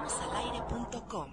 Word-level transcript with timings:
Vamosalaire.com 0.00 1.26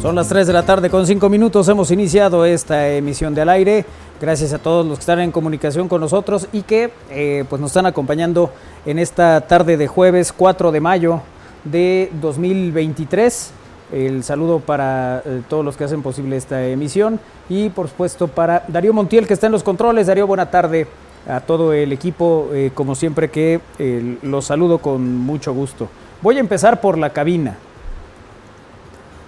Son 0.00 0.14
las 0.14 0.28
3 0.28 0.46
de 0.46 0.52
la 0.54 0.64
tarde 0.64 0.88
con 0.88 1.06
5 1.06 1.28
minutos. 1.28 1.68
Hemos 1.68 1.90
iniciado 1.90 2.46
esta 2.46 2.88
emisión 2.88 3.34
de 3.34 3.42
al 3.42 3.50
aire. 3.50 3.84
Gracias 4.18 4.54
a 4.54 4.58
todos 4.58 4.86
los 4.86 4.98
que 4.98 5.02
están 5.02 5.20
en 5.20 5.30
comunicación 5.30 5.88
con 5.88 6.00
nosotros 6.00 6.48
y 6.52 6.62
que 6.62 6.90
eh, 7.10 7.44
pues 7.50 7.60
nos 7.60 7.70
están 7.70 7.84
acompañando 7.84 8.50
en 8.86 8.98
esta 8.98 9.42
tarde 9.42 9.76
de 9.76 9.88
jueves 9.88 10.32
4 10.32 10.72
de 10.72 10.80
mayo 10.80 11.20
de 11.64 12.10
2023. 12.20 13.52
El 13.92 14.22
saludo 14.22 14.60
para 14.60 15.22
eh, 15.24 15.42
todos 15.48 15.64
los 15.64 15.76
que 15.76 15.84
hacen 15.84 16.02
posible 16.02 16.36
esta 16.36 16.64
emisión 16.66 17.18
y 17.48 17.70
por 17.70 17.88
supuesto 17.88 18.28
para 18.28 18.64
Darío 18.68 18.92
Montiel 18.92 19.26
que 19.26 19.34
está 19.34 19.46
en 19.46 19.52
los 19.52 19.62
controles. 19.64 20.06
Darío, 20.06 20.26
buena 20.26 20.50
tarde 20.50 20.86
a 21.28 21.40
todo 21.40 21.72
el 21.72 21.92
equipo. 21.92 22.48
eh, 22.52 22.70
como 22.74 22.94
siempre 22.94 23.30
que 23.30 23.60
eh, 23.78 24.18
los 24.22 24.44
saludo 24.46 24.78
con 24.78 25.16
mucho 25.16 25.52
gusto. 25.52 25.88
Voy 26.22 26.36
a 26.36 26.40
empezar 26.40 26.80
por 26.80 26.98
la 26.98 27.10
cabina. 27.10 27.56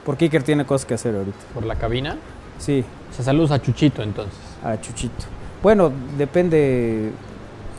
Porque 0.04 0.24
Iker 0.26 0.42
tiene 0.42 0.64
cosas 0.64 0.84
que 0.86 0.94
hacer 0.94 1.14
ahorita. 1.14 1.38
por 1.54 1.64
la 1.64 1.76
cabina. 1.76 2.16
Sí, 2.58 2.84
O 3.10 3.14
sea, 3.14 3.24
saludos 3.24 3.50
a 3.50 3.60
Chuchito 3.60 4.02
entonces. 4.02 4.34
a 4.64 4.80
Chuchito. 4.80 5.24
Bueno, 5.62 5.90
depende 6.18 7.10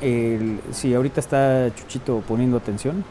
el- 0.01 0.59
si 0.71 0.93
ahorita 0.93 1.19
está 1.21 1.69
Chuchito 1.75 2.21
poniendo 2.27 2.57
atención. 2.57 3.03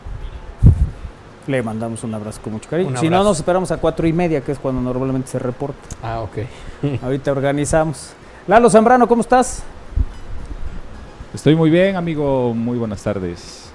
Le 1.46 1.62
mandamos 1.62 2.04
un 2.04 2.14
abrazo 2.14 2.40
con 2.42 2.52
mucho 2.52 2.68
cariño. 2.70 2.90
Un 2.90 2.96
Si 2.98 3.08
no, 3.08 3.24
nos 3.24 3.38
esperamos 3.38 3.70
a 3.72 3.76
cuatro 3.78 4.06
y 4.06 4.12
media, 4.12 4.40
que 4.42 4.52
es 4.52 4.58
cuando 4.58 4.80
normalmente 4.80 5.28
se 5.28 5.38
reporta. 5.38 5.80
Ah, 6.02 6.20
ok. 6.20 6.38
Ahorita 7.02 7.32
organizamos. 7.32 8.12
Lalo 8.46 8.70
Zambrano, 8.70 9.08
¿cómo 9.08 9.22
estás? 9.22 9.62
Estoy 11.34 11.56
muy 11.56 11.70
bien, 11.70 11.96
amigo. 11.96 12.52
Muy 12.54 12.78
buenas 12.78 13.02
tardes. 13.02 13.70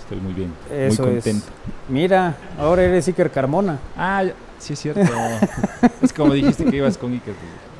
Estoy 0.00 0.18
muy 0.20 0.32
bien. 0.32 0.52
Eso 0.70 1.02
muy 1.04 1.16
es. 1.16 1.24
contento. 1.24 1.46
Mira, 1.88 2.34
ahora 2.58 2.82
eres 2.82 3.08
Iker 3.08 3.30
Carmona. 3.30 3.78
Ah, 3.96 4.22
ya- 4.24 4.34
sí 4.58 4.74
es 4.74 4.78
cierto. 4.80 5.00
es 6.02 6.12
como 6.12 6.34
dijiste 6.34 6.64
que 6.66 6.76
ibas 6.76 6.96
con 6.98 7.12
Iker. 7.12 7.34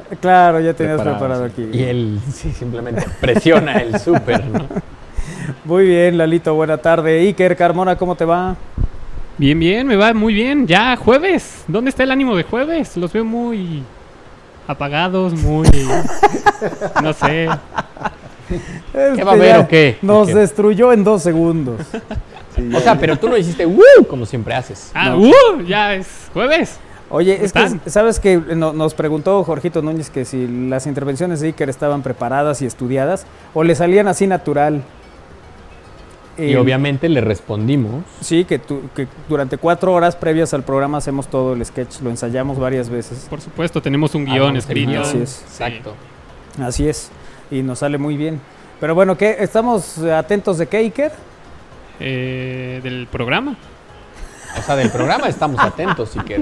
pues, 0.09 0.19
Claro, 0.21 0.61
ya 0.61 0.75
tenías 0.75 0.97
Preparado, 1.01 1.19
preparado 1.19 1.47
sí. 1.49 1.53
aquí. 1.69 1.79
Y 1.79 1.83
él 1.85 2.21
sí, 2.33 2.53
simplemente 2.53 3.07
presiona 3.21 3.75
el 3.79 3.99
súper, 4.01 4.45
¿no? 4.47 4.67
Muy 5.65 5.87
bien, 5.87 6.19
Lalito, 6.19 6.55
buena 6.55 6.79
tarde. 6.79 7.21
Iker 7.21 7.57
Carmona, 7.57 7.97
¿cómo 7.97 8.15
te 8.17 8.25
va? 8.25 8.57
Bien, 9.43 9.59
bien, 9.59 9.89
me 9.89 9.97
va 9.97 10.15
muy 10.15 10.35
bien. 10.35 10.69
Ya, 10.69 10.95
jueves. 10.95 11.65
¿Dónde 11.67 11.91
está 11.91 12.05
el 12.05 12.13
ánimo 12.13 12.37
de 12.37 12.45
jueves? 12.45 12.97
Los 12.97 13.13
veo 13.13 13.25
muy 13.25 13.83
apagados, 14.69 15.33
muy... 15.33 15.67
no 17.03 17.13
sé. 17.13 17.49
¿Qué 18.93 19.25
va 19.25 19.33
a 19.33 19.35
haber 19.35 19.57
o 19.57 19.67
qué? 19.67 19.99
Nos 20.01 20.29
destruyó 20.29 20.93
en 20.93 21.03
dos 21.03 21.25
segundos. 21.25 21.81
O 22.77 22.81
sea, 22.81 22.99
pero 22.99 23.17
tú 23.17 23.29
lo 23.29 23.37
hiciste 23.39 23.65
¡Woo! 23.65 24.07
como 24.07 24.27
siempre 24.27 24.55
haces. 24.55 24.91
Ah, 24.95 25.09
No. 25.09 25.21
¡uh! 25.21 25.63
Ya 25.67 25.95
es 25.95 26.07
jueves. 26.35 26.79
Oye, 27.09 27.43
es 27.43 27.51
que. 27.51 27.81
¿sabes 27.87 28.21
que 28.21 28.37
Nos 28.37 28.93
preguntó 28.93 29.43
Jorgito 29.43 29.81
Núñez 29.81 30.11
que 30.11 30.27
si 30.27 30.47
las 30.69 30.87
intervenciones 30.87 31.41
de 31.41 31.49
Iker 31.49 31.71
estaban 31.71 32.03
preparadas 32.03 32.61
y 32.61 32.67
estudiadas 32.67 33.27
o 33.55 33.65
le 33.65 33.75
salían 33.75 34.07
así 34.07 34.27
natural. 34.27 34.83
Y 36.39 36.53
Eh, 36.53 36.57
obviamente 36.59 37.09
le 37.11 37.21
respondimos. 37.21 38.05
Sí, 38.21 38.45
que, 38.45 38.59
tu- 38.59 38.83
que 38.97 39.07
durante 39.29 39.59
cuatro 39.59 39.93
horas 39.93 40.17
previas 40.17 40.55
al 40.55 40.63
programa 40.63 40.99
hacemos 40.99 41.29
todo 41.29 41.53
el 41.53 41.65
sketch, 41.65 42.01
lo 42.01 42.09
ensayamos 42.11 42.59
varias 42.59 42.89
veces. 42.89 43.27
Por 43.29 43.41
supuesto, 43.41 43.83
tenemos 43.83 44.15
un 44.15 44.25
guion 44.25 44.57
escrito. 44.57 44.91
guion. 44.91 45.03
Así 45.03 45.19
es. 45.19 45.31
Sí. 45.31 45.45
Exacto. 45.65 45.95
Así 46.63 46.89
es, 46.89 47.11
y 47.51 47.63
nos 47.63 47.81
sale 47.81 47.99
muy 47.99 48.17
bien. 48.17 48.41
Pero 48.81 48.95
bueno, 48.95 49.17
¿qué? 49.17 49.37
¿estamos 49.41 49.99
atentos 49.99 50.59
de 50.59 50.67
qué, 50.67 50.79
Iker? 50.79 51.13
Eh, 52.01 52.81
del 52.83 53.07
programa. 53.07 53.57
O 54.59 54.63
sea, 54.63 54.75
del 54.77 54.91
programa 54.91 55.29
estamos 55.29 55.61
atentos, 55.61 56.11
si 56.11 56.19
que 56.25 56.39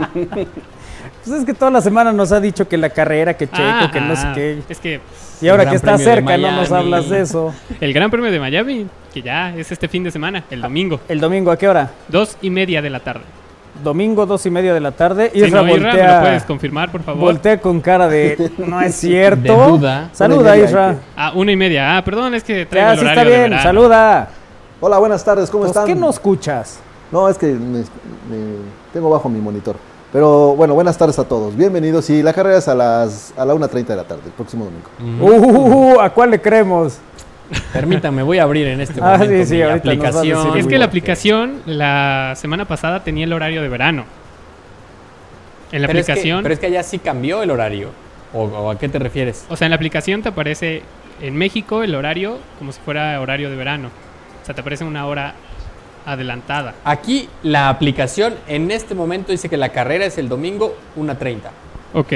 Pues 1.25 1.41
es 1.41 1.45
que 1.45 1.53
toda 1.55 1.71
la 1.71 1.81
semana 1.81 2.13
nos 2.13 2.33
ha 2.33 2.41
dicho 2.41 2.67
que 2.69 2.77
la 2.79 2.91
carrera, 2.91 3.35
que 3.35 3.47
Checo, 3.47 3.63
Ah, 3.63 3.91
que 3.93 4.01
no 4.01 4.17
sé 4.17 4.27
ah, 4.27 4.33
qué. 4.35 4.63
Es 4.69 4.79
que 4.79 5.01
Y 5.41 5.49
ahora 5.49 5.69
que 5.69 5.77
está 5.77 5.99
cerca 5.99 6.37
no 6.37 6.51
nos 6.53 6.73
hablas 6.73 7.09
de 7.09 7.21
eso. 7.21 7.53
el 7.81 7.93
Gran 7.93 8.11
Premio 8.11 8.31
de 8.31 8.41
Miami, 8.41 8.87
que 9.13 9.23
ya 9.23 9.55
es 9.55 9.71
este 9.71 9.89
fin 9.89 10.03
de 10.05 10.11
semana, 10.11 10.45
el 10.51 10.63
domingo. 10.63 11.01
El 11.09 11.21
domingo, 11.21 11.51
¿a 11.51 11.57
qué 11.59 11.69
hora? 11.69 11.91
Dos 12.09 12.37
y 12.41 12.51
media 12.51 12.81
de 12.81 12.91
la 12.91 13.01
tarde. 13.01 13.25
Domingo, 13.85 14.27
dos 14.27 14.45
y 14.47 14.51
media 14.51 14.75
de 14.75 14.81
la 14.81 14.93
tarde. 14.93 15.31
No, 15.35 15.47
Isra, 15.47 15.63
¿me 15.63 15.71
voltea- 15.73 16.17
lo 16.17 16.21
puedes 16.23 16.45
confirmar, 16.45 16.91
por 16.91 17.03
favor? 17.03 17.21
Voltea 17.21 17.61
con 17.61 17.81
cara 17.81 18.09
de 18.09 18.51
no 18.59 18.81
es 18.81 18.95
cierto. 18.95 19.43
De 19.43 19.69
duda. 19.71 20.11
Saluda, 20.13 20.57
y 20.57 20.63
Isra. 20.63 20.97
Ah, 21.17 21.33
una 21.35 21.53
y 21.53 21.57
media. 21.57 21.97
Ah, 21.97 22.05
perdón, 22.05 22.35
es 22.35 22.45
que 22.45 22.67
traigo 22.67 22.89
Ya, 22.89 22.93
el 22.95 22.99
sí 23.01 23.07
está 23.07 23.25
bien. 23.25 23.53
Saluda. 23.63 24.29
Hola, 24.81 24.99
buenas 24.99 25.25
tardes, 25.25 25.51
¿cómo 25.51 25.65
Pues, 25.65 25.71
están? 25.71 25.87
¿Qué 25.87 25.95
no 25.95 26.11
escuchas? 26.11 26.81
No, 27.13 27.29
es 27.29 27.37
que 27.39 27.47
me- 27.47 27.81
me- 27.81 28.57
tengo 28.93 29.11
bajo 29.11 29.29
mi 29.29 29.41
monitor. 29.41 29.77
Pero 30.13 30.57
bueno, 30.57 30.75
buenas 30.75 30.99
tardes 30.99 31.19
a 31.19 31.25
todos. 31.29 31.57
Bienvenidos. 31.57 32.11
Y 32.11 32.23
la 32.23 32.33
carrera 32.33 32.59
es 32.59 32.67
a 32.67 32.75
las 32.75 33.33
a 33.37 33.45
la 33.45 33.55
1.30 33.55 33.87
de 33.87 33.97
la 33.97 34.05
tarde, 34.05 34.23
el 34.27 34.33
próximo 34.33 34.65
domingo. 34.65 34.89
Uh, 35.21 36.01
¿A 36.01 36.11
cuál 36.11 36.33
le 36.33 36.41
creemos? 36.41 36.99
Permítame, 37.73 38.23
voy 38.23 38.39
a 38.39 38.45
abrir 38.45 38.67
en 38.69 38.81
este 38.81 39.01
Ah, 39.03 39.13
momento 39.19 39.35
sí, 39.35 39.47
sí, 39.47 39.55
mi 39.57 39.63
ahorita 39.63 39.95
nos 39.95 39.99
vas 40.03 40.17
a 40.17 40.19
aplicación. 40.19 40.59
Es 40.59 40.67
que 40.67 40.79
la 40.79 40.85
aplicación 40.85 41.63
la 41.67 42.35
semana 42.37 42.65
pasada 42.65 43.05
tenía 43.05 43.25
el 43.25 43.33
horario 43.33 43.63
de 43.63 43.69
verano. 43.69 44.05
En 45.71 45.83
la 45.83 45.87
pero, 45.87 46.01
es 46.01 46.07
que, 46.07 46.13
aplicación, 46.13 46.43
pero 46.43 46.55
es 46.55 46.61
que 46.61 46.67
allá 46.67 46.83
sí 46.83 46.99
cambió 46.99 47.43
el 47.45 47.51
horario. 47.53 47.91
¿O, 48.33 48.45
o 48.45 48.71
a 48.71 48.79
qué 48.79 48.89
te 48.89 48.99
refieres? 48.99 49.45
o 49.49 49.57
sea, 49.57 49.67
en 49.67 49.71
la 49.71 49.77
aplicación 49.77 50.23
te 50.23 50.29
aparece 50.29 50.83
en 51.21 51.37
México 51.37 51.83
el 51.83 51.95
horario 51.95 52.39
como 52.59 52.73
si 52.73 52.81
fuera 52.81 53.21
horario 53.21 53.51
de 53.51 53.57
verano. 53.57 53.89
O 54.43 54.47
sea, 54.47 54.55
te 54.55 54.61
aparece 54.61 54.85
una 54.85 55.07
hora 55.07 55.35
adelantada. 56.07 56.75
Aquí 56.85 57.29
la 57.43 57.69
aplicación 57.69 58.35
en 58.49 58.71
este 58.71 58.95
momento 58.95 59.33
dice 59.33 59.49
que 59.49 59.57
la 59.57 59.71
carrera 59.71 60.05
es 60.07 60.19
el 60.19 60.29
domingo 60.29 60.75
1.30. 60.97 61.39
Ok, 61.95 62.13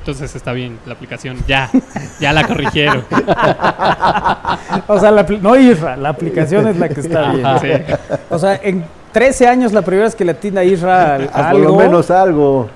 entonces 0.00 0.34
está 0.34 0.52
bien 0.52 0.78
la 0.86 0.94
aplicación. 0.94 1.36
Ya, 1.46 1.70
ya 2.20 2.32
la 2.32 2.46
corrigieron. 2.46 3.04
O 4.86 4.98
sea, 4.98 5.10
la 5.10 5.22
no 5.24 5.56
Isra, 5.56 5.96
la 5.96 6.08
aplicación 6.10 6.66
es 6.68 6.76
la 6.78 6.88
que 6.88 7.00
está 7.00 7.32
bien. 7.32 7.46
Sí. 7.60 7.94
O 8.30 8.38
sea, 8.38 8.58
en 8.62 8.84
13 9.12 9.46
años 9.48 9.72
la 9.72 9.82
primera 9.82 10.04
vez 10.06 10.14
que 10.14 10.24
le 10.24 10.32
atina 10.32 10.64
Isra 10.64 11.14
a- 11.14 11.16
Ah, 11.16 11.28
por 11.32 11.44
algo. 11.60 11.64
lo 11.64 11.76
menos 11.76 12.10
algo. 12.10 12.70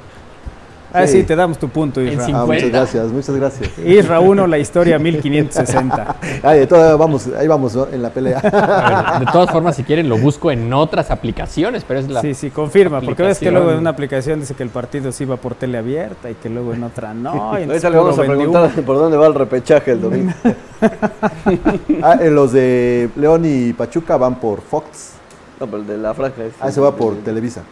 Ah, 0.92 1.06
sí, 1.06 1.20
sí. 1.20 1.22
te 1.24 1.36
damos 1.36 1.58
tu 1.58 1.68
punto, 1.68 2.00
En 2.00 2.08
Isra. 2.08 2.24
Ah, 2.24 2.46
muchas 2.46 2.60
50. 2.62 2.78
gracias, 2.78 3.06
muchas 3.08 3.36
gracias. 3.36 3.70
Isra 3.86 4.20
1, 4.20 4.46
la 4.46 4.58
historia 4.58 4.98
1560. 4.98 6.16
Ay, 6.42 6.66
todavía 6.66 6.96
vamos, 6.96 7.28
ahí 7.38 7.46
vamos 7.48 7.74
¿no? 7.74 7.86
en 7.88 8.02
la 8.02 8.10
pelea. 8.10 8.40
Ver, 8.40 9.26
de 9.26 9.32
todas 9.32 9.50
formas, 9.50 9.76
si 9.76 9.84
quieren, 9.84 10.08
lo 10.08 10.18
busco 10.18 10.50
en 10.50 10.72
otras 10.72 11.10
aplicaciones, 11.10 11.84
pero 11.86 12.00
es 12.00 12.08
la. 12.08 12.20
Sí, 12.20 12.34
sí, 12.34 12.50
confirma, 12.50 13.00
porque 13.00 13.22
ves 13.22 13.38
que 13.38 13.50
luego 13.50 13.70
en 13.72 13.78
una 13.78 13.90
aplicación 13.90 14.40
dice 14.40 14.54
que 14.54 14.62
el 14.62 14.70
partido 14.70 15.12
se 15.12 15.24
iba 15.24 15.36
por 15.36 15.54
tele 15.54 15.78
abierta 15.78 16.30
y 16.30 16.34
que 16.34 16.48
luego 16.48 16.74
en 16.74 16.84
otra 16.84 17.14
no. 17.14 17.58
y 17.58 17.64
Ahorita 17.64 17.90
le 17.90 17.96
vamos 17.96 18.18
a 18.18 18.22
preguntar 18.22 18.70
por 18.86 18.96
dónde 18.96 19.16
va 19.16 19.26
el 19.26 19.34
repechaje 19.34 19.92
el 19.92 20.00
domingo. 20.00 20.32
ah, 22.02 22.18
en 22.20 22.34
los 22.34 22.52
de 22.52 23.10
León 23.16 23.42
y 23.44 23.72
Pachuca 23.72 24.16
van 24.16 24.36
por 24.36 24.60
Fox. 24.60 25.12
No, 25.60 25.66
pero 25.66 25.78
el 25.78 25.86
de 25.86 25.98
la 25.98 26.12
franja 26.14 26.44
es. 26.44 26.54
Ah, 26.60 26.70
se 26.70 26.80
va 26.80 26.94
por 26.94 27.14
Televisa. 27.16 27.62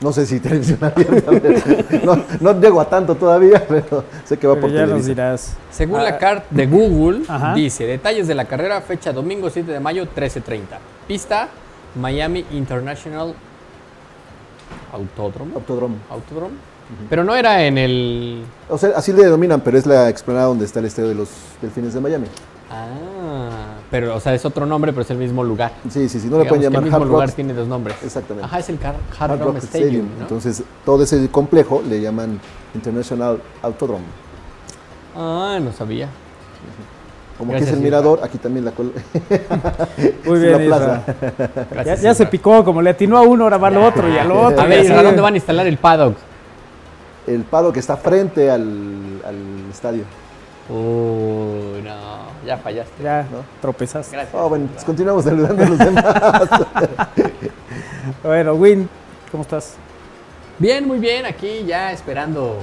No 0.00 0.12
sé 0.12 0.26
si 0.26 0.40
televisión 0.40 0.78
abierta. 0.82 1.30
No, 2.04 2.22
no 2.40 2.60
llego 2.60 2.80
a 2.80 2.88
tanto 2.88 3.14
todavía, 3.14 3.64
pero 3.66 4.04
sé 4.24 4.36
que 4.36 4.46
va 4.46 4.54
Pero 4.54 4.60
por 4.66 4.70
ya 4.70 4.80
nos 4.82 4.88
Televisa. 4.90 5.08
dirás. 5.08 5.56
Según 5.70 6.00
Ah, 6.00 6.04
la 6.04 6.18
carta 6.18 6.46
de 6.50 6.66
Google, 6.76 7.22
Ajá. 7.28 7.54
dice: 7.54 7.84
detalles 7.86 8.26
de 8.26 8.34
la 8.34 8.44
carrera, 8.44 8.80
fecha 8.82 9.12
domingo 9.12 9.48
7 9.50 9.70
de 9.70 9.80
mayo, 9.80 10.06
13.30. 10.14 10.60
Pista: 11.06 11.48
Miami 12.00 12.44
International 12.52 13.34
Autódromo. 14.92 15.54
Autódromo. 15.56 15.96
Autódromo. 16.10 16.54
Pero 17.08 17.24
no 17.24 17.34
era 17.34 17.64
en 17.64 17.78
el. 17.78 18.44
O 18.68 18.76
sea, 18.76 18.90
así 18.96 19.12
le 19.12 19.24
denominan, 19.24 19.60
pero 19.60 19.78
es 19.78 19.86
la 19.86 20.08
explanada 20.10 20.46
donde 20.46 20.64
está 20.66 20.80
el 20.80 20.86
estadio 20.86 21.08
de 21.08 21.14
los 21.14 21.30
Delfines 21.62 21.94
de 21.94 22.00
Miami. 22.00 22.26
Ah, 22.70 23.73
pero, 23.94 24.16
o 24.16 24.18
sea, 24.18 24.34
es 24.34 24.44
otro 24.44 24.66
nombre, 24.66 24.92
pero 24.92 25.02
es 25.02 25.10
el 25.12 25.18
mismo 25.18 25.44
lugar. 25.44 25.70
Sí, 25.88 26.08
sí, 26.08 26.18
sí, 26.18 26.26
no 26.26 26.38
le 26.40 26.46
pueden 26.46 26.62
que 26.62 26.64
llamar 26.64 26.78
el 26.78 26.84
mismo 26.86 26.96
Hard 26.98 27.06
lugar 27.06 27.28
Rock. 27.28 27.36
tiene 27.36 27.52
dos 27.54 27.68
nombres. 27.68 27.94
Exactamente. 28.02 28.44
Ajá, 28.44 28.58
es 28.58 28.68
el 28.68 28.78
Car- 28.80 28.96
Hard, 29.20 29.30
Hard 29.30 29.38
Rock 29.38 29.54
Rock 29.54 29.62
Stadium. 29.62 30.08
¿no? 30.16 30.22
Entonces, 30.22 30.64
todo 30.84 31.04
ese 31.04 31.28
complejo 31.28 31.80
le 31.88 32.00
llaman 32.00 32.40
International 32.74 33.38
Autodrome. 33.62 34.02
Ah, 35.14 35.60
no 35.62 35.70
sabía. 35.72 36.08
Como 37.38 37.52
Gracias, 37.52 37.70
que 37.70 37.76
es 37.76 37.80
el 37.80 37.86
Isra. 37.86 37.98
mirador, 38.00 38.20
aquí 38.24 38.38
también 38.38 38.64
la 38.64 38.72
col- 38.72 38.92
Muy 40.24 40.38
es 40.38 40.42
bien, 40.42 40.52
la 40.70 40.76
plaza. 40.76 41.02
Ya, 41.06 41.66
Gracias, 41.70 42.02
ya 42.02 42.14
se 42.14 42.26
picó, 42.26 42.64
como 42.64 42.82
le 42.82 42.90
atinó 42.90 43.16
a 43.16 43.22
uno, 43.22 43.44
ahora 43.44 43.58
va 43.58 43.68
al 43.68 43.76
otro 43.76 44.08
y 44.08 44.18
al 44.18 44.32
otro. 44.32 44.60
A 44.60 44.66
ver. 44.66 44.90
¿a 44.90 45.02
dónde 45.04 45.20
van 45.20 45.34
a 45.34 45.36
instalar 45.36 45.68
el 45.68 45.78
paddock? 45.78 46.16
El 47.28 47.44
que 47.72 47.78
está 47.78 47.96
frente 47.96 48.50
al, 48.50 49.22
al 49.24 49.70
estadio. 49.70 50.02
Uy, 50.68 51.82
no, 51.82 52.28
ya 52.46 52.56
fallaste. 52.56 53.02
Ya, 53.02 53.22
¿no? 53.30 53.44
tropezaste. 53.60 54.16
Gracias. 54.16 54.34
Oh, 54.34 54.48
bueno, 54.48 54.68
pues 54.72 54.84
continuamos 54.84 55.24
saludando 55.24 55.62
a 55.62 55.68
los 55.68 55.78
demás. 55.78 56.04
Bueno, 58.22 58.54
Win, 58.54 58.88
¿cómo 59.30 59.42
estás? 59.42 59.76
Bien, 60.58 60.86
muy 60.86 60.98
bien, 60.98 61.26
aquí 61.26 61.64
ya 61.66 61.90
esperando 61.92 62.58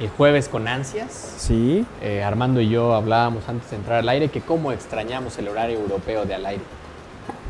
el 0.00 0.08
jueves 0.10 0.48
con 0.48 0.66
ansias. 0.68 1.34
Sí. 1.38 1.84
Eh, 2.02 2.22
Armando 2.22 2.60
y 2.60 2.68
yo 2.68 2.94
hablábamos 2.94 3.48
antes 3.48 3.70
de 3.70 3.76
entrar 3.76 3.98
al 3.98 4.08
aire 4.08 4.28
que 4.28 4.40
cómo 4.40 4.72
extrañamos 4.72 5.38
el 5.38 5.48
horario 5.48 5.78
europeo 5.78 6.24
de 6.24 6.34
al 6.34 6.46
aire. 6.46 6.62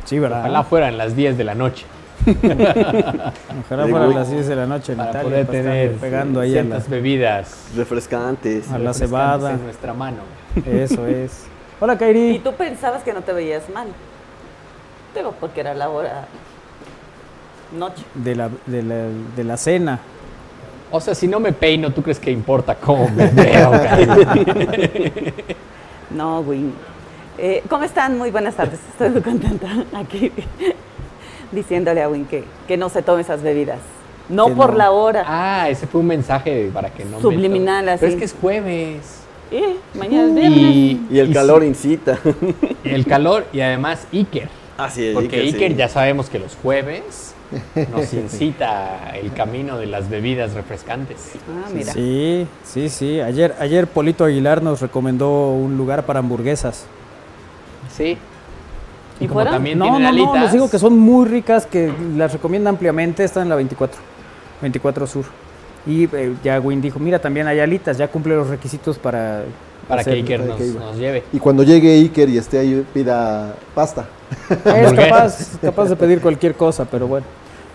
Sí, 0.03 0.19
¿verdad? 0.19 0.41
Ojalá 0.41 0.63
fueran 0.63 0.97
las 0.97 1.15
10 1.15 1.37
de 1.37 1.43
la 1.43 1.55
noche 1.55 1.85
Ojalá 3.65 3.87
fueran 3.87 4.15
las 4.15 4.31
10 4.31 4.47
de 4.47 4.55
la 4.55 4.65
noche 4.65 4.93
en 4.93 4.97
para 4.97 5.09
Italia. 5.11 5.29
poder 5.29 5.45
para 5.45 5.57
tener 5.59 5.91
pegando 5.97 6.39
ahí 6.39 6.51
la, 6.51 6.61
ciertas 6.61 6.89
bebidas 6.89 7.55
Refrescantes. 7.75 8.67
a 8.69 8.79
la 8.79 8.91
refrescantes 8.91 8.97
cebada. 9.09 9.51
en 9.53 9.63
nuestra 9.63 9.93
mano. 9.93 10.17
Eso 10.65 11.05
es. 11.07 11.45
Hola, 11.79 11.93
Y 11.93 11.97
Kairi. 11.97 12.39
tú 12.39 12.53
pensabas 12.53 13.03
que 13.03 13.13
no 13.13 13.21
te 13.21 13.33
veías 13.33 13.69
mal. 13.73 13.87
Pero 15.13 15.33
porque 15.39 15.59
era 15.61 15.73
la 15.73 15.89
hora 15.89 16.25
noche. 17.77 18.03
De 18.13 18.35
la, 18.35 18.49
de, 18.65 18.83
la, 18.83 18.95
de 19.35 19.43
la 19.43 19.57
cena. 19.57 19.99
O 20.91 20.99
sea, 21.01 21.13
si 21.15 21.27
no 21.27 21.39
me 21.39 21.51
peino, 21.51 21.91
¿tú 21.91 22.01
crees 22.01 22.19
que 22.19 22.31
importa 22.31 22.75
cómo 22.75 23.09
me 23.09 23.27
veo? 23.27 23.71
Kairi? 23.71 25.33
No, 26.11 26.43
güey. 26.43 26.61
Eh, 27.37 27.61
¿Cómo 27.67 27.83
están? 27.83 28.17
Muy 28.17 28.31
buenas 28.31 28.55
tardes. 28.55 28.79
Estoy 28.91 29.09
muy 29.09 29.21
contenta 29.21 29.67
aquí 29.93 30.31
diciéndole 31.51 32.01
a 32.01 32.09
Win 32.09 32.25
que, 32.25 32.43
que 32.67 32.77
no 32.77 32.89
se 32.89 33.01
tome 33.01 33.21
esas 33.21 33.41
bebidas. 33.41 33.79
No 34.29 34.47
Que 34.47 34.53
por 34.53 34.71
no. 34.71 34.77
la 34.79 34.91
hora. 34.91 35.23
ah, 35.27 35.69
ese 35.69 35.85
fue 35.87 36.01
un 36.01 36.07
mensaje 36.07 36.69
para 36.73 36.89
que 36.89 37.05
no 37.05 37.17
me 37.17 37.21
Subliminal, 37.21 37.85
to- 37.85 37.91
así. 37.91 37.99
Pero 38.01 38.11
es 38.13 38.17
que 38.19 38.25
es 38.25 38.35
jueves. 38.41 39.21
Eh, 39.51 39.75
mañana 39.93 40.27
es 40.27 40.33
viernes. 40.35 40.59
Y, 40.61 41.01
Y 41.11 41.19
el 41.19 41.29
y 41.29 41.33
calor 41.33 41.61
sí, 41.61 41.67
incita. 41.67 42.19
y 42.83 42.89
el 42.89 43.05
calor 43.05 43.45
y 43.53 43.61
además 43.61 44.07
Iker. 44.11 44.49
Así 44.77 45.05
es. 45.07 45.13
Porque 45.13 45.35
Iker, 45.41 45.53
Iker 45.55 45.71
sí. 45.73 45.77
ya 45.77 45.87
sabemos 45.89 46.29
que 46.29 46.39
los 46.39 46.55
jueves 46.55 47.35
nos 47.91 48.11
incita 48.13 49.15
el 49.15 49.31
camino 49.33 49.77
de 49.77 49.85
las 49.85 50.09
bebidas 50.09 50.53
refrescantes. 50.55 51.33
Ah, 51.47 51.69
mira. 51.71 51.93
Sí, 51.93 52.47
sí, 52.63 52.89
sí. 52.89 53.21
Ayer, 53.21 53.53
ayer 53.59 53.85
Polito 53.85 54.25
Aguilar 54.25 54.63
nos 54.63 54.81
recomendó 54.81 55.51
un 55.51 55.77
lugar 55.77 56.05
para 56.07 56.19
hamburguesas. 56.19 56.87
Sí. 57.95 58.17
¿Y 59.19 59.25
como 59.27 59.35
fueron? 59.35 59.53
también 59.53 59.77
No, 59.79 59.85
tienen 59.85 60.03
no, 60.03 60.11
no, 60.11 60.15
alitas. 60.31 60.43
les 60.43 60.51
digo 60.53 60.69
que 60.69 60.77
son 60.79 60.97
muy 60.97 61.25
ricas, 61.27 61.65
que 61.65 61.91
las 62.17 62.33
recomienda 62.33 62.69
ampliamente. 62.69 63.23
Están 63.23 63.43
en 63.43 63.49
la 63.49 63.55
24, 63.55 63.97
24 64.61 65.07
Sur. 65.07 65.25
Y 65.87 66.05
eh, 66.15 66.33
ya 66.43 66.59
Win 66.59 66.81
dijo, 66.81 66.99
mira, 66.99 67.19
también 67.19 67.47
hay 67.47 67.59
alitas, 67.59 67.97
ya 67.97 68.07
cumple 68.07 68.35
los 68.35 68.49
requisitos 68.49 68.97
para... 68.97 69.43
para 69.87 70.03
que 70.03 70.09
hacer- 70.11 70.17
Iker 70.23 70.39
para 70.41 70.49
nos, 70.49 70.57
que 70.59 70.79
nos 70.79 70.97
lleve. 70.97 71.23
Y 71.31 71.39
cuando 71.39 71.63
llegue 71.63 71.93
Iker 71.93 72.27
y 72.29 72.37
esté 72.39 72.57
ahí, 72.59 72.83
pida 72.93 73.53
pasta. 73.75 74.05
Es 74.65 74.93
capaz, 74.93 75.51
capaz 75.61 75.85
de 75.89 75.95
pedir 75.95 76.19
cualquier 76.21 76.55
cosa, 76.55 76.85
pero 76.85 77.07
bueno. 77.07 77.25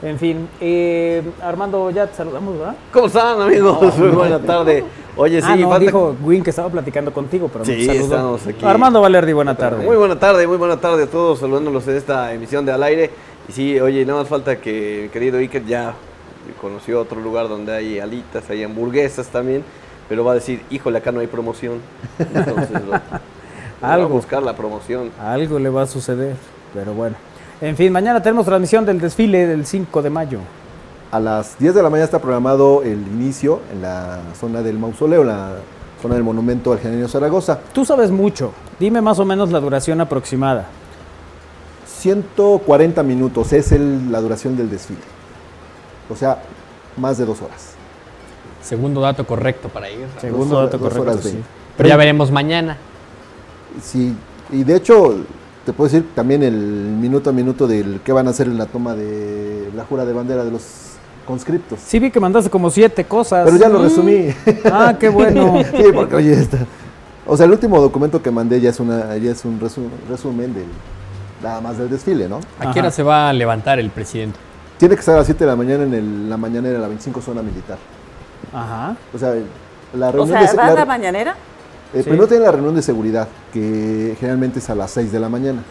En 0.02 0.18
fin, 0.18 0.48
eh, 0.62 1.22
Armando, 1.42 1.90
ya 1.90 2.06
te 2.06 2.16
saludamos, 2.16 2.58
¿verdad? 2.58 2.74
¿Cómo 2.92 3.06
están, 3.08 3.40
amigos? 3.42 3.96
Muy 3.98 4.08
buena 4.08 4.38
tarde. 4.38 4.82
Oye, 5.16 5.42
sí, 5.42 5.48
ah, 5.50 5.56
no, 5.56 5.68
falta- 5.68 5.84
dijo 5.84 6.16
Win 6.22 6.42
que 6.42 6.50
estaba 6.50 6.70
platicando 6.70 7.12
contigo, 7.12 7.50
pero 7.52 7.64
Sí, 7.66 7.86
estamos 7.90 8.46
aquí. 8.46 8.64
Armando 8.64 9.02
Valerdi, 9.02 9.34
buena 9.34 9.54
tarde. 9.54 9.84
Muy 9.84 9.96
buena 9.96 10.18
tarde, 10.18 10.46
muy 10.46 10.56
buena 10.56 10.78
tarde 10.78 11.02
a 11.02 11.06
todos, 11.06 11.40
saludándolos 11.40 11.86
en 11.88 11.96
esta 11.96 12.32
emisión 12.32 12.64
de 12.64 12.72
Al 12.72 12.82
Aire. 12.82 13.10
Y 13.48 13.52
sí, 13.52 13.78
oye, 13.80 14.06
nada 14.06 14.20
más 14.20 14.28
falta 14.28 14.56
que 14.58 15.00
mi 15.04 15.08
querido 15.10 15.36
Iker 15.38 15.66
ya 15.66 15.92
conoció 16.62 17.00
otro 17.02 17.20
lugar 17.20 17.48
donde 17.48 17.72
hay 17.72 17.98
alitas, 17.98 18.48
hay 18.48 18.62
hamburguesas 18.64 19.26
también, 19.28 19.62
pero 20.08 20.24
va 20.24 20.32
a 20.32 20.34
decir, 20.36 20.62
híjole, 20.70 20.96
acá 20.98 21.12
no 21.12 21.20
hay 21.20 21.26
promoción. 21.26 21.74
Entonces, 22.18 22.70
lo- 22.86 22.92
va 22.92 23.02
a 23.82 23.92
Algo. 23.94 24.08
buscar 24.08 24.42
la 24.42 24.56
promoción. 24.56 25.10
Algo 25.20 25.58
le 25.58 25.68
va 25.68 25.82
a 25.82 25.86
suceder, 25.86 26.36
pero 26.72 26.94
bueno. 26.94 27.16
En 27.60 27.76
fin, 27.76 27.92
mañana 27.92 28.22
tenemos 28.22 28.46
transmisión 28.46 28.86
del 28.86 29.00
desfile 29.00 29.46
del 29.46 29.66
5 29.66 30.02
de 30.02 30.10
mayo. 30.10 30.38
A 31.12 31.20
las 31.20 31.58
10 31.58 31.74
de 31.74 31.82
la 31.82 31.90
mañana 31.90 32.04
está 32.04 32.18
programado 32.20 32.82
el 32.82 32.98
inicio 33.06 33.60
en 33.72 33.82
la 33.82 34.18
zona 34.38 34.62
del 34.62 34.78
mausoleo, 34.78 35.22
en 35.22 35.26
la 35.28 35.50
zona 36.00 36.14
del 36.14 36.24
monumento 36.24 36.72
al 36.72 36.78
Genio 36.78 37.08
Zaragoza. 37.08 37.58
Tú 37.74 37.84
sabes 37.84 38.10
mucho, 38.10 38.52
dime 38.78 39.00
más 39.02 39.18
o 39.18 39.24
menos 39.24 39.50
la 39.50 39.60
duración 39.60 40.00
aproximada. 40.00 40.66
140 41.86 43.02
minutos 43.02 43.52
es 43.52 43.72
el- 43.72 44.10
la 44.10 44.20
duración 44.20 44.56
del 44.56 44.70
desfile. 44.70 45.00
O 46.08 46.16
sea, 46.16 46.38
más 46.96 47.18
de 47.18 47.26
dos 47.26 47.42
horas. 47.42 47.74
Segundo 48.62 49.00
dato 49.00 49.26
correcto 49.26 49.68
para 49.68 49.90
ir. 49.90 50.06
Segundo 50.20 50.56
dato 50.62 50.78
dos 50.78 50.88
correcto, 50.88 51.10
horas 51.12 51.24
sí. 51.24 51.38
Pero 51.76 51.88
ya 51.88 51.96
veremos 51.96 52.30
mañana. 52.30 52.76
Sí, 53.82 54.14
y 54.50 54.64
de 54.64 54.76
hecho, 54.76 55.16
te 55.70 55.76
puedo 55.76 55.88
decir 55.88 56.04
también 56.16 56.42
el 56.42 56.52
minuto 56.56 57.30
a 57.30 57.32
minuto 57.32 57.68
del 57.68 58.00
qué 58.04 58.10
van 58.12 58.26
a 58.26 58.30
hacer 58.30 58.48
en 58.48 58.58
la 58.58 58.66
toma 58.66 58.94
de 58.94 59.70
la 59.76 59.84
jura 59.84 60.04
de 60.04 60.12
bandera 60.12 60.42
de 60.42 60.50
los 60.50 60.62
conscriptos. 61.24 61.78
Sí 61.86 62.00
vi 62.00 62.10
que 62.10 62.18
mandaste 62.18 62.50
como 62.50 62.70
siete 62.70 63.04
cosas. 63.04 63.44
Pero 63.44 63.56
ya 63.56 63.68
lo 63.68 63.78
Mm. 63.78 63.82
resumí. 63.84 64.34
Ah, 64.64 64.96
qué 64.98 65.08
bueno. 65.08 65.62
sí, 65.70 65.84
porque 65.94 66.16
oye, 66.16 66.32
está. 66.32 66.58
O 67.24 67.36
sea, 67.36 67.46
el 67.46 67.52
último 67.52 67.80
documento 67.80 68.20
que 68.20 68.32
mandé 68.32 68.60
ya 68.60 68.70
es 68.70 68.80
una 68.80 69.16
ya 69.16 69.30
es 69.30 69.44
un 69.44 69.60
resu- 69.60 69.86
resumen 70.08 70.52
del 70.52 70.64
nada 71.40 71.60
más 71.60 71.78
del 71.78 71.88
desfile, 71.88 72.28
¿no? 72.28 72.40
¿A 72.58 72.72
qué 72.72 72.80
hora 72.80 72.90
se 72.90 73.04
va 73.04 73.28
a 73.28 73.32
levantar 73.32 73.78
el 73.78 73.90
presidente? 73.90 74.40
Tiene 74.76 74.96
que 74.96 75.00
estar 75.00 75.14
a 75.14 75.18
las 75.18 75.26
7 75.26 75.44
de 75.44 75.50
la 75.50 75.56
mañana 75.56 75.84
en 75.84 75.94
el- 75.94 76.28
la 76.28 76.36
mañanera 76.36 76.80
la 76.80 76.88
25 76.88 77.22
zona 77.22 77.42
militar. 77.42 77.78
Ajá. 78.52 78.96
O 79.14 79.18
sea, 79.18 79.34
la 79.94 80.08
O 80.08 80.12
reunión 80.12 80.28
sea, 80.36 80.40
de 80.42 80.48
se- 80.48 80.56
¿va 80.56 80.64
a 80.64 80.68
la- 80.70 80.74
la 80.80 80.84
mañanera? 80.84 81.36
Eh, 81.92 81.98
Sí. 81.98 82.02
Primero 82.04 82.28
tiene 82.28 82.44
la 82.44 82.52
reunión 82.52 82.74
de 82.74 82.82
seguridad, 82.82 83.28
que 83.52 84.16
generalmente 84.18 84.58
es 84.60 84.70
a 84.70 84.74
las 84.74 84.90
6 84.92 85.10
de 85.12 85.18
la 85.20 85.28
mañana, 85.28 85.62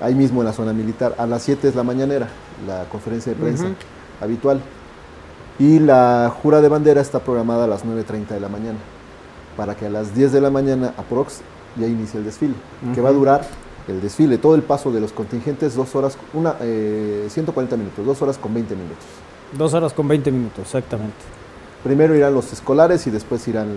ahí 0.00 0.14
mismo 0.14 0.40
en 0.42 0.46
la 0.46 0.52
zona 0.52 0.72
militar. 0.72 1.14
A 1.18 1.26
las 1.26 1.42
7 1.42 1.68
es 1.68 1.74
la 1.74 1.82
mañanera, 1.82 2.28
la 2.66 2.84
conferencia 2.90 3.32
de 3.32 3.38
prensa 3.40 3.64
habitual. 4.20 4.60
Y 5.58 5.78
la 5.78 6.32
jura 6.42 6.60
de 6.60 6.68
bandera 6.68 7.00
está 7.00 7.18
programada 7.20 7.64
a 7.64 7.66
las 7.66 7.84
9.30 7.84 8.28
de 8.34 8.40
la 8.40 8.48
mañana, 8.48 8.78
para 9.56 9.74
que 9.74 9.86
a 9.86 9.90
las 9.90 10.14
10 10.14 10.32
de 10.32 10.40
la 10.40 10.50
mañana, 10.50 10.94
aprox, 10.96 11.40
ya 11.76 11.86
inicie 11.86 12.18
el 12.18 12.24
desfile, 12.24 12.54
que 12.94 13.00
va 13.00 13.10
a 13.10 13.12
durar 13.12 13.42
el 13.88 14.00
desfile, 14.00 14.38
todo 14.38 14.54
el 14.54 14.62
paso 14.62 14.90
de 14.92 15.00
los 15.00 15.12
contingentes, 15.12 15.74
dos 15.74 15.94
horas, 15.94 16.16
una, 16.34 16.54
eh, 16.60 17.26
140 17.28 17.76
minutos, 17.76 18.04
dos 18.06 18.22
horas 18.22 18.38
con 18.38 18.54
20 18.54 18.74
minutos. 18.74 19.04
Dos 19.56 19.74
horas 19.74 19.92
con 19.92 20.06
20 20.08 20.30
minutos, 20.30 20.60
exactamente. 20.64 21.16
Primero 21.82 22.14
irán 22.14 22.34
los 22.34 22.52
escolares 22.52 23.06
y 23.06 23.10
después 23.10 23.46
irán. 23.48 23.68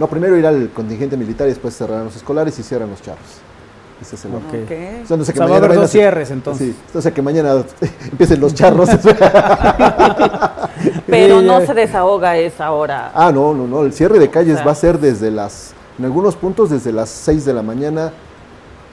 No, 0.00 0.08
primero 0.08 0.36
irá 0.36 0.48
el 0.48 0.70
contingente 0.70 1.16
militar 1.16 1.46
y 1.46 1.50
después 1.50 1.76
cerrarán 1.76 2.06
los 2.06 2.16
escolares 2.16 2.58
y 2.58 2.62
cierran 2.64 2.90
los 2.90 3.00
charros. 3.02 3.26
Ese 4.00 4.16
es 4.16 4.24
el. 4.24 4.32
O 4.34 4.40
sea, 5.06 5.16
no 5.18 5.24
sé 5.24 5.30
O 5.30 5.34
que 5.34 5.38
sea, 5.38 5.40
va 5.40 5.44
a 5.44 5.48
mañana 5.48 5.56
haber 5.58 5.68
vayan 5.68 5.82
dos 5.82 5.90
a- 5.90 5.92
cierres 5.92 6.30
entonces. 6.30 6.68
Sí, 6.68 6.74
o 6.98 7.02
sea 7.02 7.12
que 7.12 7.20
mañana 7.20 7.62
empiecen 8.10 8.40
los 8.40 8.54
charros. 8.54 8.88
Pero 11.06 11.42
no 11.42 11.60
ya. 11.60 11.66
se 11.66 11.74
desahoga 11.74 12.36
esa 12.38 12.72
hora. 12.72 13.12
ah, 13.14 13.30
no, 13.32 13.52
no, 13.54 13.66
no. 13.66 13.84
El 13.84 13.92
cierre 13.92 14.18
de 14.18 14.30
calles 14.30 14.54
O 14.54 14.56
sea. 14.56 14.64
va 14.66 14.72
a 14.72 14.74
ser 14.74 14.98
desde 14.98 15.30
las. 15.30 15.72
En 15.98 16.06
algunos 16.06 16.34
puntos 16.34 16.70
desde 16.70 16.92
las 16.92 17.10
6 17.10 17.44
de 17.44 17.52
la 17.52 17.62
mañana, 17.62 18.10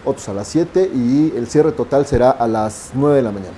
otros 0.04 0.28
a 0.28 0.34
las 0.34 0.48
7 0.50 0.92
y 0.94 1.34
el 1.38 1.48
cierre 1.48 1.72
total 1.72 2.06
será 2.06 2.32
a 2.32 2.48
las 2.48 2.90
9 2.94 3.16
de 3.16 3.22
la 3.24 3.32
mañana. 3.32 3.58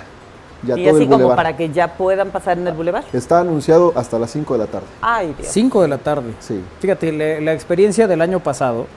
Ya 0.63 0.77
y 0.77 0.83
todo 0.83 0.95
así 0.95 1.03
el 1.03 1.09
como 1.09 1.35
para 1.35 1.55
que 1.55 1.69
ya 1.69 1.93
puedan 1.95 2.29
pasar 2.31 2.57
en 2.57 2.67
el 2.67 2.73
bulevar. 2.73 3.03
Está 3.13 3.39
anunciado 3.39 3.93
hasta 3.95 4.19
las 4.19 4.31
5 4.31 4.53
de 4.53 4.59
la 4.59 4.65
tarde. 4.67 4.87
Ay, 5.01 5.33
Dios. 5.37 5.49
5 5.51 5.81
de 5.81 5.87
la 5.87 5.97
tarde. 5.97 6.33
Sí. 6.39 6.59
Fíjate, 6.81 7.11
la, 7.13 7.39
la 7.39 7.53
experiencia 7.53 8.07
del 8.07 8.21
año 8.21 8.39
pasado, 8.41 8.87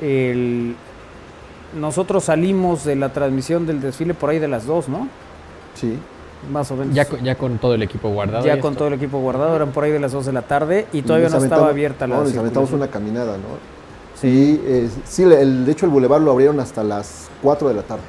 el- 0.00 0.74
nosotros 1.78 2.24
salimos 2.24 2.84
de 2.84 2.96
la 2.96 3.10
transmisión 3.12 3.66
del 3.66 3.80
desfile 3.80 4.14
por 4.14 4.30
ahí 4.30 4.38
de 4.38 4.48
las 4.48 4.66
2, 4.66 4.88
¿no? 4.88 5.08
Sí. 5.74 5.98
Más 6.50 6.70
o 6.70 6.76
menos. 6.76 6.94
Ya, 6.94 7.04
con- 7.06 7.22
ya 7.22 7.34
con 7.34 7.58
todo 7.58 7.74
el 7.74 7.82
equipo 7.82 8.08
guardado. 8.10 8.44
Ya 8.44 8.56
y 8.56 8.60
con 8.60 8.72
esto. 8.72 8.78
todo 8.78 8.88
el 8.88 8.94
equipo 8.94 9.18
guardado, 9.18 9.56
eran 9.56 9.70
por 9.70 9.84
ahí 9.84 9.90
de 9.92 9.98
las 10.00 10.12
2 10.12 10.26
de 10.26 10.32
la 10.32 10.42
tarde 10.42 10.86
y 10.92 11.02
todavía 11.02 11.28
no 11.28 11.38
estaba 11.38 11.68
abierta 11.68 12.06
la 12.06 12.16
No, 12.16 12.22
aventamos 12.22 12.72
una 12.72 12.88
caminada, 12.88 13.36
¿no? 13.36 13.76
Sí, 14.20 14.60
eh, 14.64 14.88
sí, 15.04 15.24
el, 15.24 15.66
de 15.66 15.72
hecho 15.72 15.86
el 15.86 15.92
bulevar 15.92 16.20
lo 16.20 16.30
abrieron 16.32 16.58
hasta 16.60 16.82
las 16.82 17.28
4 17.42 17.68
de 17.68 17.74
la 17.74 17.82
tarde. 17.82 18.02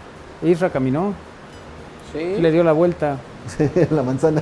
Isra 0.43 0.69
caminó, 0.69 1.13
Sí. 2.17 2.41
le 2.41 2.51
dio 2.51 2.63
la 2.63 2.71
vuelta. 2.73 3.17
la 3.91 4.03
manzana. 4.03 4.41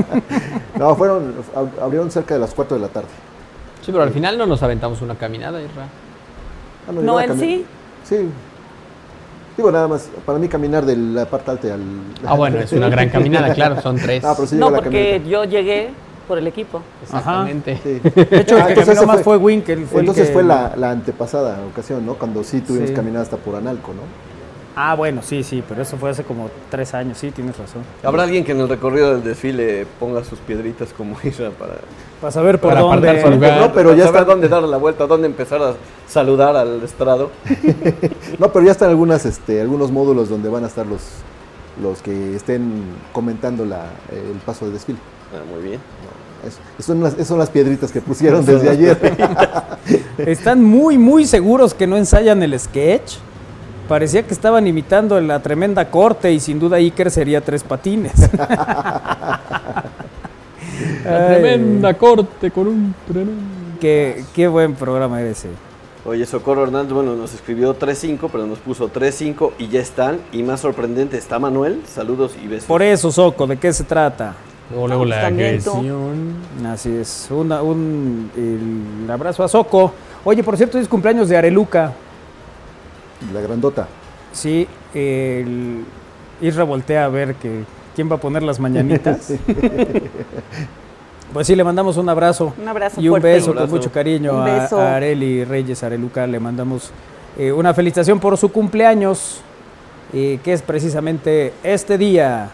no, 0.78 0.94
fueron, 0.96 1.34
ab- 1.54 1.82
abrieron 1.82 2.10
cerca 2.10 2.34
de 2.34 2.40
las 2.40 2.54
4 2.54 2.76
de 2.76 2.82
la 2.82 2.88
tarde. 2.88 3.08
Sí, 3.82 3.90
pero 3.92 4.02
al 4.02 4.10
final 4.10 4.36
no 4.38 4.46
nos 4.46 4.62
aventamos 4.62 5.00
una 5.02 5.14
caminada, 5.16 5.60
Isra. 5.60 5.84
Ah, 6.88 6.92
No, 6.92 7.18
cami- 7.18 7.38
sí. 7.40 7.64
Sí. 8.04 8.28
Digo, 9.56 9.70
nada 9.72 9.88
más, 9.88 10.08
para 10.24 10.38
mí 10.38 10.48
caminar 10.48 10.84
de 10.86 10.96
la 10.96 11.26
parte 11.26 11.50
alta 11.50 11.74
al... 11.74 11.80
Ah, 12.26 12.34
bueno, 12.34 12.58
es 12.60 12.72
una 12.72 12.88
gran 12.88 13.08
caminada, 13.10 13.52
claro, 13.54 13.80
son 13.80 13.96
tres. 13.96 14.24
Ah, 14.24 14.32
pero 14.36 14.46
sí 14.46 14.56
No, 14.56 14.72
porque 14.72 15.20
yo 15.28 15.44
llegué 15.44 15.90
por 16.28 16.38
el 16.38 16.46
equipo. 16.46 16.80
Exactamente. 17.02 17.78
Sí. 17.82 18.00
De 18.00 18.38
hecho, 18.40 18.56
Ah, 18.56 18.68
el 18.68 18.74
que 18.74 18.84
caminó 18.84 19.06
más 19.06 19.22
fue 19.22 19.36
Wink, 19.36 19.68
él 19.70 19.86
fue 19.86 20.00
el 20.00 20.06
entonces 20.06 20.28
que- 20.28 20.32
fue 20.34 20.42
la, 20.44 20.74
la 20.76 20.90
antepasada 20.92 21.58
ocasión, 21.70 22.06
¿no? 22.06 22.14
Cuando 22.14 22.44
sí 22.44 22.60
tuvimos 22.60 22.88
Sí. 22.90 22.94
caminada 22.94 23.22
hasta 23.24 23.36
por 23.36 23.56
Analco, 23.56 23.92
¿no? 23.92 24.02
Ah, 24.82 24.94
bueno, 24.94 25.20
sí, 25.22 25.42
sí, 25.42 25.62
pero 25.68 25.82
eso 25.82 25.98
fue 25.98 26.08
hace 26.08 26.24
como 26.24 26.48
tres 26.70 26.94
años, 26.94 27.18
sí, 27.18 27.30
tienes 27.32 27.58
razón. 27.58 27.82
Habrá 28.02 28.22
alguien 28.22 28.44
que 28.44 28.52
en 28.52 28.60
el 28.60 28.68
recorrido 28.68 29.12
del 29.12 29.22
desfile 29.22 29.86
ponga 29.98 30.24
sus 30.24 30.38
piedritas 30.38 30.94
como 30.96 31.16
Isra 31.22 31.50
para, 31.50 31.74
Para 32.18 32.30
saber 32.32 32.58
por 32.58 32.70
Para 32.70 32.80
su 32.80 32.86
dónde... 32.86 33.30
lugar. 33.30 33.60
no, 33.60 33.72
pero 33.74 33.94
ya 33.94 34.06
está- 34.06 34.24
dónde 34.24 34.48
dar 34.48 34.62
la 34.62 34.78
vuelta, 34.78 35.06
dónde 35.06 35.26
empezar 35.26 35.60
a 35.62 35.74
saludar 36.08 36.56
al 36.56 36.82
estrado. 36.82 37.30
No, 38.38 38.50
pero 38.52 38.64
ya 38.64 38.72
están 38.72 38.88
algunas, 38.88 39.26
este, 39.26 39.60
algunos 39.60 39.90
módulos 39.92 40.30
donde 40.30 40.48
van 40.48 40.64
a 40.64 40.68
estar 40.68 40.86
los, 40.86 41.02
los 41.82 42.00
que 42.00 42.34
estén 42.34 42.84
comentando 43.12 43.66
la, 43.66 43.84
el 44.10 44.38
paso 44.46 44.64
de 44.64 44.72
desfile. 44.72 44.98
Ah, 45.34 45.42
muy 45.52 45.62
bien. 45.62 45.80
Es- 46.46 46.86
son, 46.86 47.02
las, 47.02 47.16
son 47.28 47.38
las 47.38 47.50
piedritas 47.50 47.92
que 47.92 48.00
pusieron 48.00 48.46
desde 48.46 48.70
ayer. 48.70 48.98
Están 50.18 50.64
muy, 50.64 50.96
muy 50.96 51.26
seguros 51.26 51.74
que 51.74 51.86
no 51.86 51.98
ensayan 51.98 52.42
el 52.42 52.58
sketch. 52.58 53.16
Parecía 53.90 54.22
que 54.24 54.32
estaban 54.32 54.68
imitando 54.68 55.20
la 55.20 55.40
tremenda 55.42 55.90
corte 55.90 56.30
y 56.32 56.38
sin 56.38 56.60
duda 56.60 56.76
Iker 56.76 57.10
sería 57.10 57.40
tres 57.40 57.64
patines. 57.64 58.12
La 61.04 61.26
tremenda 61.26 61.94
corte 61.94 62.52
con 62.52 62.68
un 62.68 62.94
tremendo. 63.04 63.42
Qué, 63.80 64.24
qué 64.32 64.46
buen 64.46 64.74
programa 64.74 65.20
era 65.20 65.30
ese. 65.30 65.48
Oye, 66.04 66.24
Socorro 66.24 66.62
Hernández, 66.62 66.92
bueno, 66.92 67.16
nos 67.16 67.34
escribió 67.34 67.76
3-5, 67.76 68.28
pero 68.30 68.46
nos 68.46 68.60
puso 68.60 68.92
3-5 68.92 69.54
y 69.58 69.66
ya 69.66 69.80
están. 69.80 70.18
Y 70.30 70.44
más 70.44 70.60
sorprendente, 70.60 71.18
está 71.18 71.40
Manuel. 71.40 71.82
Saludos 71.92 72.36
y 72.42 72.46
besos. 72.46 72.66
Por 72.66 72.82
eso, 72.82 73.10
Soco, 73.10 73.44
¿de 73.48 73.56
qué 73.56 73.72
se 73.72 73.82
trata? 73.82 74.34
Luego, 74.70 74.86
luego 74.86 75.04
la 75.04 75.16
Ajustamiento. 75.16 75.70
agresión. 75.72 76.34
Así 76.64 76.96
es, 76.96 77.26
una- 77.30 77.60
un 77.60 78.30
el 78.36 79.10
abrazo 79.10 79.42
a 79.42 79.48
Soco. 79.48 79.92
Oye, 80.22 80.44
por 80.44 80.56
cierto, 80.56 80.78
es 80.78 80.86
cumpleaños 80.86 81.28
de 81.28 81.36
Areluca. 81.36 81.92
La 83.32 83.40
grandota. 83.40 83.86
Sí, 84.32 84.66
el 84.94 85.84
Isra 86.40 86.64
voltea 86.64 87.04
a 87.04 87.08
ver 87.08 87.34
que 87.34 87.64
quién 87.94 88.10
va 88.10 88.16
a 88.16 88.20
poner 88.20 88.42
las 88.42 88.58
mañanitas. 88.60 89.32
Pues 91.32 91.46
sí, 91.46 91.54
le 91.54 91.62
mandamos 91.62 91.96
un 91.96 92.08
abrazo 92.08 92.52
Un 92.60 92.66
abrazo 92.66 93.00
y 93.00 93.08
un 93.08 93.12
fuerte. 93.12 93.28
beso 93.28 93.52
Un 93.52 93.56
con 93.58 93.70
mucho 93.70 93.92
cariño 93.92 94.32
Un 94.34 94.40
a, 94.48 94.62
beso. 94.62 94.80
a 94.80 94.96
Areli 94.96 95.44
Reyes 95.44 95.80
Areluca. 95.84 96.26
Le 96.26 96.40
mandamos 96.40 96.90
eh, 97.38 97.52
una 97.52 97.72
felicitación 97.72 98.18
por 98.18 98.36
su 98.36 98.50
cumpleaños, 98.50 99.40
eh, 100.12 100.40
que 100.42 100.52
es 100.52 100.60
precisamente 100.62 101.52
este 101.62 101.98
día. 101.98 102.50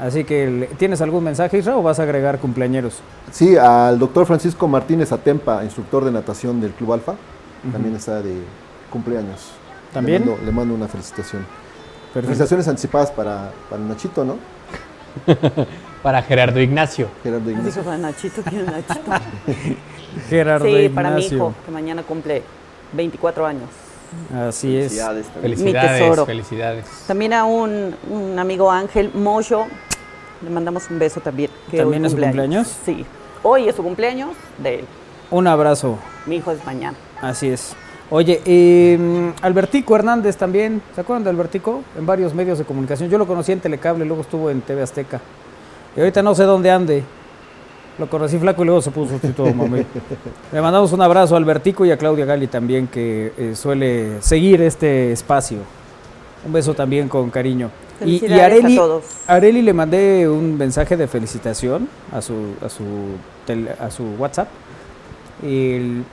Así 0.00 0.24
que, 0.24 0.68
¿tienes 0.78 1.00
algún 1.00 1.22
mensaje, 1.22 1.58
Isra, 1.58 1.76
o 1.76 1.82
vas 1.84 2.00
a 2.00 2.02
agregar 2.02 2.40
cumpleañeros? 2.40 2.98
Sí, 3.30 3.56
al 3.56 4.00
doctor 4.00 4.26
Francisco 4.26 4.66
Martínez 4.66 5.12
Atempa, 5.12 5.62
instructor 5.62 6.04
de 6.04 6.10
natación 6.10 6.60
del 6.60 6.72
Club 6.72 6.94
Alfa, 6.94 7.14
también 7.70 7.94
está 7.94 8.20
de 8.20 8.34
cumpleaños. 8.90 9.52
¿También? 9.92 10.22
Le 10.22 10.30
mando, 10.30 10.44
le 10.46 10.52
mando 10.52 10.74
una 10.74 10.88
felicitación. 10.88 11.42
Perfecto. 11.42 12.20
Felicitaciones 12.26 12.68
anticipadas 12.68 13.10
para, 13.10 13.50
para 13.70 13.82
Nachito, 13.82 14.24
¿no? 14.24 14.36
Para 16.02 16.20
Gerardo 16.22 16.58
Ignacio. 16.58 17.06
Gerardo 17.22 17.46
Dijo 17.48 17.60
Ignacio. 17.60 17.82
para 17.84 17.98
Nachito, 17.98 18.42
¿quién 18.42 18.62
es 18.62 18.66
Nachito? 18.66 19.12
Gerardo 20.28 20.64
Sí, 20.66 20.88
para 20.88 21.10
mi 21.10 21.16
Ignacio. 21.16 21.36
hijo, 21.36 21.54
que 21.64 21.70
mañana 21.70 22.02
cumple 22.02 22.42
24 22.92 23.46
años. 23.46 23.68
Así 24.34 24.76
es. 24.76 24.84
Felicidades. 24.88 25.26
Felicidades, 25.40 26.00
tesoro. 26.02 26.26
felicidades. 26.26 26.86
También 27.06 27.32
a 27.34 27.44
un, 27.44 27.94
un 28.10 28.38
amigo 28.38 28.70
Ángel 28.70 29.12
Moyo, 29.14 29.66
le 30.42 30.50
mandamos 30.50 30.90
un 30.90 30.98
beso 30.98 31.20
también. 31.20 31.50
que 31.70 31.76
¿También 31.78 32.02
hoy 32.02 32.06
es 32.06 32.12
su 32.12 32.18
cumpleaños? 32.18 32.76
Sí. 32.84 33.06
Hoy 33.44 33.68
es 33.68 33.76
su 33.76 33.82
cumpleaños 33.84 34.30
de 34.58 34.80
él. 34.80 34.84
Un 35.30 35.46
abrazo. 35.46 35.98
Mi 36.26 36.36
hijo 36.36 36.50
es 36.50 36.64
mañana. 36.66 36.96
Así 37.20 37.48
es. 37.48 37.76
Oye, 38.14 38.42
eh, 38.44 39.32
Albertico 39.40 39.96
Hernández 39.96 40.36
también, 40.36 40.82
¿se 40.94 41.00
acuerdan 41.00 41.24
de 41.24 41.30
Albertico? 41.30 41.80
En 41.98 42.04
varios 42.04 42.34
medios 42.34 42.58
de 42.58 42.64
comunicación. 42.64 43.08
Yo 43.08 43.16
lo 43.16 43.26
conocí 43.26 43.52
en 43.52 43.60
Telecable, 43.60 44.04
luego 44.04 44.20
estuvo 44.20 44.50
en 44.50 44.60
TV 44.60 44.82
Azteca. 44.82 45.18
Y 45.96 46.00
ahorita 46.00 46.22
no 46.22 46.34
sé 46.34 46.42
dónde 46.44 46.70
ande. 46.70 47.02
Lo 47.98 48.10
conocí 48.10 48.36
flaco 48.38 48.62
y 48.62 48.66
luego 48.66 48.82
se 48.82 48.90
puso 48.90 49.14
todo 49.34 49.54
mami. 49.54 49.82
Le 50.52 50.60
mandamos 50.60 50.92
un 50.92 51.00
abrazo 51.00 51.34
a 51.34 51.38
Albertico 51.38 51.86
y 51.86 51.90
a 51.90 51.96
Claudia 51.96 52.26
Gali 52.26 52.48
también, 52.48 52.86
que 52.86 53.32
eh, 53.38 53.52
suele 53.54 54.20
seguir 54.20 54.60
este 54.60 55.12
espacio. 55.12 55.58
Un 56.44 56.52
beso 56.52 56.74
también 56.74 57.08
con 57.08 57.30
cariño. 57.30 57.70
Y, 58.04 58.30
Areli, 58.30 58.74
a 58.76 58.78
todos. 58.80 59.04
Areli 59.26 59.62
le 59.62 59.72
mandé 59.72 60.28
un 60.28 60.58
mensaje 60.58 60.98
de 60.98 61.06
felicitación 61.08 61.88
a 62.12 62.20
su, 62.20 62.34
a 62.62 62.68
su, 62.68 62.82
tel- 63.46 63.70
a 63.80 63.90
su 63.90 64.04
WhatsApp 64.18 64.48
y, 65.42 65.72
el- 65.76 66.04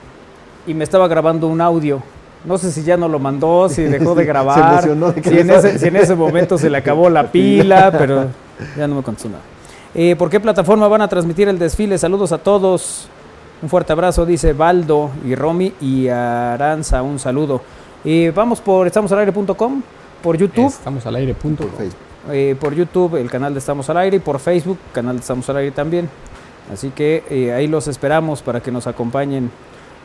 y 0.66 0.74
me 0.74 0.84
estaba 0.84 1.08
grabando 1.08 1.46
un 1.46 1.60
audio. 1.60 2.02
No 2.44 2.56
sé 2.56 2.72
si 2.72 2.82
ya 2.82 2.96
no 2.96 3.08
lo 3.08 3.18
mandó, 3.18 3.68
si 3.68 3.82
dejó 3.82 4.14
de 4.14 4.24
grabar, 4.26 4.84
de 4.84 5.22
si, 5.22 5.38
en 5.38 5.50
ese, 5.50 5.78
si 5.78 5.88
en 5.88 5.96
ese 5.96 6.14
momento 6.14 6.56
se 6.56 6.70
le 6.70 6.78
acabó 6.78 7.10
la 7.10 7.24
pila, 7.32 7.92
pero 7.92 8.26
ya 8.76 8.86
no 8.86 8.96
me 8.96 9.02
contestó 9.02 9.28
nada. 9.28 9.42
Eh, 9.94 10.16
¿Por 10.16 10.30
qué 10.30 10.40
plataforma 10.40 10.88
van 10.88 11.02
a 11.02 11.08
transmitir 11.08 11.48
el 11.48 11.58
desfile? 11.58 11.98
Saludos 11.98 12.32
a 12.32 12.38
todos. 12.38 13.08
Un 13.62 13.68
fuerte 13.68 13.92
abrazo, 13.92 14.24
dice 14.24 14.54
Baldo 14.54 15.10
y 15.26 15.34
Romy 15.34 15.74
y 15.80 16.08
Aranza, 16.08 17.02
un 17.02 17.18
saludo. 17.18 17.60
Eh, 18.04 18.32
vamos 18.34 18.60
por 18.60 18.86
estamosalaire.com, 18.86 19.82
por 20.22 20.36
YouTube. 20.38 20.68
Estamos 20.68 21.04
al 21.04 21.16
aire, 21.16 21.34
punto. 21.34 21.64
Por 21.64 21.76
Facebook. 21.76 22.10
Eh, 22.30 22.56
por 22.58 22.74
YouTube, 22.74 23.16
el 23.16 23.30
canal 23.30 23.52
de 23.54 23.58
Estamos 23.58 23.88
al 23.90 23.96
Aire, 23.98 24.18
y 24.18 24.20
por 24.20 24.38
Facebook, 24.38 24.78
canal 24.92 25.16
de 25.16 25.20
Estamos 25.20 25.48
al 25.48 25.56
Aire 25.58 25.72
también. 25.72 26.08
Así 26.72 26.90
que 26.90 27.24
eh, 27.30 27.52
ahí 27.52 27.66
los 27.66 27.88
esperamos 27.88 28.42
para 28.42 28.60
que 28.60 28.70
nos 28.70 28.86
acompañen 28.86 29.50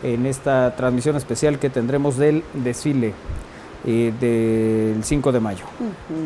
en 0.04 0.26
esta 0.26 0.76
transmisión 0.76 1.16
especial 1.16 1.58
que 1.60 1.70
tendremos 1.70 2.18
del 2.18 2.44
desfile 2.54 3.14
eh, 3.88 4.12
del 4.20 5.04
5 5.04 5.32
de 5.32 5.40
mayo. 5.40 5.66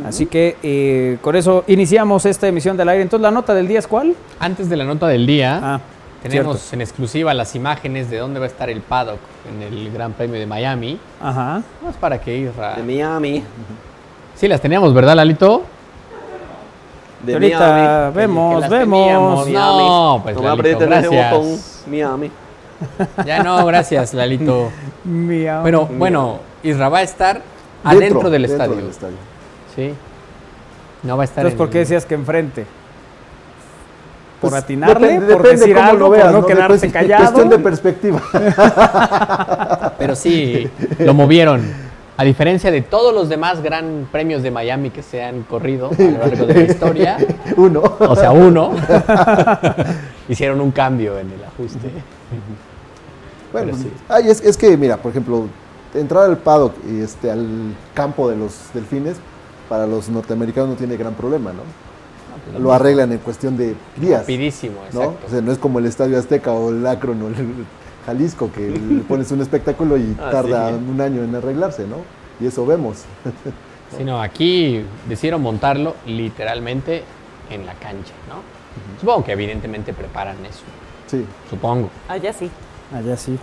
Así 0.06 0.26
que 0.26 0.58
eh, 0.64 1.18
con 1.22 1.36
eso 1.36 1.64
iniciamos 1.68 2.26
esta 2.26 2.48
emisión 2.48 2.78
del 2.78 2.90
aire. 2.90 3.04
Entonces, 3.04 3.22
¿la 3.24 3.32
nota 3.32 3.54
del 3.54 3.68
día 3.68 3.80
es 3.80 3.88
cuál? 3.88 4.16
Antes 4.40 4.70
de 4.70 4.78
la 4.78 4.86
nota 4.86 5.08
del 5.08 5.26
día, 5.28 5.60
Ah, 5.62 5.80
tenemos 6.24 6.58
cierto. 6.60 6.76
en 6.76 6.82
exclusiva 6.82 7.34
las 7.34 7.56
imágenes 7.56 8.10
de 8.10 8.18
dónde 8.18 8.40
va 8.40 8.46
a 8.46 8.50
estar 8.50 8.70
el 8.70 8.82
paddock 8.82 9.20
en 9.54 9.62
el 9.62 9.92
Gran 9.92 10.14
Premio 10.14 10.40
de 10.40 10.46
Miami. 10.46 11.00
Ajá. 11.22 11.62
Más 11.84 11.96
para 11.98 12.20
que 12.20 12.38
Isra. 12.38 12.76
De 12.76 12.84
Miami. 12.84 13.44
Sí, 14.36 14.48
las 14.48 14.62
teníamos, 14.62 14.94
¿verdad, 14.94 15.16
Lalito? 15.16 15.64
De 17.26 17.34
Ahorita 17.34 17.60
Miami. 17.60 18.16
Vemos, 18.16 18.70
vemos. 18.70 19.46
teníamos. 19.46 19.48
No, 19.50 20.20
pues 20.24 20.36
Toma, 20.36 20.50
Lalito, 20.50 20.62
aprieten 20.70 20.94
ese 20.94 21.08
gracias. 21.16 21.32
botón. 21.34 21.60
Miami. 21.92 22.32
Ya 23.26 23.44
no, 23.44 23.66
gracias, 23.66 24.14
Lalito. 24.14 24.70
Miau. 25.04 25.62
Bueno, 25.62 25.86
bueno, 25.98 26.40
Isra 26.64 26.90
va 26.90 27.00
a 27.00 27.04
estar 27.04 27.42
adentro 27.84 28.30
del 28.30 28.46
estadio. 28.46 28.76
del 28.76 28.90
estadio. 28.90 29.16
Sí. 29.76 29.94
No 31.04 31.16
va 31.18 31.24
a 31.24 31.26
estar 31.26 31.40
Entonces, 31.46 31.54
en 31.54 31.58
¿por 31.58 31.70
qué 31.70 31.80
decías 31.80 32.06
que 32.06 32.16
enfrente? 32.16 32.66
¿Por 34.42 34.52
Pues, 34.52 34.64
atinarle? 34.64 35.08
depende- 35.08 35.34
¿Por 35.34 35.44
depende 35.44 35.60
decir 35.60 35.76
cómo 35.76 35.88
algo? 35.90 36.00
lo 36.00 36.10
veas, 36.12 36.32
¿Por 36.32 36.42
no 36.42 36.48
Después, 36.48 36.94
callado? 36.94 37.24
Cuestión 37.24 37.50
de 37.50 37.60
perspectiva. 37.60 38.22
Pero 40.00 40.16
sí, 40.16 40.70
lo 41.00 41.14
movieron. 41.14 41.90
A 42.18 42.24
diferencia 42.26 42.70
de 42.70 42.82
todos 42.82 43.14
los 43.14 43.30
demás 43.30 43.62
gran 43.62 44.08
premios 44.12 44.44
de 44.44 44.52
Miami 44.52 44.90
que 44.90 45.02
se 45.04 45.24
han 45.24 45.44
corrido 45.44 45.90
a 45.98 46.02
lo 46.02 46.18
largo 46.20 46.46
de 46.48 46.54
la 46.54 46.62
historia, 46.64 47.18
Uno. 47.56 47.82
o 48.00 48.16
sea, 48.16 48.32
uno, 48.32 48.72
hicieron 50.28 50.60
un 50.60 50.72
cambio 50.72 51.18
en 51.18 51.32
el 51.32 51.44
ajuste. 51.46 51.90
Bueno, 53.52 53.76
sí. 53.76 53.92
ay, 54.08 54.30
es, 54.30 54.42
es 54.42 54.58
que, 54.58 54.76
mira, 54.78 54.98
por 54.98 55.12
ejemplo, 55.12 55.48
entrar 55.94 56.26
al 56.26 56.38
paddock 56.38 56.74
y 56.88 57.02
este, 57.02 57.32
al 57.32 57.48
campo 57.94 58.30
de 58.30 58.38
los 58.38 58.54
delfines, 58.74 59.18
para 59.68 59.86
los 59.88 60.10
norteamericanos 60.10 60.70
no 60.70 60.76
tiene 60.76 60.98
gran 60.98 61.14
problema, 61.14 61.52
¿no? 61.54 61.62
Lo 62.60 62.74
arreglan 62.74 63.12
en 63.12 63.20
cuestión 63.20 63.58
de 63.58 63.76
días, 63.98 64.22
Rapidísimo, 64.22 64.76
¿no? 64.94 65.02
exacto. 65.04 65.28
O 65.28 65.30
sea, 65.30 65.42
no 65.42 65.52
es 65.52 65.58
como 65.60 65.78
el 65.80 65.86
Estadio 65.86 66.18
Azteca 66.18 66.52
o 66.52 66.70
el 66.72 66.86
Akron 66.88 67.22
o 67.22 67.28
el 67.28 67.36
Jalisco, 68.06 68.52
que 68.52 68.70
le 68.72 69.02
pones 69.08 69.32
un 69.32 69.42
espectáculo 69.42 69.98
y 69.98 70.16
Ah, 70.20 70.30
tarda 70.32 70.70
sí. 70.70 70.76
un 70.90 71.00
año 71.02 71.24
en 71.24 71.36
arreglarse, 71.36 71.86
¿no? 71.86 71.98
Y 72.40 72.48
eso 72.48 72.66
vemos. 72.66 73.04
Sino 73.98 74.22
aquí 74.22 74.84
decidieron 75.08 75.42
montarlo 75.42 75.96
literalmente 76.06 77.04
en 77.50 77.66
la 77.66 77.74
cancha, 77.74 78.14
¿no? 78.28 78.42
Supongo 79.00 79.26
que 79.26 79.32
evidentemente 79.34 79.94
preparan 79.94 80.38
eso, 80.46 80.62
Sí. 81.08 81.26
supongo. 81.50 81.90
Allá 82.08 82.32
sí. 82.34 82.50
Allá 82.94 83.18
sí. 83.18 83.38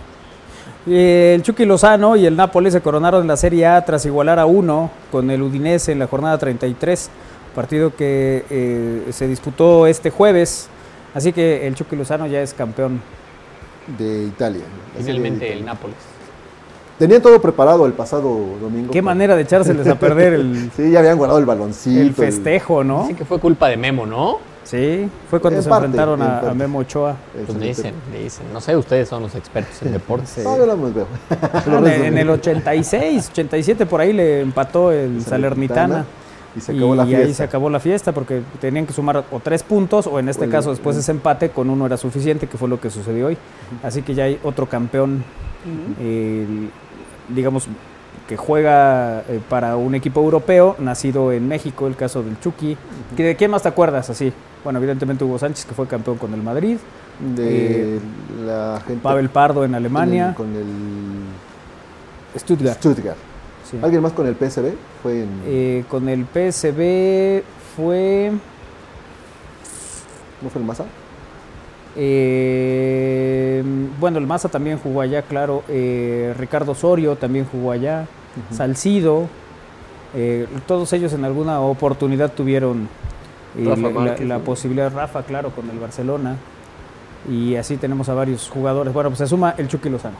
Eh, 0.87 1.33
El 1.35 1.43
Chucky 1.43 1.65
Lozano 1.65 2.15
y 2.15 2.25
el 2.25 2.35
Napoli 2.35 2.71
se 2.71 2.81
coronaron 2.81 3.21
en 3.21 3.27
la 3.27 3.37
Serie 3.37 3.65
A 3.65 3.83
tras 3.83 4.05
igualar 4.05 4.39
a 4.39 4.45
uno 4.45 4.89
con 5.11 5.29
el 5.31 5.41
Udinese 5.41 5.91
en 5.91 5.99
la 5.99 6.07
jornada 6.07 6.37
33, 6.37 7.09
partido 7.55 7.95
que 7.95 8.45
eh, 8.49 9.07
se 9.11 9.27
disputó 9.27 9.87
este 9.87 10.09
jueves. 10.09 10.69
Así 11.13 11.33
que 11.33 11.67
el 11.67 11.75
Chucky 11.75 11.95
Lozano 11.95 12.27
ya 12.27 12.41
es 12.41 12.53
campeón. 12.53 13.01
De 13.97 14.23
Italia. 14.25 14.63
de 14.97 15.03
Finalmente 15.03 15.53
el. 15.53 15.65
Nápoles. 15.65 15.95
Tenían 16.99 17.21
todo 17.21 17.39
preparado 17.39 17.85
el 17.85 17.93
pasado 17.93 18.23
domingo. 18.59 18.91
Qué 18.91 19.01
manera 19.01 19.35
de 19.35 19.43
echárseles 19.43 19.87
a 19.87 19.95
perder 19.99 20.33
el, 20.33 20.71
Sí, 20.75 20.91
ya 20.91 20.99
habían 20.99 21.17
guardado 21.17 21.39
el 21.39 21.45
baloncito. 21.45 22.01
el 22.01 22.13
festejo, 22.13 22.83
¿no? 22.83 23.01
Dicen 23.01 23.15
que 23.15 23.25
fue 23.25 23.39
culpa 23.39 23.69
de 23.69 23.77
Memo, 23.77 24.05
¿no? 24.05 24.39
Sí, 24.67 25.09
fue 25.29 25.39
cuando 25.39 25.59
En 25.59 25.63
se 25.63 25.69
parte, 25.69 25.85
enfrentaron 25.85 26.21
en 26.21 26.27
a. 26.49 26.53
Memo 26.53 26.79
Ochoa. 26.79 27.15
Pues 27.33 27.49
el- 27.49 27.59
dicen, 27.61 27.93
dicen. 28.13 28.45
No 28.51 28.59
sé, 28.59 28.75
ustedes 28.75 29.07
son 29.07 29.23
los 29.23 29.33
expertos 29.35 29.81
en 29.83 29.91
deportes. 29.93 30.43
No, 30.43 30.57
yo 30.57 30.65
no 30.65 30.75
me 30.75 30.91
veo. 30.91 31.07
En, 31.65 32.05
en 32.05 32.17
el 32.17 32.29
86, 32.29 33.29
87 33.31 33.85
por 33.85 34.01
ahí 34.01 34.11
le 34.11 34.41
empató 34.41 34.91
el 34.91 35.21
Salernitana. 35.23 36.05
Y 36.55 36.59
se 36.59 36.71
acabó 36.73 36.95
la 36.95 37.03
y 37.03 37.07
fiesta. 37.07 37.25
ahí 37.27 37.33
se 37.33 37.43
acabó 37.43 37.69
la 37.69 37.79
fiesta 37.79 38.11
porque 38.13 38.41
tenían 38.59 38.85
que 38.87 38.91
sumar 38.93 39.23
o 39.31 39.39
tres 39.39 39.61
puntos 39.63 40.07
o 40.07 40.17
en 40.19 40.27
este 40.27 40.41
O 40.41 40.45
el- 40.45 40.51
caso 40.51 40.71
después 40.71 40.95
el- 40.95 41.01
ese 41.01 41.11
empate 41.11 41.49
con 41.49 41.69
uno 41.69 41.85
era 41.85 41.97
suficiente 41.97 42.47
que 42.47 42.57
fue 42.57 42.67
lo 42.67 42.79
que 42.81 42.89
sucedió 42.89 43.27
hoy 43.27 43.37
así 43.83 44.01
que 44.01 44.15
ya 44.15 44.23
hay 44.23 44.39
otro 44.43 44.65
campeón 44.65 45.23
el- 46.01 46.71
digamos 47.29 47.67
que 48.27 48.35
juega 48.37 49.21
eh, 49.29 49.39
para 49.49 49.77
un 49.77 49.95
equipo 49.95 50.19
europeo 50.21 50.75
nacido 50.79 51.31
en 51.31 51.47
México 51.47 51.87
el 51.87 51.95
caso 51.95 52.21
del 52.23 52.39
Chucky 52.39 52.77
de 53.15 53.35
quién 53.35 53.51
más 53.51 53.63
te 53.63 53.69
acuerdas 53.69 54.09
así 54.09 54.33
bueno 54.63 54.79
evidentemente 54.79 55.23
Hugo 55.23 55.39
Sánchez 55.39 55.65
que 55.65 55.73
fue 55.73 55.87
campeón 55.87 56.17
con 56.17 56.33
el 56.33 56.41
Madrid 56.43 56.77
De 57.35 57.95
Eh, 57.95 57.99
la 58.45 58.81
gente 58.85 59.01
Pavel 59.01 59.29
Pardo 59.29 59.63
en 59.63 59.71
el- 59.71 59.75
Alemania, 59.75 60.33
con 60.35 60.53
el 60.55 60.65
Stuttgart. 62.39 62.77
Stuttgart. 62.77 63.17
sí. 63.69 63.77
¿Alguien 63.81 64.01
más 64.01 64.11
con 64.11 64.27
el 64.27 64.35
PSV? 64.35 64.73
Fue 65.01 65.21
en, 65.23 65.29
Eh, 65.45 65.83
con 65.89 66.07
el 66.09 66.25
PSB 66.25 67.43
fue 67.75 68.31
¿No 70.41 70.49
fue 70.49 70.61
el 70.61 70.67
Massa? 70.67 70.83
eh, 71.95 73.63
bueno, 73.99 74.19
el 74.19 74.27
Maza 74.27 74.49
también 74.49 74.77
jugó 74.77 75.01
allá, 75.01 75.21
claro. 75.23 75.63
eh, 75.67 76.33
Ricardo 76.37 76.73
Osorio 76.73 77.15
también 77.15 77.45
jugó 77.51 77.71
allá. 77.71 78.05
Salcido. 78.51 79.27
eh, 80.15 80.47
todos 80.65 80.91
ellos 80.93 81.11
en 81.13 81.25
alguna 81.25 81.59
oportunidad 81.61 82.31
tuvieron 82.31 82.87
eh, 83.57 83.65
Rafa 83.65 83.81
la, 83.81 83.87
la- 83.89 83.93
Márquez, 83.99 84.27
la 84.27 84.37
¿no? 84.37 84.43
posibilidad, 84.43 84.91
Rafa, 84.93 85.23
claro, 85.23 85.51
con 85.51 85.69
el 85.69 85.79
Barcelona. 85.79 86.35
Y 87.29 87.55
así 87.55 87.77
tenemos 87.77 88.07
a 88.09 88.13
varios 88.13 88.49
jugadores. 88.49 88.93
Bueno, 88.93 89.09
pues 89.09 89.17
se 89.19 89.27
suma 89.27 89.53
el 89.57 89.67
Chucky 89.67 89.89
Lozano. 89.89 90.15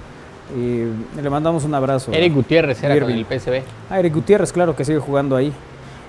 Eh, 0.55 0.89
le 1.21 1.29
mandamos 1.29 1.63
un 1.63 1.73
abrazo. 1.73 2.11
Eric 2.11 2.33
Gutiérrez 2.33 2.81
era 2.83 2.99
con 2.99 3.09
Irving. 3.09 3.25
el 3.29 3.39
PSV. 3.39 3.61
Ah, 3.89 3.99
Eric 3.99 4.13
Gutiérrez, 4.13 4.51
claro 4.51 4.75
que 4.75 4.83
sigue 4.83 4.99
jugando 4.99 5.35
ahí. 5.35 5.51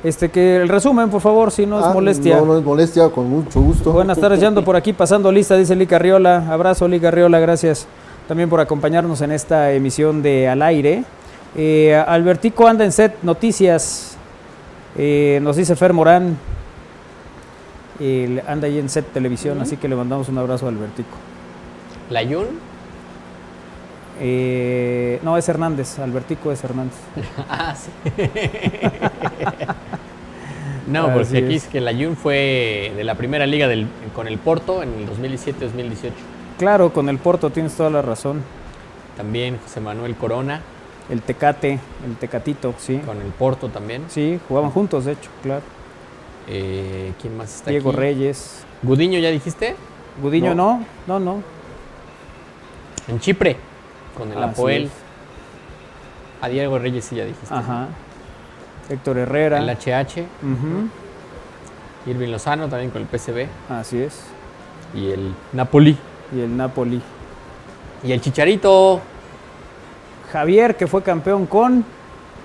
Este 0.05 0.29
que 0.29 0.57
el 0.57 0.69
resumen, 0.69 1.09
por 1.11 1.21
favor, 1.21 1.51
si 1.51 1.67
no 1.67 1.81
es 1.81 1.87
Ah, 1.87 1.93
molestia. 1.93 2.37
No, 2.39 2.47
no 2.47 2.59
es 2.59 2.65
molestia, 2.65 3.09
con 3.11 3.29
mucho 3.29 3.61
gusto. 3.61 3.91
Buenas 3.93 4.19
tardes, 4.19 4.41
ya 4.41 4.47
ando 4.49 4.63
por 4.65 4.77
aquí 4.77 4.93
pasando 4.93 5.31
lista, 5.33 5.57
dice 5.57 5.75
Lica 5.75 5.99
Riola. 5.99 6.47
Abrazo, 6.53 6.87
Lica 6.87 7.11
Riola, 7.11 7.39
gracias 7.41 7.87
también 8.29 8.49
por 8.49 8.61
acompañarnos 8.61 9.21
en 9.23 9.33
esta 9.33 9.73
emisión 9.73 10.23
de 10.23 10.49
Al 10.49 10.63
Aire. 10.63 11.03
Eh, 11.61 11.93
Albertico 11.93 12.69
anda 12.69 12.85
en 12.85 12.93
set, 12.93 13.17
noticias. 13.25 14.17
Eh, 14.97 15.41
nos 15.43 15.57
dice 15.57 15.75
Fer 15.75 15.93
Morán. 15.93 16.39
Eh, 17.99 18.41
anda 18.47 18.69
ahí 18.69 18.79
en 18.79 18.89
set 18.89 19.13
televisión, 19.13 19.61
así 19.61 19.77
que 19.77 19.89
le 19.89 19.97
mandamos 19.97 20.29
un 20.29 20.39
abrazo 20.39 20.67
a 20.67 20.69
Albertico. 20.69 21.17
Layun. 22.11 22.47
Eh, 24.21 25.19
no, 25.25 25.37
es 25.37 25.49
Hernández, 25.49 25.99
Albertico 25.99 26.53
es 26.53 26.63
Hernández. 26.63 26.95
Ah, 27.49 27.75
sí. 27.75 27.91
no, 30.87 31.07
Así 31.07 31.13
porque 31.13 31.39
aquí 31.45 31.57
es. 31.57 31.65
es 31.65 31.69
que 31.71 31.81
Layun 31.81 32.17
fue 32.17 32.93
de 32.97 33.03
la 33.03 33.17
primera 33.17 33.47
liga 33.49 33.67
del, 33.67 33.89
con 34.15 34.29
el 34.29 34.39
Porto 34.39 34.85
en 34.85 34.91
el 34.91 35.09
2017-2018. 35.09 36.13
Claro, 36.57 36.93
con 36.93 37.09
el 37.09 37.19
Porto 37.19 37.51
tienes 37.51 37.75
toda 37.75 37.91
la 37.91 38.01
razón. 38.01 38.43
También 39.17 39.59
José 39.59 39.81
Manuel 39.81 40.15
Corona 40.15 40.63
El 41.11 41.23
Tecate, 41.23 41.79
el 42.05 42.17
Tecatito, 42.17 42.75
sí. 42.79 42.99
con 42.99 43.21
el 43.21 43.29
Porto 43.29 43.69
también. 43.69 44.05
Sí, 44.09 44.39
jugaban 44.49 44.71
juntos, 44.71 45.07
de 45.07 45.13
hecho, 45.13 45.31
claro. 45.43 45.63
Eh, 46.47 47.13
¿Quién 47.21 47.37
más 47.37 47.55
está 47.57 47.71
Diego 47.71 47.91
aquí? 47.91 47.99
Reyes. 47.99 48.65
Gudiño, 48.83 49.19
¿ya 49.19 49.31
dijiste? 49.31 49.77
Gudiño 50.23 50.55
no, 50.55 50.85
no, 51.07 51.19
no. 51.19 51.43
En 53.07 53.21
Chipre, 53.21 53.57
con 54.17 54.31
el 54.33 54.43
Apoel. 54.43 54.91
A 56.41 56.49
Diego 56.49 56.79
Reyes 56.79 57.05
sí 57.05 57.17
ya 57.17 57.25
dijiste. 57.25 57.55
Ajá. 57.55 57.89
Héctor 58.89 59.19
Herrera. 59.19 59.59
El 59.59 59.69
HH. 59.69 60.21
Ujú, 60.43 60.89
Irving 62.11 62.31
Lozano 62.31 62.69
también 62.69 62.91
con 62.91 63.03
el 63.03 63.09
PSV. 63.09 63.47
Así 63.69 64.01
es. 64.01 64.23
Y 64.95 65.11
el 65.11 65.35
Napoli. 65.53 65.97
Y 66.35 66.41
el 66.41 66.57
Napoli. 66.57 67.01
Y 68.05 68.13
el 68.13 68.21
Chicharito, 68.21 69.01
Javier, 70.33 70.77
que 70.77 70.87
fue 70.87 71.03
campeón 71.03 71.47
con, 71.47 71.85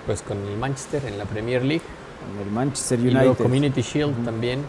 pues 0.05 0.21
con 0.21 0.37
el 0.45 0.57
Manchester 0.57 1.03
en 1.05 1.17
la 1.17 1.25
Premier 1.25 1.63
League. 1.63 1.83
con 2.35 2.45
el 2.47 2.51
Manchester 2.51 2.99
Y 2.99 3.11
luego 3.11 3.29
United. 3.31 3.43
Community 3.43 3.81
Shield 3.81 4.25
también. 4.25 4.61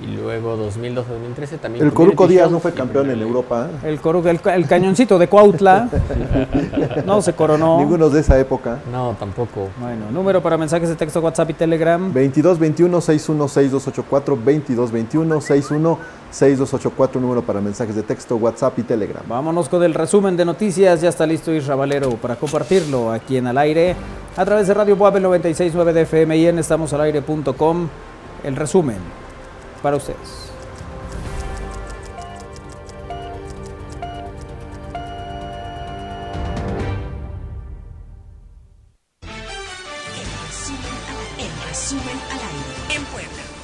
Y 0.00 0.06
luego 0.16 0.56
2012-2013 0.70 1.58
también. 1.60 1.84
El 1.84 1.92
Coruco 1.92 2.28
Díaz 2.28 2.50
no 2.50 2.60
fue 2.60 2.72
campeón 2.72 3.10
en. 3.10 3.20
Europa. 3.20 3.66
El, 3.82 4.00
coru- 4.00 4.24
el, 4.28 4.40
ca- 4.40 4.54
el 4.54 4.66
cañoncito 4.68 5.18
de 5.18 5.26
Cuautla. 5.28 5.88
no 7.04 7.20
se 7.20 7.32
coronó. 7.32 7.78
Ninguno 7.80 8.08
de 8.08 8.20
esa 8.20 8.38
época. 8.38 8.78
No, 8.92 9.16
tampoco. 9.18 9.68
Bueno, 9.80 10.04
número 10.12 10.40
para 10.40 10.56
mensajes 10.56 10.88
de 10.88 10.94
texto, 10.94 11.20
WhatsApp 11.20 11.50
y 11.50 11.54
Telegram. 11.54 12.12
22 12.12 12.58
21 12.60 13.00
61 13.00 13.48
6284 13.48 14.38
22 14.44 14.92
21 14.92 15.40
61 15.40 15.98
6284 16.30 17.20
número 17.20 17.42
para 17.42 17.60
mensajes 17.60 17.96
de 17.96 18.02
texto, 18.04 18.36
WhatsApp 18.36 18.78
y 18.78 18.82
Telegram. 18.84 19.22
Vámonos 19.26 19.68
con 19.68 19.82
el 19.82 19.94
resumen 19.94 20.36
de 20.36 20.44
noticias. 20.44 21.00
Ya 21.00 21.08
está 21.08 21.26
listo 21.26 21.52
Isra 21.52 21.74
Valero 21.74 22.10
para 22.10 22.36
compartirlo 22.36 23.10
aquí 23.10 23.36
en 23.36 23.48
Al 23.48 23.58
Aire 23.58 23.96
a 24.36 24.44
través 24.44 24.68
de 24.68 24.74
Radio 24.74 24.94
Boab 24.94 25.14
969 25.20 25.92
de 25.92 26.02
FM 26.02 26.36
y 26.36 26.46
en 26.46 26.58
estamosalaire.com. 26.60 27.88
El 28.44 28.54
resumen 28.54 28.98
para 29.82 29.96
ustedes. 29.96 30.48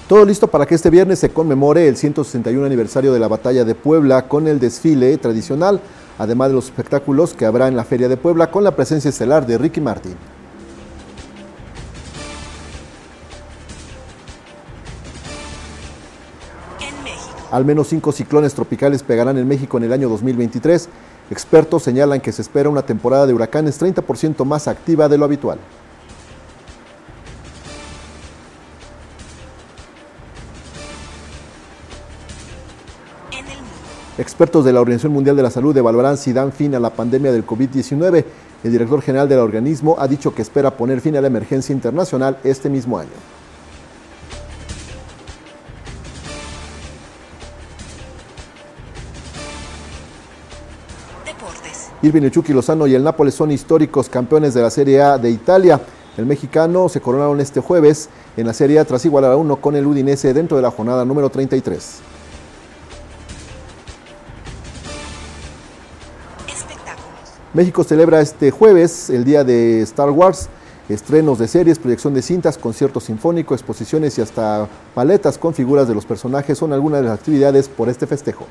Todo 0.08 0.26
listo 0.26 0.48
para 0.48 0.66
que 0.66 0.74
este 0.74 0.90
viernes 0.90 1.18
se 1.18 1.30
conmemore 1.30 1.88
el 1.88 1.96
161 1.96 2.66
aniversario 2.66 3.12
de 3.12 3.18
la 3.18 3.26
batalla 3.26 3.64
de 3.64 3.74
Puebla 3.74 4.28
con 4.28 4.46
el 4.46 4.60
desfile 4.60 5.16
tradicional, 5.16 5.80
además 6.18 6.48
de 6.48 6.54
los 6.54 6.66
espectáculos 6.66 7.32
que 7.32 7.46
habrá 7.46 7.68
en 7.68 7.76
la 7.76 7.84
Feria 7.84 8.08
de 8.08 8.18
Puebla 8.18 8.50
con 8.50 8.64
la 8.64 8.76
presencia 8.76 9.08
estelar 9.08 9.46
de 9.46 9.56
Ricky 9.56 9.80
Martin. 9.80 10.14
Al 17.54 17.64
menos 17.64 17.86
cinco 17.86 18.10
ciclones 18.10 18.52
tropicales 18.52 19.04
pegarán 19.04 19.38
en 19.38 19.46
México 19.46 19.78
en 19.78 19.84
el 19.84 19.92
año 19.92 20.08
2023. 20.08 20.88
Expertos 21.30 21.84
señalan 21.84 22.20
que 22.20 22.32
se 22.32 22.42
espera 22.42 22.68
una 22.68 22.82
temporada 22.82 23.28
de 23.28 23.32
huracanes 23.32 23.80
30% 23.80 24.44
más 24.44 24.66
activa 24.66 25.08
de 25.08 25.16
lo 25.16 25.24
habitual. 25.24 25.60
Expertos 34.18 34.64
de 34.64 34.72
la 34.72 34.80
Organización 34.80 35.12
Mundial 35.12 35.36
de 35.36 35.44
la 35.44 35.50
Salud 35.52 35.76
evaluarán 35.76 36.16
si 36.16 36.32
dan 36.32 36.50
fin 36.50 36.74
a 36.74 36.80
la 36.80 36.90
pandemia 36.90 37.30
del 37.30 37.46
COVID-19. 37.46 38.24
El 38.64 38.72
director 38.72 39.00
general 39.00 39.28
del 39.28 39.38
organismo 39.38 39.94
ha 40.00 40.08
dicho 40.08 40.34
que 40.34 40.42
espera 40.42 40.76
poner 40.76 41.00
fin 41.00 41.16
a 41.16 41.20
la 41.20 41.28
emergencia 41.28 41.72
internacional 41.72 42.36
este 42.42 42.68
mismo 42.68 42.98
año. 42.98 43.33
Irving 52.04 52.28
Chucky 52.28 52.52
Lozano 52.52 52.86
y 52.86 52.94
el 52.94 53.02
Nápoles 53.02 53.34
son 53.34 53.50
históricos 53.50 54.10
campeones 54.10 54.52
de 54.52 54.60
la 54.60 54.68
Serie 54.68 55.00
A 55.00 55.16
de 55.16 55.30
Italia. 55.30 55.80
El 56.18 56.26
mexicano 56.26 56.90
se 56.90 57.00
coronaron 57.00 57.40
este 57.40 57.60
jueves 57.60 58.10
en 58.36 58.46
la 58.46 58.52
Serie 58.52 58.78
A 58.78 58.84
tras 58.84 59.06
igualar 59.06 59.32
a 59.32 59.36
uno 59.36 59.56
con 59.56 59.74
el 59.74 59.86
Udinese 59.86 60.34
dentro 60.34 60.58
de 60.58 60.62
la 60.62 60.70
jornada 60.70 61.06
número 61.06 61.30
33. 61.30 62.00
espectáculos, 66.46 67.32
México 67.54 67.82
celebra 67.84 68.20
este 68.20 68.50
jueves 68.50 69.08
el 69.08 69.24
día 69.24 69.42
de 69.42 69.80
Star 69.80 70.10
Wars, 70.10 70.50
estrenos 70.90 71.38
de 71.38 71.48
series, 71.48 71.78
proyección 71.78 72.12
de 72.12 72.20
cintas, 72.20 72.58
concierto 72.58 73.00
sinfónico, 73.00 73.54
exposiciones 73.54 74.18
y 74.18 74.20
hasta 74.20 74.68
paletas 74.94 75.38
con 75.38 75.54
figuras 75.54 75.88
de 75.88 75.94
los 75.94 76.04
personajes 76.04 76.58
son 76.58 76.74
algunas 76.74 77.00
de 77.00 77.08
las 77.08 77.18
actividades 77.18 77.70
por 77.70 77.88
este 77.88 78.06
festejo. 78.06 78.46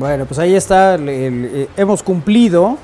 Bueno, 0.00 0.24
pues 0.24 0.38
ahí 0.38 0.54
está. 0.54 0.94
el- 0.94 1.08
el- 1.10 1.44
eh, 1.52 1.68
hemos 1.76 2.02
cumplido 2.02 2.78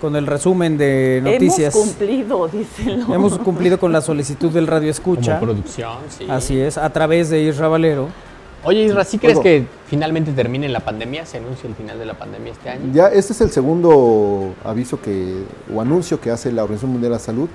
con 0.00 0.16
el 0.16 0.26
resumen 0.26 0.76
de 0.76 1.20
noticias. 1.22 1.72
Hemos 1.76 1.86
cumplido, 1.90 2.48
díselo. 2.48 3.14
Hemos 3.14 3.38
cumplido 3.38 3.78
con 3.78 3.92
la 3.92 4.00
solicitud 4.00 4.50
del 4.50 4.66
Radio 4.66 4.92
Como 5.00 5.14
Escucha. 5.14 5.38
producción, 5.38 5.98
sí. 6.08 6.26
Así 6.28 6.58
es, 6.60 6.76
a 6.76 6.90
través 6.90 7.30
de 7.30 7.40
Isra 7.42 7.68
Valero. 7.68 8.08
Oye, 8.64 8.82
Isra, 8.82 9.04
¿sí 9.04 9.16
crees 9.18 9.34
Oigo. 9.36 9.44
que 9.44 9.64
finalmente 9.86 10.32
termine 10.32 10.68
la 10.68 10.80
pandemia? 10.80 11.24
¿Se 11.24 11.36
anuncia 11.38 11.68
el 11.68 11.76
final 11.76 12.00
de 12.00 12.04
la 12.04 12.14
pandemia 12.14 12.50
este 12.52 12.68
año? 12.68 12.80
Ya 12.92 13.06
este 13.06 13.32
es 13.32 13.40
el 13.42 13.50
segundo 13.52 14.52
aviso 14.64 15.00
que 15.00 15.44
o 15.72 15.80
anuncio 15.80 16.20
que 16.20 16.32
hace 16.32 16.50
la 16.50 16.64
Organización 16.64 16.90
Mundial 16.90 17.12
de 17.12 17.16
la 17.18 17.22
Salud 17.22 17.48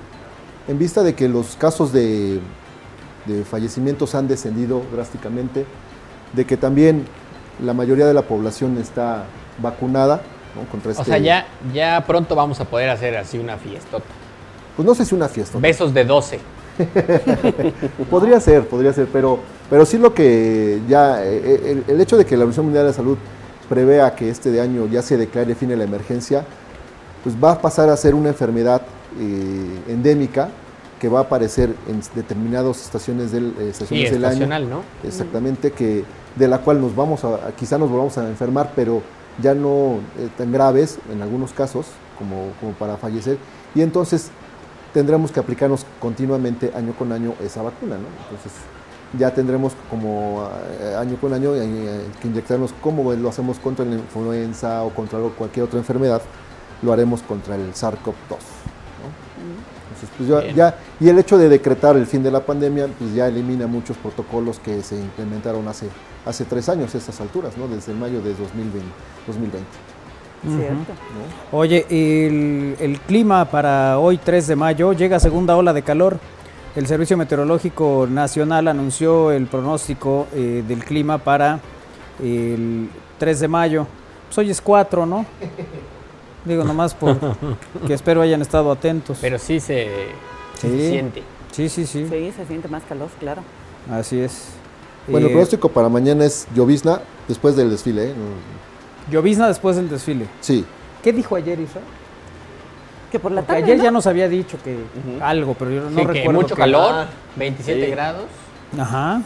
en 0.68 0.78
vista 0.78 1.02
de 1.02 1.14
que 1.14 1.28
los 1.28 1.54
casos 1.56 1.92
de, 1.92 2.40
de 3.26 3.44
fallecimientos 3.44 4.14
han 4.14 4.26
descendido 4.26 4.80
drásticamente, 4.90 5.66
de 6.32 6.44
que 6.46 6.56
también 6.56 7.04
la 7.60 7.74
mayoría 7.74 8.06
de 8.06 8.14
la 8.14 8.22
población 8.22 8.78
está 8.78 9.24
vacunada 9.58 10.20
¿no? 10.54 10.70
contra 10.70 10.92
este. 10.92 11.02
O 11.02 11.04
sea, 11.04 11.18
ya, 11.18 11.46
ya 11.72 12.04
pronto 12.06 12.34
vamos 12.34 12.60
a 12.60 12.64
poder 12.64 12.90
hacer 12.90 13.16
así 13.16 13.38
una 13.38 13.56
fiestota. 13.56 14.04
Pues 14.76 14.86
no 14.86 14.94
sé 14.94 15.04
si 15.04 15.14
una 15.14 15.28
fiesta. 15.28 15.58
Besos 15.58 15.92
de 15.92 16.04
12. 16.04 16.40
Podría 18.10 18.40
ser, 18.40 18.66
podría 18.66 18.94
ser, 18.94 19.06
pero, 19.12 19.38
pero 19.68 19.84
sí 19.84 19.98
lo 19.98 20.14
que 20.14 20.80
ya, 20.88 21.22
eh, 21.22 21.60
el, 21.70 21.84
el 21.86 22.00
hecho 22.00 22.16
de 22.16 22.24
que 22.24 22.34
la 22.34 22.44
Organización 22.44 22.64
Mundial 22.64 22.84
de 22.84 22.90
la 22.90 22.96
Salud 22.96 23.18
prevea 23.68 24.14
que 24.14 24.30
este 24.30 24.50
de 24.50 24.60
año 24.60 24.86
ya 24.86 25.02
se 25.02 25.18
declare 25.18 25.54
fin 25.54 25.68
de 25.68 25.76
la 25.76 25.84
emergencia, 25.84 26.44
pues 27.22 27.36
va 27.42 27.52
a 27.52 27.60
pasar 27.60 27.88
a 27.88 27.96
ser 27.96 28.14
una 28.14 28.28
enfermedad 28.28 28.82
eh, 29.18 29.92
endémica 29.92 30.48
que 31.00 31.08
va 31.08 31.20
a 31.20 31.22
aparecer 31.22 31.74
en 31.88 32.00
determinadas 32.14 32.80
estaciones 32.82 33.32
del, 33.32 33.54
eh, 33.58 33.68
estaciones 33.70 34.12
del 34.12 34.24
año. 34.24 34.46
¿no? 34.46 34.82
Exactamente, 35.04 35.72
que 35.72 36.04
de 36.36 36.48
la 36.48 36.58
cual 36.58 36.80
nos 36.80 36.94
vamos 36.96 37.24
a, 37.24 37.52
quizá 37.58 37.78
nos 37.78 37.90
volvamos 37.90 38.16
a 38.18 38.28
enfermar, 38.28 38.72
pero 38.74 39.02
ya 39.40 39.54
no 39.54 39.98
eh, 40.18 40.28
tan 40.36 40.52
graves 40.52 40.98
en 41.12 41.22
algunos 41.22 41.52
casos 41.52 41.86
como, 42.18 42.48
como 42.60 42.72
para 42.72 42.96
fallecer. 42.96 43.38
Y 43.74 43.82
entonces 43.82 44.30
tendremos 44.92 45.32
que 45.32 45.40
aplicarnos 45.40 45.86
continuamente 46.00 46.72
año 46.74 46.92
con 46.98 47.12
año 47.12 47.34
esa 47.42 47.62
vacuna, 47.62 47.96
¿no? 47.96 48.06
Entonces 48.24 48.52
ya 49.18 49.32
tendremos 49.34 49.72
como 49.90 50.48
eh, 50.80 50.94
año 50.98 51.16
con 51.20 51.32
año 51.34 51.54
eh, 51.54 52.00
que 52.20 52.28
inyectarnos 52.28 52.72
como 52.82 53.12
lo 53.12 53.28
hacemos 53.28 53.58
contra 53.58 53.84
la 53.84 53.94
influenza 53.96 54.82
o 54.84 54.90
contra 54.90 55.18
cualquier 55.36 55.64
otra 55.66 55.78
enfermedad, 55.78 56.22
lo 56.82 56.92
haremos 56.92 57.22
contra 57.22 57.54
el 57.56 57.72
SARS-CoV-2. 57.74 58.38
¿no? 59.00 59.08
Entonces, 59.92 60.08
pues 60.16 60.28
ya, 60.28 60.52
ya- 60.54 60.74
y 61.00 61.08
el 61.08 61.18
hecho 61.18 61.36
de 61.38 61.48
decretar 61.48 61.96
el 61.96 62.06
fin 62.06 62.22
de 62.22 62.30
la 62.30 62.40
pandemia, 62.40 62.86
pues 62.98 63.14
ya 63.14 63.26
elimina 63.28 63.66
muchos 63.66 63.96
protocolos 63.98 64.58
que 64.58 64.82
se 64.82 64.96
implementaron 64.96 65.66
hace, 65.68 65.86
hace 66.26 66.44
tres 66.44 66.68
años, 66.68 66.94
a 66.94 66.98
estas 66.98 67.20
alturas, 67.20 67.56
¿no? 67.56 67.68
desde 67.68 67.92
mayo 67.94 68.20
de 68.20 68.30
2020. 68.34 68.80
2020 69.26 69.68
Cierto. 70.44 70.92
¿no? 71.52 71.58
Oye, 71.58 71.86
el, 71.88 72.76
el 72.80 72.98
clima 73.00 73.44
para 73.44 73.98
hoy 74.00 74.18
3 74.18 74.48
de 74.48 74.56
mayo 74.56 74.92
llega 74.92 75.20
segunda 75.20 75.56
ola 75.56 75.72
de 75.72 75.82
calor. 75.82 76.18
El 76.74 76.86
Servicio 76.88 77.16
Meteorológico 77.16 78.08
Nacional 78.10 78.66
anunció 78.66 79.30
el 79.30 79.46
pronóstico 79.46 80.26
eh, 80.34 80.64
del 80.66 80.84
clima 80.84 81.18
para 81.18 81.60
el 82.20 82.88
3 83.18 83.40
de 83.40 83.48
mayo. 83.48 83.86
Pues 84.26 84.38
hoy 84.38 84.50
es 84.50 84.60
4, 84.60 85.06
¿no? 85.06 85.26
Digo, 86.44 86.64
nomás 86.64 86.94
por 86.94 87.16
que 87.86 87.94
espero 87.94 88.20
hayan 88.20 88.42
estado 88.42 88.72
atentos. 88.72 89.18
Pero 89.20 89.38
sí 89.38 89.60
se, 89.60 90.08
sí 90.60 90.68
se 90.68 90.90
siente. 90.90 91.22
Sí, 91.52 91.68
sí, 91.68 91.86
sí, 91.86 92.06
Sí, 92.08 92.32
se 92.36 92.46
siente 92.46 92.66
más 92.66 92.82
calor, 92.88 93.10
claro. 93.20 93.42
así 93.90 94.18
es. 94.18 94.46
Bueno, 95.08 95.26
el 95.26 95.30
Eh, 95.30 95.34
pronóstico 95.34 95.68
para 95.68 95.88
mañana 95.88 96.24
es 96.24 96.46
llovizna 96.54 97.00
después 97.28 97.56
del 97.56 97.70
desfile. 97.70 98.10
¿eh? 98.10 98.14
Llovizna 99.10 99.48
después 99.48 99.76
del 99.76 99.88
desfile. 99.88 100.26
Sí, 100.40 100.64
¿Qué 101.02 101.12
dijo 101.12 101.34
ayer, 101.34 101.58
Isa? 101.58 101.80
Que 103.10 103.18
por 103.18 103.32
la 103.32 103.40
Porque 103.42 103.54
tarde, 103.54 103.64
ayer 103.64 103.78
¿no? 103.78 103.84
ya 103.84 103.90
nos 103.90 104.06
había 104.06 104.28
dicho 104.28 104.56
que 104.62 104.76
algo, 105.20 105.54
pero 105.58 105.70
yo 105.72 105.82
no 105.82 105.88
Sí, 105.90 105.96
que 105.96 106.02
recuerdo. 106.12 106.40
mucho 106.40 106.54
qué. 106.54 106.60
calor, 106.62 106.92
Ah, 106.94 107.06
27 107.36 107.84
sí. 107.86 107.90
grados. 107.90 108.24
Ajá. 108.78 109.22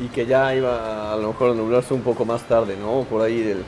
Y 0.00 0.08
que 0.08 0.26
ya 0.26 0.52
iba 0.54 1.12
a 1.12 1.16
lo 1.16 1.28
mejor 1.28 1.52
a 1.52 1.54
nublarse 1.54 1.94
un 1.94 2.00
poco 2.02 2.24
más 2.24 2.42
tarde, 2.42 2.76
¿no? 2.80 3.04
Por 3.08 3.22
ahí 3.22 3.40
del... 3.42 3.62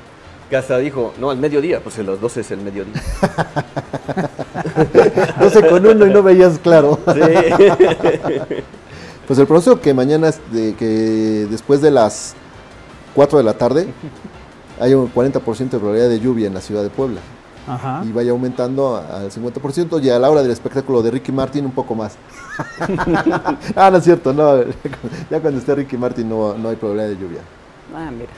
Que 0.50 0.56
hasta 0.56 0.78
dijo, 0.78 1.12
no, 1.18 1.30
al 1.30 1.38
mediodía, 1.38 1.80
pues 1.80 1.98
a 1.98 2.02
las 2.02 2.20
12 2.20 2.40
es 2.40 2.50
el 2.50 2.60
mediodía. 2.60 2.92
12 5.40 5.68
con 5.68 5.86
uno 5.86 6.06
y 6.06 6.10
no 6.10 6.22
veías 6.22 6.58
claro. 6.58 6.98
Sí. 7.14 7.20
Pues 9.26 9.38
el 9.38 9.46
pronóstico 9.46 9.80
que 9.80 9.92
mañana 9.92 10.28
es 10.28 10.40
de 10.52 10.74
que 10.74 11.46
después 11.50 11.80
de 11.80 11.90
las 11.90 12.34
4 13.14 13.38
de 13.38 13.44
la 13.44 13.54
tarde 13.54 13.88
hay 14.80 14.94
un 14.94 15.12
40% 15.12 15.56
de 15.56 15.78
probabilidad 15.78 16.08
de 16.08 16.20
lluvia 16.20 16.46
en 16.46 16.54
la 16.54 16.60
ciudad 16.60 16.82
de 16.82 16.90
Puebla 16.90 17.20
Ajá. 17.66 18.02
y 18.04 18.12
vaya 18.12 18.30
aumentando 18.30 18.96
al 18.96 19.30
50% 19.30 20.00
y 20.02 20.10
a 20.10 20.18
la 20.20 20.30
hora 20.30 20.42
del 20.42 20.52
espectáculo 20.52 21.02
de 21.02 21.10
Ricky 21.10 21.32
Martin 21.32 21.64
un 21.64 21.72
poco 21.72 21.94
más. 21.96 22.16
ah, 23.76 23.90
no 23.90 23.96
es 23.98 24.04
cierto, 24.04 24.32
no. 24.32 24.62
Ya 25.30 25.40
cuando 25.40 25.58
esté 25.58 25.74
Ricky 25.74 25.96
Martin 25.96 26.28
no, 26.28 26.54
no 26.56 26.68
hay 26.68 26.76
probabilidad 26.76 27.08
de 27.08 27.16
lluvia. 27.16 27.40
Ah, 27.94 28.10
mira. 28.12 28.30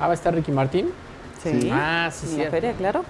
Ah, 0.00 0.06
va 0.06 0.12
a 0.12 0.14
estar 0.14 0.34
Ricky 0.34 0.50
Martín. 0.52 0.88
Sí. 1.42 1.68
Ah, 1.72 2.10
sí, 2.12 2.26
En 2.26 2.30
la 2.30 2.36
cierto. 2.36 2.50
feria, 2.50 2.72
claro. 2.72 3.04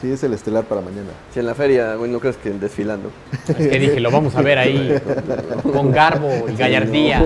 Sí, 0.00 0.12
es 0.12 0.22
el 0.22 0.32
estelar 0.32 0.64
para 0.64 0.80
mañana. 0.80 1.08
Si 1.34 1.40
en 1.40 1.46
la 1.46 1.54
feria, 1.56 1.94
güey, 1.96 2.10
no 2.10 2.20
crees 2.20 2.36
que 2.36 2.50
desfilando. 2.50 3.10
Es 3.48 3.56
que 3.56 3.78
dije, 3.80 3.98
lo 4.00 4.10
vamos 4.12 4.34
a 4.36 4.42
ver 4.42 4.58
ahí 4.58 4.94
con 5.72 5.90
garbo 5.90 6.30
y 6.48 6.54
gallardía. 6.56 7.24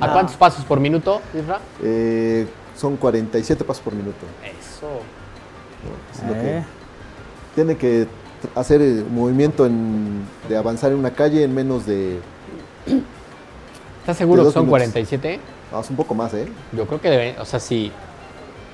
¿A 0.00 0.12
cuántos 0.12 0.36
pasos 0.36 0.64
por 0.64 0.78
minuto, 0.78 1.22
Isra? 1.34 1.58
Eh, 1.82 2.46
son 2.76 2.96
47 2.98 3.64
pasos 3.64 3.82
por 3.82 3.94
minuto. 3.94 4.26
Eso. 4.44 4.88
¿no? 5.86 6.22
Es 6.22 6.28
lo 6.36 6.42
que- 6.42 6.58
Eh, 6.58 6.64
tiene 7.54 7.76
que 7.76 8.06
hacer 8.54 8.82
el 8.82 9.06
movimiento 9.06 9.64
en- 9.64 10.20
de 10.50 10.56
avanzar 10.58 10.92
en 10.92 10.98
una 10.98 11.10
calle 11.12 11.42
en 11.44 11.54
menos 11.54 11.86
de... 11.86 12.18
¿Estás 14.00 14.18
seguro 14.18 14.42
De 14.42 14.48
que 14.50 14.52
son 14.52 14.64
minutos. 14.66 14.70
47? 14.92 15.40
ah, 15.72 15.80
es 15.82 15.88
un 15.90 15.96
poco 15.96 16.14
más, 16.14 16.34
¿eh? 16.34 16.46
Yo 16.72 16.86
creo 16.86 17.00
que 17.00 17.08
debe, 17.10 17.36
o 17.40 17.44
sea, 17.46 17.58
si, 17.58 17.90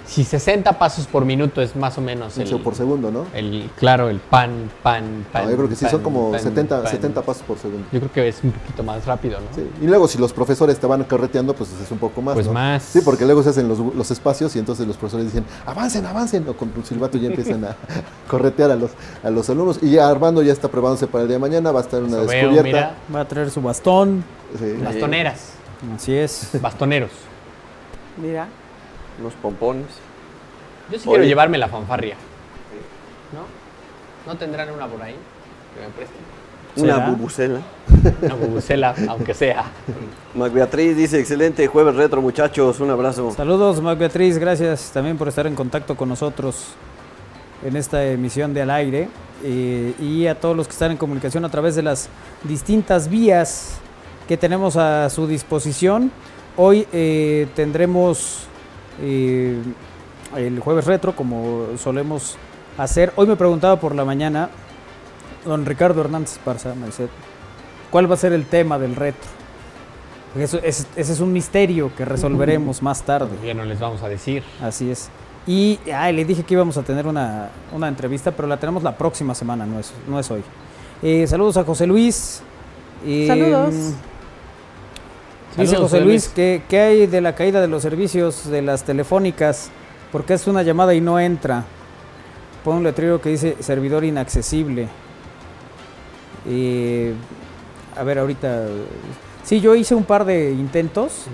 si 0.06 0.24
60 0.24 0.78
pasos 0.78 1.06
por 1.06 1.24
minuto 1.24 1.62
es 1.62 1.76
más 1.76 1.96
o 1.98 2.00
menos 2.00 2.36
el, 2.38 2.60
por 2.60 2.74
segundo, 2.74 3.10
¿no? 3.10 3.26
el 3.34 3.70
claro, 3.76 4.08
el 4.08 4.18
pan, 4.18 4.70
pan, 4.82 5.24
pan. 5.32 5.44
No, 5.44 5.50
yo 5.50 5.56
creo 5.56 5.68
que 5.68 5.76
sí, 5.76 5.86
son 5.86 6.00
pan, 6.00 6.02
como 6.02 6.30
pan, 6.32 6.40
70, 6.40 6.82
pan. 6.82 6.90
70 6.90 7.22
pasos 7.22 7.42
por 7.42 7.58
segundo. 7.58 7.86
Yo 7.92 8.00
creo 8.00 8.12
que 8.12 8.28
es 8.28 8.42
un 8.42 8.52
poquito 8.52 8.82
más 8.82 9.06
rápido, 9.06 9.38
¿no? 9.40 9.46
Sí, 9.54 9.68
Y 9.80 9.86
luego 9.86 10.08
si 10.08 10.18
los 10.18 10.32
profesores 10.32 10.78
te 10.78 10.86
van 10.86 11.04
carreteando, 11.04 11.54
pues 11.54 11.70
es 11.82 11.90
un 11.90 11.98
poco 11.98 12.20
más. 12.20 12.34
Pues 12.34 12.46
¿no? 12.46 12.52
más. 12.52 12.82
Sí, 12.82 13.00
porque 13.04 13.24
luego 13.24 13.42
se 13.42 13.50
hacen 13.50 13.68
los, 13.68 13.78
los 13.78 14.10
espacios 14.10 14.54
y 14.56 14.58
entonces 14.58 14.86
los 14.86 14.96
profesores 14.96 15.26
dicen, 15.26 15.44
avancen, 15.66 16.04
avancen, 16.04 16.48
o 16.48 16.54
con 16.54 16.72
un 16.76 16.84
silbato 16.84 17.18
ya 17.18 17.28
empiezan 17.28 17.64
a 17.64 17.76
corretear 18.28 18.70
a 18.70 18.76
los, 18.76 18.90
a 19.22 19.30
los 19.30 19.48
alumnos. 19.50 19.78
Y 19.82 19.90
ya 19.92 20.08
Armando 20.08 20.42
ya 20.42 20.52
está 20.52 20.68
preparándose 20.68 21.06
para 21.06 21.22
el 21.22 21.28
día 21.28 21.36
de 21.36 21.40
mañana, 21.40 21.70
va 21.72 21.80
a 21.80 21.82
estar 21.82 22.00
en 22.00 22.06
una 22.06 22.18
Eso 22.18 22.26
veo, 22.26 22.50
descubierta. 22.50 22.94
va 23.14 23.20
a 23.20 23.28
traer 23.28 23.50
su 23.50 23.62
bastón. 23.62 24.24
Sí. 24.58 24.74
Bastoneras, 24.84 25.52
Así 25.94 26.14
es. 26.14 26.50
bastoneros. 26.60 27.10
Mira. 28.20 28.48
Unos 29.20 29.34
pompones. 29.34 29.86
Yo 30.90 30.98
sí 30.98 31.04
Oye. 31.08 31.10
quiero 31.10 31.24
llevarme 31.24 31.58
la 31.58 31.68
fanfarria. 31.68 32.16
¿No? 33.32 34.30
¿No 34.32 34.38
tendrán 34.38 34.70
una 34.70 34.86
por 34.86 35.02
ahí? 35.02 35.14
Que 35.74 35.80
me 35.80 35.88
presten. 35.88 36.20
Una 36.76 36.94
¿Será? 36.94 37.10
bubucela. 37.10 37.60
Una 38.22 38.34
bubucela, 38.34 38.94
aunque 39.08 39.34
sea. 39.34 39.64
Mac 40.34 40.52
Beatriz 40.52 40.96
dice, 40.96 41.20
excelente 41.20 41.66
jueves 41.66 41.94
retro, 41.96 42.22
muchachos. 42.22 42.80
Un 42.80 42.90
abrazo. 42.90 43.30
Saludos, 43.32 43.80
Mac 43.82 43.98
Beatriz. 43.98 44.38
Gracias 44.38 44.90
también 44.92 45.18
por 45.18 45.28
estar 45.28 45.46
en 45.46 45.54
contacto 45.54 45.96
con 45.96 46.08
nosotros 46.08 46.68
en 47.64 47.76
esta 47.76 48.04
emisión 48.06 48.54
de 48.54 48.62
Al 48.62 48.70
Aire. 48.70 49.08
eh, 49.44 49.94
y 50.00 50.26
a 50.28 50.38
todos 50.38 50.56
los 50.56 50.66
que 50.66 50.72
están 50.72 50.92
en 50.92 50.96
comunicación 50.96 51.44
a 51.44 51.48
través 51.50 51.74
de 51.74 51.82
las 51.82 52.08
distintas 52.44 53.08
vías 53.08 53.74
que 54.28 54.36
tenemos 54.36 54.76
a 54.76 55.10
su 55.10 55.26
disposición. 55.26 56.10
Hoy 56.56 56.86
eh, 56.92 57.48
tendremos 57.56 58.46
eh, 59.02 59.60
el 60.36 60.60
jueves 60.60 60.86
retro, 60.86 61.14
como 61.14 61.66
solemos 61.76 62.36
hacer. 62.78 63.12
Hoy 63.16 63.26
me 63.26 63.36
preguntaba 63.36 63.76
por 63.78 63.94
la 63.94 64.04
mañana, 64.04 64.48
don 65.44 65.66
Ricardo 65.66 66.00
Hernández 66.00 66.38
Parza, 66.44 66.74
me 66.74 66.86
dice, 66.86 67.08
¿cuál 67.90 68.10
va 68.10 68.14
a 68.14 68.18
ser 68.18 68.32
el 68.32 68.46
tema 68.46 68.78
del 68.78 68.96
retro? 68.96 69.28
Eso, 70.38 70.58
es- 70.62 70.86
ese 70.96 71.12
es 71.12 71.20
un 71.20 71.32
misterio 71.32 71.92
que 71.94 72.06
resolveremos 72.06 72.80
más 72.80 73.02
tarde. 73.02 73.30
Ya 73.44 73.52
no 73.52 73.64
les 73.64 73.78
vamos 73.78 74.02
a 74.02 74.08
decir. 74.08 74.42
Así 74.62 74.90
es. 74.90 75.10
Y 75.46 75.78
ay, 75.94 76.14
le 76.14 76.24
dije 76.24 76.44
que 76.44 76.54
íbamos 76.54 76.76
a 76.78 76.82
tener 76.82 77.06
una, 77.06 77.50
una 77.72 77.88
entrevista, 77.88 78.30
pero 78.30 78.48
la 78.48 78.56
tenemos 78.58 78.82
la 78.82 78.96
próxima 78.96 79.34
semana, 79.34 79.66
no 79.66 79.78
es, 79.78 79.92
no 80.08 80.18
es 80.18 80.30
hoy. 80.30 80.42
Eh, 81.02 81.26
saludos 81.26 81.56
a 81.58 81.64
José 81.64 81.86
Luis. 81.86 82.40
Eh, 83.04 83.26
Saludos. 83.26 83.74
Dice 85.56 85.76
José 85.76 86.00
Luis 86.00 86.28
que 86.28 86.62
qué 86.68 86.80
hay 86.80 87.06
de 87.06 87.20
la 87.20 87.34
caída 87.34 87.60
de 87.60 87.68
los 87.68 87.82
servicios 87.82 88.48
de 88.48 88.62
las 88.62 88.84
telefónicas, 88.84 89.70
porque 90.10 90.34
es 90.34 90.46
una 90.46 90.62
llamada 90.62 90.94
y 90.94 91.00
no 91.00 91.20
entra. 91.20 91.64
Pon 92.64 92.78
un 92.78 92.84
letrero 92.84 93.20
que 93.20 93.28
dice 93.30 93.56
servidor 93.60 94.04
inaccesible. 94.04 94.88
Eh, 96.46 97.12
a 97.96 98.02
ver, 98.02 98.18
ahorita. 98.18 98.66
Sí, 99.44 99.60
yo 99.60 99.74
hice 99.74 99.94
un 99.94 100.04
par 100.04 100.24
de 100.24 100.52
intentos 100.52 101.26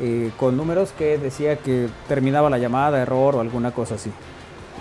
eh, 0.00 0.30
con 0.36 0.56
números 0.56 0.92
que 0.96 1.18
decía 1.18 1.56
que 1.56 1.88
terminaba 2.08 2.50
la 2.50 2.58
llamada, 2.58 3.00
error 3.00 3.36
o 3.36 3.40
alguna 3.40 3.70
cosa 3.70 3.94
así. 3.94 4.10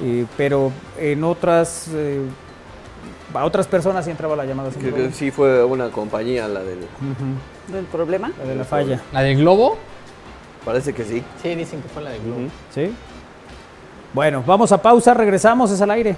Eh, 0.01 0.25
pero 0.37 0.71
en 0.97 1.23
otras. 1.23 1.87
A 3.33 3.45
otras 3.45 3.67
personas 3.67 4.05
sí 4.05 4.11
entraba 4.11 4.35
la 4.35 4.45
llamada 4.45 4.71
sin 4.71 4.81
Creo 4.81 4.95
que 4.95 5.11
sí 5.11 5.31
fue 5.31 5.63
una 5.63 5.89
compañía 5.89 6.47
la 6.47 6.61
del... 6.61 6.79
Ujú, 6.79 7.73
¿Del 7.73 7.85
problema? 7.85 8.31
La 8.39 8.49
de 8.49 8.55
la 8.55 8.63
falla. 8.63 9.01
¿La 9.11 9.21
del 9.21 9.37
globo? 9.37 9.77
Parece 10.65 10.93
que 10.93 11.03
sí. 11.03 11.23
Sí, 11.41 11.55
dicen 11.55 11.81
que 11.81 11.89
fue 11.89 12.03
la 12.03 12.11
del 12.11 12.21
globo. 12.21 12.41
¿Sí? 12.73 12.91
Bueno, 14.13 14.43
vamos 14.45 14.71
a 14.71 14.81
pausa, 14.81 15.13
regresamos, 15.13 15.71
es 15.71 15.81
al 15.81 15.91
aire. 15.91 16.17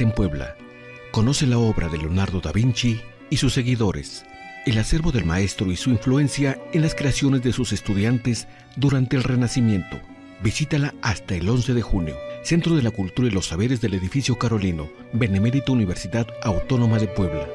En 0.00 0.12
Puebla, 0.12 0.56
conoce 1.10 1.46
la 1.46 1.58
obra 1.58 1.88
de 1.88 1.98
Leonardo 1.98 2.40
da 2.40 2.52
Vinci 2.52 3.00
y 3.30 3.36
sus 3.36 3.54
seguidores, 3.54 4.24
el 4.66 4.78
acervo 4.78 5.12
del 5.12 5.24
maestro 5.24 5.70
y 5.70 5.76
su 5.76 5.90
influencia 5.90 6.58
en 6.72 6.82
las 6.82 6.94
creaciones 6.94 7.42
de 7.42 7.52
sus 7.52 7.72
estudiantes 7.72 8.46
durante 8.76 9.16
el 9.16 9.22
Renacimiento. 9.22 9.98
Visítala 10.42 10.94
hasta 11.02 11.34
el 11.34 11.48
11 11.48 11.74
de 11.74 11.82
junio. 11.82 12.16
Centro 12.42 12.76
de 12.76 12.82
la 12.82 12.90
Cultura 12.90 13.28
y 13.28 13.30
los 13.30 13.46
Saberes 13.46 13.80
del 13.80 13.94
Edificio 13.94 14.38
Carolino, 14.38 14.88
Benemérito 15.12 15.72
Universidad 15.72 16.26
Autónoma 16.42 16.98
de 16.98 17.08
Puebla. 17.08 17.48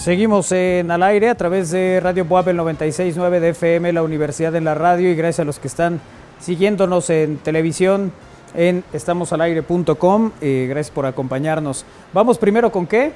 Seguimos 0.00 0.50
en 0.52 0.90
al 0.90 1.02
aire 1.02 1.28
a 1.28 1.34
través 1.34 1.70
de 1.70 2.00
Radio 2.02 2.24
Puebla 2.24 2.54
96.9 2.62 3.38
de 3.38 3.50
FM, 3.50 3.92
la 3.92 4.02
Universidad 4.02 4.50
de 4.50 4.62
la 4.62 4.74
Radio 4.74 5.10
y 5.10 5.14
gracias 5.14 5.40
a 5.40 5.44
los 5.44 5.58
que 5.58 5.68
están 5.68 6.00
siguiéndonos 6.40 7.10
en 7.10 7.36
televisión 7.36 8.10
en 8.54 8.82
estamosalaire.com. 8.94 10.30
Eh, 10.40 10.66
gracias 10.70 10.90
por 10.90 11.04
acompañarnos. 11.04 11.84
Vamos 12.14 12.38
primero 12.38 12.72
con 12.72 12.86
qué? 12.86 13.12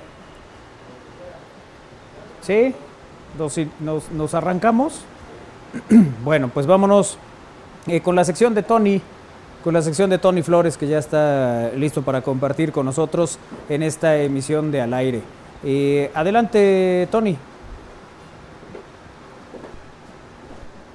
¿Sí? 2.43 2.75
Nos, 3.39 3.59
nos- 3.81 4.11
nos 4.11 4.35
arrancamos. 4.35 5.07
bueno, 6.23 6.51
pues 6.53 6.67
vámonos 6.67 7.17
eh, 7.87 8.03
con 8.03 8.15
la 8.15 8.25
sección 8.25 8.55
de 8.55 8.63
Tony, 8.63 9.01
con 9.65 9.73
la 9.73 9.81
sección 9.81 10.11
de 10.11 10.19
Tony 10.19 10.43
Flores 10.43 10.77
que 10.77 10.87
ya 10.87 10.99
está 10.99 11.71
listo 11.75 12.03
para 12.03 12.21
compartir 12.21 12.73
con 12.73 12.85
nosotros 12.85 13.39
en 13.71 13.83
esta 13.83 14.19
emisión 14.19 14.71
de 14.71 14.83
Al 14.83 14.93
Aire. 14.93 15.23
Eh, 15.67 16.11
adelante, 16.15 17.09
Tony. 17.11 17.39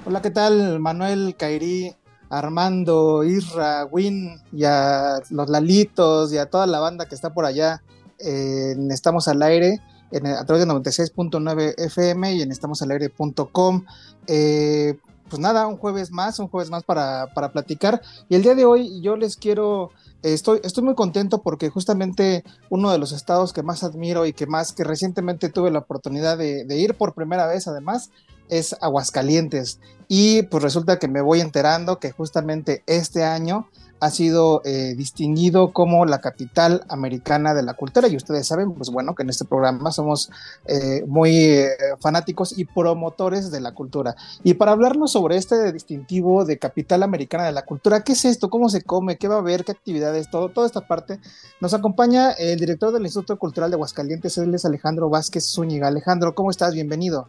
Hola, 0.06 0.22
¿qué 0.22 0.30
tal? 0.30 0.78
Manuel, 0.78 1.34
Kairi, 1.36 1.96
Armando, 2.28 3.24
Isra, 3.24 3.84
Win 3.86 4.40
y 4.52 4.62
a 4.62 5.20
los 5.30 5.48
Lalitos 5.48 6.32
y 6.32 6.38
a 6.38 6.46
toda 6.46 6.68
la 6.68 6.78
banda 6.78 7.06
que 7.06 7.16
está 7.16 7.34
por 7.34 7.46
allá 7.46 7.82
en 8.18 8.92
Estamos 8.92 9.26
al 9.26 9.42
Aire 9.42 9.80
en, 10.12 10.28
a 10.28 10.44
través 10.44 10.64
de 10.64 10.72
96.9 10.72 11.74
FM 11.76 12.34
y 12.34 12.42
en 12.42 12.52
estamosalaire.com. 12.52 13.84
Eh, 14.28 14.96
pues 15.28 15.40
nada, 15.40 15.66
un 15.66 15.78
jueves 15.78 16.10
más, 16.10 16.38
un 16.38 16.48
jueves 16.48 16.70
más 16.70 16.84
para, 16.84 17.28
para 17.34 17.50
platicar. 17.50 18.02
Y 18.28 18.34
el 18.36 18.42
día 18.42 18.54
de 18.54 18.64
hoy 18.64 19.00
yo 19.00 19.16
les 19.16 19.36
quiero, 19.36 19.90
eh, 19.90 20.09
estoy, 20.22 20.60
estoy 20.62 20.84
muy 20.84 20.94
contento 20.94 21.42
porque 21.42 21.70
justamente 21.70 22.44
uno 22.68 22.90
de 22.90 22.98
los 22.98 23.12
estados 23.12 23.52
que 23.52 23.62
más 23.62 23.82
admiro 23.82 24.26
y 24.26 24.32
que 24.32 24.46
más, 24.46 24.72
que 24.72 24.84
recientemente 24.84 25.48
tuve 25.48 25.70
la 25.70 25.80
oportunidad 25.80 26.38
de, 26.38 26.64
de 26.64 26.76
ir 26.78 26.94
por 26.94 27.14
primera 27.14 27.46
vez 27.46 27.66
además, 27.66 28.10
es 28.48 28.76
Aguascalientes. 28.80 29.80
Y 30.08 30.42
pues 30.42 30.62
resulta 30.62 30.98
que 30.98 31.08
me 31.08 31.20
voy 31.20 31.40
enterando 31.40 31.98
que 31.98 32.10
justamente 32.10 32.82
este 32.86 33.24
año 33.24 33.68
ha 34.00 34.10
sido 34.10 34.62
eh, 34.64 34.94
distinguido 34.96 35.72
como 35.72 36.06
la 36.06 36.20
capital 36.20 36.84
americana 36.88 37.54
de 37.54 37.62
la 37.62 37.74
cultura. 37.74 38.08
Y 38.08 38.16
ustedes 38.16 38.46
saben, 38.46 38.72
pues 38.72 38.90
bueno, 38.90 39.14
que 39.14 39.22
en 39.22 39.30
este 39.30 39.44
programa 39.44 39.92
somos 39.92 40.30
eh, 40.66 41.04
muy 41.06 41.36
eh, 41.36 41.70
fanáticos 42.00 42.58
y 42.58 42.64
promotores 42.64 43.50
de 43.50 43.60
la 43.60 43.72
cultura. 43.72 44.16
Y 44.42 44.54
para 44.54 44.72
hablarnos 44.72 45.12
sobre 45.12 45.36
este 45.36 45.72
distintivo 45.72 46.44
de 46.44 46.58
capital 46.58 47.02
americana 47.02 47.44
de 47.44 47.52
la 47.52 47.64
cultura, 47.64 48.02
¿qué 48.02 48.12
es 48.12 48.24
esto? 48.24 48.48
¿Cómo 48.48 48.68
se 48.70 48.82
come? 48.82 49.18
¿Qué 49.18 49.28
va 49.28 49.36
a 49.36 49.40
haber? 49.40 49.64
¿Qué 49.64 49.72
actividades? 49.72 50.30
Todo, 50.30 50.48
toda 50.48 50.66
esta 50.66 50.86
parte. 50.86 51.20
Nos 51.60 51.74
acompaña 51.74 52.32
el 52.32 52.58
director 52.58 52.92
del 52.92 53.02
Instituto 53.02 53.38
Cultural 53.38 53.70
de 53.70 53.74
Aguascalientes, 53.74 54.38
él 54.38 54.54
es 54.54 54.64
Alejandro 54.64 55.10
Vázquez 55.10 55.44
Zúñiga. 55.44 55.88
Alejandro, 55.88 56.34
¿cómo 56.34 56.50
estás? 56.50 56.72
Bienvenido. 56.72 57.28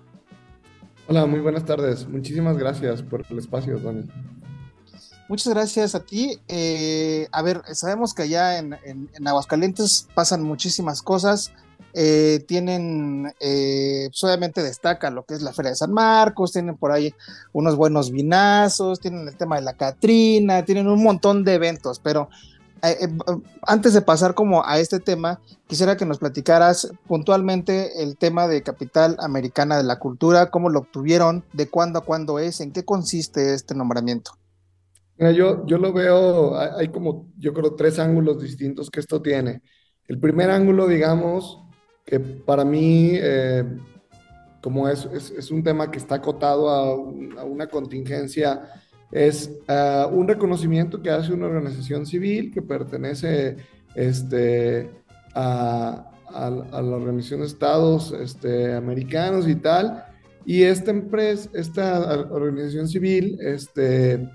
Hola, 1.07 1.25
muy 1.25 1.41
buenas 1.41 1.65
tardes. 1.65 2.07
Muchísimas 2.07 2.57
gracias 2.57 3.01
por 3.01 3.25
el 3.29 3.39
espacio, 3.39 3.77
Tony. 3.79 4.05
Muchas 5.31 5.53
gracias 5.53 5.95
a 5.95 6.01
ti. 6.01 6.41
Eh, 6.49 7.25
a 7.31 7.41
ver, 7.41 7.61
sabemos 7.71 8.13
que 8.13 8.23
allá 8.23 8.57
en, 8.57 8.73
en- 8.83 9.09
en 9.13 9.27
Aguascalientes 9.29 10.05
pasan 10.13 10.43
muchísimas 10.43 11.01
cosas. 11.01 11.53
Eh, 11.93 12.43
tienen, 12.49 13.33
eh, 13.39 14.09
pues 14.09 14.21
obviamente 14.25 14.61
destaca 14.61 15.09
lo 15.09 15.23
que 15.23 15.35
es 15.35 15.41
la 15.41 15.53
Feria 15.53 15.69
de 15.71 15.77
San 15.77 15.93
Marcos, 15.93 16.51
tienen 16.51 16.75
por 16.75 16.91
ahí 16.91 17.13
unos 17.53 17.77
buenos 17.77 18.11
vinazos, 18.11 18.99
tienen 18.99 19.25
el 19.25 19.37
tema 19.37 19.55
de 19.55 19.61
la 19.61 19.71
Catrina, 19.77 20.65
tienen 20.65 20.89
un 20.89 21.01
montón 21.01 21.45
de 21.45 21.53
eventos, 21.53 21.99
pero 21.99 22.27
eh, 22.81 22.97
eh, 22.99 23.07
antes 23.61 23.93
de 23.93 24.01
pasar 24.01 24.33
como 24.33 24.65
a 24.65 24.79
este 24.79 24.99
tema, 24.99 25.39
quisiera 25.67 25.95
que 25.95 26.05
nos 26.05 26.17
platicaras 26.19 26.91
puntualmente 27.07 28.03
el 28.03 28.17
tema 28.17 28.49
de 28.49 28.63
Capital 28.63 29.15
Americana 29.21 29.77
de 29.77 29.83
la 29.83 29.97
Cultura, 29.97 30.51
cómo 30.51 30.69
lo 30.69 30.79
obtuvieron, 30.79 31.45
de 31.53 31.69
cuándo 31.69 31.99
a 31.99 32.03
cuándo 32.03 32.37
es, 32.37 32.59
en 32.59 32.73
qué 32.73 32.83
consiste 32.83 33.53
este 33.53 33.75
nombramiento. 33.75 34.33
Mira, 35.21 35.33
yo, 35.33 35.63
yo 35.67 35.77
lo 35.77 35.93
veo, 35.93 36.57
hay 36.57 36.87
como, 36.87 37.31
yo 37.37 37.53
creo, 37.53 37.75
tres 37.75 37.99
ángulos 37.99 38.41
distintos 38.41 38.89
que 38.89 38.99
esto 38.99 39.21
tiene. 39.21 39.61
El 40.07 40.19
primer 40.19 40.49
ángulo, 40.49 40.87
digamos, 40.87 41.61
que 42.03 42.19
para 42.19 42.65
mí, 42.65 43.11
eh, 43.13 43.63
como 44.61 44.89
es, 44.89 45.05
es, 45.13 45.29
es 45.29 45.51
un 45.51 45.63
tema 45.63 45.91
que 45.91 45.99
está 45.99 46.15
acotado 46.15 46.69
a, 46.69 46.95
un- 46.95 47.37
a 47.37 47.43
una 47.43 47.67
contingencia, 47.67 48.67
es 49.11 49.51
ah, 49.67 50.09
un 50.11 50.27
reconocimiento 50.27 50.99
que 51.03 51.11
hace 51.11 51.33
una 51.33 51.45
organización 51.45 52.07
civil 52.07 52.51
que 52.51 52.63
pertenece 52.63 53.57
este, 53.93 54.89
a, 55.35 56.09
a- 56.29 56.47
a 56.47 56.81
la 56.81 56.95
Organización 56.95 57.41
de 57.41 57.45
Estados 57.45 58.11
este, 58.11 58.73
Americanos 58.73 59.47
y 59.47 59.53
tal. 59.55 60.03
Y 60.45 60.63
esta 60.63 60.89
empresa, 60.89 61.47
esta 61.53 61.99
organización 62.31 62.87
civil, 62.87 63.37
este, 63.41 64.27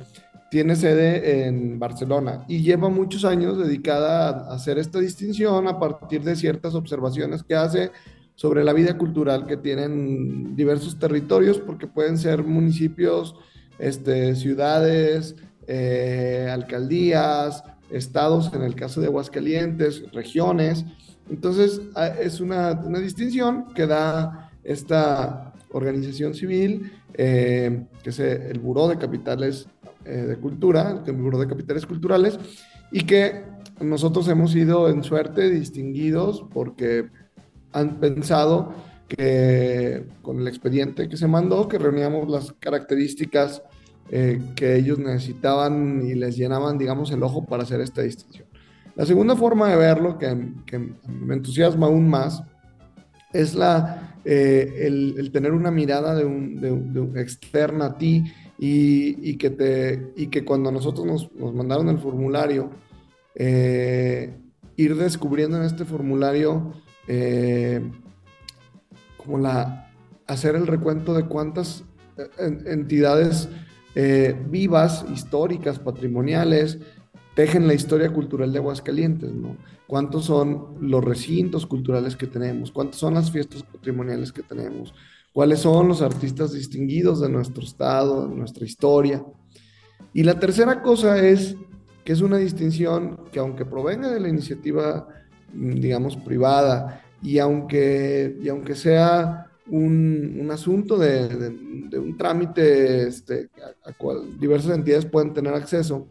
tiene 0.51 0.77
sede 0.77 1.47
en 1.47 1.79
Barcelona 1.79 2.45
y 2.49 2.63
lleva 2.63 2.89
muchos 2.89 3.25
años 3.25 3.59
dedicada 3.59 4.29
a 4.29 4.55
hacer 4.55 4.79
esta 4.79 5.01
distinción 5.01 5.67
a 5.67 5.79
partir 5.79 6.23
de 6.23 6.37
ciertas 6.37 6.75
observaciones 6.75 7.43
que 7.43 7.55
hace 7.55 7.91
sobre 8.37 8.63
la 8.63 8.73
vida 8.73 8.97
cultural 8.99 9.47
que 9.47 9.57
tienen 9.57 10.55
diversos 10.55 10.99
territorios, 10.99 11.59
porque 11.59 11.87
pueden 11.87 12.19
ser 12.19 12.45
municipios, 12.45 13.35
este, 13.79 14.37
ciudades, 14.37 15.37
eh, 15.67 16.49
alcaldías, 16.53 17.65
estados, 17.91 18.53
en 18.53 18.63
el 18.63 18.75
caso 18.75 19.01
de 19.01 19.07
Aguascalientes, 19.07 20.11
regiones. 20.13 20.85
Entonces, 21.31 21.81
es 22.21 22.41
una, 22.41 22.73
una 22.73 23.01
distinción 23.01 23.73
que 23.75 23.87
da 23.87 24.51
esta 24.63 25.55
organización 25.73 26.35
civil, 26.35 26.93
eh, 27.15 27.87
que 28.03 28.11
es 28.11 28.19
el 28.21 28.59
Buró 28.59 28.89
de 28.89 28.99
Capitales 28.99 29.67
eh, 30.07 30.27
de 30.27 30.37
Cultura, 30.37 31.03
el 31.05 31.13
Buró 31.15 31.39
de 31.39 31.49
Capitales 31.49 31.85
Culturales, 31.85 32.39
y 32.93 33.03
que 33.03 33.43
nosotros 33.81 34.29
hemos 34.29 34.53
sido 34.53 34.89
en 34.89 35.03
suerte 35.03 35.51
distinguidos 35.51 36.45
porque 36.53 37.09
han 37.73 37.99
pensado 37.99 38.73
que 39.09 40.07
con 40.23 40.41
el 40.41 40.49
expediente 40.49 41.09
que 41.09 41.17
se 41.17 41.27
mandó, 41.27 41.69
que 41.69 41.79
reuníamos 41.79 42.29
las 42.29 42.53
características 42.53 43.63
eh, 44.11 44.41
que 44.55 44.77
ellos 44.77 44.99
necesitaban 44.99 46.07
y 46.07 46.15
les 46.15 46.37
llenaban, 46.37 46.79
digamos, 46.79 47.11
el 47.11 47.23
ojo 47.23 47.45
para 47.45 47.65
hacer 47.65 47.81
esta 47.81 48.03
distinción. 48.03 48.47
La 48.95 49.05
segunda 49.05 49.35
forma 49.35 49.69
de 49.69 49.77
verlo, 49.77 50.19
que, 50.19 50.53
que 50.65 50.79
me 50.79 51.35
entusiasma 51.35 51.87
aún 51.87 52.09
más, 52.09 52.43
es 53.33 53.55
la, 53.55 54.21
eh, 54.25 54.87
el, 54.87 55.31
tener 55.33 55.53
una 55.53 55.71
mirada 55.71 56.15
de 56.15 56.25
un 56.25 57.13
externa 57.17 57.87
a 57.87 57.99
ti 57.99 58.25
y, 58.59 59.37
que 59.37 59.51
te, 59.51 60.13
y 60.17 60.29
que 60.29 60.45
cuando 60.45 60.71
nosotros 60.73 61.07
nos, 61.07 61.33
nos 61.33 61.55
mandaron 61.55 61.89
el 61.89 61.99
formulario, 61.99 62.71
eh, 63.35 64.35
ir 64.77 64.97
descubriendo 64.97 65.59
en 65.59 65.65
este 65.65 65.85
formulario 65.85 66.73
eh, 67.07 67.83
como 69.17 69.39
la, 69.39 69.91
hacer 70.27 70.57
el 70.57 70.67
recuento 70.67 71.13
de 71.15 71.27
cuántas 71.27 71.85
eh, 72.17 72.29
en- 72.39 72.67
entidades 72.67 73.49
vivas, 74.51 75.07
históricas, 75.11 75.79
patrimoniales, 75.79 76.79
tejen 77.35 77.67
la 77.67 77.73
historia 77.73 78.13
cultural 78.13 78.53
de 78.53 78.59
Aguascalientes, 78.59 79.33
¿no? 79.33 79.57
¿Cuántos 79.87 80.27
son 80.27 80.77
los 80.83 81.03
recintos 81.03 81.65
culturales 81.65 82.15
que 82.15 82.27
tenemos? 82.27 82.73
¿Cuántas 82.73 82.97
son 82.97 83.15
las 83.15 83.31
fiestas 83.31 83.63
patrimoniales 83.63 84.33
que 84.33 84.43
tenemos? 84.43 84.93
¿Cuáles 85.37 85.59
son 85.61 85.87
los 85.89 86.01
artistas 86.01 86.55
distinguidos 86.55 87.21
de 87.21 87.29
nuestro 87.29 87.63
estado, 87.63 88.27
de 88.27 88.35
nuestra 88.35 88.65
historia? 88.65 89.23
Y 90.15 90.23
la 90.23 90.41
tercera 90.41 90.81
cosa 90.81 91.19
es 91.23 91.57
que 92.07 92.15
es 92.15 92.23
una 92.23 92.39
distinción 92.39 93.21
que 93.31 93.39
aunque 93.39 93.67
provenga 93.67 94.09
de 94.11 94.19
la 94.19 94.31
iniciativa, 94.31 95.07
mm, 95.53 95.75
digamos, 95.75 96.17
privada, 96.17 97.03
y 97.23 97.39
aunque, 97.39 98.39
y 98.43 98.49
aunque 98.49 98.75
sea 98.75 99.51
un, 99.71 100.39
un 100.41 100.51
asunto 100.51 100.97
de, 100.97 101.29
de- 101.29 101.59
de 101.91 101.99
un 101.99 102.17
trámite 102.17 103.07
este, 103.07 103.51
a, 103.85 103.91
a 103.91 103.93
cual 103.93 104.39
diversas 104.41 104.75
entidades 104.75 105.05
pueden 105.05 105.35
tener 105.35 105.53
acceso, 105.53 106.09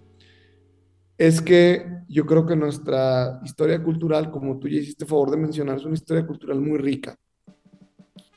es 1.17 1.41
que 1.41 1.85
yo 2.09 2.27
creo 2.27 2.45
que 2.45 2.55
nuestra 2.55 3.39
historia 3.43 3.81
cultural, 3.83 4.29
como 4.29 4.59
tú 4.59 4.67
ya 4.67 4.79
hiciste 4.81 5.05
favor 5.07 5.31
de 5.31 5.37
mencionar, 5.37 5.77
es 5.77 5.85
una 5.85 5.95
historia 5.95 6.27
cultural 6.27 6.61
muy 6.61 6.77
rica. 6.77 7.15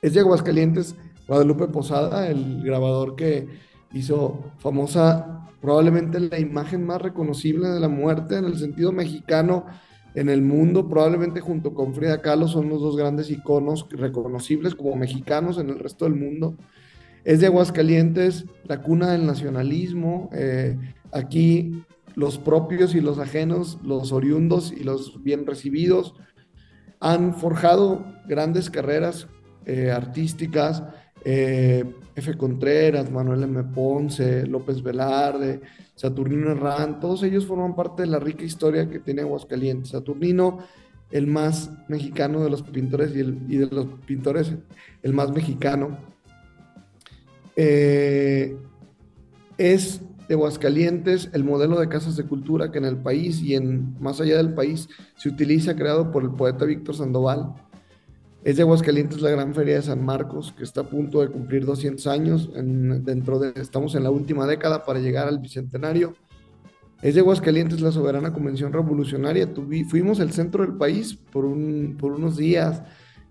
Es 0.00 0.14
de 0.14 0.20
Aguascalientes, 0.20 0.94
Guadalupe 1.26 1.66
Posada, 1.66 2.28
el 2.28 2.62
grabador 2.62 3.16
que 3.16 3.48
hizo 3.92 4.52
famosa 4.58 5.48
probablemente 5.60 6.20
la 6.20 6.38
imagen 6.38 6.86
más 6.86 7.02
reconocible 7.02 7.68
de 7.68 7.80
la 7.80 7.88
muerte 7.88 8.36
en 8.36 8.44
el 8.44 8.58
sentido 8.58 8.92
mexicano 8.92 9.66
en 10.14 10.28
el 10.28 10.42
mundo, 10.42 10.88
probablemente 10.88 11.40
junto 11.40 11.74
con 11.74 11.94
Frida 11.94 12.22
Kahlo 12.22 12.48
son 12.48 12.68
los 12.68 12.80
dos 12.80 12.96
grandes 12.96 13.30
iconos 13.30 13.86
reconocibles 13.90 14.74
como 14.74 14.96
mexicanos 14.96 15.58
en 15.58 15.68
el 15.68 15.78
resto 15.78 16.04
del 16.04 16.14
mundo. 16.14 16.56
Es 17.24 17.40
de 17.40 17.46
Aguascalientes, 17.46 18.46
la 18.64 18.80
cuna 18.82 19.12
del 19.12 19.26
nacionalismo. 19.26 20.30
eh, 20.32 20.78
aquí 21.12 21.84
los 22.14 22.38
propios 22.38 22.94
y 22.94 23.00
los 23.00 23.18
ajenos, 23.18 23.78
los 23.82 24.12
oriundos 24.12 24.72
y 24.72 24.82
los 24.82 25.22
bien 25.22 25.46
recibidos, 25.46 26.14
han 27.00 27.34
forjado 27.34 28.04
grandes 28.26 28.70
carreras 28.70 29.28
eh, 29.68 29.92
artísticas. 29.92 30.82
eh, 31.24 31.84
F. 32.16 32.36
Contreras, 32.36 33.10
Manuel 33.12 33.44
M. 33.44 33.62
Ponce, 33.74 34.44
López 34.46 34.82
Velarde, 34.82 35.60
Saturnino 35.94 36.50
Herrán, 36.52 36.98
todos 37.00 37.22
ellos 37.22 37.46
forman 37.46 37.76
parte 37.76 38.02
de 38.02 38.08
la 38.08 38.18
rica 38.18 38.44
historia 38.44 38.88
que 38.90 38.98
tiene 38.98 39.22
Aguascalientes. 39.22 39.90
Saturnino, 39.90 40.58
el 41.12 41.26
más 41.28 41.70
mexicano 41.88 42.42
de 42.42 42.50
los 42.50 42.62
pintores 42.62 43.14
y, 43.14 43.20
el- 43.20 43.46
de 43.48 43.66
los 43.70 43.86
pintores, 44.06 44.52
el 45.02 45.12
más 45.12 45.30
mexicano. 45.32 45.98
Eh, 47.56 48.56
es 49.56 50.00
de 50.28 50.34
Aguascalientes 50.34 51.30
el 51.32 51.42
modelo 51.44 51.80
de 51.80 51.88
casas 51.88 52.16
de 52.16 52.24
cultura 52.24 52.70
que 52.70 52.78
en 52.78 52.84
el 52.84 52.96
país 52.96 53.40
y 53.42 53.54
en 53.54 53.96
más 54.00 54.20
allá 54.20 54.36
del 54.36 54.54
país 54.54 54.88
se 55.16 55.28
utiliza, 55.28 55.74
creado 55.74 56.10
por 56.12 56.22
el 56.22 56.30
poeta 56.30 56.64
Víctor 56.64 56.94
Sandoval. 56.96 57.54
Es 58.48 58.56
de 58.56 58.62
Aguascalientes 58.62 59.20
la 59.20 59.28
Gran 59.28 59.52
Feria 59.52 59.74
de 59.74 59.82
San 59.82 60.02
Marcos, 60.02 60.54
que 60.56 60.64
está 60.64 60.80
a 60.80 60.84
punto 60.84 61.20
de 61.20 61.28
cumplir 61.28 61.66
200 61.66 62.06
años. 62.06 62.48
En- 62.54 63.04
dentro 63.04 63.38
de, 63.38 63.52
estamos 63.60 63.94
en 63.94 64.04
la 64.04 64.10
última 64.10 64.46
década 64.46 64.86
para 64.86 65.00
llegar 65.00 65.28
al 65.28 65.38
bicentenario. 65.38 66.14
Es 67.02 67.14
de 67.14 67.20
Aguascalientes 67.20 67.82
la 67.82 67.92
Soberana 67.92 68.32
Convención 68.32 68.72
Revolucionaria. 68.72 69.50
Fuimos 69.90 70.18
el 70.18 70.32
centro 70.32 70.64
del 70.64 70.78
país 70.78 71.14
por 71.14 71.44
unos 71.44 72.38
días. 72.38 72.82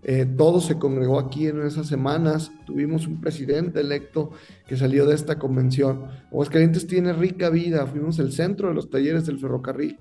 Eh, 0.04 0.24
todo 0.36 0.60
se 0.60 0.78
congregó 0.78 1.18
aquí 1.18 1.48
en 1.48 1.62
esas 1.62 1.88
semanas. 1.88 2.52
Tuvimos 2.64 3.08
un 3.08 3.20
presidente 3.20 3.80
electo 3.80 4.30
que 4.68 4.76
salió 4.76 5.04
de 5.04 5.16
esta 5.16 5.36
convención. 5.36 6.04
Aguascalientes 6.30 6.86
tiene 6.86 7.12
rica 7.12 7.50
vida. 7.50 7.84
Fuimos 7.88 8.20
el 8.20 8.30
centro 8.30 8.68
de 8.68 8.74
los 8.74 8.88
talleres 8.88 9.26
del 9.26 9.40
ferrocarril. 9.40 9.98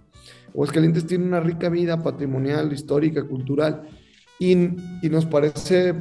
Aguascalientes 0.50 1.08
tiene 1.08 1.26
una 1.26 1.40
rica 1.40 1.70
vida 1.70 2.04
patrimonial, 2.04 2.72
histórica, 2.72 3.24
cultural. 3.24 3.82
Y, 4.40 4.52
y 4.54 5.10
nos 5.10 5.26
parece, 5.26 5.96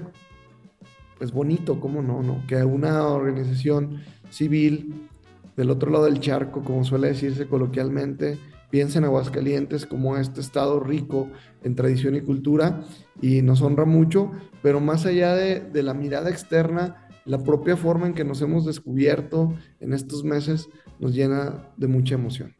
pues 1.18 1.32
bonito, 1.32 1.80
¿cómo 1.80 2.02
no, 2.02 2.22
no? 2.22 2.42
Que 2.46 2.64
una 2.64 3.06
organización 3.08 4.02
civil 4.30 5.08
del 5.56 5.70
otro 5.70 5.90
lado 5.90 6.04
del 6.04 6.20
charco, 6.20 6.62
como 6.62 6.84
suele 6.84 7.08
decirse 7.08 7.46
coloquialmente, 7.46 8.38
piensa 8.70 8.98
en 8.98 9.04
Aguascalientes 9.04 9.86
como 9.86 10.16
este 10.16 10.40
estado 10.40 10.80
rico 10.80 11.28
en 11.62 11.74
tradición 11.74 12.14
y 12.14 12.20
cultura 12.20 12.84
y 13.22 13.42
nos 13.42 13.62
honra 13.62 13.84
mucho, 13.84 14.32
pero 14.62 14.80
más 14.80 15.06
allá 15.06 15.34
de, 15.34 15.60
de 15.60 15.82
la 15.82 15.94
mirada 15.94 16.28
externa, 16.28 17.08
la 17.24 17.42
propia 17.42 17.76
forma 17.76 18.06
en 18.06 18.14
que 18.14 18.24
nos 18.24 18.40
hemos 18.42 18.66
descubierto 18.66 19.54
en 19.80 19.92
estos 19.92 20.24
meses 20.24 20.68
nos 20.98 21.14
llena 21.14 21.68
de 21.76 21.88
mucha 21.88 22.14
emoción. 22.14 22.54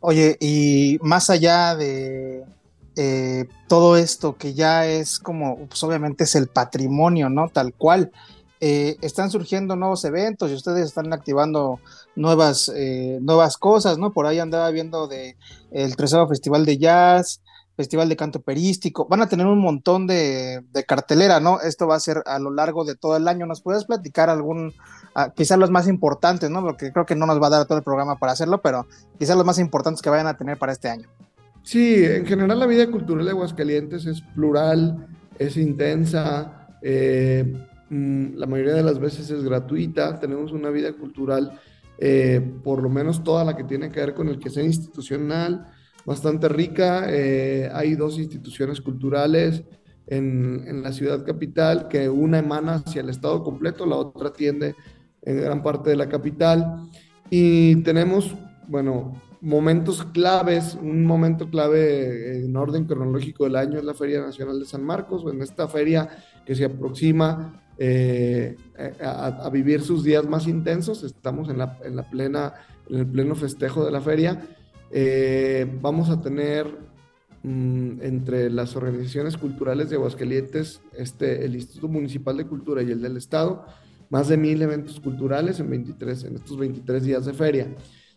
Oye, 0.00 0.36
y 0.40 0.98
más 1.02 1.30
allá 1.30 1.76
de 1.76 2.44
eh, 2.96 3.46
todo 3.68 3.96
esto 3.96 4.36
que 4.36 4.54
ya 4.54 4.86
es 4.86 5.18
como, 5.18 5.56
pues 5.68 5.82
obviamente 5.82 6.24
es 6.24 6.34
el 6.34 6.48
patrimonio, 6.48 7.28
¿no? 7.30 7.48
Tal 7.48 7.74
cual. 7.74 8.12
eh, 8.64 8.96
están 9.00 9.28
surgiendo 9.28 9.74
nuevos 9.74 10.04
eventos 10.04 10.48
y 10.48 10.54
ustedes 10.54 10.86
están 10.86 11.12
activando 11.12 11.80
nuevas, 12.14 12.70
eh, 12.76 13.18
nuevas 13.20 13.58
cosas, 13.58 13.98
¿no? 13.98 14.12
Por 14.12 14.24
ahí 14.26 14.38
andaba 14.38 14.70
viendo 14.70 15.08
de 15.08 15.36
el 15.72 15.96
tercero 15.96 16.28
Festival 16.28 16.64
de 16.64 16.78
Jazz, 16.78 17.42
Festival 17.76 18.08
de 18.08 18.14
Canto 18.16 18.40
Perístico, 18.40 19.08
van 19.08 19.20
a 19.20 19.28
tener 19.28 19.46
un 19.48 19.58
montón 19.58 20.06
de, 20.06 20.60
de 20.70 20.84
cartelera, 20.84 21.40
¿no? 21.40 21.60
Esto 21.60 21.88
va 21.88 21.96
a 21.96 22.00
ser 22.00 22.22
a 22.24 22.38
lo 22.38 22.52
largo 22.52 22.84
de 22.84 22.94
todo 22.94 23.16
el 23.16 23.26
año. 23.26 23.46
¿Nos 23.46 23.62
puedes 23.62 23.84
platicar 23.84 24.30
algún, 24.30 24.74
ah, 25.16 25.32
quizás 25.34 25.58
los 25.58 25.72
más 25.72 25.88
importantes, 25.88 26.48
¿no? 26.48 26.62
Porque 26.62 26.92
creo 26.92 27.04
que 27.04 27.16
no 27.16 27.26
nos 27.26 27.42
va 27.42 27.48
a 27.48 27.50
dar 27.50 27.66
todo 27.66 27.78
el 27.78 27.84
programa 27.84 28.16
para 28.16 28.30
hacerlo, 28.32 28.62
pero 28.62 28.86
quizás 29.18 29.36
los 29.36 29.46
más 29.46 29.58
importantes 29.58 30.02
que 30.02 30.10
vayan 30.10 30.28
a 30.28 30.36
tener 30.36 30.56
para 30.56 30.70
este 30.70 30.88
año. 30.88 31.08
Sí, 31.62 32.04
en 32.04 32.26
general 32.26 32.58
la 32.58 32.66
vida 32.66 32.90
cultural 32.90 33.24
de 33.24 33.30
Aguascalientes 33.30 34.06
es 34.06 34.20
plural, 34.20 35.06
es 35.38 35.56
intensa, 35.56 36.68
eh, 36.82 37.54
mm, 37.88 38.34
la 38.34 38.46
mayoría 38.46 38.74
de 38.74 38.82
las 38.82 38.98
veces 38.98 39.30
es 39.30 39.44
gratuita, 39.44 40.18
tenemos 40.18 40.52
una 40.52 40.70
vida 40.70 40.92
cultural, 40.92 41.58
eh, 41.98 42.40
por 42.64 42.82
lo 42.82 42.88
menos 42.88 43.22
toda 43.22 43.44
la 43.44 43.56
que 43.56 43.64
tiene 43.64 43.90
que 43.90 44.00
ver 44.00 44.14
con 44.14 44.28
el 44.28 44.38
que 44.40 44.50
sea 44.50 44.64
institucional, 44.64 45.66
bastante 46.04 46.48
rica. 46.48 47.04
Eh, 47.08 47.70
hay 47.72 47.94
dos 47.94 48.18
instituciones 48.18 48.80
culturales 48.80 49.62
en, 50.08 50.64
en, 50.66 50.82
la 50.82 50.92
ciudad 50.92 51.24
capital, 51.24 51.86
que 51.86 52.08
una 52.08 52.40
emana 52.40 52.82
hacia 52.84 53.02
el 53.02 53.08
estado 53.08 53.44
completo, 53.44 53.86
la 53.86 53.96
otra 53.96 54.28
atiende 54.28 54.74
en 55.22 55.40
gran 55.40 55.62
parte 55.62 55.90
de 55.90 55.96
la 55.96 56.08
capital. 56.08 56.88
Y 57.30 57.76
tenemos, 57.82 58.34
bueno, 58.66 59.14
momentos 59.42 60.04
claves, 60.12 60.78
un 60.80 61.04
momento 61.04 61.50
clave 61.50 62.44
en 62.44 62.56
orden 62.56 62.84
cronológico 62.84 63.44
del 63.44 63.56
año 63.56 63.78
es 63.78 63.84
la 63.84 63.92
Feria 63.92 64.20
Nacional 64.20 64.58
de 64.58 64.64
San 64.64 64.84
Marcos, 64.84 65.24
en 65.30 65.42
esta 65.42 65.68
feria 65.68 66.08
que 66.46 66.54
se 66.54 66.64
aproxima 66.64 67.60
eh, 67.76 68.56
a, 69.04 69.50
vivir 69.52 69.82
sus 69.82 70.04
días 70.04 70.26
más 70.26 70.46
intensos, 70.46 71.02
estamos 71.02 71.50
en, 71.50 71.58
la, 71.58 71.78
en, 71.84 71.96
la 71.96 72.08
plena, 72.08 72.54
en 72.88 73.00
el 73.00 73.06
pleno 73.06 73.34
festejo 73.34 73.84
de 73.84 73.90
la 73.90 74.00
feria 74.00 74.40
eh, 74.94 75.66
vamos 75.80 76.10
a 76.10 76.20
tener 76.20 76.66
mmm, 77.42 78.02
entre 78.02 78.50
las 78.50 78.76
organizaciones 78.76 79.38
culturales 79.38 79.88
de 79.88 79.96
Aguascalientes, 79.96 80.82
este, 80.96 81.44
el 81.46 81.54
Instituto 81.54 81.88
Municipal 81.88 82.36
de 82.36 82.46
Cultura 82.46 82.82
y 82.82 82.90
el 82.90 83.00
del 83.00 83.16
Estado, 83.16 83.64
más 84.10 84.28
de 84.28 84.36
mil 84.36 84.60
eventos 84.60 85.00
culturales 85.00 85.58
en, 85.60 85.70
23, 85.70 86.24
en 86.24 86.34
estos 86.36 86.58
23 86.58 87.02
días 87.02 87.24
de 87.24 87.32
feria. 87.32 87.74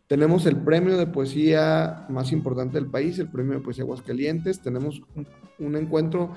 Tenemos 0.08 0.46
el 0.46 0.58
premio 0.58 0.98
de 0.98 1.08
poesía 1.08 2.06
más 2.10 2.32
importante 2.32 2.76
del 2.76 2.88
país, 2.88 3.18
el 3.18 3.30
premio 3.30 3.54
de 3.54 3.62
poesía 3.62 3.84
Aguascalientes. 3.84 4.60
Tenemos 4.60 5.02
un, 5.58 5.76
encuentro 5.76 6.34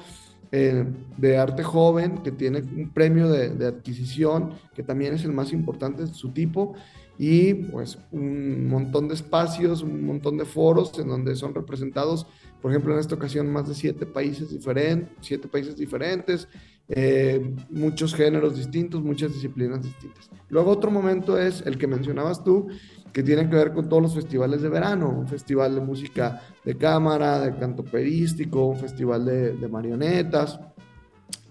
eh, 0.50 0.86
de 1.18 1.36
arte 1.36 1.62
joven 1.62 2.18
que 2.22 2.32
tiene 2.32 2.60
un 2.60 2.90
premio 2.94 3.28
de, 3.28 3.50
de, 3.50 3.66
adquisición 3.66 4.54
que 4.74 4.82
también 4.82 5.12
es 5.12 5.24
el 5.24 5.32
más 5.32 5.52
importante 5.52 6.06
de 6.06 6.14
su 6.14 6.30
tipo 6.30 6.74
y 7.18 7.52
pues 7.54 7.98
un 8.12 8.68
montón 8.68 9.08
de 9.08 9.14
espacios, 9.14 9.82
un 9.82 10.06
montón 10.06 10.38
de 10.38 10.44
foros 10.44 10.96
en 10.98 11.08
donde 11.08 11.34
son 11.34 11.52
representados, 11.52 12.26
por 12.62 12.70
ejemplo, 12.70 12.94
en 12.94 13.00
esta 13.00 13.16
ocasión 13.16 13.52
más 13.52 13.68
de 13.68 13.74
siete 13.74 14.06
países 14.06 14.50
diferentes, 14.50 15.10
siete 15.20 15.48
países 15.48 15.76
diferentes, 15.76 16.48
eh, 16.88 17.54
muchos 17.70 18.14
géneros 18.14 18.56
distintos, 18.56 19.02
muchas 19.02 19.32
disciplinas 19.32 19.82
distintas. 19.82 20.30
Luego 20.48 20.70
otro 20.70 20.90
momento 20.90 21.38
es 21.38 21.62
el 21.66 21.76
que 21.76 21.86
mencionabas 21.86 22.42
tú, 22.42 22.68
que 23.12 23.22
tiene 23.22 23.48
que 23.48 23.56
ver 23.56 23.72
con 23.72 23.88
todos 23.88 24.02
los 24.02 24.14
festivales 24.14 24.62
de 24.62 24.68
verano, 24.68 25.10
un 25.10 25.28
festival 25.28 25.74
de 25.74 25.80
música 25.80 26.42
de 26.64 26.76
cámara, 26.76 27.40
de 27.40 27.56
canto 27.58 27.84
perístico, 27.84 28.66
un 28.66 28.76
festival 28.76 29.24
de, 29.24 29.52
de 29.52 29.68
marionetas, 29.68 30.60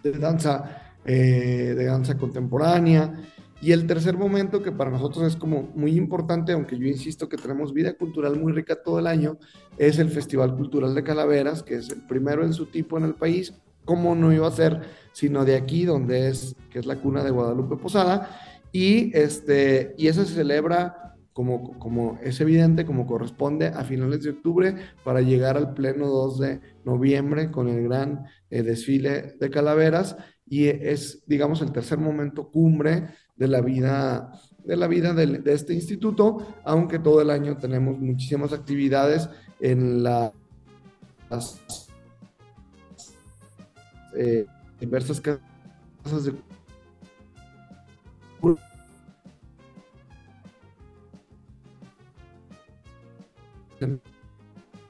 de 0.03 0.11
danza, 0.13 0.95
eh, 1.05 1.73
de 1.77 1.85
danza 1.85 2.17
contemporánea. 2.17 3.13
Y 3.59 3.71
el 3.71 3.87
tercer 3.87 4.17
momento, 4.17 4.61
que 4.61 4.71
para 4.71 4.91
nosotros 4.91 5.25
es 5.25 5.35
como 5.35 5.71
muy 5.75 5.97
importante, 5.97 6.51
aunque 6.51 6.77
yo 6.77 6.87
insisto 6.87 7.27
que 7.27 7.37
tenemos 7.37 7.73
vida 7.73 7.93
cultural 7.93 8.39
muy 8.39 8.53
rica 8.53 8.81
todo 8.83 8.99
el 8.99 9.07
año, 9.07 9.37
es 9.77 9.97
el 9.97 10.09
Festival 10.09 10.55
Cultural 10.55 10.93
de 10.93 11.03
Calaveras, 11.03 11.63
que 11.63 11.75
es 11.75 11.89
el 11.89 12.05
primero 12.05 12.43
en 12.43 12.53
su 12.53 12.67
tipo 12.67 12.97
en 12.97 13.05
el 13.05 13.15
país. 13.15 13.53
¿Cómo 13.83 14.13
no 14.13 14.31
iba 14.31 14.47
a 14.47 14.51
ser 14.51 14.81
sino 15.17 15.45
de 15.45 15.55
aquí, 15.55 15.83
donde 15.83 16.29
es, 16.29 16.55
que 16.69 16.77
es 16.77 16.85
la 16.85 16.97
cuna 16.97 17.23
de 17.23 17.31
Guadalupe 17.31 17.75
Posada? 17.75 18.29
Y, 18.71 19.17
este, 19.17 19.95
y 19.97 20.09
eso 20.09 20.23
se 20.23 20.35
celebra 20.35 21.15
como, 21.33 21.79
como 21.79 22.19
es 22.21 22.39
evidente, 22.39 22.85
como 22.85 23.07
corresponde 23.07 23.65
a 23.65 23.83
finales 23.83 24.21
de 24.21 24.29
octubre 24.29 24.75
para 25.03 25.21
llegar 25.21 25.57
al 25.57 25.73
pleno 25.73 26.05
2 26.05 26.39
de 26.39 26.61
noviembre 26.85 27.49
con 27.49 27.67
el 27.67 27.81
gran 27.81 28.25
eh, 28.51 28.61
desfile 28.61 29.35
de 29.39 29.49
calaveras 29.49 30.17
y 30.45 30.67
es, 30.67 31.23
digamos, 31.25 31.63
el 31.63 31.71
tercer 31.71 31.97
momento 31.97 32.51
cumbre 32.51 33.07
de 33.35 33.47
la 33.47 33.61
vida 33.61 34.31
de 34.63 34.75
la 34.75 34.87
vida 34.87 35.13
de, 35.15 35.41
este 35.51 35.73
instituto, 35.73 36.45
aunque 36.63 36.99
todo 36.99 37.21
el 37.21 37.31
año 37.31 37.57
tenemos 37.57 37.97
muchísimas 37.97 38.53
actividades 38.53 39.29
en 39.61 40.03
la, 40.03 40.31
las 41.31 41.59
eh, 44.15 44.45
diversas 44.79 45.21
casas 45.21 46.23
de 46.23 46.33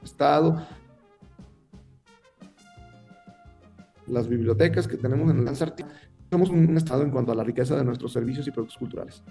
estado, 0.02 0.66
las 4.06 4.26
bibliotecas 4.26 4.88
que 4.88 4.96
tenemos 4.96 5.30
en 5.30 5.38
el 5.38 5.44
Lanzarti 5.44 5.84
somos 6.30 6.50
un 6.50 6.76
estado 6.76 7.02
en 7.02 7.10
cuanto 7.10 7.32
a 7.32 7.34
la 7.34 7.44
riqueza 7.44 7.76
de 7.76 7.84
nuestros 7.84 8.12
servicios 8.12 8.46
y 8.46 8.50
productos 8.50 8.78
culturales. 8.78 9.22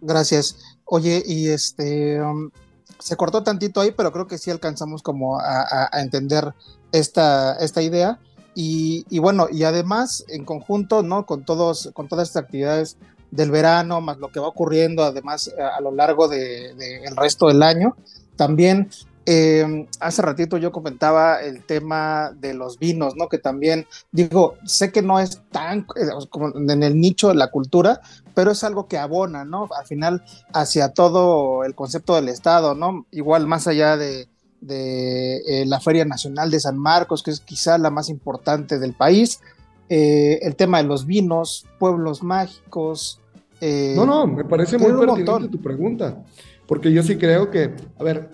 Gracias. 0.00 0.78
Oye, 0.84 1.22
y 1.24 1.48
este 1.48 2.20
um, 2.22 2.50
se 2.98 3.16
cortó 3.16 3.42
tantito 3.42 3.80
ahí, 3.80 3.92
pero 3.96 4.12
creo 4.12 4.26
que 4.26 4.38
sí 4.38 4.50
alcanzamos 4.50 5.02
como 5.02 5.38
a, 5.38 5.62
a, 5.62 5.88
a 5.92 6.00
entender 6.02 6.54
esta, 6.92 7.56
esta 7.56 7.82
idea. 7.82 8.20
Y, 8.54 9.18
bueno, 9.18 9.46
y 9.50 9.64
además 9.64 10.24
en 10.28 10.44
conjunto, 10.44 11.02
¿no? 11.02 11.24
Con 11.24 11.44
todos, 11.44 11.90
con 11.94 12.08
todas 12.08 12.28
estas 12.28 12.44
actividades 12.44 12.96
del 13.30 13.50
verano, 13.50 14.00
más 14.00 14.18
lo 14.18 14.28
que 14.28 14.40
va 14.40 14.48
ocurriendo 14.48 15.04
además 15.04 15.50
a, 15.58 15.76
a 15.76 15.80
lo 15.80 15.92
largo 15.92 16.28
del 16.28 16.76
de, 16.76 17.00
de 17.00 17.10
resto 17.16 17.46
del 17.46 17.62
año, 17.62 17.96
también 18.36 18.90
eh, 19.26 19.86
hace 20.00 20.22
ratito 20.22 20.56
yo 20.56 20.72
comentaba 20.72 21.40
el 21.40 21.62
tema 21.62 22.32
de 22.34 22.54
los 22.54 22.78
vinos, 22.78 23.16
¿no? 23.16 23.28
Que 23.28 23.38
también, 23.38 23.86
digo, 24.10 24.54
sé 24.64 24.90
que 24.90 25.02
no 25.02 25.20
es 25.20 25.42
tan 25.52 25.86
eh, 25.96 26.08
como 26.30 26.48
en 26.56 26.82
el 26.82 26.98
nicho 26.98 27.28
de 27.28 27.34
la 27.34 27.50
cultura, 27.50 28.00
pero 28.34 28.50
es 28.50 28.64
algo 28.64 28.88
que 28.88 28.98
abona, 28.98 29.44
¿no? 29.44 29.68
Al 29.78 29.86
final, 29.86 30.24
hacia 30.52 30.94
todo 30.94 31.64
el 31.64 31.74
concepto 31.74 32.14
del 32.14 32.28
Estado, 32.28 32.74
¿no? 32.74 33.06
Igual 33.10 33.46
más 33.46 33.66
allá 33.66 33.96
de, 33.96 34.26
de 34.60 35.36
eh, 35.38 35.66
la 35.66 35.80
Feria 35.80 36.04
Nacional 36.04 36.50
de 36.50 36.60
San 36.60 36.78
Marcos, 36.78 37.22
que 37.22 37.30
es 37.30 37.40
quizá 37.40 37.78
la 37.78 37.90
más 37.90 38.08
importante 38.08 38.78
del 38.78 38.92
país, 38.92 39.40
eh, 39.88 40.38
el 40.42 40.56
tema 40.56 40.78
de 40.78 40.88
los 40.88 41.06
vinos, 41.06 41.66
pueblos 41.78 42.22
mágicos. 42.22 43.20
no, 43.60 44.06
no, 44.06 44.26
me 44.26 44.44
parece 44.44 44.78
muy 44.78 44.92
pertinente 44.92 45.48
tu 45.48 45.60
pregunta, 45.60 46.22
porque 46.66 46.92
yo 46.92 47.02
sí 47.02 47.16
creo 47.16 47.50
que, 47.50 47.74
a 47.98 48.04
ver, 48.04 48.30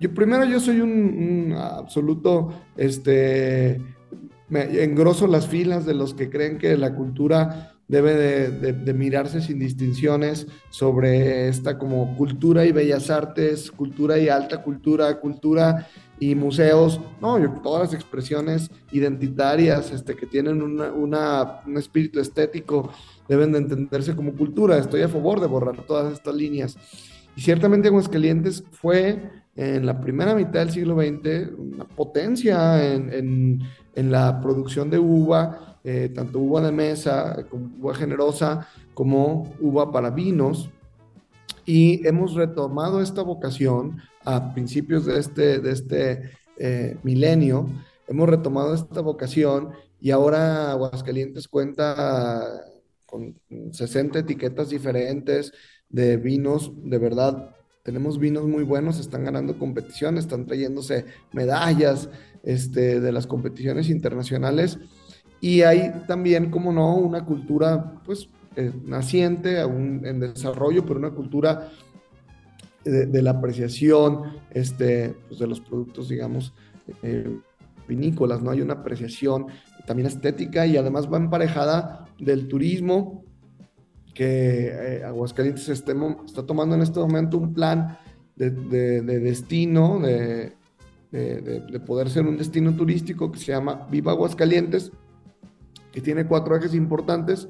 yo, 0.00 0.12
primero, 0.14 0.44
yo 0.44 0.60
soy 0.60 0.80
un, 0.80 0.90
un 0.90 1.52
absoluto, 1.52 2.52
este, 2.76 3.80
me 4.48 4.82
engroso 4.82 5.26
las 5.26 5.46
filas 5.46 5.84
de 5.84 5.94
los 5.94 6.14
que 6.14 6.30
creen 6.30 6.58
que 6.58 6.76
la 6.76 6.94
cultura 6.94 7.77
debe 7.88 8.50
de, 8.50 8.94
mirarse 8.94 9.40
sin 9.40 9.58
distinciones 9.58 10.46
sobre 10.68 11.48
esta 11.48 11.78
como 11.78 12.14
cultura 12.16 12.66
y 12.66 12.72
bellas 12.72 13.08
artes, 13.08 13.70
cultura 13.70 14.18
y 14.18 14.28
alta 14.28 14.62
cultura, 14.62 15.18
cultura 15.18 15.88
y 16.20 16.34
museos, 16.34 17.00
no, 17.20 17.38
todas 17.62 17.84
las 17.84 17.94
expresiones 17.94 18.70
identitarias 18.92 19.90
este, 19.90 20.14
que 20.14 20.26
tienen 20.26 20.60
una, 20.60 21.62
un 21.66 21.76
espíritu 21.78 22.20
estético 22.20 22.90
deben 23.26 23.52
de 23.52 23.58
entenderse 23.58 24.14
como 24.14 24.34
cultura. 24.34 24.78
Estoy 24.78 25.02
a 25.02 25.08
favor 25.08 25.40
de 25.40 25.46
borrar 25.46 25.82
todas 25.86 26.12
estas 26.12 26.34
líneas. 26.34 26.76
Y 27.36 27.40
ciertamente 27.40 27.88
Aguascalientes 27.88 28.64
fue 28.72 29.30
en 29.54 29.86
la 29.86 30.00
primera 30.00 30.34
mitad 30.34 30.60
del 30.60 30.70
siglo 30.70 30.96
XX 30.96 31.52
una 31.56 31.84
potencia 31.84 32.94
en, 32.94 33.12
en, 33.12 33.62
en 33.94 34.10
la 34.10 34.40
producción 34.40 34.90
de 34.90 34.98
uva, 34.98 35.77
eh, 35.90 36.10
tanto 36.10 36.38
uva 36.38 36.60
de 36.60 36.70
mesa, 36.70 37.46
como 37.48 37.70
uva 37.80 37.94
generosa, 37.94 38.68
como 38.92 39.54
uva 39.58 39.90
para 39.90 40.10
vinos. 40.10 40.68
Y 41.64 42.06
hemos 42.06 42.34
retomado 42.34 43.00
esta 43.00 43.22
vocación 43.22 43.96
a 44.22 44.52
principios 44.52 45.06
de 45.06 45.18
este, 45.18 45.60
de 45.60 45.72
este 45.72 46.30
eh, 46.58 46.98
milenio, 47.02 47.66
hemos 48.06 48.28
retomado 48.28 48.74
esta 48.74 49.00
vocación 49.00 49.70
y 49.98 50.10
ahora 50.10 50.72
Aguascalientes 50.72 51.48
cuenta 51.48 52.44
con 53.06 53.40
60 53.72 54.18
etiquetas 54.18 54.68
diferentes 54.68 55.54
de 55.88 56.18
vinos 56.18 56.70
de 56.82 56.98
verdad 56.98 57.54
tenemos 57.88 58.18
vinos 58.18 58.46
muy 58.46 58.64
buenos, 58.64 59.00
están 59.00 59.24
ganando 59.24 59.58
competiciones, 59.58 60.24
están 60.24 60.44
trayéndose 60.44 61.06
medallas 61.32 62.10
este, 62.42 63.00
de 63.00 63.12
las 63.12 63.26
competiciones 63.26 63.88
internacionales. 63.88 64.78
Y 65.40 65.62
hay 65.62 65.92
también, 66.06 66.50
como 66.50 66.72
no, 66.72 66.96
una 66.96 67.24
cultura 67.24 67.94
pues 68.04 68.28
eh, 68.56 68.72
naciente, 68.84 69.60
aún 69.60 70.02
en 70.04 70.20
desarrollo, 70.20 70.84
pero 70.84 70.98
una 70.98 71.10
cultura 71.10 71.68
de, 72.84 73.22
la 73.22 73.32
apreciación 73.32 74.22
este, 74.50 75.14
pues, 75.28 75.38
de 75.40 75.46
los 75.46 75.60
productos, 75.60 76.08
digamos, 76.08 76.54
eh, 77.02 77.38
vinícolas, 77.86 78.40
¿no? 78.42 78.50
Hay 78.50 78.62
una 78.62 78.74
apreciación 78.74 79.46
también 79.86 80.06
estética 80.06 80.66
y 80.66 80.76
además 80.76 81.10
va 81.12 81.18
emparejada 81.18 82.06
del 82.18 82.48
turismo 82.48 83.24
que 84.14 84.68
eh, 84.72 85.04
Aguascalientes 85.04 85.68
esté 85.68 85.94
mo- 85.94 86.22
está 86.26 86.44
tomando 86.44 86.74
en 86.74 86.82
este 86.82 86.98
momento 86.98 87.38
un 87.38 87.52
plan 87.54 87.98
de, 88.36 88.50
de- 88.50 89.02
de 89.02 89.20
destino, 89.20 90.00
de, 90.00 90.54
de- 91.12 91.40
de- 91.42 91.60
de 91.60 91.80
poder 91.80 92.08
ser 92.10 92.26
un 92.26 92.36
destino 92.36 92.74
turístico 92.74 93.30
que 93.30 93.38
se 93.38 93.52
llama 93.52 93.86
Viva 93.90 94.12
Aguascalientes, 94.12 94.90
que 95.98 96.04
tiene 96.04 96.26
cuatro 96.26 96.54
ejes 96.54 96.74
importantes 96.74 97.48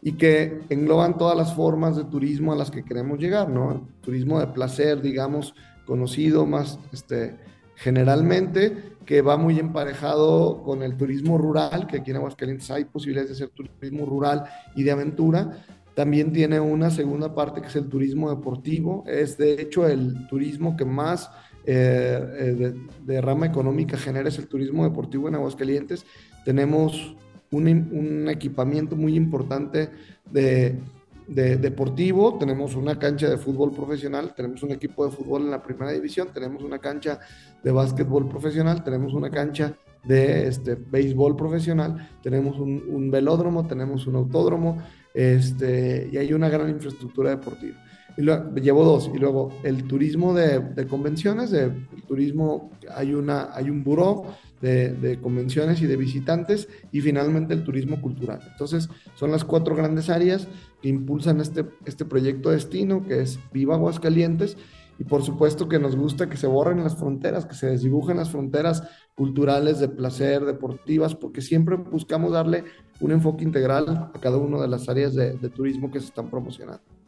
y 0.00 0.12
que 0.12 0.60
engloban 0.68 1.18
todas 1.18 1.36
las 1.36 1.56
formas 1.56 1.96
de 1.96 2.04
turismo 2.04 2.52
a 2.52 2.56
las 2.56 2.70
que 2.70 2.84
queremos 2.84 3.18
llegar, 3.18 3.48
¿no? 3.48 3.88
Turismo 4.00 4.38
de 4.38 4.46
placer, 4.46 5.02
digamos, 5.02 5.56
conocido 5.84 6.46
más 6.46 6.78
este, 6.92 7.34
generalmente, 7.74 8.94
que 9.04 9.22
va 9.22 9.36
muy 9.36 9.58
emparejado 9.58 10.62
con 10.62 10.84
el 10.84 10.96
turismo 10.96 11.36
rural, 11.36 11.88
que 11.88 11.96
aquí 11.96 12.12
en 12.12 12.18
Aguascalientes 12.18 12.70
hay 12.70 12.84
posibilidades 12.84 13.30
de 13.30 13.44
hacer 13.44 13.48
turismo 13.48 14.06
rural 14.06 14.44
y 14.76 14.84
de 14.84 14.92
aventura. 14.92 15.64
También 15.96 16.32
tiene 16.32 16.60
una 16.60 16.90
segunda 16.90 17.34
parte 17.34 17.60
que 17.60 17.66
es 17.66 17.74
el 17.74 17.88
turismo 17.88 18.30
deportivo, 18.30 19.02
es 19.08 19.36
de 19.36 19.60
hecho 19.60 19.84
el 19.84 20.28
turismo 20.28 20.76
que 20.76 20.84
más 20.84 21.28
eh, 21.66 22.20
eh, 22.38 22.44
de, 22.52 22.80
de 23.04 23.20
rama 23.20 23.46
económica 23.46 23.96
genera 23.96 24.28
es 24.28 24.38
el 24.38 24.46
turismo 24.46 24.84
deportivo 24.84 25.26
en 25.26 25.34
Aguascalientes. 25.34 26.06
Tenemos 26.44 27.16
un, 27.52 27.66
un 27.68 28.28
equipamiento 28.28 28.96
muy 28.96 29.16
importante 29.16 29.90
de, 30.30 30.78
de, 31.26 31.56
deportivo, 31.56 32.38
tenemos 32.38 32.74
una 32.74 32.98
cancha 32.98 33.28
de 33.28 33.38
fútbol 33.38 33.70
profesional, 33.72 34.34
tenemos 34.34 34.62
un 34.62 34.72
equipo 34.72 35.06
de 35.06 35.12
fútbol 35.12 35.42
en 35.42 35.50
la 35.50 35.62
primera 35.62 35.92
división, 35.92 36.28
tenemos 36.32 36.62
una 36.62 36.78
cancha 36.78 37.20
de 37.62 37.70
básquetbol 37.70 38.28
profesional, 38.28 38.82
tenemos 38.84 39.14
una 39.14 39.30
cancha 39.30 39.74
de 40.04 40.48
este, 40.48 40.74
béisbol 40.74 41.36
profesional, 41.36 42.08
tenemos 42.22 42.58
un, 42.58 42.82
un 42.88 43.10
velódromo, 43.10 43.66
tenemos 43.66 44.06
un 44.06 44.16
autódromo, 44.16 44.78
este, 45.14 46.08
y 46.12 46.16
hay 46.16 46.32
una 46.32 46.48
gran 46.48 46.70
infraestructura 46.70 47.30
deportiva. 47.30 47.76
Y 48.16 48.22
luego, 48.22 48.54
llevo 48.56 48.84
dos. 48.84 49.10
Y 49.14 49.18
luego 49.18 49.52
el 49.62 49.84
turismo 49.84 50.34
de, 50.34 50.60
de 50.60 50.86
convenciones, 50.86 51.50
de, 51.50 51.64
el 51.64 52.02
turismo, 52.06 52.70
hay, 52.94 53.14
una, 53.14 53.54
hay 53.54 53.70
un 53.70 53.84
buró 53.84 54.24
de, 54.60 55.18
convenciones 55.22 55.80
y 55.80 55.86
de 55.86 55.96
visitantes 55.96 56.68
y 56.92 57.00
finalmente 57.00 57.54
el 57.54 57.64
turismo 57.64 58.00
cultural. 58.00 58.40
Entonces 58.52 58.88
son 59.14 59.30
las 59.30 59.44
cuatro 59.44 59.74
grandes 59.74 60.10
áreas 60.10 60.48
que 60.82 60.88
impulsan 60.88 61.40
este, 61.40 61.64
este 61.86 62.04
proyecto 62.04 62.50
destino 62.50 63.04
que 63.06 63.22
es 63.22 63.38
Viva 63.52 63.74
Aguascalientes 63.74 64.56
y 64.98 65.04
por 65.04 65.22
supuesto 65.22 65.66
que 65.66 65.78
nos 65.78 65.96
gusta 65.96 66.28
que 66.28 66.36
se 66.36 66.46
borren 66.46 66.84
las 66.84 66.96
fronteras, 66.96 67.46
que 67.46 67.54
se 67.54 67.68
desdibujen 67.68 68.18
las 68.18 68.30
fronteras 68.30 68.82
culturales 69.14 69.80
de 69.80 69.88
placer, 69.88 70.44
deportivas, 70.44 71.14
porque 71.14 71.40
siempre 71.40 71.76
buscamos 71.76 72.32
darle 72.32 72.64
un 73.00 73.12
enfoque 73.12 73.44
integral 73.44 73.88
a 73.88 74.12
cada 74.20 74.36
una 74.36 74.60
de 74.60 74.68
las 74.68 74.90
áreas 74.90 75.14
de 75.14 75.48
turismo 75.48 75.90
que 75.90 76.00
se 76.00 76.06
están 76.06 76.28
promocionando. 76.28 76.99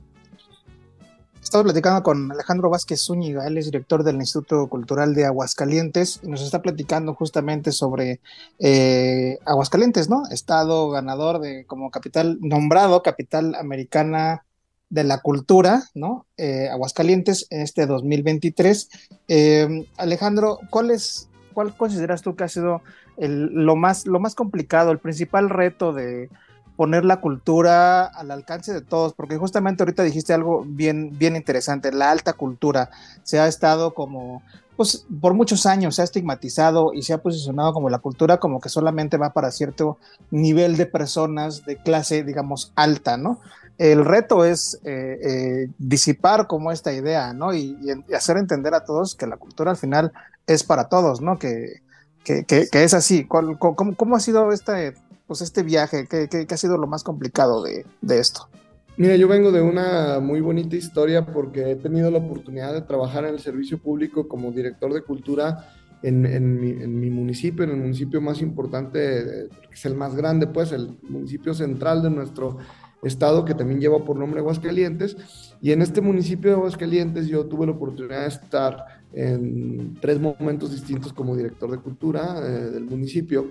Estamos 1.53 1.70
platicando 1.70 2.03
con 2.03 2.32
Alejandro 2.32 2.70
Vázquez 2.70 3.05
Zúñiga, 3.05 3.46
él 3.46 3.59
es 3.59 3.66
director 3.66 4.05
del 4.05 4.16
Instituto 4.16 4.68
Cultural 4.68 5.14
de 5.14 5.26
Aguascalientes 5.26 6.18
y 6.22 6.28
nos 6.28 6.40
está 6.40 6.62
platicando 6.62 7.12
justamente 7.12 7.72
sobre 7.72 8.22
eh, 8.59 9.38
Aguascalientes, 9.44 10.09
¿no? 10.09 10.22
Estado 10.30 10.88
ganador 10.88 11.40
de 11.40 11.66
como 11.66 11.90
capital, 11.90 12.38
nombrado 12.40 13.03
capital 13.03 13.55
americana 13.55 14.46
de 14.88 15.05
la 15.05 15.18
cultura, 15.18 15.82
¿no? 15.94 16.24
Eh, 16.38 16.70
Aguascalientes 16.70 17.48
en 17.50 17.61
este 17.61 17.84
2023. 17.84 18.88
Eh, 19.28 19.86
Alejandro, 19.98 20.59
¿cuál 20.70 20.90
es, 20.90 21.28
cuál 21.53 21.76
consideras 21.76 22.22
tú 22.22 22.34
que 22.34 22.44
ha 22.44 22.48
sido 22.48 22.80
lo, 23.18 23.76
más, 23.76 24.07
lo 24.07 24.20
más 24.20 24.34
complicado, 24.34 24.90
el 24.90 25.00
principal 25.00 25.50
reto 25.50 25.92
de 25.92 26.30
poner 26.77 27.05
la 27.05 27.20
cultura 27.20 28.05
al 28.05 28.31
alcance 28.31 28.73
de 28.73 28.81
todos, 28.81 29.12
porque 29.12 29.37
justamente 29.37 29.83
ahorita 29.83 30.03
dijiste 30.03 30.33
algo 30.33 30.64
bien, 30.66 31.16
bien 31.18 31.37
interesante, 31.37 31.93
la 31.93 32.11
alta 32.11 32.33
cultura 32.33 32.91
se 33.23 33.39
ha 33.39 33.47
estado 33.47 33.95
como, 33.95 34.43
pues 34.77 35.07
por 35.20 35.35
muchos 35.35 35.66
años 35.66 35.97
se 35.97 36.03
ha 36.03 36.05
estigmatizado 36.05 36.93
y 36.95 37.03
se 37.03 37.12
ha 37.12 37.18
posicionado 37.18 37.73
como 37.73 37.91
la 37.91 37.99
cultura 37.99 38.39
como 38.39 38.61
que 38.61 38.68
solamente 38.68 39.16
va 39.16 39.33
para 39.33 39.51
cierto 39.51 39.99
nivel 40.31 40.77
de 40.77 40.87
personas 40.87 41.64
de 41.64 41.77
clase, 41.77 42.25
digamos, 42.25 42.73
alta, 42.75 43.16
¿no? 43.16 43.41
El 43.79 44.05
reto 44.05 44.45
es 44.45 44.79
eh, 44.85 45.18
eh, 45.23 45.68
disipar 45.79 46.47
como 46.47 46.73
esta 46.73 46.93
idea, 46.93 47.33
¿no? 47.33 47.55
Y, 47.55 47.77
hacer 48.14 48.37
entender 48.37 48.75
a 48.75 48.85
todos 48.85 49.14
que 49.14 49.27
la 49.27 49.37
cultura 49.37 49.70
al 49.70 49.77
final 49.77 50.12
es 50.47 50.62
para 50.62 50.89
todos, 50.89 51.20
¿no? 51.20 51.39
Que, 51.39 51.81
que 52.25 52.45
es 52.73 52.95
así. 52.95 53.27
¿Cómo, 53.27 53.57
¿Cómo, 53.75 54.16
ha 54.16 54.20
sido 54.20 54.53
este, 54.53 54.95
pues 55.27 55.41
este 55.41 55.62
viaje? 55.62 56.07
¿Qué, 56.09 56.29
qué, 56.29 56.47
ha 56.49 56.57
sido 56.57 56.79
lo 56.79 56.87
más 56.87 57.03
complicado 57.03 57.62
de, 57.62 57.87
de, 58.01 58.18
esto? 58.18 58.49
Mira, 58.97 59.16
yo 59.16 59.29
vengo 59.29 59.53
de 59.53 59.62
una 59.62 60.20
muy 60.20 60.41
bonita 60.41 60.77
historia 60.77 61.27
porque 61.27 61.70
he 61.70 61.77
tenido 61.77 62.11
la 62.11 62.18
oportunidad 62.18 62.75
de 62.75 62.83
trabajar 62.83 63.25
en 63.25 63.35
el 63.35 63.41
servicio 63.41 63.79
público 63.79 64.29
como 64.29 64.53
director 64.53 64.93
de 64.93 65.03
cultura 65.03 65.73
en, 66.03 66.27
en 66.27 67.01
mi, 67.01 67.11
municipio, 67.11 67.64
en 67.64 67.70
el 67.70 67.77
municipio 67.77 68.20
más 68.20 68.41
importante, 68.41 69.49
que 69.68 69.75
es 69.75 69.85
el 69.85 69.95
más 69.95 70.14
grande, 70.14 70.47
pues 70.47 70.73
el 70.73 70.99
municipio 71.03 71.55
central 71.55 72.03
de 72.03 72.11
nuestro 72.11 72.59
estado 73.03 73.45
que 73.45 73.55
también 73.55 73.81
lleva 73.81 74.05
por 74.05 74.16
nombre 74.16 74.41
Aguascalientes. 74.41 75.16
Y 75.61 75.73
en 75.73 75.83
este 75.83 76.01
municipio 76.01 76.51
de 76.51 76.57
Aguascalientes 76.57 77.27
yo 77.27 77.47
tuve 77.47 77.66
la 77.66 77.73
oportunidad 77.73 78.23
de 78.23 78.29
estar 78.29 78.85
en 79.12 79.95
tres 80.01 80.20
momentos 80.20 80.70
distintos 80.73 81.12
como 81.12 81.37
director 81.37 81.70
de 81.70 81.79
cultura 81.79 82.39
eh, 82.39 82.70
del 82.70 82.85
municipio. 82.85 83.49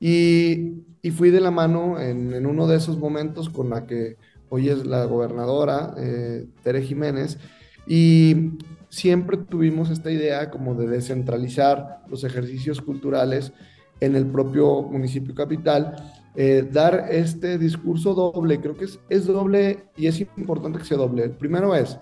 Y, 0.00 0.86
fui 1.12 1.30
de 1.30 1.40
la 1.40 1.50
mano 1.50 2.00
en, 2.00 2.32
en, 2.34 2.46
uno 2.46 2.66
de 2.66 2.76
esos 2.76 2.98
momentos 2.98 3.48
con 3.48 3.70
la 3.70 3.86
que 3.86 4.16
hoy 4.48 4.68
es 4.68 4.86
la 4.86 5.04
gobernadora, 5.04 5.94
eh, 5.98 6.46
Tere 6.62 6.82
Jiménez, 6.82 7.38
y 7.86 8.52
siempre 8.88 9.36
tuvimos 9.36 9.90
esta 9.90 10.10
idea 10.10 10.50
como 10.50 10.74
de 10.74 10.86
descentralizar 10.88 12.00
los 12.08 12.24
ejercicios 12.24 12.80
culturales 12.80 13.52
en 14.00 14.16
el 14.16 14.26
propio 14.26 14.82
municipio 14.82 15.34
capital, 15.34 15.96
eh, 16.34 16.68
dar 16.70 17.06
este 17.10 17.58
discurso 17.58 18.14
doble, 18.14 18.60
creo 18.60 18.76
que 18.76 18.86
es, 18.86 18.98
es 19.08 19.26
doble 19.26 19.84
y 19.96 20.06
es 20.06 20.20
importante 20.20 20.78
que 20.78 20.84
sea 20.84 20.96
doble. 20.96 21.24
El 21.24 21.32
primero 21.32 21.74
es, 21.74 21.98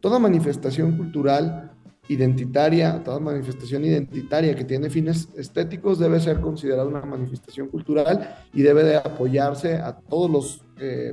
toda 0.00 0.18
manifestación 0.18 0.96
cultural 0.96 1.72
identitaria, 2.08 3.02
toda 3.04 3.20
manifestación 3.20 3.84
identitaria 3.84 4.54
que 4.54 4.64
tiene 4.64 4.90
fines 4.90 5.28
estéticos 5.36 5.98
debe 5.98 6.20
ser 6.20 6.40
considerada 6.40 6.86
una 6.86 7.02
manifestación 7.02 7.68
cultural 7.68 8.36
y 8.52 8.62
debe 8.62 8.82
de 8.82 8.96
apoyarse 8.96 9.74
a 9.74 9.92
todos 9.96 10.30
los 10.30 10.64
eh, 10.80 11.12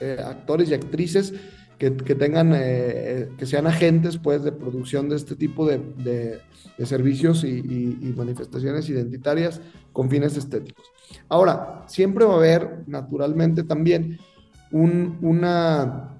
eh, 0.00 0.18
actores 0.24 0.70
y 0.70 0.74
actrices 0.74 1.32
que, 1.78 1.96
que 1.96 2.14
tengan, 2.14 2.52
eh, 2.54 3.28
que 3.38 3.46
sean 3.46 3.66
agentes 3.66 4.18
pues 4.18 4.42
de 4.42 4.52
producción 4.52 5.08
de 5.08 5.16
este 5.16 5.36
tipo 5.36 5.66
de, 5.66 5.78
de, 5.78 6.40
servicios 6.86 7.44
y, 7.44 7.48
y, 7.48 7.98
y, 8.02 8.12
manifestaciones 8.16 8.88
identitarias 8.88 9.60
con 9.92 10.10
fines 10.10 10.36
estéticos. 10.36 10.84
Ahora, 11.28 11.84
siempre 11.86 12.24
va 12.24 12.34
a 12.34 12.36
haber 12.38 12.82
naturalmente 12.88 13.62
también 13.62 14.18
un, 14.72 15.18
una 15.22 16.11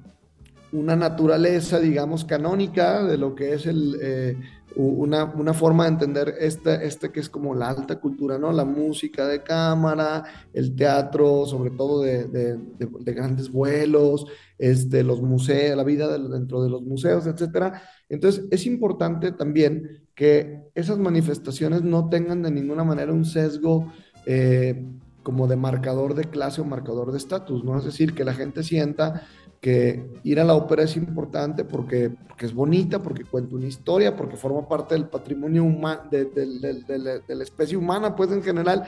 una 0.73 0.97
naturaleza, 0.97 1.79
digamos, 1.79 2.25
canónica 2.25 3.05
de 3.05 3.19
lo 3.19 3.35
que 3.35 3.55
es 3.55 3.67
el, 3.67 3.99
eh, 4.01 4.37
una, 4.75 5.25
una, 5.25 5.53
forma 5.53 5.85
de 5.85 5.91
entender 5.91 6.35
este, 6.41 6.87
este 6.87 7.11
que 7.11 7.21
es 7.21 7.29
como 7.29 7.55
la 7.55 7.69
alta 7.69 8.01
cultura, 8.01 8.39
¿no? 8.39 8.53
La 8.53 8.65
música 8.65 9.27
de 9.27 9.43
cámara, 9.43 10.25
el 10.53 10.75
teatro, 10.75 11.47
sobre 11.47 11.71
todo 11.71 12.01
de, 12.03 12.27
de 12.27 13.13
grandes 13.13 13.51
vuelos, 13.51 14.27
este, 14.63 15.03
los 15.03 15.21
museos, 15.21 15.77
la 15.77 15.83
vida 15.83 16.17
dentro 16.17 16.63
de 16.63 16.71
los 16.71 16.83
museos, 16.83 17.27
etcétera. 17.27 17.83
Entonces, 18.09 18.45
es 18.53 18.65
importante 18.65 19.33
también 19.33 20.05
que 20.15 20.61
esas 20.77 20.99
manifestaciones 20.99 21.83
no 21.83 22.09
tengan 22.09 22.43
de 22.43 22.53
ninguna 22.53 22.85
manera 22.85 23.13
un 23.13 23.25
sesgo 23.25 23.93
eh, 24.25 24.87
como 25.25 25.49
de 25.49 25.57
marcador 25.57 26.15
de 26.15 26.25
clase 26.25 26.61
o 26.61 26.65
marcador 26.65 27.11
de 27.11 27.19
estatus, 27.19 27.65
¿no? 27.65 27.77
Es 27.77 27.85
decir, 27.85 28.15
que 28.15 28.25
la 28.25 28.35
gente 28.35 28.63
sienta 28.63 29.27
que 29.63 30.05
ir 30.25 30.41
a 30.41 30.45
la 30.45 30.55
ópera 30.55 30.83
es 30.83 30.97
importante 30.97 31.65
porque, 31.65 32.11
porque 32.11 32.47
es 32.47 32.53
bonita, 32.53 33.01
porque 33.01 33.25
cuenta 33.25 33.55
una 33.55 33.69
historia, 33.69 34.17
porque 34.17 34.37
forma 34.37 34.69
parte 34.69 34.97
del 34.97 35.07
patrimonio 35.07 35.63
humano, 35.63 36.03
de, 36.11 36.25
de, 36.25 37.23
de, 37.25 37.35
la 37.37 37.45
especie 37.45 37.77
humana, 37.77 38.17
pues 38.17 38.33
en 38.33 38.43
general, 38.43 38.83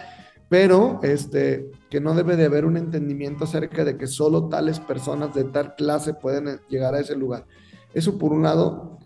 pero 0.48 0.98
este, 1.04 1.70
que 1.88 2.00
no 2.00 2.12
debe 2.12 2.34
de 2.34 2.46
haber 2.46 2.64
un 2.64 2.76
entendimiento 2.76 3.44
acerca 3.44 3.84
de 3.84 3.96
que 3.96 4.08
solo 4.08 4.48
tales 4.48 4.80
personas 4.80 5.32
de 5.32 5.44
tal 5.44 5.76
clase 5.76 6.12
pueden 6.12 6.58
llegar 6.68 6.96
a 6.96 7.00
ese 7.00 7.14
lugar. 7.14 7.46
Eso 7.94 8.18
por 8.18 8.32
un 8.32 8.42
lado, 8.42 8.98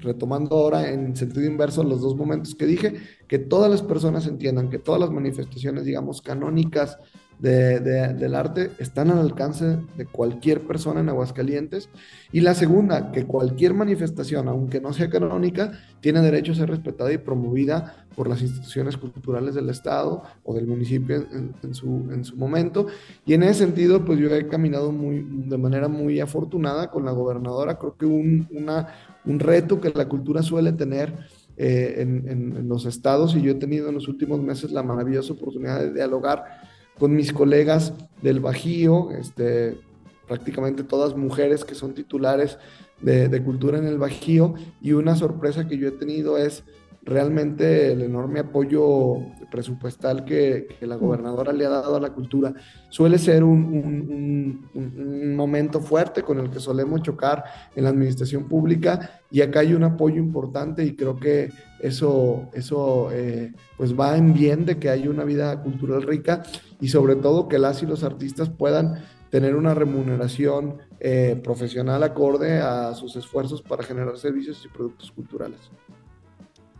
retomando 0.00 0.58
ahora 0.58 0.90
en 0.90 1.16
sentido 1.16 1.46
inverso 1.46 1.82
los 1.84 2.02
dos 2.02 2.14
momentos 2.16 2.54
que 2.54 2.66
dije, 2.66 2.96
que 3.26 3.38
todas 3.38 3.70
las 3.70 3.80
personas 3.80 4.26
entiendan 4.26 4.68
que 4.68 4.78
todas 4.78 5.00
las 5.00 5.10
manifestaciones, 5.10 5.86
digamos, 5.86 6.20
canónicas 6.20 6.98
de- 7.38 7.80
de- 7.80 8.14
del 8.14 8.34
arte 8.34 8.70
están 8.78 9.10
al 9.10 9.18
alcance 9.18 9.78
de 9.96 10.06
cualquier 10.06 10.60
persona 10.62 11.00
en 11.00 11.08
Aguascalientes. 11.08 11.88
Y 12.32 12.40
la 12.40 12.54
segunda, 12.54 13.12
que 13.12 13.24
cualquier 13.26 13.74
manifestación, 13.74 14.48
aunque 14.48 14.80
no 14.80 14.92
sea 14.92 15.10
canónica, 15.10 15.72
tiene 16.00 16.20
derecho 16.20 16.52
a 16.52 16.56
ser 16.56 16.70
respetada 16.70 17.12
y 17.12 17.18
promovida 17.18 18.06
por 18.16 18.28
las 18.28 18.42
instituciones 18.42 18.96
culturales 18.96 19.54
del 19.54 19.68
Estado 19.70 20.22
o 20.44 20.54
del 20.54 20.66
municipio 20.66 21.26
en, 21.62 21.74
su, 21.74 21.86
en 22.12 22.24
su 22.24 22.36
momento. 22.36 22.86
Y 23.26 23.34
en 23.34 23.42
ese 23.42 23.60
sentido, 23.64 24.04
pues 24.04 24.18
yo 24.18 24.28
he 24.34 24.46
caminado 24.48 24.92
muy, 24.92 25.26
de 25.46 25.58
manera 25.58 25.88
muy 25.88 26.20
afortunada 26.20 26.90
con 26.90 27.04
la 27.04 27.12
gobernadora. 27.12 27.78
Creo 27.78 27.96
que 27.96 28.06
un, 28.06 28.48
una, 28.52 28.88
un 29.24 29.38
reto 29.40 29.80
que 29.80 29.90
la 29.94 30.08
cultura 30.08 30.42
suele 30.42 30.72
tener 30.72 31.12
eh, 31.56 31.96
en- 31.98 32.28
en 32.28 32.68
los 32.68 32.84
estados 32.84 33.36
y 33.36 33.42
yo 33.42 33.52
he 33.52 33.54
tenido 33.54 33.88
en 33.88 33.94
los 33.94 34.08
últimos 34.08 34.40
meses 34.40 34.72
la 34.72 34.82
maravillosa 34.82 35.34
oportunidad 35.34 35.78
de 35.80 35.92
dialogar 35.92 36.44
con 36.98 37.14
mis 37.14 37.32
colegas 37.32 37.92
del 38.22 38.40
Bajío, 38.40 39.10
este, 39.12 39.78
prácticamente 40.26 40.84
todas 40.84 41.16
mujeres 41.16 41.64
que 41.64 41.74
son 41.74 41.94
titulares 41.94 42.58
de, 43.00 43.28
de 43.28 43.42
cultura 43.42 43.78
en 43.78 43.86
el 43.86 43.98
Bajío 43.98 44.54
y 44.80 44.92
una 44.92 45.16
sorpresa 45.16 45.66
que 45.66 45.78
yo 45.78 45.88
he 45.88 45.92
tenido 45.92 46.38
es 46.38 46.64
realmente 47.04 47.92
el 47.92 48.02
enorme 48.02 48.40
apoyo 48.40 49.16
presupuestal 49.50 50.24
que, 50.24 50.68
la 50.80 50.96
gobernadora 50.96 51.52
le 51.52 51.66
ha 51.66 51.70
dado 51.70 51.96
a 51.96 52.00
la 52.00 52.12
cultura. 52.12 52.52
Suele 52.88 53.18
ser 53.18 53.44
un 53.44 54.68
momento 55.36 55.80
fuerte 55.80 56.22
con 56.22 56.38
el 56.38 56.50
que 56.50 56.60
solemos 56.60 57.02
chocar 57.02 57.44
en 57.74 57.84
la 57.84 57.90
administración 57.90 58.48
pública 58.48 59.20
y 59.30 59.42
acá 59.42 59.60
hay 59.60 59.74
un 59.74 59.84
apoyo 59.84 60.16
importante 60.16 60.84
y 60.84 60.96
creo 60.96 61.16
que 61.16 61.50
eso, 61.80 62.48
eso 62.54 63.10
eh, 63.12 63.52
pues 63.76 63.98
va 63.98 64.16
en 64.16 64.32
bien 64.32 64.64
de 64.64 64.78
que 64.78 64.90
haya 64.90 65.10
una 65.10 65.24
vida 65.24 65.62
cultural 65.62 66.02
rica 66.02 66.42
y 66.80 66.88
sobre 66.88 67.16
todo 67.16 67.48
que 67.48 67.58
las 67.58 67.82
y 67.82 67.86
los 67.86 68.04
artistas 68.04 68.48
puedan 68.48 69.02
tener 69.30 69.56
una 69.56 69.74
remuneración 69.74 70.78
eh, 71.00 71.40
profesional 71.42 72.02
acorde 72.04 72.60
a 72.60 72.94
sus 72.94 73.16
esfuerzos 73.16 73.60
para 73.60 73.82
generar 73.82 74.16
servicios 74.16 74.64
y 74.64 74.68
productos 74.68 75.10
culturales. 75.10 75.58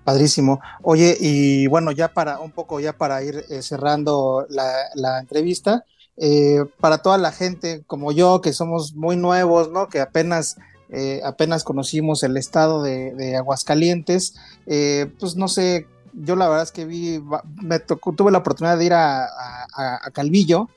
Padrísimo. 0.04 0.60
Oye, 0.82 1.16
y 1.18 1.66
bueno, 1.66 1.90
ya 1.90 2.08
para 2.12 2.38
un 2.40 2.50
poco, 2.52 2.78
ya 2.80 2.92
para 2.92 3.22
ir 3.22 3.44
eh, 3.48 3.62
cerrando 3.62 4.46
la, 4.50 4.70
la 4.94 5.18
entrevista, 5.18 5.84
eh, 6.16 6.64
para 6.78 6.98
toda 6.98 7.16
la 7.18 7.32
gente 7.32 7.82
como 7.86 8.12
yo, 8.12 8.40
que 8.40 8.52
somos 8.52 8.94
muy 8.94 9.16
nuevos, 9.16 9.70
¿no? 9.70 9.88
Que 9.88 10.00
apenas, 10.00 10.56
eh, 10.90 11.20
apenas 11.24 11.64
conocimos 11.64 12.22
el 12.22 12.36
estado 12.36 12.82
de, 12.82 13.14
de 13.14 13.36
Aguascalientes, 13.36 14.34
eh, 14.66 15.10
pues 15.18 15.36
no 15.36 15.48
sé, 15.48 15.86
yo 16.12 16.36
la 16.36 16.48
verdad 16.48 16.64
es 16.64 16.72
que 16.72 16.84
vi, 16.84 17.20
me 17.62 17.78
tocó, 17.80 18.12
tuve 18.12 18.30
la 18.30 18.38
oportunidad 18.38 18.78
de 18.78 18.84
ir 18.84 18.92
a, 18.92 19.24
a- 19.24 20.00
a 20.04 20.10
Calvillo, 20.12 20.68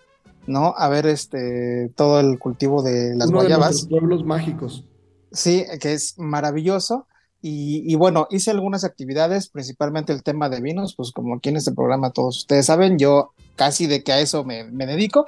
¿no? 0.48 0.74
A 0.78 0.88
ver 0.88 1.06
este 1.06 1.92
todo 1.96 2.20
el 2.22 2.40
cultivo 2.40 2.82
de 2.82 3.14
las 3.16 3.28
Uno 3.28 3.40
de 3.40 3.50
guayabas. 3.50 3.72
nuestros 3.72 3.90
pueblos 3.90 4.24
mágicos. 4.24 4.86
Sí, 5.34 5.66
que 5.82 5.94
es 5.94 6.18
maravilloso. 6.18 7.06
Y, 7.50 7.96
bueno, 7.96 8.28
hice 8.30 8.52
algunas 8.52 8.84
actividades, 8.84 9.48
principalmente 9.48 10.12
el 10.12 10.22
tema 10.22 10.50
de 10.50 10.60
vinos, 10.60 10.96
pues 10.96 11.12
como 11.14 11.36
aquí 11.36 11.48
en 11.48 11.56
este 11.56 11.72
programa 11.72 12.12
todos 12.12 12.40
ustedes 12.40 12.66
saben, 12.66 13.00
yo 13.00 13.32
casi 13.56 13.88
de 13.88 14.04
que 14.04 14.12
a 14.12 14.20
eso 14.20 14.44
me, 14.44 14.66
me 14.66 14.86
dedico, 14.86 15.26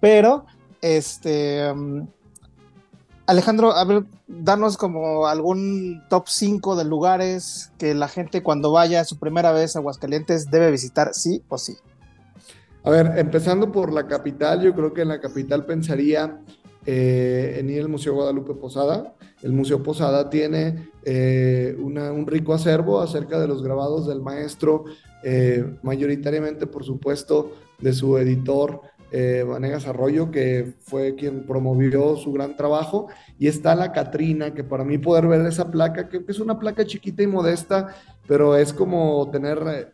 pero 0.00 0.46
este, 0.82 1.72
mm, 1.72 2.08
Alejandro, 3.26 3.72
a 3.72 3.84
ver, 3.84 4.04
danos 4.26 4.76
como 4.76 5.28
algún 5.28 6.02
top 6.08 6.24
5 6.26 6.74
de 6.74 6.84
lugares 6.84 7.70
que 7.78 7.94
la 7.94 8.08
gente 8.08 8.42
cuando 8.42 8.72
vaya 8.72 9.04
su 9.04 9.20
primera 9.20 9.52
vez 9.52 9.76
a 9.76 9.78
Aguascalientes 9.78 10.50
debe 10.50 10.72
visitar, 10.72 11.14
sí 11.14 11.44
o 11.48 11.56
sí. 11.56 11.76
A 12.82 12.90
ver, 12.90 13.16
empezando 13.16 13.70
por 13.70 13.92
la 13.92 14.08
capital, 14.08 14.62
yo 14.62 14.74
creo 14.74 14.92
que 14.92 15.02
en 15.02 15.08
la 15.08 15.20
capital 15.20 15.66
pensaría 15.66 16.40
eh, 16.86 17.56
en 17.58 17.70
ir 17.70 17.88
Museo 17.88 18.14
Guadalupe 18.14 18.54
Posada. 18.54 19.14
El 19.42 19.52
Museo 19.52 19.82
Posada 19.82 20.28
tiene 20.28 20.90
eh, 21.04 21.76
un 21.78 22.26
rico 22.26 22.52
acervo 22.52 23.00
acerca 23.00 23.38
de 23.40 23.48
los 23.48 23.62
grabados 23.62 24.06
del 24.06 24.20
maestro, 24.20 24.84
eh, 25.22 25.64
mayoritariamente, 25.82 26.66
por 26.66 26.84
supuesto, 26.84 27.52
de 27.80 27.92
su 27.92 28.18
editor. 28.18 28.80
eh, 29.12 29.44
Vanegas 29.46 29.86
Arroyo, 29.86 30.30
que 30.30 30.74
fue 30.80 31.14
quien 31.14 31.44
promovió 31.46 32.16
su 32.16 32.32
gran 32.32 32.56
trabajo, 32.56 33.08
y 33.38 33.48
está 33.48 33.74
la 33.74 33.92
Catrina, 33.92 34.54
que 34.54 34.64
para 34.64 34.84
mí 34.84 34.98
poder 34.98 35.26
ver 35.26 35.44
esa 35.46 35.70
placa, 35.70 36.08
que 36.08 36.24
que 36.24 36.32
es 36.32 36.40
una 36.40 36.58
placa 36.58 36.84
chiquita 36.84 37.22
y 37.22 37.26
modesta, 37.26 37.88
pero 38.26 38.56
es 38.56 38.72
como 38.72 39.28
tener 39.30 39.58
eh, 39.66 39.88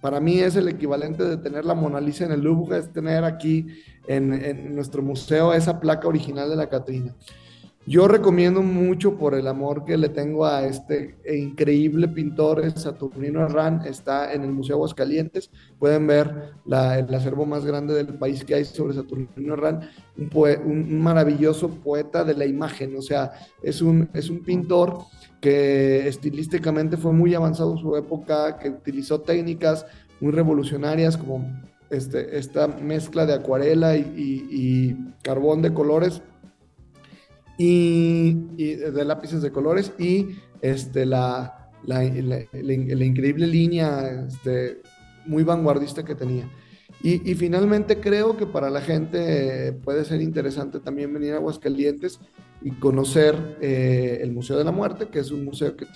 para 0.00 0.20
mí 0.20 0.40
es 0.40 0.56
el 0.56 0.68
equivalente 0.68 1.22
de 1.22 1.36
tener 1.36 1.64
la 1.64 1.74
Mona 1.74 2.00
Lisa 2.00 2.24
en 2.24 2.32
el 2.32 2.40
Louvre, 2.40 2.78
es 2.78 2.92
tener 2.92 3.24
aquí 3.24 3.66
en, 4.06 4.74
nuestro 4.74 5.02
museo 5.02 5.52
esa 5.52 5.80
placa 5.80 6.08
original 6.08 6.50
de 6.50 6.56
la 6.56 6.68
Catrina. 6.68 7.14
Yo 7.84 8.06
recomiendo 8.06 8.62
mucho 8.62 9.16
por 9.16 9.34
el 9.34 9.48
amor 9.48 9.84
que 9.84 9.96
le 9.98 10.08
tengo 10.08 10.46
a 10.46 10.64
este 10.64 11.16
increíble 11.28 12.06
pintor, 12.06 12.70
Saturnino 12.78 13.44
Herrán, 13.44 13.82
está 13.84 14.32
en 14.32 14.44
el 14.44 14.52
Museo 14.52 14.76
Aguascalientes. 14.76 15.50
Pueden 15.80 16.06
ver 16.06 16.52
la- 16.64 17.00
el 17.00 17.12
acervo 17.12 17.44
más 17.44 17.64
grande 17.64 17.92
del 17.94 18.14
país 18.14 18.44
que 18.44 18.54
hay 18.54 18.64
sobre 18.64 18.94
Saturnino 18.94 19.54
Herrán, 19.54 19.80
un, 20.16 20.30
un 20.64 21.00
maravilloso 21.02 21.68
poeta 21.70 22.22
de 22.22 22.34
la 22.34 22.46
imagen, 22.46 22.96
o 22.96 23.02
sea, 23.02 23.32
es 23.64 23.82
un, 23.82 24.08
es 24.14 24.30
un 24.30 24.44
pintor 24.44 24.98
que 25.40 26.06
estilísticamente 26.06 26.96
fue 26.96 27.12
muy 27.12 27.34
avanzado 27.34 27.72
en 27.72 27.78
su 27.78 27.96
época, 27.96 28.58
que 28.58 28.70
utilizó 28.70 29.22
técnicas 29.22 29.84
muy 30.20 30.30
revolucionarias 30.30 31.16
como 31.16 31.44
este, 31.92 32.38
esta 32.38 32.66
mezcla 32.68 33.26
de 33.26 33.34
acuarela 33.34 33.96
y, 33.96 34.00
y- 34.16 34.46
y 34.50 34.96
carbón 35.22 35.62
de 35.62 35.72
colores 35.72 36.22
y, 37.58 38.36
y 38.56 38.74
de 38.74 39.04
lápices 39.04 39.42
de 39.42 39.52
colores 39.52 39.92
y 39.98 40.28
este, 40.62 41.06
la, 41.06 41.70
la, 41.84 42.02
la- 42.02 42.40
la- 42.52 43.04
increíble 43.04 43.46
línea 43.46 44.26
este, 44.28 44.80
muy 45.26 45.42
vanguardista 45.44 46.04
que 46.04 46.14
tenía. 46.14 46.48
Y, 47.02 47.30
y 47.30 47.34
finalmente 47.34 48.00
creo 48.00 48.36
que 48.36 48.46
para 48.46 48.70
la 48.70 48.80
gente 48.80 49.68
eh, 49.68 49.72
puede 49.72 50.04
ser 50.04 50.22
interesante 50.22 50.78
también 50.78 51.12
venir 51.12 51.32
a 51.32 51.36
Aguascalientes 51.36 52.20
y 52.62 52.70
conocer 52.70 53.58
eh, 53.60 54.20
el 54.22 54.30
Museo 54.32 54.56
de 54.56 54.62
la 54.64 54.70
Muerte, 54.70 55.08
que 55.08 55.18
es 55.18 55.32
un 55.32 55.44
museo 55.44 55.74
que 55.76 55.86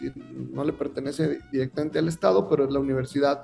no 0.52 0.64
le 0.64 0.72
pertenece 0.72 1.38
directamente 1.52 2.00
al 2.00 2.08
Estado, 2.08 2.48
pero 2.48 2.68
la 2.68 2.80
universidad 2.80 3.42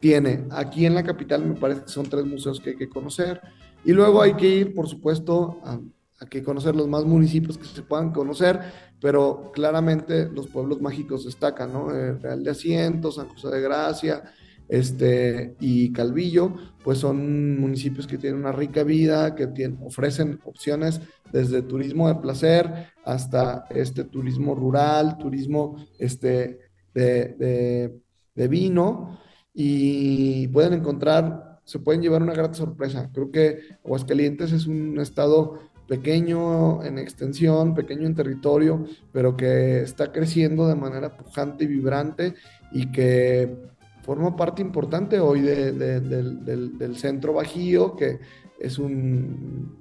tiene. 0.00 0.46
Aquí 0.50 0.86
en 0.86 0.94
la 0.94 1.02
capital 1.04 1.44
me 1.46 1.54
parece 1.54 1.82
que 1.82 1.88
son 1.88 2.06
tres 2.08 2.24
museos 2.24 2.60
que 2.60 2.70
hay 2.70 2.76
que 2.76 2.88
conocer. 2.88 3.40
Y 3.84 3.92
luego 3.92 4.20
hay 4.22 4.34
que 4.34 4.48
ir, 4.48 4.74
por 4.74 4.88
supuesto, 4.88 5.60
a, 5.64 5.78
a 6.20 6.26
que 6.26 6.42
conocer 6.42 6.74
los 6.76 6.88
más 6.88 7.04
municipios 7.04 7.56
que 7.56 7.64
se 7.64 7.82
puedan 7.82 8.12
conocer, 8.12 8.60
pero 9.00 9.50
claramente 9.54 10.28
los 10.30 10.48
pueblos 10.48 10.80
mágicos 10.80 11.24
destacan, 11.24 11.72
¿no? 11.72 11.94
Eh, 11.94 12.12
Real 12.14 12.42
de 12.44 12.50
Asiento, 12.50 13.10
San 13.10 13.28
José 13.28 13.48
de 13.48 13.60
Gracia, 13.62 14.22
este, 14.68 15.56
y 15.60 15.92
Calvillo, 15.92 16.54
pues 16.84 16.98
son 16.98 17.58
municipios 17.58 18.06
que 18.06 18.18
tienen 18.18 18.38
una 18.40 18.52
rica 18.52 18.84
vida, 18.84 19.34
que 19.34 19.48
ofrecen 19.82 20.38
opciones 20.44 21.00
desde 21.32 21.62
turismo 21.62 22.06
de 22.08 22.14
placer 22.16 22.88
hasta 23.04 23.66
este 23.70 24.04
turismo 24.04 24.54
rural, 24.54 25.18
turismo 25.18 25.76
este, 25.98 26.58
de- 26.94 27.98
de 28.34 28.48
vino, 28.48 29.18
y 29.54 30.48
pueden 30.48 30.74
encontrar, 30.74 31.60
se 31.64 31.78
pueden 31.78 32.02
llevar 32.02 32.22
una 32.22 32.32
gran 32.34 32.54
sorpresa. 32.54 33.10
Creo 33.12 33.30
que 33.30 33.60
Aguascalientes 33.84 34.52
es 34.52 34.66
un 34.66 34.98
estado 35.00 35.58
pequeño 35.86 36.84
en 36.84 36.98
extensión, 36.98 37.74
pequeño 37.74 38.06
en 38.06 38.14
territorio, 38.14 38.84
pero 39.12 39.36
que 39.36 39.82
está 39.82 40.12
creciendo 40.12 40.68
de 40.68 40.76
manera 40.76 41.16
pujante 41.16 41.64
y 41.64 41.66
vibrante 41.66 42.34
y 42.70 42.90
que 42.92 43.56
forma 44.02 44.36
parte 44.36 44.62
importante 44.62 45.18
hoy 45.18 45.40
de- 45.40 45.72
de- 45.72 46.00
del, 46.00 46.44
del- 46.44 46.78
del 46.78 46.96
centro 46.96 47.32
bajío, 47.32 47.96
que 47.96 48.20
es 48.60 48.78
un 48.78 49.76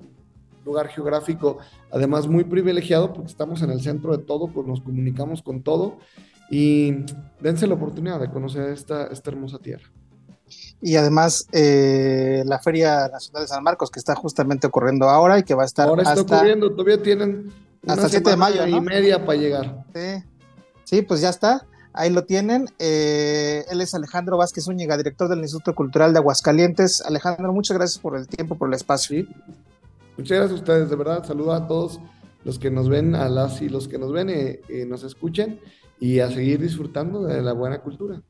lugar 0.66 0.88
geográfico 0.90 1.58
además 1.92 2.28
muy 2.28 2.44
privilegiado 2.44 3.14
porque 3.14 3.30
estamos 3.32 3.62
en 3.62 3.72
el 3.72 3.82
centro 3.82 4.16
de 4.16 4.24
todo, 4.24 4.48
pues 4.48 4.68
nos 4.68 4.82
comunicamos 4.82 5.42
con 5.42 5.62
todo 5.64 5.98
y 6.50 7.06
dense 7.40 7.68
la 7.68 7.76
oportunidad 7.76 8.20
de 8.20 8.30
conocer 8.30 8.70
esta, 8.70 9.08
esta 9.08 9.30
hermosa 9.30 9.60
tierra. 9.60 9.90
Y 10.82 10.96
además 10.96 11.46
eh, 11.52 12.44
la 12.46 12.60
Feria 12.60 13.08
Nacional 13.10 13.44
de 13.44 13.48
San 13.48 13.64
Marcos, 13.64 13.92
que 13.92 14.00
está 14.00 14.16
justamente 14.16 14.68
ocurriendo 14.68 15.10
ahora 15.10 15.38
y 15.38 15.44
que 15.44 15.54
va 15.54 15.64
a 15.64 15.66
estar 15.66 15.88
Ahora 15.88 16.04
está 16.04 16.14
hasta, 16.14 16.38
ocurriendo, 16.38 16.72
todavía 16.72 17.02
tienen 17.02 17.52
hasta 17.86 18.06
el 18.06 18.12
7 18.12 18.30
de 18.30 18.38
mayo, 18.38 18.68
¿no? 18.68 18.78
y 18.78 18.82
media 18.82 19.26
para 19.26 19.38
llegar. 19.38 19.86
Sí. 19.94 20.24
Sí, 20.86 21.02
pues 21.04 21.22
ya 21.22 21.30
está. 21.30 21.68
Ahí 21.94 22.10
lo 22.10 22.24
tienen. 22.24 22.70
Eh, 22.80 23.66
él 23.70 23.82
es 23.82 23.94
Alejandro 23.94 24.38
Vázquez 24.38 24.68
Úñiga, 24.68 24.98
director 24.98 25.28
del 25.28 25.40
Instituto 25.40 25.76
Cultural 25.76 26.14
de 26.14 26.20
Aguascalientes. 26.20 27.02
Alejandro, 27.02 27.52
muchas 27.54 27.78
gracias 27.78 28.00
por 28.00 28.18
el 28.18 28.28
tiempo, 28.28 28.58
por 28.58 28.70
el 28.70 28.76
espacio. 28.76 29.26
Muchas 30.18 30.38
gracias 30.38 30.52
a 30.52 30.62
ustedes, 30.62 30.90
de 30.90 30.96
verdad. 30.96 31.26
Saludo 31.26 31.54
a 31.54 31.68
todos 31.68 32.00
los 32.44 32.58
que 32.58 32.72
nos 32.72 32.90
ven, 32.90 33.16
a 33.16 33.28
las 33.30 33.62
y 33.62 33.70
los 33.70 33.88
que 33.88 33.98
nos 33.98 34.12
ven 34.12 34.30
y, 34.30 34.74
y 34.74 34.86
nos 34.86 35.04
escuchen, 35.04 35.60
y 36.00 36.20
a 36.20 36.30
seguir 36.30 36.62
disfrutando 36.62 37.24
de 37.24 37.42
la 37.42 37.54
buena 37.54 37.80
cultura. 37.80 38.22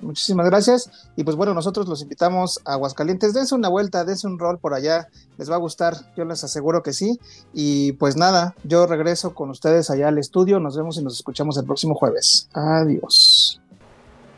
Muchísimas 0.00 0.46
gracias. 0.46 0.90
Y 1.16 1.24
pues 1.24 1.36
bueno, 1.36 1.54
nosotros 1.54 1.86
los 1.88 2.02
invitamos 2.02 2.60
a 2.64 2.72
Aguascalientes. 2.72 3.34
Dense 3.34 3.54
una 3.54 3.68
vuelta, 3.68 4.04
dense 4.04 4.26
un 4.26 4.38
rol 4.38 4.58
por 4.58 4.74
allá. 4.74 5.08
Les 5.36 5.50
va 5.50 5.56
a 5.56 5.58
gustar, 5.58 5.94
yo 6.16 6.24
les 6.24 6.42
aseguro 6.42 6.82
que 6.82 6.92
sí. 6.92 7.18
Y 7.52 7.92
pues 7.92 8.16
nada, 8.16 8.54
yo 8.64 8.86
regreso 8.86 9.34
con 9.34 9.50
ustedes 9.50 9.90
allá 9.90 10.08
al 10.08 10.18
estudio. 10.18 10.58
Nos 10.58 10.76
vemos 10.76 10.98
y 10.98 11.04
nos 11.04 11.14
escuchamos 11.14 11.56
el 11.58 11.64
próximo 11.64 11.94
jueves. 11.94 12.48
Adiós. 12.54 13.60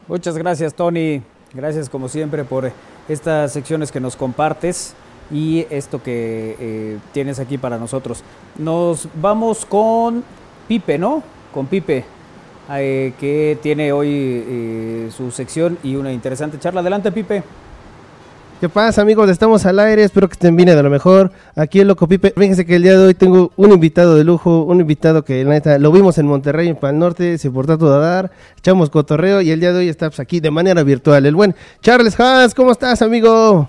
Muchas 0.09 0.37
gracias, 0.37 0.75
Tony. 0.75 1.23
Gracias 1.55 1.89
como 1.89 2.09
siempre 2.09 2.45
por 2.45 2.73
estas 3.09 3.53
secciones 3.53 3.93
que 3.93 4.01
nos 4.01 4.17
compartes 4.17 4.95
y 5.31 5.67
esto 5.71 6.03
que 6.03 6.57
eh, 6.59 6.99
tienes 7.13 7.39
aquí 7.39 7.59
para 7.59 7.79
nosotros. 7.79 8.23
Nos 8.59 9.09
vamos 9.21 9.65
con 9.65 10.25
Pipe, 10.67 10.99
¿no? 10.99 11.23
Con 11.53 11.67
Pipe, 11.67 12.05
eh, 12.81 13.13
que 13.19 13.59
tiene 13.63 13.93
hoy 13.93 14.09
eh, 14.11 15.11
su 15.15 15.31
sección 15.31 15.79
y 15.83 15.97
una 15.97 16.13
interesante 16.13 16.59
charla. 16.59 16.81
Adelante, 16.81 17.13
Pipe. 17.13 17.43
¿Qué 18.63 18.69
pasa, 18.69 19.03
amigos? 19.03 19.29
Estamos 19.29 19.67
al 19.67 19.81
aire. 19.81 20.05
Espero 20.05 20.29
que 20.29 20.35
estén 20.35 20.55
bien 20.55 20.69
de 20.69 20.81
lo 20.81 20.89
mejor. 20.89 21.33
Aquí 21.57 21.81
el 21.81 21.89
Loco 21.89 22.07
Pipe. 22.07 22.33
Fíjense 22.37 22.65
que 22.65 22.77
el 22.77 22.85
día 22.85 22.93
de 22.97 23.07
hoy 23.07 23.15
tengo 23.15 23.51
un 23.57 23.73
invitado 23.73 24.15
de 24.15 24.23
lujo. 24.23 24.63
Un 24.63 24.81
invitado 24.81 25.25
que, 25.25 25.43
la 25.43 25.51
neta, 25.51 25.81
lo 25.81 25.91
vimos 25.91 26.17
en 26.19 26.27
Monterrey, 26.29 26.69
en 26.69 26.77
Pal 26.77 26.97
Norte. 26.97 27.39
Se 27.39 27.51
portó 27.51 27.73
a 27.73 27.79
todo 27.79 27.97
a 27.97 27.99
dar. 27.99 28.31
Echamos 28.57 28.89
cotorreo. 28.89 29.41
Y 29.41 29.51
el 29.51 29.59
día 29.59 29.73
de 29.73 29.81
hoy 29.81 29.89
está 29.89 30.11
pues, 30.11 30.21
aquí 30.21 30.39
de 30.39 30.53
manera 30.53 30.85
virtual. 30.85 31.27
El 31.27 31.35
buen 31.35 31.57
Charles 31.81 32.21
Haas. 32.21 32.55
¿Cómo 32.55 32.71
estás, 32.71 33.03
amigo? 33.03 33.69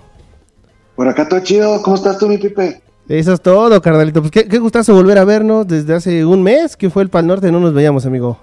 Por 0.94 1.08
acá 1.08 1.28
todo 1.28 1.40
chido. 1.40 1.82
¿Cómo 1.82 1.96
estás 1.96 2.16
tú, 2.16 2.28
mi 2.28 2.38
Pipe? 2.38 2.80
Eso 3.08 3.32
es 3.32 3.40
todo, 3.40 3.82
carnalito. 3.82 4.20
Pues 4.20 4.30
qué, 4.30 4.46
qué 4.46 4.58
gustazo 4.58 4.94
volver 4.94 5.18
a 5.18 5.24
vernos 5.24 5.66
desde 5.66 5.92
hace 5.92 6.24
un 6.24 6.40
mes 6.40 6.76
que 6.76 6.88
fue 6.88 7.02
el 7.02 7.08
Pal 7.10 7.26
Norte. 7.26 7.50
No 7.50 7.58
nos 7.58 7.74
veíamos, 7.74 8.06
amigo. 8.06 8.38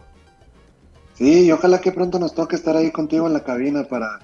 Sí, 1.21 1.45
y 1.45 1.51
ojalá 1.51 1.79
que 1.79 1.91
pronto 1.91 2.17
nos 2.17 2.33
toque 2.33 2.55
estar 2.55 2.75
ahí 2.75 2.89
contigo 2.89 3.27
en 3.27 3.33
la 3.33 3.41
cabina 3.41 3.83
para, 3.83 4.21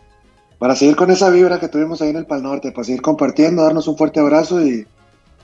para 0.57 0.75
seguir 0.75 0.95
con 0.95 1.11
esa 1.11 1.29
vibra 1.29 1.59
que 1.59 1.67
tuvimos 1.67 2.01
ahí 2.01 2.09
en 2.09 2.15
el 2.15 2.25
Pal 2.25 2.41
Norte, 2.41 2.71
para 2.71 2.85
seguir 2.85 3.03
compartiendo, 3.03 3.61
darnos 3.61 3.87
un 3.87 3.95
fuerte 3.95 4.19
abrazo 4.19 4.65
y 4.65 4.87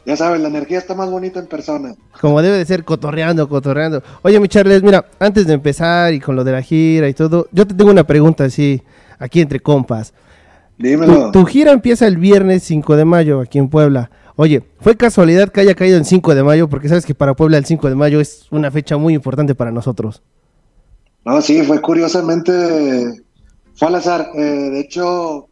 ya 0.04 0.18
sabes, 0.18 0.42
la 0.42 0.48
energía 0.48 0.80
está 0.80 0.96
más 0.96 1.12
bonita 1.12 1.40
en 1.40 1.46
persona. 1.46 1.94
Como 2.20 2.42
debe 2.42 2.58
de 2.58 2.66
ser, 2.66 2.84
cotorreando, 2.84 3.48
cotorreando. 3.48 4.02
Oye, 4.24 4.40
mi 4.40 4.48
Charles, 4.48 4.82
mira, 4.82 5.06
antes 5.20 5.46
de 5.46 5.54
empezar 5.54 6.12
y 6.16 6.20
con 6.20 6.36
lo 6.36 6.44
de 6.44 6.54
la 6.54 6.64
gira 6.64 7.08
y 7.08 7.14
todo, 7.14 7.48
yo 7.52 7.68
te 7.68 7.76
tengo 7.76 7.92
una 7.92 8.04
pregunta 8.04 8.46
así, 8.46 8.82
aquí 9.20 9.40
entre 9.40 9.60
compas. 9.60 10.12
Dímelo. 10.80 11.26
Tu, 11.26 11.42
tu 11.42 11.46
gira 11.46 11.72
empieza 11.72 12.08
el 12.08 12.18
viernes 12.18 12.64
5 12.64 12.96
de 12.96 13.06
mayo 13.06 13.42
aquí 13.42 13.60
en 13.60 13.70
Puebla. 13.70 14.10
Oye, 14.38 14.64
¿fue 14.80 14.98
casualidad 14.98 15.50
que 15.50 15.62
haya 15.62 15.76
caído 15.76 15.98
en 16.00 16.06
5 16.06 16.34
de 16.34 16.42
mayo? 16.42 16.68
Porque 16.68 16.90
sabes 16.90 17.06
que 17.06 17.14
para 17.14 17.36
Puebla 17.36 17.60
el 17.60 17.66
5 17.66 17.90
de 17.90 17.96
mayo 17.96 18.20
es 18.20 18.48
una 18.50 18.72
fecha 18.72 18.98
muy 18.98 19.14
importante 19.14 19.54
para 19.54 19.72
nosotros. 19.72 20.24
No, 21.26 21.42
sí, 21.42 21.64
fue 21.64 21.82
curiosamente, 21.82 23.24
fue 23.76 23.88
al 23.88 23.96
azar. 23.96 24.30
Eh, 24.36 24.42
de 24.42 24.80
hecho, 24.80 25.48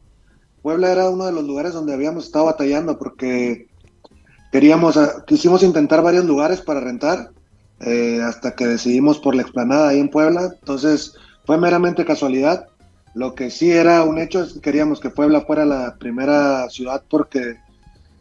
Puebla 0.61 0.91
era 0.91 1.09
uno 1.09 1.25
de 1.25 1.31
los 1.31 1.45
lugares 1.45 1.73
donde 1.73 1.93
habíamos 1.93 2.25
estado 2.25 2.45
batallando 2.45 2.97
porque 2.97 3.67
queríamos, 4.51 4.97
eh, 4.97 5.07
quisimos 5.25 5.63
intentar 5.63 6.03
varios 6.03 6.25
lugares 6.25 6.61
para 6.61 6.81
rentar 6.81 7.31
eh, 7.79 8.21
hasta 8.21 8.55
que 8.55 8.67
decidimos 8.67 9.19
por 9.19 9.33
la 9.33 9.41
explanada 9.43 9.89
ahí 9.89 9.99
en 9.99 10.09
Puebla. 10.09 10.51
Entonces, 10.59 11.13
fue 11.45 11.57
meramente 11.57 12.05
casualidad. 12.05 12.67
Lo 13.13 13.33
que 13.33 13.49
sí 13.49 13.71
era 13.71 14.03
un 14.03 14.19
hecho 14.19 14.43
es 14.43 14.53
que 14.53 14.61
queríamos 14.61 14.99
que 14.99 15.09
Puebla 15.09 15.41
fuera 15.41 15.65
la 15.65 15.95
primera 15.95 16.69
ciudad 16.69 17.03
porque 17.09 17.55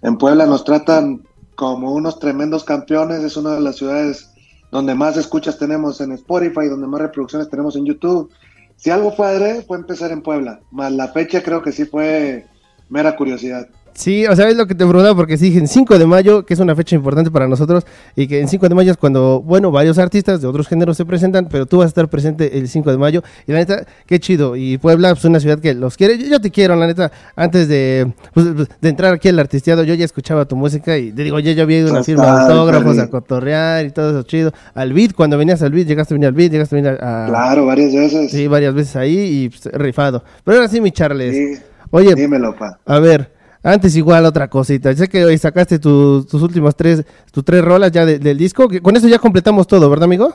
en 0.02 0.16
Puebla 0.18 0.46
nos 0.46 0.64
tratan 0.64 1.22
como 1.56 1.92
unos 1.92 2.18
tremendos 2.18 2.64
campeones. 2.64 3.22
Es 3.22 3.36
una 3.36 3.54
de 3.54 3.60
las 3.60 3.76
ciudades 3.76 4.29
donde 4.70 4.94
más 4.94 5.16
escuchas 5.16 5.58
tenemos 5.58 6.00
en 6.00 6.12
Spotify, 6.12 6.68
donde 6.68 6.86
más 6.86 7.00
reproducciones 7.00 7.48
tenemos 7.48 7.76
en 7.76 7.86
YouTube. 7.86 8.30
Si 8.76 8.90
algo 8.90 9.12
fue 9.12 9.26
adrede, 9.26 9.62
fue 9.62 9.76
empezar 9.76 10.10
en 10.12 10.22
Puebla. 10.22 10.60
Más 10.70 10.92
la 10.92 11.08
fecha 11.08 11.42
creo 11.42 11.62
que 11.62 11.72
sí 11.72 11.84
fue 11.84 12.46
mera 12.88 13.16
curiosidad. 13.16 13.68
Sí, 13.94 14.26
o 14.26 14.34
sea, 14.34 14.48
es 14.48 14.56
lo 14.56 14.66
que 14.66 14.74
te 14.74 14.86
preguntaba 14.86 15.14
porque 15.14 15.36
sí, 15.36 15.56
en 15.58 15.68
5 15.68 15.98
de 15.98 16.06
mayo, 16.06 16.46
que 16.46 16.54
es 16.54 16.60
una 16.60 16.74
fecha 16.74 16.96
importante 16.96 17.30
para 17.30 17.48
nosotros, 17.48 17.84
y 18.16 18.26
que 18.26 18.40
en 18.40 18.48
5 18.48 18.68
de 18.68 18.74
mayo 18.74 18.92
es 18.92 18.96
cuando, 18.96 19.42
bueno, 19.42 19.70
varios 19.70 19.98
artistas 19.98 20.40
de 20.40 20.46
otros 20.46 20.68
géneros 20.68 20.96
se 20.96 21.04
presentan, 21.04 21.48
pero 21.50 21.66
tú 21.66 21.78
vas 21.78 21.86
a 21.86 21.88
estar 21.88 22.08
presente 22.08 22.58
el 22.58 22.68
5 22.68 22.90
de 22.90 22.98
mayo, 22.98 23.22
y 23.46 23.52
la 23.52 23.58
neta, 23.58 23.84
qué 24.06 24.18
chido, 24.20 24.56
y 24.56 24.78
Puebla 24.78 25.08
es 25.08 25.14
pues, 25.14 25.24
una 25.24 25.40
ciudad 25.40 25.58
que 25.58 25.74
los 25.74 25.96
quiere, 25.96 26.18
yo, 26.18 26.26
yo 26.26 26.40
te 26.40 26.50
quiero, 26.50 26.76
la 26.76 26.86
neta, 26.86 27.10
antes 27.36 27.68
de, 27.68 28.12
pues, 28.32 28.46
de 28.54 28.88
entrar 28.88 29.14
aquí 29.14 29.28
al 29.28 29.38
artisteado, 29.38 29.82
yo 29.84 29.94
ya 29.94 30.04
escuchaba 30.04 30.44
tu 30.46 30.56
música, 30.56 30.96
y 30.96 31.12
te 31.12 31.24
digo, 31.24 31.38
yo 31.40 31.52
ya 31.52 31.64
había 31.64 31.80
ido 31.80 31.88
a 31.88 31.92
una 31.92 32.04
firma 32.04 32.24
de 32.24 32.30
autógrafos, 32.42 32.98
a 32.98 33.10
cotorrear, 33.10 33.86
y 33.86 33.90
todo 33.90 34.10
eso 34.10 34.22
chido, 34.22 34.52
al 34.74 34.92
beat, 34.92 35.12
cuando 35.14 35.36
venías 35.36 35.62
al 35.62 35.72
beat, 35.72 35.86
llegaste 35.86 36.14
a 36.14 36.16
venir 36.16 36.28
al 36.28 36.34
beat, 36.34 36.52
llegaste 36.52 36.76
a 36.76 36.80
venir 36.80 36.98
a... 37.00 37.26
Claro, 37.28 37.66
varias 37.66 37.92
veces. 37.92 38.30
Sí, 38.30 38.46
varias 38.46 38.74
veces 38.74 38.96
ahí, 38.96 39.18
y 39.18 39.48
pues, 39.48 39.64
rifado. 39.74 40.22
Pero 40.44 40.58
ahora 40.58 40.68
sí, 40.68 40.80
mi 40.80 40.90
Charles. 40.90 41.34
Sí, 41.34 41.62
Oye, 41.90 42.14
dímelo, 42.14 42.56
pa. 42.56 42.78
a 42.86 43.00
ver, 43.00 43.32
antes 43.62 43.96
igual 43.96 44.24
otra 44.26 44.48
cosita. 44.48 44.94
Sé 44.94 45.08
que 45.08 45.24
hoy 45.24 45.38
sacaste 45.38 45.78
tus, 45.78 46.32
últimas 46.34 46.74
tres, 46.76 47.04
tus 47.32 47.44
tres 47.44 47.64
rolas 47.64 47.92
ya 47.92 48.04
de- 48.06 48.18
del 48.18 48.38
disco. 48.38 48.68
Con 48.82 48.96
eso 48.96 49.08
ya 49.08 49.18
completamos 49.18 49.66
todo, 49.66 49.88
¿verdad, 49.90 50.04
amigo? 50.04 50.34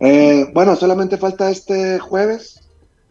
Eh, 0.00 0.50
bueno, 0.52 0.76
solamente 0.76 1.16
falta 1.16 1.50
este 1.50 1.98
jueves. 1.98 2.60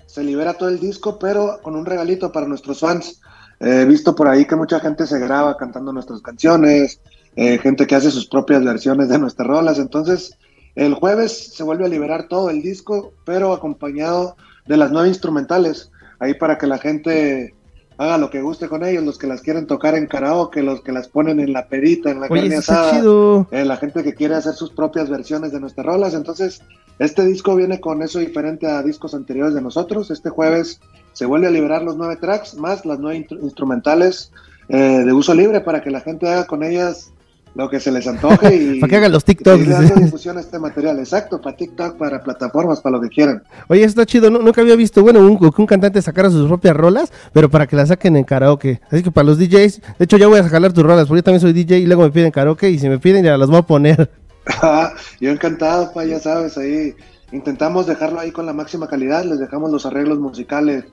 Se 0.05 0.23
libera 0.23 0.53
todo 0.55 0.69
el 0.69 0.79
disco, 0.79 1.17
pero 1.19 1.59
con 1.61 1.75
un 1.75 1.85
regalito 1.85 2.31
para 2.31 2.47
nuestros 2.47 2.79
fans. 2.79 3.21
Eh, 3.59 3.81
He 3.81 3.85
visto 3.85 4.13
por 4.15 4.27
ahí 4.27 4.45
que 4.45 4.55
mucha 4.55 4.79
gente 4.79 5.07
se 5.07 5.19
graba 5.19 5.55
cantando 5.55 5.93
nuestras 5.93 6.21
canciones, 6.21 6.99
eh, 7.35 7.57
gente 7.59 7.87
que 7.87 7.95
hace 7.95 8.11
sus 8.11 8.27
propias 8.27 8.63
versiones 8.63 9.07
de 9.07 9.19
nuestras 9.19 9.47
rolas. 9.47 9.79
Entonces, 9.79 10.37
el 10.75 10.93
jueves 10.95 11.53
se 11.53 11.63
vuelve 11.63 11.85
a 11.85 11.89
liberar 11.89 12.27
todo 12.27 12.49
el 12.49 12.61
disco, 12.61 13.13
pero 13.25 13.53
acompañado 13.53 14.35
de 14.67 14.77
las 14.77 14.91
nueve 14.91 15.07
instrumentales. 15.07 15.91
Ahí 16.19 16.33
para 16.33 16.57
que 16.57 16.67
la 16.67 16.77
gente 16.77 17.55
haga 18.01 18.17
lo 18.17 18.29
que 18.31 18.41
guste 18.41 18.67
con 18.67 18.83
ellos, 18.83 19.03
los 19.03 19.17
que 19.19 19.27
las 19.27 19.41
quieren 19.41 19.67
tocar 19.67 19.95
en 19.95 20.07
karaoke, 20.07 20.63
los 20.63 20.81
que 20.81 20.91
las 20.91 21.07
ponen 21.07 21.39
en 21.39 21.53
la 21.53 21.67
perita, 21.67 22.09
en 22.09 22.19
la 22.19 22.27
Oye, 22.29 22.41
carne 22.41 22.55
asada, 22.57 22.91
chido. 22.99 23.47
eh, 23.51 23.63
la 23.63 23.77
gente 23.77 24.03
que 24.03 24.15
quiere 24.15 24.33
hacer 24.35 24.53
sus 24.53 24.71
propias 24.71 25.09
versiones 25.09 25.51
de 25.51 25.59
nuestras 25.59 25.85
rolas. 25.85 26.15
Entonces, 26.15 26.61
este 26.97 27.23
disco 27.25 27.55
viene 27.55 27.79
con 27.79 28.01
eso 28.01 28.17
diferente 28.17 28.65
a 28.65 28.81
discos 28.81 29.13
anteriores 29.13 29.53
de 29.53 29.61
nosotros. 29.61 30.09
Este 30.09 30.29
jueves 30.31 30.79
se 31.13 31.25
vuelve 31.27 31.47
a 31.47 31.51
liberar 31.51 31.83
los 31.83 31.95
nueve 31.95 32.15
tracks 32.15 32.55
más 32.55 32.85
las 32.85 32.99
nueve 32.99 33.27
instrumentales 33.41 34.31
eh, 34.69 35.03
de 35.05 35.13
uso 35.13 35.33
libre 35.35 35.61
para 35.61 35.83
que 35.83 35.91
la 35.91 36.01
gente 36.01 36.27
haga 36.27 36.47
con 36.47 36.63
ellas 36.63 37.11
lo 37.55 37.69
que 37.69 37.79
se 37.79 37.91
les 37.91 38.07
antoje 38.07 38.55
y 38.55 38.79
Para 38.81 38.89
que 38.89 38.97
hagan 38.97 39.11
los 39.11 39.23
y 39.23 39.25
TikToks. 39.27 39.67
dando 39.67 39.95
difusión 39.95 40.37
a 40.37 40.41
este 40.41 40.57
material. 40.59 40.99
Exacto, 40.99 41.41
para 41.41 41.55
TikTok, 41.57 41.97
para 41.97 42.23
plataformas, 42.23 42.79
para 42.81 42.95
lo 42.97 43.01
que 43.01 43.09
quieran. 43.09 43.43
Oye, 43.67 43.83
está 43.83 44.05
chido. 44.05 44.29
nu- 44.29 44.41
Nunca 44.41 44.61
había 44.61 44.75
visto, 44.75 45.01
bueno, 45.03 45.19
un, 45.19 45.37
que 45.37 45.61
un 45.61 45.67
cantante 45.67 46.01
sacara 46.01 46.29
sus 46.29 46.47
propias 46.47 46.75
rolas, 46.75 47.11
pero 47.33 47.49
para 47.49 47.67
que 47.67 47.75
las 47.75 47.89
saquen 47.89 48.15
en 48.15 48.23
karaoke. 48.23 48.79
Así 48.89 49.03
que 49.03 49.11
para 49.11 49.25
los 49.25 49.37
DJs, 49.37 49.81
de 49.99 50.05
hecho 50.05 50.17
ya 50.17 50.27
voy 50.27 50.39
a 50.39 50.47
jalar 50.47 50.71
tus 50.73 50.83
rolas, 50.83 51.07
porque 51.07 51.19
yo 51.19 51.23
también 51.23 51.41
soy 51.41 51.53
DJ 51.53 51.79
y 51.79 51.85
luego 51.87 52.03
me 52.03 52.11
piden 52.11 52.31
karaoke 52.31 52.69
y 52.69 52.79
si 52.79 52.87
me 52.89 52.99
piden 52.99 53.23
ya 53.25 53.37
las 53.37 53.49
voy 53.49 53.59
a 53.59 53.63
poner. 53.63 54.09
Yo 55.19 55.29
encantado, 55.29 55.91
pa, 55.93 56.03
ya 56.03 56.19
sabes, 56.19 56.57
ahí 56.57 56.95
intentamos 57.31 57.85
dejarlo 57.85 58.19
ahí 58.19 58.31
con 58.31 58.45
la 58.47 58.53
máxima 58.53 58.87
calidad, 58.87 59.23
les 59.23 59.39
dejamos 59.39 59.71
los 59.71 59.85
arreglos 59.85 60.19
musicales, 60.19 60.85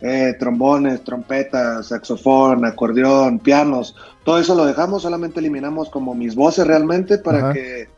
eh, 0.00 0.34
trombones, 0.38 1.02
trompetas, 1.04 1.86
saxofón, 1.88 2.64
acordeón, 2.64 3.38
pianos, 3.38 3.94
todo 4.24 4.38
eso 4.38 4.54
lo 4.54 4.64
dejamos, 4.66 5.02
solamente 5.02 5.40
eliminamos 5.40 5.88
como 5.90 6.14
mis 6.14 6.34
voces 6.34 6.66
realmente 6.66 7.18
para 7.18 7.38
Ajá. 7.38 7.52
que 7.54 7.88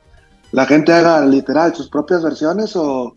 la 0.53 0.65
gente 0.67 0.93
haga 0.93 1.25
literal 1.27 1.75
sus 1.75 1.89
propias 1.89 2.23
versiones 2.23 2.77
o, 2.77 3.15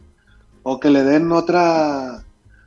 o 0.64 0.80
que 0.80 0.90
le 0.90 1.04
den 1.04 1.32
otra 1.32 2.24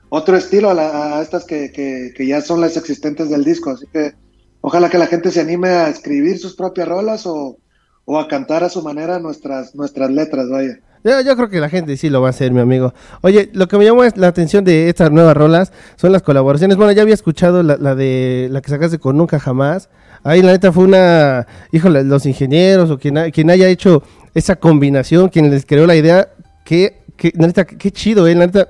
otro 0.08 0.36
estilo 0.36 0.70
a, 0.70 0.74
la- 0.74 1.18
a 1.18 1.22
estas 1.22 1.44
que, 1.44 1.72
que- 1.72 2.12
que 2.16 2.26
ya 2.26 2.40
son 2.40 2.60
las 2.60 2.76
existentes 2.76 3.28
del 3.30 3.42
disco, 3.42 3.70
así 3.70 3.86
que 3.92 4.14
ojalá 4.60 4.88
que 4.88 4.98
la 4.98 5.08
gente 5.08 5.32
se 5.32 5.40
anime 5.40 5.68
a 5.70 5.88
escribir 5.88 6.38
sus 6.38 6.54
propias 6.54 6.86
rolas 6.86 7.26
o, 7.26 7.58
o 8.04 8.18
a 8.20 8.28
cantar 8.28 8.62
a 8.62 8.68
su 8.68 8.80
manera 8.82 9.18
nuestras, 9.18 9.74
nuestras 9.74 10.10
letras, 10.10 10.48
vaya. 10.48 10.78
Yo, 11.04 11.36
creo 11.36 11.50
que 11.50 11.60
la 11.60 11.68
gente 11.68 11.98
sí 11.98 12.08
lo 12.08 12.22
va 12.22 12.28
a 12.28 12.30
hacer, 12.30 12.50
mi 12.50 12.60
amigo. 12.60 12.94
Oye, 13.20 13.50
lo 13.52 13.68
que 13.68 13.76
me 13.76 13.84
llamó 13.84 14.04
la 14.16 14.26
atención 14.26 14.64
de 14.64 14.88
estas 14.88 15.10
nuevas 15.10 15.36
rolas 15.36 15.70
son 15.96 16.12
las 16.12 16.22
colaboraciones. 16.22 16.78
Bueno, 16.78 16.92
ya 16.92 17.02
había 17.02 17.12
escuchado 17.12 17.62
la, 17.62 17.76
de 17.94 18.48
la 18.50 18.62
que 18.62 18.70
sacaste 18.70 18.98
con 18.98 19.18
Nunca 19.18 19.38
Jamás. 19.38 19.90
Ahí 20.22 20.40
la 20.40 20.52
neta 20.52 20.72
fue 20.72 20.84
una, 20.84 21.46
híjole, 21.72 22.04
los 22.04 22.24
ingenieros 22.24 22.90
o 22.90 22.98
quien, 22.98 23.18
ha- 23.18 23.30
quien 23.30 23.50
haya 23.50 23.68
hecho 23.68 24.02
esa 24.32 24.56
combinación, 24.56 25.28
quien 25.28 25.50
les 25.50 25.66
creó 25.66 25.86
la 25.86 25.94
idea, 25.94 26.28
que, 26.64 27.02
que 27.18 27.32
neta, 27.34 27.66
qué 27.66 27.90
chido, 27.90 28.26
eh, 28.26 28.34
la 28.34 28.46
neta, 28.46 28.68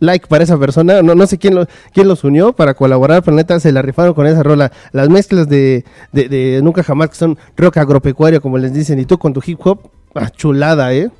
like 0.00 0.26
para 0.28 0.44
esa 0.44 0.58
persona. 0.58 1.02
No, 1.02 1.14
no 1.14 1.26
sé 1.26 1.36
quién, 1.36 1.54
lo, 1.56 1.66
quién 1.92 2.08
los 2.08 2.24
unió 2.24 2.54
para 2.54 2.72
colaborar, 2.72 3.22
pero 3.22 3.36
la 3.36 3.42
neta 3.42 3.60
se 3.60 3.70
la 3.70 3.82
rifaron 3.82 4.14
con 4.14 4.26
esa 4.26 4.42
rola. 4.42 4.72
Las 4.92 5.10
mezclas 5.10 5.46
de, 5.50 5.84
de, 6.10 6.30
de 6.30 6.62
Nunca 6.62 6.82
Jamás, 6.82 7.10
que 7.10 7.16
son 7.16 7.36
rock 7.54 7.76
agropecuario, 7.76 8.40
como 8.40 8.56
les 8.56 8.72
dicen, 8.72 8.98
y 8.98 9.04
tú 9.04 9.18
con 9.18 9.34
tu 9.34 9.42
hip 9.44 9.58
hop, 9.62 9.90
ah, 10.14 10.30
chulada, 10.30 10.94
¿eh? 10.94 11.10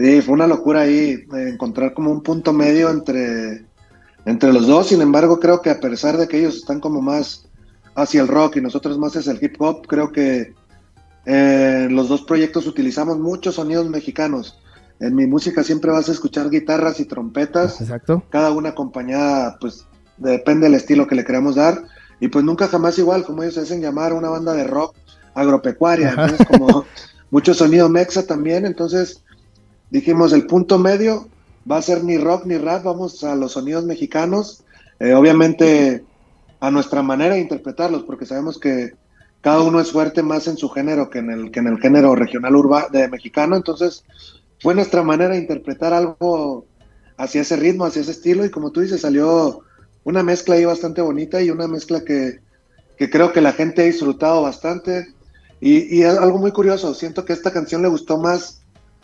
Sí, 0.00 0.22
fue 0.22 0.32
una 0.32 0.46
locura 0.46 0.80
ahí 0.80 1.26
eh, 1.34 1.48
encontrar 1.52 1.92
como 1.92 2.10
un 2.10 2.22
punto 2.22 2.54
medio 2.54 2.88
entre, 2.88 3.66
entre 4.24 4.50
los 4.50 4.66
dos. 4.66 4.86
Sin 4.86 5.02
embargo, 5.02 5.38
creo 5.38 5.60
que 5.60 5.68
a 5.68 5.78
pesar 5.78 6.16
de 6.16 6.26
que 6.26 6.38
ellos 6.38 6.56
están 6.56 6.80
como 6.80 7.02
más 7.02 7.46
hacia 7.94 8.22
el 8.22 8.28
rock 8.28 8.56
y 8.56 8.60
nosotros 8.62 8.98
más 8.98 9.14
hacia 9.14 9.32
el 9.32 9.44
hip 9.44 9.56
hop, 9.58 9.86
creo 9.86 10.10
que 10.10 10.54
eh, 11.26 11.86
los 11.90 12.08
dos 12.08 12.22
proyectos 12.22 12.66
utilizamos 12.66 13.18
muchos 13.18 13.56
sonidos 13.56 13.90
mexicanos. 13.90 14.58
En 15.00 15.14
mi 15.14 15.26
música 15.26 15.62
siempre 15.62 15.90
vas 15.90 16.08
a 16.08 16.12
escuchar 16.12 16.48
guitarras 16.48 16.98
y 16.98 17.04
trompetas, 17.04 17.82
Exacto. 17.82 18.22
cada 18.30 18.52
una 18.52 18.70
acompañada, 18.70 19.58
pues 19.60 19.84
depende 20.16 20.66
del 20.66 20.76
estilo 20.76 21.06
que 21.06 21.14
le 21.14 21.26
queramos 21.26 21.56
dar. 21.56 21.84
Y 22.20 22.28
pues 22.28 22.42
nunca 22.42 22.68
jamás 22.68 22.98
igual, 22.98 23.24
como 23.24 23.42
ellos 23.42 23.56
se 23.56 23.60
hacen 23.60 23.82
llamar, 23.82 24.14
una 24.14 24.30
banda 24.30 24.54
de 24.54 24.64
rock 24.64 24.96
agropecuaria. 25.34 26.10
Entonces, 26.10 26.46
como 26.46 26.86
mucho 27.30 27.52
sonido 27.52 27.90
mexa 27.90 28.26
también. 28.26 28.64
Entonces 28.64 29.22
dijimos, 29.90 30.32
el 30.32 30.46
punto 30.46 30.78
medio 30.78 31.28
va 31.70 31.78
a 31.78 31.82
ser 31.82 32.04
ni 32.04 32.18
rock 32.18 32.46
ni 32.46 32.56
rap, 32.56 32.84
vamos 32.84 33.22
a 33.24 33.34
los 33.34 33.52
sonidos 33.52 33.84
mexicanos. 33.84 34.64
Eh, 34.98 35.14
obviamente 35.14 36.04
a 36.60 36.70
nuestra 36.70 37.02
manera 37.02 37.34
de 37.34 37.40
interpretarlos, 37.40 38.02
porque 38.02 38.26
sabemos 38.26 38.58
que 38.58 38.92
cada 39.40 39.62
uno 39.62 39.80
es 39.80 39.90
fuerte 39.90 40.22
más 40.22 40.46
en 40.46 40.58
su 40.58 40.68
género 40.68 41.08
que 41.08 41.20
en 41.20 41.30
el, 41.30 41.50
que 41.50 41.60
en 41.60 41.68
el 41.68 41.80
género 41.80 42.14
regional 42.14 42.54
urba 42.54 42.88
de 42.92 43.08
mexicano. 43.08 43.56
Entonces 43.56 44.04
fue 44.60 44.74
nuestra 44.74 45.02
manera 45.02 45.34
de 45.34 45.40
interpretar 45.40 45.94
algo 45.94 46.66
hacia 47.16 47.40
ese 47.40 47.56
ritmo, 47.56 47.86
hacia 47.86 48.02
ese 48.02 48.10
estilo. 48.10 48.44
Y 48.44 48.50
como 48.50 48.70
tú 48.70 48.80
dices, 48.80 49.00
salió 49.00 49.62
una 50.04 50.22
mezcla 50.22 50.56
ahí 50.56 50.66
bastante 50.66 51.00
bonita 51.00 51.40
y 51.40 51.50
una 51.50 51.66
mezcla 51.66 52.04
que, 52.04 52.40
que 52.98 53.08
creo 53.08 53.32
que 53.32 53.40
la 53.40 53.52
gente 53.52 53.82
ha 53.82 53.86
disfrutado 53.86 54.42
bastante. 54.42 55.14
Y, 55.62 55.98
y 55.98 56.02
algo 56.02 56.38
muy 56.38 56.52
curioso, 56.52 56.92
siento 56.92 57.24
que 57.24 57.32
esta 57.32 57.52
canción 57.52 57.80
le 57.80 57.88
gustó 57.88 58.18
más 58.18 58.59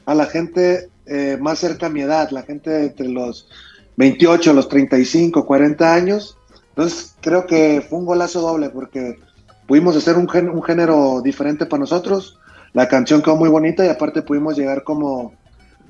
a 0.06 0.14
la 0.14 0.26
gente 0.26 0.88
eh, 1.04 1.36
más 1.40 1.58
cerca 1.58 1.86
a 1.86 1.90
mi 1.90 2.00
edad, 2.00 2.30
la 2.30 2.42
gente 2.42 2.86
entre 2.86 3.08
los 3.08 3.48
28, 3.96 4.52
los 4.52 4.68
35, 4.68 5.44
40 5.44 5.94
años. 5.94 6.38
Entonces 6.70 7.14
creo 7.20 7.46
que 7.46 7.84
fue 7.86 7.98
un 7.98 8.06
golazo 8.06 8.40
doble 8.40 8.70
porque 8.70 9.18
pudimos 9.66 9.96
hacer 9.96 10.16
un, 10.16 10.28
un 10.48 10.62
género 10.62 11.20
diferente 11.22 11.66
para 11.66 11.80
nosotros. 11.80 12.38
La 12.72 12.88
canción 12.88 13.22
quedó 13.22 13.36
muy 13.36 13.48
bonita 13.48 13.84
y 13.84 13.88
aparte 13.88 14.22
pudimos 14.22 14.56
llegar 14.56 14.84
como 14.84 15.34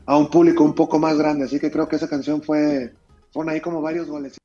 a 0.07 0.17
un 0.17 0.31
público 0.31 0.65
un 0.65 0.75
poco 0.75 0.99
más 0.99 1.19
grande. 1.19 1.45
Así 1.45 1.59
que 1.61 1.71
creo 1.71 1.89
que 1.89 1.97
esa 1.97 2.09
canción 2.09 2.43
fue, 2.43 2.95
fueron 3.33 3.53
ahí 3.53 3.61
como 3.61 3.83
varios 3.83 4.07
goles. 4.09 4.39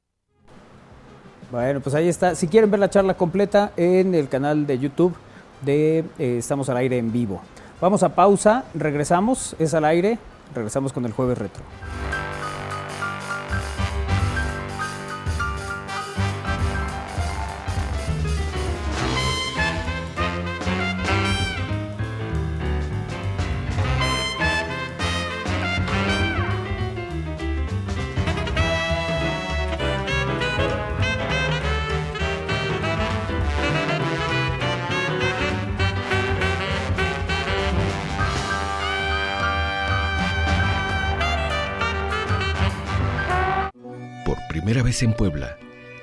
Bueno, 1.51 1.81
pues 1.81 1.93
ahí 1.95 2.07
está. 2.07 2.33
Si 2.35 2.47
quieren 2.47 2.71
ver 2.71 2.79
la 2.79 2.89
charla 2.89 3.15
completa 3.15 3.73
en 3.77 4.15
el 4.15 4.27
canal 4.29 4.65
de 4.65 4.79
YouTube 4.79 5.13
de 5.61 5.99
eh, 6.17 6.37
Estamos 6.39 6.69
al 6.69 6.77
aire 6.77 6.97
en 6.97 7.11
vivo. 7.11 7.41
Vamos 7.81 8.03
a 8.03 8.09
pausa, 8.09 8.65
regresamos, 8.75 9.55
es 9.57 9.73
al 9.73 9.85
aire, 9.85 10.19
regresamos 10.53 10.93
con 10.93 11.03
el 11.05 11.13
jueves 11.13 11.39
retro. 11.39 11.63
Primera 44.51 44.83
vez 44.83 45.01
en 45.01 45.13
Puebla, 45.13 45.57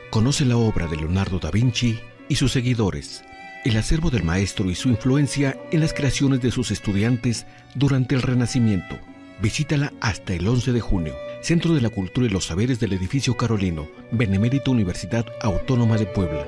conoce 0.08 0.46
la 0.46 0.56
obra 0.56 0.86
de 0.86 0.96
Leonardo 0.96 1.38
da 1.38 1.50
Vinci 1.50 2.00
y 2.30 2.36
sus 2.36 2.52
seguidores, 2.52 3.22
el 3.66 3.76
acervo 3.76 4.08
del 4.08 4.22
maestro 4.22 4.70
y 4.70 4.74
su 4.74 4.88
influencia 4.88 5.54
en 5.70 5.80
las 5.80 5.92
creaciones 5.92 6.40
de 6.40 6.50
sus 6.50 6.70
estudiantes 6.70 7.44
durante 7.74 8.14
el 8.14 8.22
Renacimiento. 8.22 8.98
Visítala 9.42 9.92
hasta 10.00 10.32
el 10.32 10.48
11 10.48 10.72
de 10.72 10.80
junio, 10.80 11.14
Centro 11.42 11.74
de 11.74 11.82
la 11.82 11.90
Cultura 11.90 12.26
y 12.26 12.30
los 12.30 12.46
Saberes 12.46 12.80
del 12.80 12.94
Edificio 12.94 13.36
Carolino, 13.36 13.86
Benemérita 14.12 14.70
Universidad 14.70 15.26
Autónoma 15.42 15.98
de 15.98 16.06
Puebla. 16.06 16.46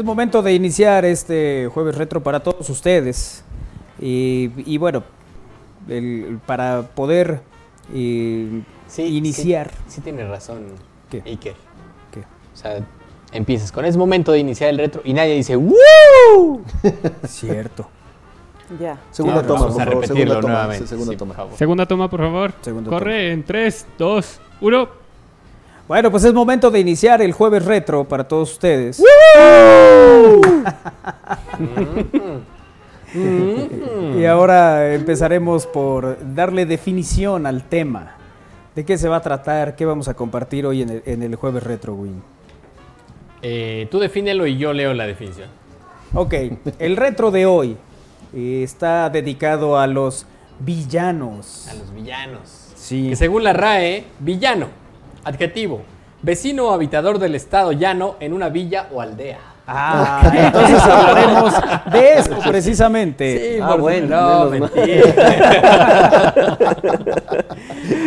Es 0.00 0.06
momento 0.06 0.40
de 0.40 0.54
iniciar 0.54 1.04
este 1.04 1.68
jueves 1.74 1.94
retro 1.94 2.22
para 2.22 2.40
todos 2.40 2.70
ustedes. 2.70 3.44
Y, 4.00 4.50
y 4.64 4.78
bueno, 4.78 5.02
el- 5.90 6.40
para 6.46 6.80
poder 6.80 7.42
eh, 7.92 8.62
iniciar. 8.96 9.70
Sí, 9.88 9.96
sí 9.96 10.00
tienes 10.00 10.26
razón, 10.26 10.68
¿Qué? 11.10 11.20
Iker. 11.26 11.54
¿Qué? 12.12 12.20
O 12.20 12.56
sea, 12.56 12.80
empiezas 13.32 13.70
con 13.72 13.84
es 13.84 13.98
momento 13.98 14.32
de 14.32 14.38
iniciar 14.38 14.70
el 14.70 14.78
retro 14.78 15.02
y 15.04 15.12
nadie 15.12 15.34
dice 15.34 15.54
¡Woo! 15.56 16.62
Cierto. 17.28 17.86
Ya. 18.80 18.98
Segunda 19.10 19.42
Sí, 19.42 19.46
toma, 19.48 19.60
vamos 19.60 19.74
por 19.74 19.82
a 19.82 19.84
favor. 19.84 20.06
Segunda 20.06 20.40
toma. 20.40 20.74
sí, 20.76 20.86
segunda 20.86 21.12
sí, 21.12 21.16
toma. 21.18 21.34
por 21.34 21.36
favor. 21.44 21.58
Segunda 21.58 21.86
toma, 21.86 22.08
por 22.08 22.20
favor. 22.20 22.52
Segunda 22.62 22.88
Corre 22.88 23.32
en 23.32 23.44
3, 23.44 23.86
2, 23.98 24.40
1. 24.62 24.99
Bueno, 25.90 26.08
pues 26.12 26.22
es 26.22 26.32
momento 26.32 26.70
de 26.70 26.78
iniciar 26.78 27.20
el 27.20 27.32
jueves 27.32 27.64
retro 27.64 28.04
para 28.04 28.22
todos 28.22 28.52
ustedes. 28.52 29.02
Y 34.16 34.24
ahora 34.24 34.94
empezaremos 34.94 35.66
por 35.66 36.16
darle 36.32 36.64
definición 36.64 37.44
al 37.44 37.64
tema. 37.64 38.14
¿De 38.76 38.84
qué 38.84 38.96
se 38.96 39.08
va 39.08 39.16
a 39.16 39.20
tratar? 39.20 39.74
¿Qué 39.74 39.84
vamos 39.84 40.06
a 40.06 40.14
compartir 40.14 40.64
hoy 40.64 40.82
en 40.82 40.90
el, 40.90 41.02
en 41.06 41.24
el 41.24 41.34
jueves 41.34 41.64
retro, 41.64 41.94
Win? 41.94 42.22
Eh, 43.42 43.88
tú 43.90 43.98
defínelo 43.98 44.46
y 44.46 44.58
yo 44.58 44.72
leo 44.72 44.94
la 44.94 45.08
definición. 45.08 45.48
Ok, 46.14 46.34
el 46.78 46.96
retro 46.96 47.32
de 47.32 47.46
hoy 47.46 47.76
eh, 48.32 48.60
está 48.62 49.10
dedicado 49.10 49.76
a 49.76 49.88
los 49.88 50.24
villanos. 50.60 51.66
A 51.68 51.74
los 51.74 51.92
villanos. 51.92 52.68
Sí. 52.76 53.08
Que 53.08 53.16
según 53.16 53.42
la 53.42 53.54
RAE, 53.54 54.04
villano, 54.20 54.68
adjetivo, 55.24 55.82
vecino 56.22 56.68
o 56.68 56.72
habitador 56.72 57.18
del 57.18 57.34
estado 57.34 57.72
llano 57.72 58.16
en 58.20 58.32
una 58.32 58.48
villa 58.48 58.86
o 58.92 59.00
aldea. 59.00 59.38
Ah, 59.72 60.28
entonces 60.34 60.80
hablaremos 60.82 61.54
de 61.92 62.14
eso 62.14 62.36
precisamente. 62.48 63.54
Sí, 63.56 63.60
Ah, 63.62 63.68
por 63.68 63.80
bueno, 63.82 64.44
no, 64.44 64.50
mentira. 64.50 65.04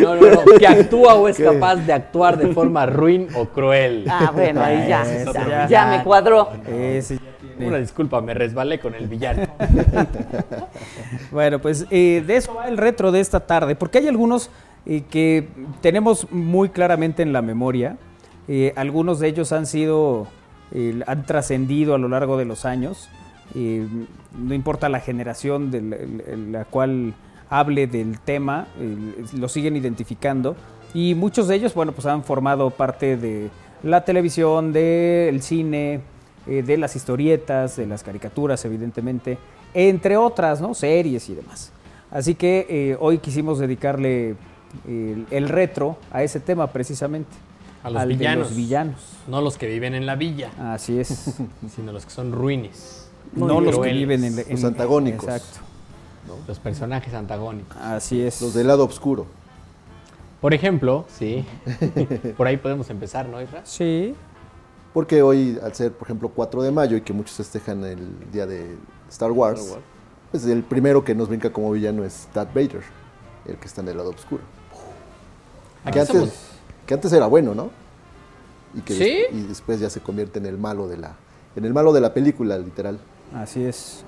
No, 0.00 0.14
no, 0.16 0.30
no, 0.30 0.44
que 0.58 0.66
actúa 0.66 1.14
o 1.14 1.28
es 1.28 1.38
capaz 1.38 1.76
de 1.76 1.92
actuar 1.92 2.36
de 2.36 2.48
forma 2.52 2.84
ruin 2.86 3.28
o 3.34 3.46
cruel. 3.46 4.04
Ah, 4.10 4.30
bueno, 4.34 4.62
ahí 4.62 4.86
ya. 4.88 5.02
Eso, 5.02 5.32
ya, 5.32 5.48
ya. 5.48 5.66
ya 5.68 5.86
me 5.86 6.02
cuadró. 6.04 6.50
Ese 6.66 7.14
ya 7.16 7.20
tiene- 7.40 7.68
Una 7.68 7.78
disculpa, 7.78 8.20
me 8.20 8.34
resbalé 8.34 8.78
con 8.80 8.94
el 8.94 9.06
villano. 9.06 9.46
Bueno, 11.30 11.58
pues 11.60 11.86
eh, 11.90 12.22
de 12.24 12.36
eso 12.36 12.54
va 12.54 12.68
el 12.68 12.76
retro 12.76 13.10
de 13.10 13.18
esta 13.20 13.40
tarde, 13.40 13.74
porque 13.74 13.98
hay 13.98 14.06
algunos 14.08 14.50
eh, 14.86 15.02
que 15.10 15.48
tenemos 15.80 16.30
muy 16.30 16.68
claramente 16.68 17.22
en 17.22 17.32
la 17.32 17.42
memoria. 17.42 17.96
Eh, 18.48 18.72
algunos 18.76 19.20
de 19.20 19.28
ellos 19.28 19.52
han 19.52 19.66
sido, 19.66 20.26
eh, 20.72 21.00
han 21.06 21.26
trascendido 21.26 21.94
a 21.94 21.98
lo 21.98 22.08
largo 22.08 22.36
de 22.36 22.44
los 22.44 22.64
años. 22.64 23.08
Eh, 23.54 23.86
no 24.38 24.54
importa 24.54 24.88
la 24.88 25.00
generación 25.00 25.70
de 25.70 25.82
la, 25.82 25.96
la 26.58 26.64
cual 26.64 27.14
hable 27.50 27.86
del 27.86 28.18
tema, 28.18 28.66
lo 29.36 29.48
siguen 29.48 29.76
identificando. 29.76 30.56
Y 30.92 31.14
muchos 31.14 31.48
de 31.48 31.56
ellos, 31.56 31.74
bueno, 31.74 31.92
pues 31.92 32.06
han 32.06 32.24
formado 32.24 32.70
parte 32.70 33.16
de 33.16 33.50
la 33.82 34.04
televisión, 34.04 34.72
del 34.72 35.42
cine, 35.42 36.00
eh, 36.46 36.62
de 36.62 36.76
las 36.76 36.96
historietas, 36.96 37.76
de 37.76 37.86
las 37.86 38.02
caricaturas, 38.02 38.64
evidentemente, 38.64 39.38
entre 39.74 40.16
otras, 40.16 40.60
¿no? 40.60 40.74
Series 40.74 41.28
y 41.28 41.34
demás. 41.34 41.72
Así 42.10 42.34
que 42.34 42.66
eh, 42.68 42.96
hoy 43.00 43.18
quisimos 43.18 43.58
dedicarle 43.58 44.36
el, 44.86 45.26
el 45.30 45.48
retro 45.48 45.96
a 46.12 46.22
ese 46.22 46.40
tema 46.40 46.66
precisamente. 46.68 47.30
A 47.82 47.90
los 47.90 48.02
al 48.02 48.08
de 48.08 48.14
villanos. 48.16 48.48
los 48.48 48.56
villanos. 48.56 49.00
No 49.28 49.40
los 49.42 49.58
que 49.58 49.66
viven 49.66 49.94
en 49.94 50.06
la 50.06 50.16
villa, 50.16 50.50
Así 50.72 50.98
es. 50.98 51.36
sino 51.74 51.92
los 51.92 52.04
que 52.06 52.10
son 52.10 52.32
ruines. 52.32 53.08
no 53.34 53.60
los 53.60 53.78
que 53.78 53.92
viven 53.92 54.24
en, 54.24 54.38
en- 54.38 54.46
Los 54.50 54.64
antagónicos. 54.64 55.24
Exacto. 55.24 55.58
Los 56.48 56.58
personajes 56.58 57.12
antagónicos. 57.12 57.76
Así 57.76 58.22
es. 58.22 58.40
Los 58.40 58.54
del 58.54 58.66
lado 58.68 58.84
oscuro. 58.86 59.26
Por 60.40 60.54
ejemplo, 60.54 61.04
sí. 61.08 61.44
Por 62.36 62.46
ahí 62.46 62.56
podemos 62.56 62.88
empezar, 62.90 63.28
¿no, 63.28 63.40
Isra? 63.42 63.60
Sí. 63.64 64.14
Porque 64.94 65.20
hoy, 65.22 65.58
al 65.62 65.74
ser, 65.74 65.92
por 65.92 66.06
ejemplo, 66.06 66.28
4 66.34 66.62
de 66.62 66.70
mayo 66.70 66.96
y 66.96 67.00
que 67.02 67.12
muchos 67.12 67.36
festejan 67.36 67.82
el 67.84 68.30
día 68.30 68.46
de 68.46 68.76
Star 69.10 69.30
Wars, 69.32 69.60
Star 69.60 69.76
Wars. 69.78 69.86
pues 70.30 70.46
el 70.46 70.62
primero 70.62 71.02
que 71.04 71.14
nos 71.14 71.28
brinca 71.28 71.52
como 71.52 71.70
villano 71.72 72.04
es 72.04 72.28
Darth 72.32 72.54
Vader, 72.54 72.82
el 73.46 73.56
que 73.56 73.66
está 73.66 73.80
en 73.80 73.88
el 73.88 73.96
lado 73.96 74.10
oscuro. 74.10 74.42
Aquí 75.84 75.92
Que 75.94 76.00
antes, 76.00 76.16
somos- 76.16 76.32
que 76.86 76.94
antes 76.94 77.12
era 77.12 77.26
bueno, 77.26 77.54
¿no? 77.54 77.70
Y 78.74 78.80
que 78.80 78.94
¿Sí? 78.94 79.00
des- 79.04 79.26
y 79.32 79.42
después 79.46 79.78
ya 79.80 79.88
se 79.90 80.00
convierte 80.00 80.38
en 80.38 80.46
el 80.46 80.58
malo 80.58 80.88
de 80.88 80.96
la 80.96 81.12
en 81.56 81.64
el 81.64 81.72
malo 81.72 81.92
de 81.92 82.00
la 82.00 82.12
película, 82.12 82.58
literal. 82.58 82.98
Así 83.36 83.64
es. 83.64 84.04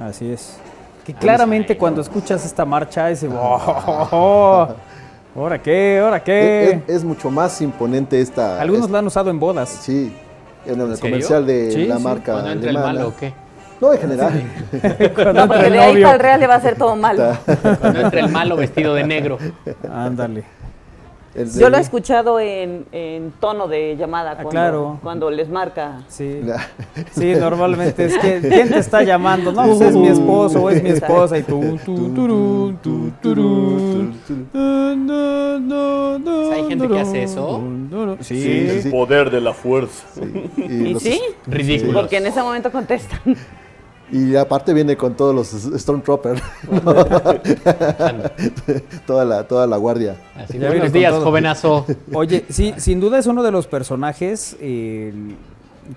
Así 0.00 0.30
es. 0.30 0.56
Que 1.04 1.12
claramente 1.14 1.76
cuando 1.76 2.00
escuchas 2.00 2.44
esta 2.46 2.64
marcha 2.64 3.10
es 3.10 3.24
oh, 3.30 4.68
¿Ahora 5.36 5.60
qué? 5.60 6.00
¿Ahora 6.02 6.22
qué? 6.24 6.82
Es, 6.88 6.96
es 6.96 7.04
mucho 7.04 7.30
más 7.30 7.60
imponente 7.60 8.20
esta 8.20 8.60
Algunos 8.60 8.86
es- 8.86 8.90
la 8.90 8.98
han 9.00 9.06
usado 9.06 9.28
en 9.30 9.38
bodas. 9.38 9.68
sí, 9.68 10.12
en 10.64 10.80
el 10.80 10.96
serio? 10.96 11.00
comercial 11.00 11.46
de 11.46 11.70
Sí, 11.72 11.84
la 11.86 11.98
sí. 11.98 12.02
marca 12.02 12.32
¿Cuándo 12.32 12.50
entra 12.52 12.70
el 12.70 12.78
malo 12.78 13.08
o 13.08 13.16
qué? 13.16 13.34
No, 13.78 13.92
en 13.92 14.00
general. 14.00 14.42
Cuando 15.14 15.32
No, 15.34 15.46
porque 15.48 15.66
el 15.66 15.72
de 15.74 15.78
ahí 15.78 16.02
para 16.02 16.14
el 16.14 16.20
real 16.20 16.40
le 16.40 16.46
va 16.46 16.54
a 16.54 16.60
ser 16.62 16.76
todo 16.78 16.96
mal. 16.96 17.38
Cuando 17.78 18.00
entra 18.00 18.20
el 18.20 18.30
malo 18.30 18.56
vestido 18.56 18.94
de 18.94 19.04
negro. 19.04 19.36
Ándale. 19.92 20.44
El 21.36 21.50
Yo 21.52 21.68
lo 21.70 21.76
he 21.76 21.80
escuchado 21.80 22.40
en, 22.40 22.86
en 22.92 23.32
tono 23.40 23.68
de 23.68 23.96
llamada 23.96 24.34
cuando, 24.34 24.50
claro. 24.50 24.98
cuando 25.02 25.30
les 25.30 25.48
marca. 25.48 26.02
Sí. 26.08 26.40
Sí, 27.12 27.34
normalmente 27.38 28.06
es 28.06 28.16
que 28.18 28.40
¿quién 28.40 28.70
te 28.70 28.78
está 28.78 29.02
llamando? 29.02 29.52
No, 29.52 29.66
pues 29.66 29.80
es 29.82 29.94
mi 29.96 30.08
esposo 30.08 30.62
o 30.62 30.70
es 30.70 30.82
mi 30.82 30.90
esposa 30.90 31.36
y 31.38 31.42
tú, 31.42 31.78
tú, 31.84 32.08
turú, 32.14 32.74
tú, 32.82 33.10
turú. 33.22 34.12
No, 34.52 35.58
no, 35.58 36.18
no, 36.18 36.50
¿Hay 36.52 36.64
gente 36.68 36.88
que 36.88 36.98
hace 37.00 37.22
eso? 37.24 37.62
Sí. 38.20 38.34
Sí, 38.42 38.68
sí, 38.70 38.82
sí. 38.82 38.90
Poder 38.90 39.30
de 39.30 39.40
la 39.40 39.52
fuerza. 39.52 40.04
Y, 40.56 40.62
¿Y 40.62 40.92
los- 40.94 41.02
sí? 41.02 41.20
Ridículos. 41.46 41.94
Porque 42.02 42.16
en 42.18 42.26
ese 42.26 42.42
momento 42.42 42.70
contestan. 42.72 43.20
Y 44.12 44.36
aparte 44.36 44.72
viene 44.72 44.96
con 44.96 45.14
todos 45.14 45.34
los 45.34 45.48
Stormtroopers. 45.80 46.40
toda 49.06 49.24
la 49.24 49.46
toda 49.48 49.66
la 49.66 49.76
guardia. 49.76 50.16
Así, 50.34 50.58
Ya 50.58 50.68
buenos 50.68 50.92
días, 50.92 51.14
jovenazo. 51.14 51.86
Oye, 52.14 52.44
sí, 52.48 52.74
sin 52.78 53.00
duda 53.00 53.18
es 53.18 53.26
uno 53.26 53.42
de 53.42 53.50
los 53.50 53.66
personajes 53.66 54.56
eh, 54.60 55.12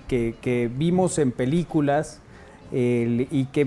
que, 0.08 0.34
que 0.40 0.70
vimos 0.74 1.18
en 1.18 1.32
películas 1.32 2.20
el- 2.72 3.28
y 3.30 3.46
que 3.46 3.66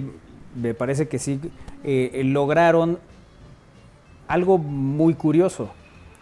me 0.62 0.74
parece 0.74 1.08
que 1.08 1.20
sí 1.20 1.39
eh, 1.84 2.22
lograron 2.26 3.00
algo 4.28 4.58
muy 4.58 5.14
curioso. 5.16 5.70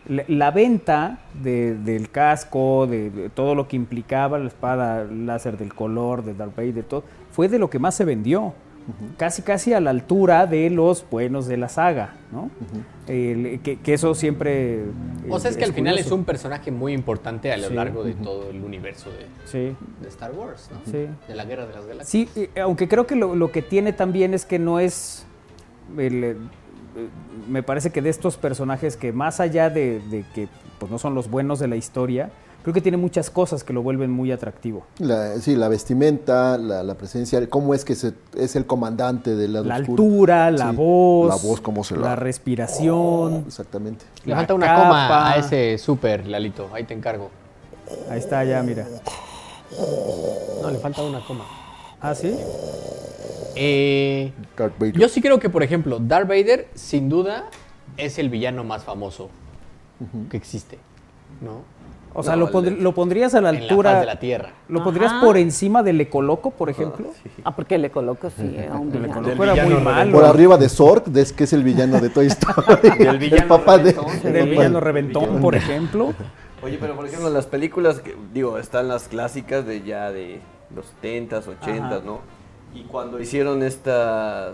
La, 0.08 0.24
la 0.28 0.52
venta 0.52 1.20
de- 1.44 1.76
del 1.76 2.10
casco, 2.10 2.88
de, 2.88 3.10
de 3.12 3.30
todo 3.30 3.54
lo 3.56 3.68
que 3.68 3.76
implicaba 3.76 4.40
la 4.40 4.48
espada 4.48 5.04
láser 5.06 5.58
del 5.58 5.74
color, 5.74 6.24
de 6.24 6.34
Darth 6.34 6.56
Vader, 6.56 6.84
todo, 6.84 7.04
fue 7.32 7.48
de 7.50 7.60
lo 7.60 7.70
que 7.70 7.80
más 7.80 7.96
se 7.96 8.04
vendió. 8.06 8.54
Casi, 9.16 9.44
casi 9.44 9.74
a 9.74 9.80
la 9.80 9.92
altura 9.92 10.48
de 10.48 10.70
los 10.72 11.06
buenos 11.10 11.46
de 11.48 11.56
la 11.56 11.70
saga, 11.70 12.16
¿no? 12.32 12.50
El- 13.08 13.60
que, 13.62 13.78
que 13.80 13.94
eso 13.94 14.16
siempre... 14.16 14.86
O 15.30 15.40
sea, 15.40 15.52
es 15.52 15.56
que 15.56 15.64
eh, 15.64 15.68
al 15.68 15.74
final 15.74 16.00
es 16.00 16.12
un 16.12 16.26
personaje 16.26 16.72
muy 16.72 16.94
importante 16.94 17.54
a 17.54 17.58
lo 17.58 17.68
Sí. 17.68 17.74
largo 17.76 18.04
de 18.04 18.14
todo 18.16 18.50
el 18.50 18.62
universo 18.64 19.12
de, 19.12 19.28
Sí, 19.46 19.76
de 20.02 20.08
Star 20.10 20.32
Wars, 20.32 20.70
¿no? 20.74 20.80
Sí. 20.92 21.06
De 21.28 21.36
la 21.36 21.46
Guerra 21.46 21.68
de 21.68 21.74
las 21.76 21.86
Galaxias. 21.86 22.28
sí 22.34 22.50
aunque 22.60 22.88
creo 22.88 23.06
que 23.06 23.16
lo, 23.16 23.36
lo 23.36 23.52
que 23.52 23.62
tiene 23.62 23.94
también 23.94 24.34
es 24.34 24.46
que 24.48 24.58
no 24.58 24.80
es... 24.80 25.28
el, 25.98 26.38
me 27.50 27.64
parece 27.64 27.92
que 27.92 28.02
de 28.02 28.10
estos 28.10 28.38
personajes 28.38 28.98
que 28.98 29.12
más 29.14 29.40
allá 29.40 29.70
de, 29.70 30.00
de 30.10 30.24
que 30.34 30.48
pues, 30.80 30.92
no 30.92 30.98
son 30.98 31.16
los 31.16 31.30
buenos 31.30 31.60
de 31.60 31.68
la 31.68 31.76
historia, 31.76 32.32
creo 32.64 32.74
que 32.74 32.82
tiene 32.82 32.98
muchas 32.98 33.30
cosas 33.30 33.64
que 33.64 33.74
lo 33.74 33.82
vuelven 33.82 34.12
muy 34.12 34.32
atractivo. 34.32 34.86
La, 35.00 35.36
sí, 35.40 35.56
la 35.56 35.68
vestimenta, 35.68 36.58
la, 36.58 36.84
la 36.84 36.96
presencia, 36.96 37.48
cómo 37.50 37.74
es 37.74 37.84
que 37.86 37.96
se, 37.96 38.14
es 38.38 38.56
el 38.56 38.66
comandante 38.66 39.36
lado 39.48 39.66
La 39.66 39.78
oscuro. 39.78 40.04
altura, 40.04 40.52
la 40.52 40.70
Sí, 40.72 40.76
voz, 40.76 41.30
La 41.30 41.50
voz, 41.50 41.62
cómo 41.62 41.84
se 41.84 41.96
la... 41.96 42.02
la 42.02 42.16
respiración. 42.16 43.46
Exactamente. 43.48 44.06
Le 44.26 44.32
la 44.32 44.38
falta 44.38 44.54
una 44.54 44.66
capa. 44.68 44.84
coma 44.84 45.32
a 45.32 45.36
ese 45.38 45.78
super, 45.78 46.28
Lalito. 46.28 46.70
Ahí 46.74 46.84
te 46.84 46.94
encargo. 46.94 47.30
Ahí 48.10 48.20
está 48.20 48.44
ya, 48.44 48.62
mira. 48.64 48.86
No, 50.62 50.70
le 50.70 50.78
falta 50.78 51.02
una 51.02 51.20
coma. 51.26 51.46
¿Ah, 52.02 52.16
sí? 52.16 52.36
Eh, 53.56 54.32
Darth 54.58 54.78
Vader. 54.80 54.98
yo 54.98 55.10
sí 55.10 55.22
creo 55.22 55.40
que, 55.40 55.50
por 55.50 55.64
ejemplo, 55.64 56.00
Darth 56.00 56.28
Vader, 56.28 56.68
sin 56.74 57.10
duda, 57.10 57.46
es 57.98 58.18
el 58.18 58.30
villano 58.30 58.64
más 58.64 58.84
famoso 58.84 59.30
que 60.30 60.38
existe. 60.38 60.80
¿No? 61.42 61.62
O 62.14 62.24
sea, 62.24 62.36
No, 62.36 62.42
lo, 62.48 62.52
pondr- 62.52 62.68
el- 62.78 62.84
lo 62.84 62.94
pondrías 62.94 63.34
a 63.36 63.42
la 63.42 63.50
en 63.50 63.56
la 63.56 63.62
altura... 63.62 63.92
faz 63.92 64.00
de 64.02 64.06
la 64.06 64.20
Tierra. 64.20 64.50
¿Lo 64.68 64.84
pondrías 64.84 65.14
por 65.24 65.38
encima 65.38 65.82
de 65.84 65.94
Le 65.94 66.10
Coloco, 66.10 66.52
por 66.52 66.70
ejemplo? 66.70 67.08
Ah, 67.44 67.56
porque 67.56 67.78
le 67.78 67.90
coloco 67.90 68.30
sí 68.30 68.56
a 68.70 68.76
un 68.78 68.92
villano. 68.92 69.14
Coloco 69.22 69.44
era 69.44 69.64
muy 69.66 69.76
malo. 69.76 70.12
Por 70.12 70.26
arriba 70.26 70.58
de 70.58 70.68
Zork, 70.68 71.06
que 71.36 71.44
es 71.46 71.54
el 71.54 71.64
villano 71.64 72.00
de 72.02 72.10
Toy 72.10 72.28
Story. 72.28 72.90
Del 73.00 73.18
villano 73.18 73.44
el 73.44 73.48
papá 73.48 73.78
de... 73.78 73.94
reventón. 73.94 74.34
Del 74.34 74.50
villano 74.50 74.80
reventón, 74.82 75.40
por 75.42 75.56
ejemplo. 75.56 76.14
Oye, 76.64 76.78
pero 76.82 76.96
por 76.96 77.06
ejemplo, 77.06 77.28
en 77.30 77.34
las 77.34 77.46
películas, 77.48 78.00
que, 78.00 78.16
digo, 78.34 78.58
están 78.58 78.88
las 78.90 79.08
clásicas 79.08 79.66
de 79.66 79.82
ya 79.84 80.12
de 80.12 80.42
los 80.76 80.86
70s, 81.02 81.44
80s, 81.46 81.80
Ajá. 81.82 82.02
¿no? 82.06 82.20
Y 82.74 82.84
cuando 82.84 83.20
hicieron 83.20 83.64
esta, 83.64 84.54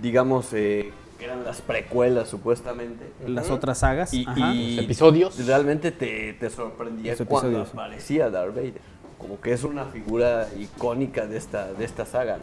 digamos, 0.00 0.52
eh, 0.52 0.92
que 1.18 1.24
eran 1.24 1.44
las 1.44 1.62
precuelas 1.62 2.28
supuestamente. 2.28 3.06
Las 3.26 3.50
otras 3.50 3.78
sagas, 3.78 4.12
Y, 4.14 4.24
ajá. 4.26 4.52
y 4.54 4.76
Los 4.76 4.84
episodios. 4.84 5.46
Realmente 5.46 5.90
te, 5.90 6.34
te 6.34 6.50
sorprendía 6.50 7.16
cuando 7.26 7.62
aparecía 7.62 8.30
Darth 8.30 8.54
Vader. 8.54 8.80
Como 9.18 9.40
que 9.40 9.52
es 9.52 9.64
una 9.64 9.86
figura 9.86 10.46
icónica 10.58 11.26
de 11.26 11.38
esta, 11.38 11.72
de 11.72 11.84
esta 11.84 12.04
saga, 12.04 12.38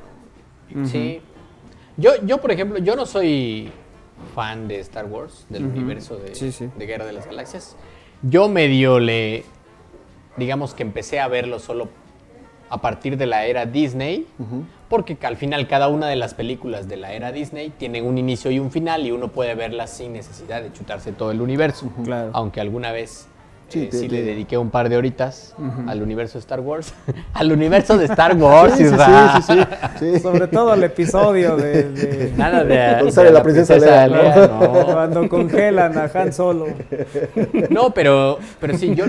¿no? 0.74 0.88
Sí. 0.88 1.22
Yo, 1.98 2.12
yo, 2.26 2.40
por 2.42 2.52
ejemplo, 2.52 2.80
yo 2.80 2.96
no 2.96 3.06
soy 3.06 3.72
fan 4.34 4.68
de 4.68 4.80
Star 4.80 5.06
Wars, 5.06 5.46
del 5.50 5.66
universo 5.66 6.18
de, 6.18 6.34
Sí, 6.34 6.52
sí. 6.52 6.70
de 6.76 6.86
Guerra 6.88 7.06
de 7.06 7.14
las 7.14 7.28
Galaxias. 7.28 7.76
Yo 8.24 8.50
medio 8.50 9.00
le, 9.00 9.44
digamos 10.38 10.74
que 10.74 10.82
empecé 10.82 11.20
a 11.20 11.28
verlo 11.28 11.60
solo 11.60 11.90
a 12.74 12.82
partir 12.82 13.18
de 13.18 13.28
la 13.28 13.46
era 13.46 13.68
Disney, 13.68 14.26
porque 14.90 15.16
al 15.22 15.38
final 15.38 15.68
cada 15.68 15.90
una 15.90 16.08
de 16.08 16.16
las 16.16 16.34
películas 16.34 16.88
de 16.88 16.98
la 16.98 17.14
era 17.14 17.32
Disney 17.32 17.70
tienen 17.78 18.04
un 18.06 18.18
inicio 18.18 18.50
y 18.50 18.58
un 18.58 18.72
final 18.72 19.06
y 19.06 19.12
uno 19.12 19.28
puede 19.28 19.54
verlas 19.54 19.92
sin 19.92 20.14
necesidad 20.14 20.62
de 20.64 20.74
chutarse 20.74 21.12
todo 21.12 21.30
el 21.30 21.40
universo. 21.42 21.92
Claro. 22.04 22.32
Aunque 22.34 22.60
alguna 22.62 22.92
vez 22.92 23.28
Sí, 23.70 23.84
eh, 23.84 23.88
te- 23.92 23.98
sí 23.98 24.08
te- 24.08 24.16
le 24.16 24.22
dediqué 24.24 24.58
un 24.58 24.70
par 24.72 24.90
de 24.90 24.98
horitas 24.98 25.56
al 25.88 26.02
universo 26.02 26.34
de 26.34 26.40
Star 26.40 26.60
Wars. 26.62 26.94
al 27.34 27.52
universo 27.52 27.96
de 27.98 28.06
Star 28.06 28.36
Wars, 28.36 28.74
Sí, 28.76 28.86
sí, 28.86 28.94
Isra. 28.94 29.42
sí, 29.42 29.54
sí, 30.00 30.14
sí. 30.16 30.20
Sobre 30.20 30.48
todo 30.48 30.74
el 30.74 30.84
episodio 30.84 31.56
de, 31.56 31.84
de- 31.92 32.34
Nada 32.36 32.64
de, 32.64 32.98
Cuando 33.04 33.22
de 33.24 33.32
la 33.32 33.44
princesa 33.44 33.78
Leia, 33.78 34.08
¿no? 34.08 34.48
no. 34.48 34.86
cuando 34.86 35.30
congelan 35.30 35.96
a 35.98 36.10
Han 36.14 36.34
Solo. 36.34 36.68
No, 37.70 37.92
pero, 37.92 38.40
pero 38.60 38.76
sí, 38.78 38.96
yo, 38.96 39.06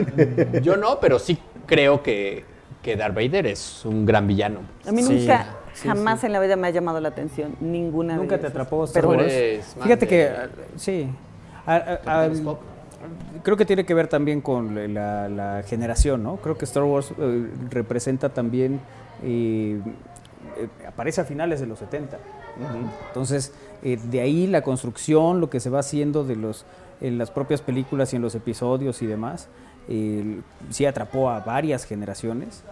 yo 0.62 0.77
no, 0.77 0.99
pero 1.01 1.19
sí 1.19 1.39
creo 1.67 2.03
que, 2.03 2.45
que 2.85 2.97
Darth 2.97 3.14
Vader 3.14 3.47
es 3.47 3.85
un 3.85 4.05
gran 4.07 4.26
villano. 4.26 4.61
A 4.87 4.93
mí 4.93 5.03
Sí, 5.03 5.20
nunca, 5.20 5.47
sí, 5.72 5.89
jamás 5.89 6.20
sí. 6.20 6.26
en 6.26 6.32
la 6.32 6.41
vida 6.41 6.55
me 6.57 6.68
ha 6.68 6.70
llamado 6.70 7.01
la 7.01 7.09
atención 7.09 7.57
ninguna 7.61 8.14
Nunca 8.16 8.37
de 8.37 8.43
te 8.43 8.47
esas. 8.47 8.51
atrapó 8.61 8.85
Star 8.85 9.07
Wars. 9.07 9.32
Fíjate 9.82 10.07
que, 10.07 10.30
sí. 10.76 11.09
A- 11.66 11.76
a- 11.76 11.85
Capitán 11.85 12.30
a- 12.30 12.35
Spock. 12.35 12.59
creo 13.43 13.57
que 13.57 13.64
tiene 13.64 13.85
que 13.87 13.95
ver 13.95 14.07
también 14.09 14.41
con 14.43 14.95
la, 14.95 15.28
la 15.30 15.62
generación, 15.66 16.22
¿no? 16.22 16.37
Creo 16.37 16.59
que 16.59 16.66
Star 16.66 16.82
Wars 16.85 17.12
eh, 17.18 17.49
representa 17.70 18.28
también, 18.28 18.80
eh, 19.22 19.80
eh, 20.59 20.68
aparece 20.87 21.22
a 21.22 21.24
finales 21.24 21.61
de 21.61 21.66
los 21.66 21.78
70. 21.78 22.18
Entonces, 23.09 23.53
eh, 23.82 23.99
de 24.11 24.20
ahí 24.20 24.47
la 24.47 24.61
construcción, 24.62 25.41
lo 25.41 25.49
que 25.51 25.59
se 25.59 25.70
va 25.70 25.80
haciendo 25.80 26.22
de 26.24 26.37
los, 26.37 26.64
en 27.01 27.16
las 27.18 27.30
propias 27.30 27.62
películas 27.62 28.12
y 28.12 28.16
en 28.16 28.22
los 28.22 28.35
episodios 28.35 29.03
y 29.03 29.07
demás, 29.07 29.49
eh, 29.89 30.41
sí 30.70 30.87
atrapó 30.87 31.30
a 31.30 31.41
varias 31.41 31.85
generaciones. 31.85 32.64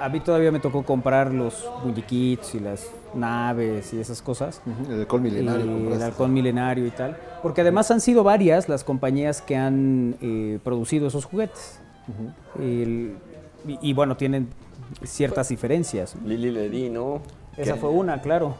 A 0.00 0.08
mí 0.08 0.20
todavía 0.20 0.50
me 0.52 0.60
tocó 0.60 0.82
comprar 0.84 1.32
los 1.32 1.68
muñequitos 1.84 2.54
y 2.54 2.60
las 2.60 2.88
naves 3.14 3.92
y 3.94 4.00
esas 4.00 4.22
cosas. 4.22 4.60
El 4.90 5.00
alcohol 5.00 5.20
milenario. 5.20 5.92
El 5.94 6.02
halcón 6.02 6.32
milenario 6.34 6.86
y 6.86 6.90
tal. 6.90 7.16
Porque 7.42 7.60
además 7.60 7.90
han 7.90 8.00
sido 8.00 8.24
varias 8.24 8.68
las 8.68 8.82
compañías 8.84 9.40
que 9.42 9.56
han 9.56 10.16
eh, 10.20 10.58
producido 10.64 11.06
esos 11.08 11.24
juguetes. 11.24 11.80
El- 12.58 13.16
y, 13.66 13.78
y 13.90 13.92
bueno, 13.94 14.16
tienen 14.16 14.48
ciertas 15.02 15.48
diferencias. 15.48 16.14
¿no? 16.14 16.28
Lili 16.28 16.50
Ledy, 16.52 16.88
¿no? 16.90 17.20
Esa 17.56 17.74
fue 17.76 17.90
una, 17.90 18.20
claro. 18.20 18.54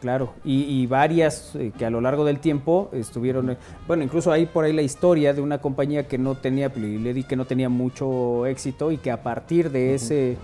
Claro, 0.00 0.34
y, 0.44 0.62
y 0.64 0.86
varias 0.86 1.54
eh, 1.54 1.72
que 1.76 1.86
a 1.86 1.90
lo 1.90 2.00
largo 2.00 2.24
del 2.24 2.38
tiempo 2.38 2.90
estuvieron, 2.92 3.50
eh, 3.50 3.56
bueno, 3.86 4.04
incluso 4.04 4.30
hay 4.30 4.44
por 4.44 4.64
ahí 4.64 4.72
la 4.72 4.82
historia 4.82 5.32
de 5.32 5.40
una 5.40 5.58
compañía 5.58 6.06
que 6.06 6.18
no 6.18 6.34
tenía, 6.34 6.68
Ledi 6.68 7.24
que 7.24 7.34
no 7.34 7.46
tenía 7.46 7.70
mucho 7.70 8.44
éxito 8.46 8.92
y 8.92 8.98
que 8.98 9.10
a 9.10 9.22
partir 9.22 9.70
de 9.70 9.94
ese, 9.94 10.36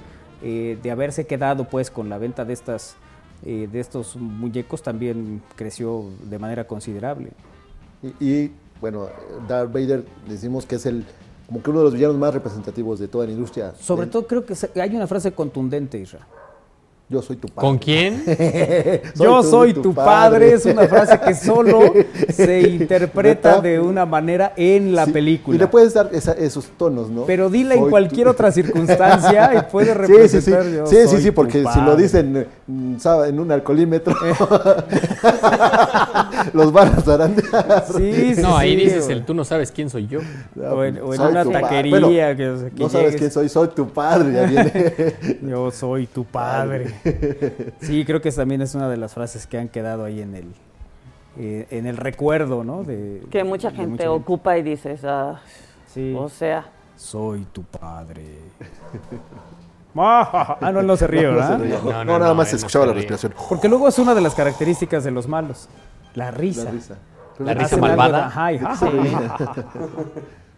eh, 0.43 0.79
de 0.83 0.91
haberse 0.91 1.27
quedado 1.27 1.65
pues 1.65 1.91
con 1.91 2.09
la 2.09 2.17
venta 2.17 2.45
de 2.45 2.55
estas, 2.55 2.97
de 3.43 3.81
estos 3.81 4.15
muñecos 4.17 4.83
también 4.83 5.43
creció 5.57 6.05
de 6.23 6.39
manera 6.39 6.65
considerable. 6.65 7.31
Y, 8.01 8.25
y, 8.25 8.53
bueno, 8.81 9.09
Darth 9.49 9.73
Vader 9.73 10.05
decimos 10.29 10.65
que 10.65 10.77
es 10.77 10.87
el 10.87 11.05
como 11.47 11.63
que 11.63 11.71
uno 11.71 11.81
de 11.81 11.85
los 11.85 11.95
villanos 11.95 12.17
más 12.17 12.33
representativos 12.33 12.99
de 12.99 13.09
toda 13.09 13.27
la 13.27 13.33
industria. 13.33 13.75
Sobre 13.75 14.07
todo 14.07 14.27
creo 14.27 14.47
que 14.47 14.55
hay 14.81 14.97
una 14.97 15.07
frase 15.07 15.33
contundente, 15.33 15.99
Isra. 15.99 16.27
Yo 17.13 17.21
soy 17.21 17.37
tu 17.37 17.47
padre. 17.49 17.61
¿Con 17.69 17.77
quién? 17.79 18.25
Yo 19.17 19.43
soy 19.43 19.75
tu 19.75 19.93
padre. 19.93 20.55
es 20.55 20.65
una 20.65 20.87
frase 20.89 21.21
que 21.21 21.35
solo 21.35 21.93
se 22.33 22.61
interpreta 22.63 23.61
de 23.61 23.79
una 23.79 24.07
manera 24.07 24.55
en 24.57 24.95
la 24.95 25.05
Sí, 25.05 25.13
película. 25.13 25.57
Y 25.57 25.59
le 25.59 25.67
puedes 25.67 25.93
dar 25.93 26.09
esa- 26.13 26.33
esos 26.33 26.65
tonos, 26.79 27.11
¿no? 27.11 27.25
Pero 27.27 27.51
dila 27.51 27.75
en 27.75 27.91
cualquier 27.91 28.25
tu- 28.29 28.31
otra 28.31 28.51
circunstancia 28.61 29.53
y 29.55 29.71
puede 29.71 29.93
Sí, 29.93 29.93
sí, 29.93 30.41
sí. 30.41 30.51
representar 30.51 30.67
yo 30.71 30.87
Sí, 30.87 30.97
sí, 31.03 31.09
soy 31.09 31.23
sí, 31.23 31.31
porque 31.33 31.65
si 31.71 31.81
lo 31.83 31.97
dicen 31.97 32.47
mm, 32.67 32.97
en 33.29 33.41
un 33.41 33.53
alcoholímetro, 33.53 34.15
los 36.53 36.73
van 36.73 36.89
a 36.89 37.01
zarandear. 37.01 37.85
Sí, 37.97 38.35
sí, 38.37 38.43
No, 38.43 38.57
ahí 38.57 38.71
sí, 38.77 38.85
dices 38.85 39.05
güey. 39.07 39.19
el 39.19 39.25
tú 39.25 39.35
no 39.35 39.45
sabes 39.45 39.71
quién 39.73 39.91
soy 39.91 40.07
yo. 40.07 40.21
O 40.61 40.85
en, 40.85 40.99
o 41.01 41.15
en 41.15 41.21
una 41.21 41.45
taquería 41.45 41.91
Bueno, 41.91 42.09
que, 42.37 42.49
o 42.49 42.57
sea, 42.59 42.71
que 42.71 42.83
no 42.83 42.89
sabes 42.89 43.07
llegues, 43.07 43.21
quién 43.21 43.31
soy, 43.31 43.49
soy 43.49 43.69
tu 43.69 43.89
padre. 43.89 44.33
Ya 44.33 44.45
viene. 44.47 45.39
Yo 45.43 45.71
soy 45.71 46.07
tu 46.07 46.25
padre. 46.25 46.95
Sí, 47.81 48.05
creo 48.05 48.21
que 48.21 48.31
también 48.33 48.63
es 48.63 48.75
una 48.75 48.89
de 48.89 48.97
las 48.97 49.15
frases 49.15 49.47
que 49.47 49.59
han 49.59 49.69
quedado 49.69 50.05
ahí 50.05 50.21
en 50.21 50.35
el 50.35 50.47
eh, 51.39 51.67
en 51.71 51.87
el 51.87 51.97
recuerdo, 51.97 52.63
¿no? 52.63 52.85
De, 52.85 53.23
Que 53.31 53.43
mucha 53.43 53.71
de 53.71 53.77
gente 53.77 54.07
ocupa 54.09 54.59
y 54.59 54.63
dices, 54.63 55.01
ah, 55.05 55.41
Sí. 55.87 56.15
o 56.19 56.29
sea, 56.29 56.67
Soy 56.97 57.47
tu 57.53 57.63
padre. 57.65 58.23
ah, 59.97 60.71
no, 60.73 60.83
no 60.83 60.97
se 60.97 61.07
ríe, 61.07 61.23
No, 61.23 61.31
no 61.33 61.37
¿verdad? 61.37 61.59
ría. 61.61 61.79
No, 61.83 61.91
No, 61.93 62.05
no, 62.05 62.19
nada 62.19 62.29
no, 62.31 62.35
más 62.35 62.49
se 62.49 62.55
no 62.55 62.59
escuchaba 62.59 62.85
se 62.85 62.89
la 62.89 62.95
respiración. 62.95 63.35
Porque 63.49 63.69
luego 63.69 63.89
es 63.89 63.99
una 63.99 64.15
de 64.15 64.21
las 64.21 64.35
características 64.35 65.05
de 65.05 65.11
los 65.11 65.27
malos. 65.29 65.69
La 66.15 66.31
risa. 66.31 66.65
La 67.39 67.55
risa. 67.55 67.77
La 67.77 67.81
malvada. 67.81 68.27
ajá. 68.27 68.51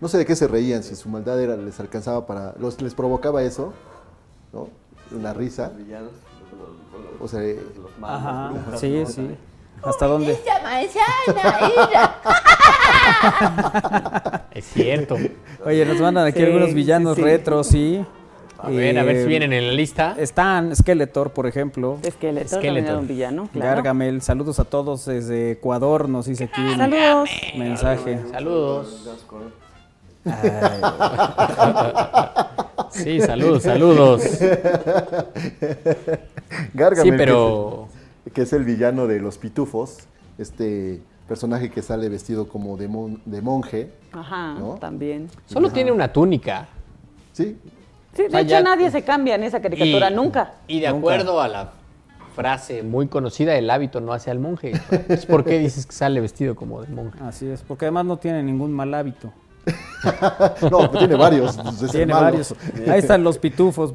No 0.00 0.08
sé 0.08 0.18
de 0.18 0.26
qué 0.26 0.36
se 0.36 0.48
reían, 0.48 0.82
si 0.82 0.96
su 0.96 1.08
maldad 1.08 1.40
era, 1.40 1.56
les 1.56 1.78
alcanzaba 1.80 2.26
para. 2.26 2.54
Los, 2.58 2.82
les 2.82 2.94
provocaba 2.94 3.42
eso, 3.42 3.72
¿no? 4.52 4.68
Una 5.16 5.32
risa. 5.32 5.70
Villanos, 5.70 6.10
O 7.20 7.28
sea, 7.28 7.42
eh, 7.42 7.58
los 7.80 7.98
malos, 7.98 8.20
Ajá, 8.26 8.48
brujas, 8.50 8.80
sí, 8.80 8.98
¿no? 8.98 9.06
sí. 9.06 9.36
¿Hasta 9.82 10.06
dónde? 10.06 10.38
Es 14.52 14.64
cierto. 14.66 15.16
Oye, 15.64 15.84
nos 15.86 16.00
mandan 16.00 16.26
aquí 16.26 16.38
Sí, 16.40 16.44
algunos 16.44 16.74
villanos 16.74 17.16
sí, 17.16 17.22
sí. 17.22 17.28
retro, 17.28 17.64
sí. 17.64 18.04
A 18.58 18.70
ver, 18.70 18.98
a 18.98 19.02
ver 19.02 19.16
Eh, 19.16 19.22
si 19.22 19.28
vienen 19.28 19.52
en 19.52 19.66
la 19.66 19.72
lista. 19.72 20.14
Están 20.18 20.74
Skeletor, 20.74 21.30
por 21.32 21.46
ejemplo. 21.46 21.98
Skeletor, 22.08 22.58
Skeletor. 22.60 22.90
era 22.90 22.98
un 22.98 23.06
villano, 23.06 23.48
claro. 23.52 23.76
Gargamel, 23.76 24.22
saludos 24.22 24.58
a 24.60 24.64
todos 24.64 25.04
desde 25.06 25.52
Ecuador, 25.52 26.08
nos 26.08 26.26
dice 26.26 26.44
aquí 26.44 26.60
un 26.62 26.76
Saludos. 26.78 27.28
mensaje. 27.58 28.20
Saludos. 28.30 29.04
Ay, 30.24 30.80
Sí, 32.90 33.20
saludos, 33.20 33.62
saludos. 33.64 34.22
Gargamel, 36.72 37.12
Sí, 37.12 37.18
pero 37.18 37.88
que, 38.24 38.30
es, 38.30 38.32
que 38.34 38.42
es 38.42 38.52
el 38.52 38.64
villano 38.64 39.06
de 39.06 39.20
los 39.20 39.36
pitufos, 39.38 39.98
este 40.38 41.00
personaje 41.28 41.70
que 41.70 41.82
sale 41.82 42.08
vestido 42.08 42.48
como 42.48 42.76
de, 42.76 42.86
mon- 42.88 43.20
de 43.24 43.42
monje, 43.42 43.90
Ajá, 44.12 44.54
¿No? 44.58 44.74
también. 44.80 45.28
solo 45.46 45.70
tiene 45.70 45.90
una 45.92 46.12
túnica. 46.12 46.68
¿sí? 47.32 47.56
Sí, 48.16 48.22
de 48.24 48.30
sea, 48.30 48.40
hecho 48.40 48.50
ya- 48.50 48.62
nadie 48.62 48.90
se 48.90 49.02
cambia 49.02 49.34
en 49.34 49.42
esa 49.44 49.60
caricatura, 49.60 50.10
Y- 50.10 50.14
nunca. 50.14 50.52
Y 50.68 50.80
de 50.80 50.86
Nunca. 50.88 50.98
acuerdo 50.98 51.40
a 51.40 51.48
la 51.48 51.72
frase 52.34 52.82
muy 52.82 53.06
conocida, 53.08 53.56
el 53.56 53.68
hábito 53.70 54.00
no 54.00 54.12
hace 54.12 54.30
al 54.30 54.38
monje. 54.40 54.72
Pues, 55.06 55.26
¿Por 55.26 55.44
qué 55.44 55.58
dices 55.58 55.86
que 55.86 55.92
sale 55.92 56.20
vestido 56.20 56.54
como 56.56 56.82
de 56.82 56.88
monje? 56.88 57.18
así 57.22 57.46
es, 57.46 57.62
porque 57.62 57.84
además 57.86 58.04
no 58.06 58.16
tiene 58.18 58.42
ningún 58.42 58.72
mal 58.72 58.92
hábito. 58.94 59.32
No, 60.70 60.90
tiene 60.90 61.14
varios. 61.14 61.56
pues, 61.56 61.90
Tiene 61.90 62.12
varios. 62.12 62.54
Ahí 62.86 62.98
están 62.98 63.24
los 63.24 63.38
pitufos 63.38 63.94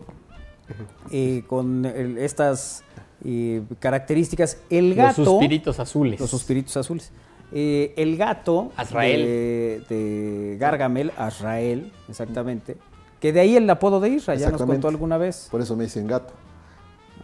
eh, 1.11 1.43
con 1.47 1.85
el- 1.85 2.17
estas 2.17 2.83
eh, 3.23 3.61
características. 3.79 4.57
El 4.69 4.89
Los 4.89 4.97
gato. 4.97 5.25
suspiritos 5.25 5.79
azules. 5.79 6.19
Los 6.19 6.29
suspiritos 6.29 6.75
azules. 6.77 7.11
Eh, 7.51 7.93
el 7.97 8.15
gato 8.17 8.71
Azrael. 8.77 9.21
De, 9.21 9.83
de 9.95 10.57
Gargamel, 10.57 11.11
Azrael, 11.17 11.91
exactamente. 12.07 12.77
Que 13.19 13.33
de 13.33 13.39
ahí 13.41 13.55
el 13.57 13.69
apodo 13.69 13.99
de 13.99 14.09
Isra, 14.09 14.35
ya 14.35 14.49
nos 14.49 14.61
contó 14.61 14.87
alguna 14.87 15.17
vez. 15.17 15.47
Por 15.51 15.61
eso 15.61 15.75
me 15.75 15.83
dicen 15.85 16.07
gato. 16.07 16.33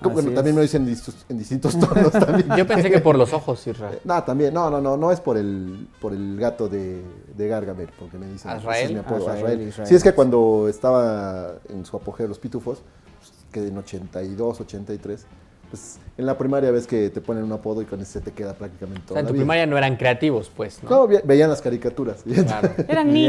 Que 0.03 0.09
también 0.09 0.47
es. 0.49 0.53
me 0.55 0.61
dicen 0.61 0.81
en 1.29 1.37
distintos, 1.37 1.79
tonos 1.79 2.11
también. 2.11 2.47
Yo 2.57 2.67
pensé 2.67 2.91
que 2.91 2.99
por 2.99 3.17
los 3.17 3.31
ojos, 3.33 3.65
Israel. 3.65 3.99
No, 4.05 4.21
también, 4.23 4.53
no, 4.53 4.69
no, 4.69 4.81
no, 4.81 4.97
no 4.97 5.11
es 5.11 5.21
por 5.21 5.37
el, 5.37 5.87
por 6.01 6.11
el 6.13 6.37
gato 6.37 6.67
de, 6.67 7.01
de 7.35 7.47
Gargamel, 7.47 7.89
porque 7.97 8.17
me 8.17 8.27
dicen, 8.27 8.51
¿Azrael? 8.51 8.91
mi 8.93 8.99
apodo, 8.99 9.19
Azrael, 9.29 9.37
Azrael. 9.45 9.61
Israel. 9.69 9.87
Sí, 9.87 9.95
es 9.95 10.03
que 10.03 10.11
cuando 10.13 10.67
estaba 10.69 11.53
en 11.69 11.85
su 11.85 11.95
apogeo 11.95 12.27
los 12.27 12.37
pitufos, 12.39 12.83
pues, 13.19 13.31
que 13.51 13.65
en 13.67 13.77
82, 13.77 14.59
83, 14.61 15.25
pues 15.71 15.97
en 16.17 16.25
la 16.25 16.37
primaria 16.37 16.69
ves 16.71 16.85
que 16.87 17.09
te 17.09 17.21
ponen 17.21 17.43
un 17.45 17.53
apodo 17.53 17.81
y 17.81 17.85
con 17.85 17.99
ese 18.01 18.19
te 18.19 18.31
queda 18.33 18.53
prácticamente 18.53 19.01
O 19.05 19.07
toda 19.07 19.15
sea, 19.15 19.21
en 19.21 19.27
tu 19.27 19.33
vida. 19.33 19.41
primaria 19.43 19.65
no 19.65 19.77
eran 19.77 19.95
creativos, 19.95 20.51
pues, 20.55 20.83
¿no? 20.83 20.89
No, 20.89 21.07
ve- 21.07 21.21
veían 21.25 21.49
las 21.49 21.61
caricaturas. 21.61 22.21
Claro. 22.23 22.69
Eran 22.87 23.15
Y 23.15 23.27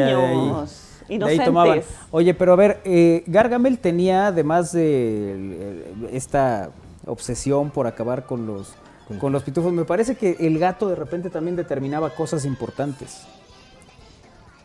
niños. 1.08 1.26
De 1.26 1.30
ahí 1.32 1.36
inocentes. 1.36 1.44
tomaban. 1.46 1.80
Oye, 2.10 2.34
pero 2.34 2.52
a 2.52 2.56
ver, 2.56 2.80
eh, 2.84 3.22
Gargamel 3.26 3.78
tenía, 3.78 4.28
además 4.28 4.72
de 4.72 5.32
el- 5.32 6.08
esta 6.12 6.70
obsesión 7.06 7.70
por 7.70 7.86
acabar 7.86 8.26
con 8.26 8.46
los, 8.46 8.72
con 9.20 9.32
los 9.32 9.42
pitufos, 9.44 9.72
me 9.72 9.84
parece 9.84 10.16
que 10.16 10.36
el 10.40 10.58
gato 10.58 10.88
de 10.88 10.96
repente 10.96 11.30
también 11.30 11.54
determinaba 11.56 12.10
cosas 12.10 12.44
importantes. 12.44 13.22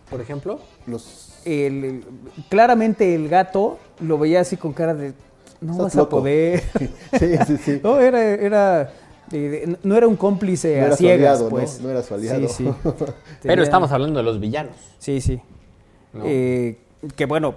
Por 0.09 0.19
ejemplo, 0.21 0.59
Los 0.87 1.29
El- 1.45 1.83
el- 1.83 2.03
claramente 2.49 3.15
el 3.15 3.27
gato 3.29 3.79
lo 3.99 4.17
veía 4.19 4.41
así 4.41 4.57
con 4.57 4.73
cara 4.73 4.93
de, 4.93 5.13
no 5.61 5.77
vas 5.77 5.95
loco". 5.95 6.17
a 6.17 6.19
poder. 6.19 6.61
Sí, 7.19 7.35
sí, 7.47 7.57
sí. 7.57 7.79
no, 7.83 7.99
era, 7.99 8.21
era, 8.23 8.91
eh, 9.31 9.75
no 9.83 9.95
era 9.95 10.07
un 10.07 10.15
cómplice 10.17 10.75
No 10.77 10.83
a 10.83 10.85
era 10.87 10.91
su 10.97 11.03
ciegas, 11.03 11.19
aliado, 11.39 11.43
¿no? 11.45 11.49
pues. 11.49 11.81
No 11.81 11.89
era 11.89 12.03
su 12.03 12.13
aliado. 12.13 12.47
Sí, 12.47 12.65
sí. 12.65 12.71
pero 13.41 13.63
estamos 13.63 13.91
hablando 13.91 14.19
de 14.19 14.23
los 14.23 14.39
villanos. 14.39 14.75
Sí, 14.99 15.19
sí. 15.21 15.41
¿No? 16.13 16.23
Eh, 16.25 16.77
que 17.15 17.25
bueno, 17.25 17.55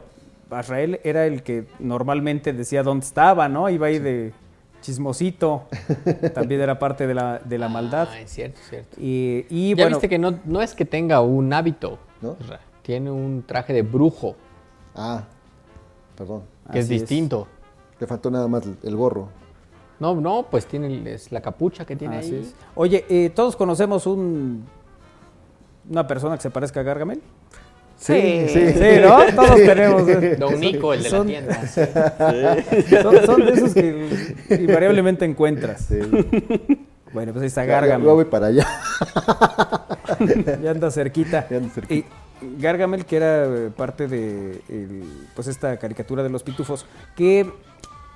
Azrael 0.50 1.00
era 1.04 1.26
el 1.26 1.42
que 1.42 1.66
normalmente 1.78 2.52
decía 2.52 2.82
dónde 2.82 3.04
estaba, 3.06 3.48
¿no? 3.48 3.68
Iba 3.68 3.88
ahí 3.88 3.98
de 3.98 4.32
chismosito. 4.80 5.64
También 6.34 6.60
era 6.60 6.78
parte 6.78 7.06
de 7.06 7.14
la, 7.14 7.38
de 7.38 7.58
la 7.58 7.68
maldad. 7.68 8.08
Ah, 8.10 8.20
es 8.20 8.30
cierto, 8.30 8.60
es 8.60 8.68
cierto. 8.68 8.96
Y, 9.00 9.46
y 9.50 9.70
ya 9.74 9.84
bueno, 9.84 9.96
viste 9.96 10.08
que 10.08 10.18
no, 10.18 10.38
no 10.44 10.60
es 10.62 10.74
que 10.74 10.84
tenga 10.84 11.20
un 11.20 11.52
hábito. 11.52 11.98
¿No? 12.20 12.36
Tiene 12.82 13.10
un 13.10 13.42
traje 13.46 13.72
de 13.72 13.82
brujo, 13.82 14.36
Ah, 14.94 15.24
perdón. 16.16 16.42
que 16.70 16.78
es 16.78 16.84
Así 16.86 16.94
es. 16.94 17.00
distinto. 17.00 17.48
Le 17.98 18.06
faltó 18.06 18.30
nada 18.30 18.46
más 18.46 18.62
el 18.82 18.96
gorro. 18.96 19.28
No, 20.00 20.14
no, 20.20 20.46
pues 20.50 20.66
tiene 20.66 20.86
el- 20.88 21.06
es 21.06 21.32
la 21.32 21.40
capucha 21.40 21.84
que 21.86 21.96
tiene 21.96 22.18
así 22.18 22.34
ahí. 22.34 22.40
es. 22.42 22.54
Oye, 22.74 23.04
eh, 23.08 23.30
todos 23.34 23.56
conocemos 23.56 24.06
un 24.06 24.66
una 25.90 26.06
persona 26.06 26.36
que 26.36 26.42
se 26.42 26.50
parezca 26.50 26.80
a 26.80 26.82
Gargamel. 26.82 27.20
Sí. 27.98 28.46
sí. 28.48 28.72
Sí, 28.72 29.00
¿no? 29.02 29.18
Todos 29.34 29.56
tenemos. 29.56 30.08
eh. 30.08 30.36
Don 30.38 30.60
Nico, 30.60 30.92
el 30.92 31.02
de 31.02 31.08
Son- 31.08 31.26
la 31.26 31.32
tienda. 31.32 31.66
Son, 33.02 33.26
son 33.26 33.46
de 33.46 33.52
esos 33.52 33.72
que 33.74 34.08
invariablemente 34.60 35.24
encuentras. 35.24 35.86
Sí. 35.88 35.98
Bueno, 37.12 37.32
pues 37.32 37.42
ahí 37.42 37.46
está 37.48 37.64
Gargamel. 37.64 38.06
ya 38.06 38.12
voy 38.12 38.24
para 38.24 38.46
allá. 38.48 38.66
ya 40.62 40.70
anda 40.70 40.90
cerquita. 40.90 41.46
Ya 41.48 41.56
anda 41.58 41.70
cerquita. 41.70 41.94
Y 41.94 42.04
Gargamel, 42.60 43.04
que 43.06 43.16
era 43.16 43.44
eh, 43.46 43.70
parte 43.74 44.08
de 44.08 44.60
el- 44.68 45.04
pues 45.34 45.46
esta 45.48 45.76
caricatura 45.78 46.22
de 46.22 46.28
los 46.30 46.42
pitufos, 46.42 46.86
que 47.16 47.46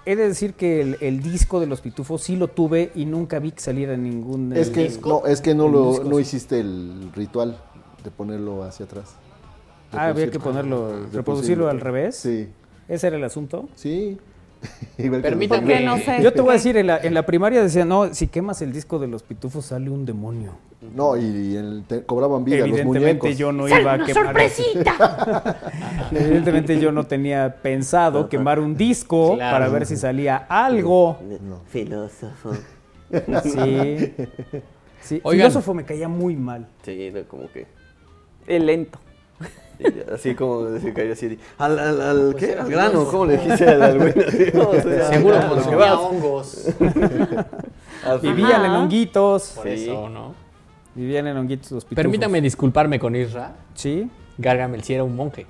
he 0.04 0.16
de 0.16 0.28
decir 0.28 0.54
que 0.54 0.80
el, 0.80 0.96
el 1.00 1.22
disco 1.22 1.60
de 1.60 1.66
los 1.66 1.80
pitufos 1.80 2.22
sí 2.22 2.36
lo 2.36 2.48
tuve 2.48 2.90
y 2.94 3.04
nunca 3.06 3.38
vi 3.38 3.52
que 3.52 3.60
saliera 3.60 3.94
en 3.94 4.02
ningún 4.02 4.52
Es 4.54 4.68
eh, 4.68 4.72
que 4.72 4.82
disco. 4.84 5.08
no, 5.24 5.26
es 5.30 5.40
que 5.40 5.54
no 5.54 5.68
lo 5.68 6.02
no 6.04 6.18
hiciste 6.18 6.60
el 6.60 7.10
ritual 7.14 7.56
de 8.04 8.10
ponerlo 8.10 8.64
hacia 8.64 8.86
atrás. 8.86 9.14
Ah, 9.92 10.08
había 10.08 10.30
que 10.30 10.38
ponerlo, 10.38 10.86
reproducirlo. 10.88 11.16
reproducirlo 11.18 11.68
al 11.68 11.80
revés. 11.80 12.16
Sí. 12.16 12.48
¿Ese 12.88 13.06
era 13.08 13.16
el 13.16 13.24
asunto? 13.24 13.68
Sí. 13.74 14.18
Permítame. 14.96 15.84
No 15.84 15.96
sé. 15.98 16.20
Yo 16.22 16.32
te 16.32 16.40
voy 16.40 16.50
a 16.50 16.52
decir, 16.54 16.76
en 16.76 16.88
la, 16.88 16.98
en 16.98 17.14
la 17.14 17.24
primaria 17.24 17.62
decían, 17.62 17.88
no, 17.88 18.12
si 18.12 18.26
quemas 18.26 18.60
el 18.62 18.72
disco 18.72 18.98
de 18.98 19.06
los 19.06 19.22
pitufos 19.22 19.66
sale 19.66 19.88
un 19.90 20.04
demonio. 20.04 20.52
No, 20.94 21.16
y, 21.16 21.56
el- 21.56 21.84
te- 21.88 22.04
cobraban 22.04 22.44
vida 22.44 22.58
los 22.58 22.68
Evidentemente 22.68 23.18
muñecos. 23.26 23.38
yo 23.38 23.50
no 23.52 23.68
iba 23.68 23.94
a 23.94 24.04
quemar. 24.04 24.36
Evidentemente 26.12 26.78
yo 26.80 26.92
no 26.92 27.04
tenía 27.06 27.56
pensado 27.62 28.28
quemar 28.28 28.58
un 28.60 28.76
disco 28.76 29.34
Claro. 29.34 29.54
para 29.56 29.68
ver 29.70 29.86
si 29.86 29.96
salía 29.96 30.36
algo. 30.48 31.18
No. 31.42 31.60
Filósofo. 31.68 32.52
Sí. 33.42 34.14
sí. 35.00 35.20
Filósofo 35.28 35.74
me 35.74 35.84
caía 35.84 36.08
muy 36.08 36.36
mal. 36.36 36.68
Sí, 36.82 37.02
era 37.06 37.22
como 37.24 37.50
que. 37.50 37.66
El 38.46 38.66
lento. 38.66 38.98
Sí, 39.78 39.84
Así 40.12 40.34
como 40.34 40.64
decir 40.64 40.92
que 40.94 41.12
así. 41.12 41.38
Al, 41.58 41.78
al, 41.78 42.00
al, 42.00 42.34
¿qué? 42.36 42.54
Al 42.54 42.68
grano, 42.70 43.04
¿cómo 43.06 43.26
le 43.26 43.36
dijiste 43.38 43.68
al, 43.68 43.98
güey? 43.98 44.12
No, 44.54 44.68
o 44.70 44.80
sea, 44.80 45.08
Seguro 45.08 45.36
a 45.36 45.42
lo 45.42 45.48
que 45.48 45.54
consumía 45.54 45.78
vas. 45.78 45.98
hongos. 46.00 46.66
Vivían 48.22 48.64
en 48.64 48.70
honguitos. 48.72 49.52
Por 49.56 49.64
Sí. 49.64 49.84
eso, 49.84 50.08
¿no? 50.08 50.34
Vivían 50.94 51.26
en 51.26 51.36
honguitos 51.36 51.70
los 51.72 51.84
pitufos. 51.84 52.02
Permítame 52.02 52.40
disculparme 52.40 52.98
con 52.98 53.14
Isra. 53.14 53.54
Sí. 53.74 54.10
Gargamel 54.38 54.82
sí 54.82 54.94
era 54.94 55.04
un 55.04 55.14
monje. 55.14 55.46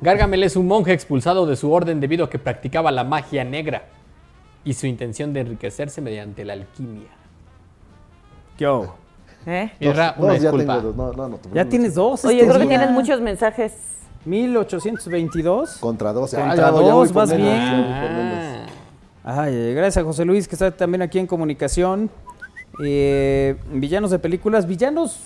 Gargamel 0.00 0.42
es 0.42 0.56
un 0.56 0.66
monje 0.66 0.92
expulsado 0.92 1.46
de 1.46 1.56
su 1.56 1.72
orden 1.72 2.00
debido 2.00 2.24
a 2.26 2.30
que 2.30 2.38
practicaba 2.38 2.90
la 2.90 3.04
magia 3.04 3.44
negra 3.44 3.84
y 4.64 4.74
su 4.74 4.86
intención 4.86 5.32
de 5.32 5.40
enriquecerse 5.40 6.00
mediante 6.02 6.44
la 6.44 6.52
alquimia. 6.54 7.08
Yo. 8.58 8.94
¿Eh? 9.46 9.70
Una 9.80 10.12
dos, 10.12 10.26
ya 10.26 10.50
disculpa. 10.50 10.76
tengo 10.76 10.92
dos. 10.92 10.96
No, 10.96 11.12
no, 11.12 11.28
no, 11.28 11.38
Ya 11.54 11.64
tienes 11.64 11.94
dos. 11.94 12.24
Oye, 12.24 12.40
este 12.40 12.48
creo 12.48 12.60
que 12.60 12.66
tienes 12.68 12.90
muchos 12.90 13.20
mensajes. 13.20 13.72
1822. 14.24 15.76
Contra 15.78 16.12
dos. 16.12 16.30
Contra 16.34 16.52
Ah, 16.52 16.56
ya 16.56 16.70
voy 16.70 16.84
dos, 16.84 17.12
vas 17.12 17.28
menos, 17.30 17.46
bien. 17.46 17.60
Ah, 17.64 18.66
Ay, 19.42 19.74
gracias 19.74 20.02
a 20.02 20.06
José 20.06 20.24
Luis, 20.24 20.46
que 20.48 20.54
está 20.54 20.70
también 20.70 21.02
aquí 21.02 21.18
en 21.18 21.26
comunicación. 21.26 22.10
Eh, 22.84 23.56
villanos 23.72 24.10
de 24.10 24.18
películas, 24.18 24.66
villanos 24.66 25.18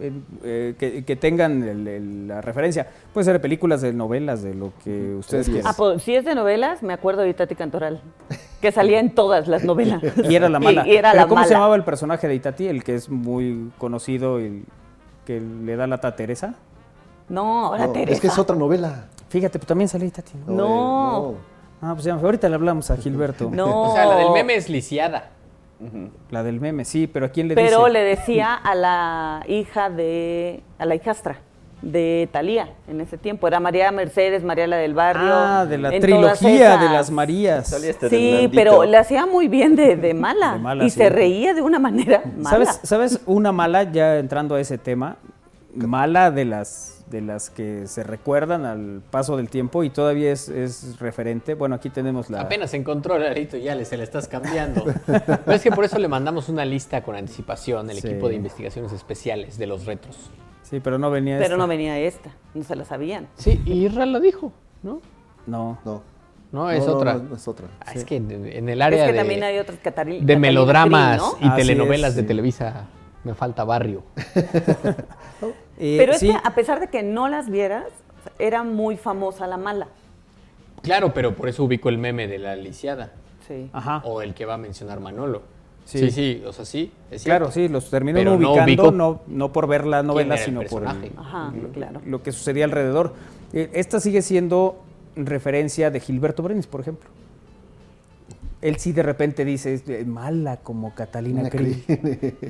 eh, 0.00 0.74
que, 0.78 1.04
que 1.04 1.16
tengan 1.16 1.62
el- 1.62 1.86
el- 1.88 2.28
la 2.28 2.40
referencia. 2.40 2.86
Puede 3.12 3.24
ser 3.26 3.34
de 3.34 3.40
películas, 3.40 3.80
de 3.82 3.92
novelas, 3.92 4.42
de 4.42 4.54
lo 4.54 4.72
que 4.82 5.14
ustedes 5.16 5.48
quieran. 5.48 5.66
Ah, 5.70 5.74
pues 5.76 6.02
si 6.02 6.14
es 6.14 6.24
de 6.24 6.34
novelas, 6.34 6.82
me 6.82 6.92
acuerdo 6.92 7.22
de 7.22 7.34
Tati 7.34 7.54
Cantoral, 7.54 8.00
que 8.60 8.72
salía 8.72 8.98
en 9.00 9.14
todas 9.14 9.48
las 9.48 9.64
novelas. 9.64 10.02
Y 10.24 10.34
era 10.34 10.48
la 10.48 10.58
mala. 10.60 10.86
Y, 10.86 10.92
y 10.92 10.96
era 10.96 11.10
Pero 11.12 11.22
la 11.22 11.28
¿Cómo 11.28 11.36
mala. 11.36 11.48
se 11.48 11.54
llamaba 11.54 11.76
el 11.76 11.84
personaje 11.84 12.26
de 12.28 12.34
Itati? 12.34 12.66
El 12.68 12.82
que 12.84 12.94
es 12.94 13.08
muy 13.08 13.70
conocido 13.78 14.40
y 14.40 14.64
que 15.26 15.40
le 15.40 15.76
da 15.76 15.86
lata 15.86 16.08
a 16.08 16.16
Teresa. 16.16 16.54
No, 17.28 17.66
ahora 17.66 17.86
No, 17.86 17.92
Teresa. 17.92 18.12
es 18.12 18.20
que 18.20 18.26
es 18.26 18.38
otra 18.38 18.56
novela. 18.56 19.06
Fíjate, 19.28 19.58
pues 19.58 19.66
también 19.68 19.88
sale 19.88 20.06
Itati. 20.06 20.32
¿no? 20.46 20.54
No. 20.54 21.34
Ah, 21.82 21.92
pues 21.94 22.04
ya, 22.04 22.14
ahorita 22.14 22.48
le 22.48 22.56
hablamos 22.56 22.90
a 22.90 22.96
Gilberto. 22.96 23.48
No. 23.50 23.82
O 23.90 23.94
sea, 23.94 24.04
la 24.06 24.16
del 24.16 24.30
meme 24.32 24.54
es 24.56 24.68
lisiada. 24.68 25.30
La 26.30 26.42
del 26.42 26.60
meme, 26.60 26.84
sí, 26.84 27.06
pero 27.06 27.26
¿a 27.26 27.28
quién 27.30 27.48
le 27.48 27.54
Pero 27.54 27.78
dice? 27.78 27.90
le 27.90 28.00
decía 28.00 28.54
a 28.54 28.74
la 28.74 29.42
hija 29.48 29.88
de, 29.88 30.62
a 30.78 30.84
la 30.84 30.94
hijastra 30.94 31.38
de 31.82 32.28
Talía 32.30 32.74
en 32.88 33.00
ese 33.00 33.16
tiempo. 33.16 33.48
Era 33.48 33.60
María 33.60 33.90
Mercedes, 33.90 34.44
María 34.44 34.66
la 34.66 34.76
del 34.76 34.92
Barrio. 34.94 35.32
Ah, 35.32 35.64
de 35.66 35.78
la 35.78 35.90
trilogía 35.98 36.76
de 36.76 36.88
las 36.90 37.10
Marías. 37.10 37.72
Este 37.72 38.10
Sí, 38.10 38.50
pero 38.54 38.84
le 38.84 38.96
hacía 38.98 39.24
muy 39.24 39.48
bien 39.48 39.76
de, 39.76 39.96
de 39.96 40.12
mala. 40.12 40.52
De 40.54 40.58
mala, 40.58 40.84
y 40.84 40.90
sí. 40.90 40.98
se 40.98 41.08
reía 41.08 41.54
de 41.54 41.62
una 41.62 41.78
manera 41.78 42.22
mala. 42.36 42.50
¿Sabes, 42.50 42.80
¿Sabes 42.82 43.20
una 43.26 43.52
mala, 43.52 43.84
ya 43.84 44.18
entrando 44.18 44.56
a 44.56 44.60
ese 44.60 44.76
tema? 44.76 45.16
Mala 45.74 46.30
de 46.30 46.44
las 46.44 46.99
de 47.10 47.20
las 47.20 47.50
que 47.50 47.86
se 47.86 48.02
recuerdan 48.04 48.64
al 48.64 49.02
paso 49.10 49.36
del 49.36 49.48
tiempo 49.50 49.82
y 49.84 49.90
todavía 49.90 50.30
es, 50.32 50.48
es 50.48 50.98
referente. 51.00 51.54
Bueno, 51.54 51.74
aquí 51.74 51.90
tenemos 51.90 52.30
la... 52.30 52.40
Apenas 52.42 52.72
encontró 52.74 53.16
el 53.16 53.24
arito 53.24 53.56
y 53.56 53.62
ya 53.62 53.74
le, 53.74 53.84
se 53.84 53.96
le 53.96 54.04
estás 54.04 54.28
cambiando. 54.28 54.84
Pero 55.06 55.52
es 55.52 55.62
que 55.62 55.72
por 55.72 55.84
eso 55.84 55.98
le 55.98 56.08
mandamos 56.08 56.48
una 56.48 56.64
lista 56.64 57.02
con 57.02 57.16
anticipación, 57.16 57.90
el 57.90 58.00
Sí. 58.00 58.06
equipo 58.08 58.28
de 58.28 58.36
investigaciones 58.36 58.92
especiales 58.92 59.58
de 59.58 59.66
los 59.66 59.86
retros. 59.86 60.16
Sí, 60.62 60.78
pero 60.78 60.98
no 60.98 61.10
venía 61.10 61.34
Pero 61.34 61.46
esta. 61.46 61.56
no 61.56 61.66
venía 61.66 61.98
esta, 61.98 62.30
no 62.54 62.62
se 62.62 62.76
la 62.76 62.84
sabían. 62.84 63.26
Sí, 63.34 63.60
y 63.66 63.86
Isra 63.86 64.06
lo 64.06 64.20
dijo, 64.20 64.52
¿no? 64.84 65.00
No. 65.48 65.78
No. 65.84 66.02
No, 66.52 66.70
es 66.70 66.86
No, 66.86 66.92
otra. 66.94 67.14
no, 67.14 67.34
es 67.34 67.48
otra. 67.48 67.66
Ah, 67.84 67.92
Es 67.92 68.04
que 68.04 68.16
en 68.16 68.68
el 68.68 68.80
área 68.80 69.00
es 69.00 69.06
que 69.06 69.12
de, 69.12 69.18
también 69.18 69.42
hay 69.42 70.20
de 70.20 70.36
melodramas 70.36 71.22
y 71.40 71.50
telenovelas 71.50 72.10
es, 72.10 72.16
de 72.16 72.22
sí. 72.22 72.28
Televisa, 72.28 72.86
me 73.24 73.34
falta 73.34 73.64
barrio. 73.64 74.04
Eh, 75.80 75.96
Pero 75.98 76.12
es 76.12 76.18
sí, 76.20 76.28
que 76.28 76.36
a 76.44 76.54
pesar 76.54 76.78
de 76.78 76.88
que 76.88 77.02
no 77.02 77.28
las 77.28 77.48
vieras, 77.48 77.86
era 78.38 78.62
muy 78.62 78.98
famosa 78.98 79.46
la 79.46 79.56
mala. 79.56 79.88
Claro, 80.82 81.12
pero 81.14 81.34
por 81.34 81.48
eso 81.48 81.64
ubico 81.64 81.88
el 81.88 81.96
meme 81.96 82.28
de 82.28 82.38
la 82.38 82.54
lisiada. 82.54 83.12
Sí. 83.48 83.70
Ajá. 83.72 84.02
O 84.04 84.20
el 84.20 84.34
que 84.34 84.44
va 84.44 84.54
a 84.54 84.58
mencionar 84.58 85.00
Manolo. 85.00 85.42
Sí. 85.86 85.98
Sí, 85.98 86.10
sí, 86.10 86.42
o 86.46 86.52
sea, 86.52 86.64
sí, 86.66 86.92
es 87.10 87.24
Claro, 87.24 87.50
sí, 87.50 87.66
los 87.66 87.90
terminó 87.90 88.18
Pero 88.18 88.38
no 88.38 88.50
ubicando, 88.52 88.64
ubico 88.64 88.92
no, 88.92 89.22
no 89.26 89.52
por 89.52 89.66
ver 89.66 89.86
la 89.86 90.02
novela, 90.02 90.36
sino 90.36 90.62
por 90.62 90.82
el-. 90.82 91.12
Ajá, 91.16 91.52
claro. 91.72 92.02
lo 92.04 92.22
que 92.22 92.30
sucedía 92.30 92.66
alrededor. 92.66 93.14
Eh, 93.52 93.70
esta 93.72 93.98
sigue 93.98 94.22
siendo 94.22 94.78
referencia 95.16 95.90
de 95.90 95.98
Gilberto 95.98 96.42
Brenes, 96.42 96.66
por 96.66 96.82
ejemplo. 96.82 97.08
Él 98.60 98.76
sí 98.76 98.92
de 98.92 99.02
repente 99.02 99.44
dice, 99.46 99.74
es 99.74 99.88
eh, 99.88 100.04
mala 100.04 100.58
como 100.58 100.94
Catalina 100.94 101.48
Krill, 101.48 101.82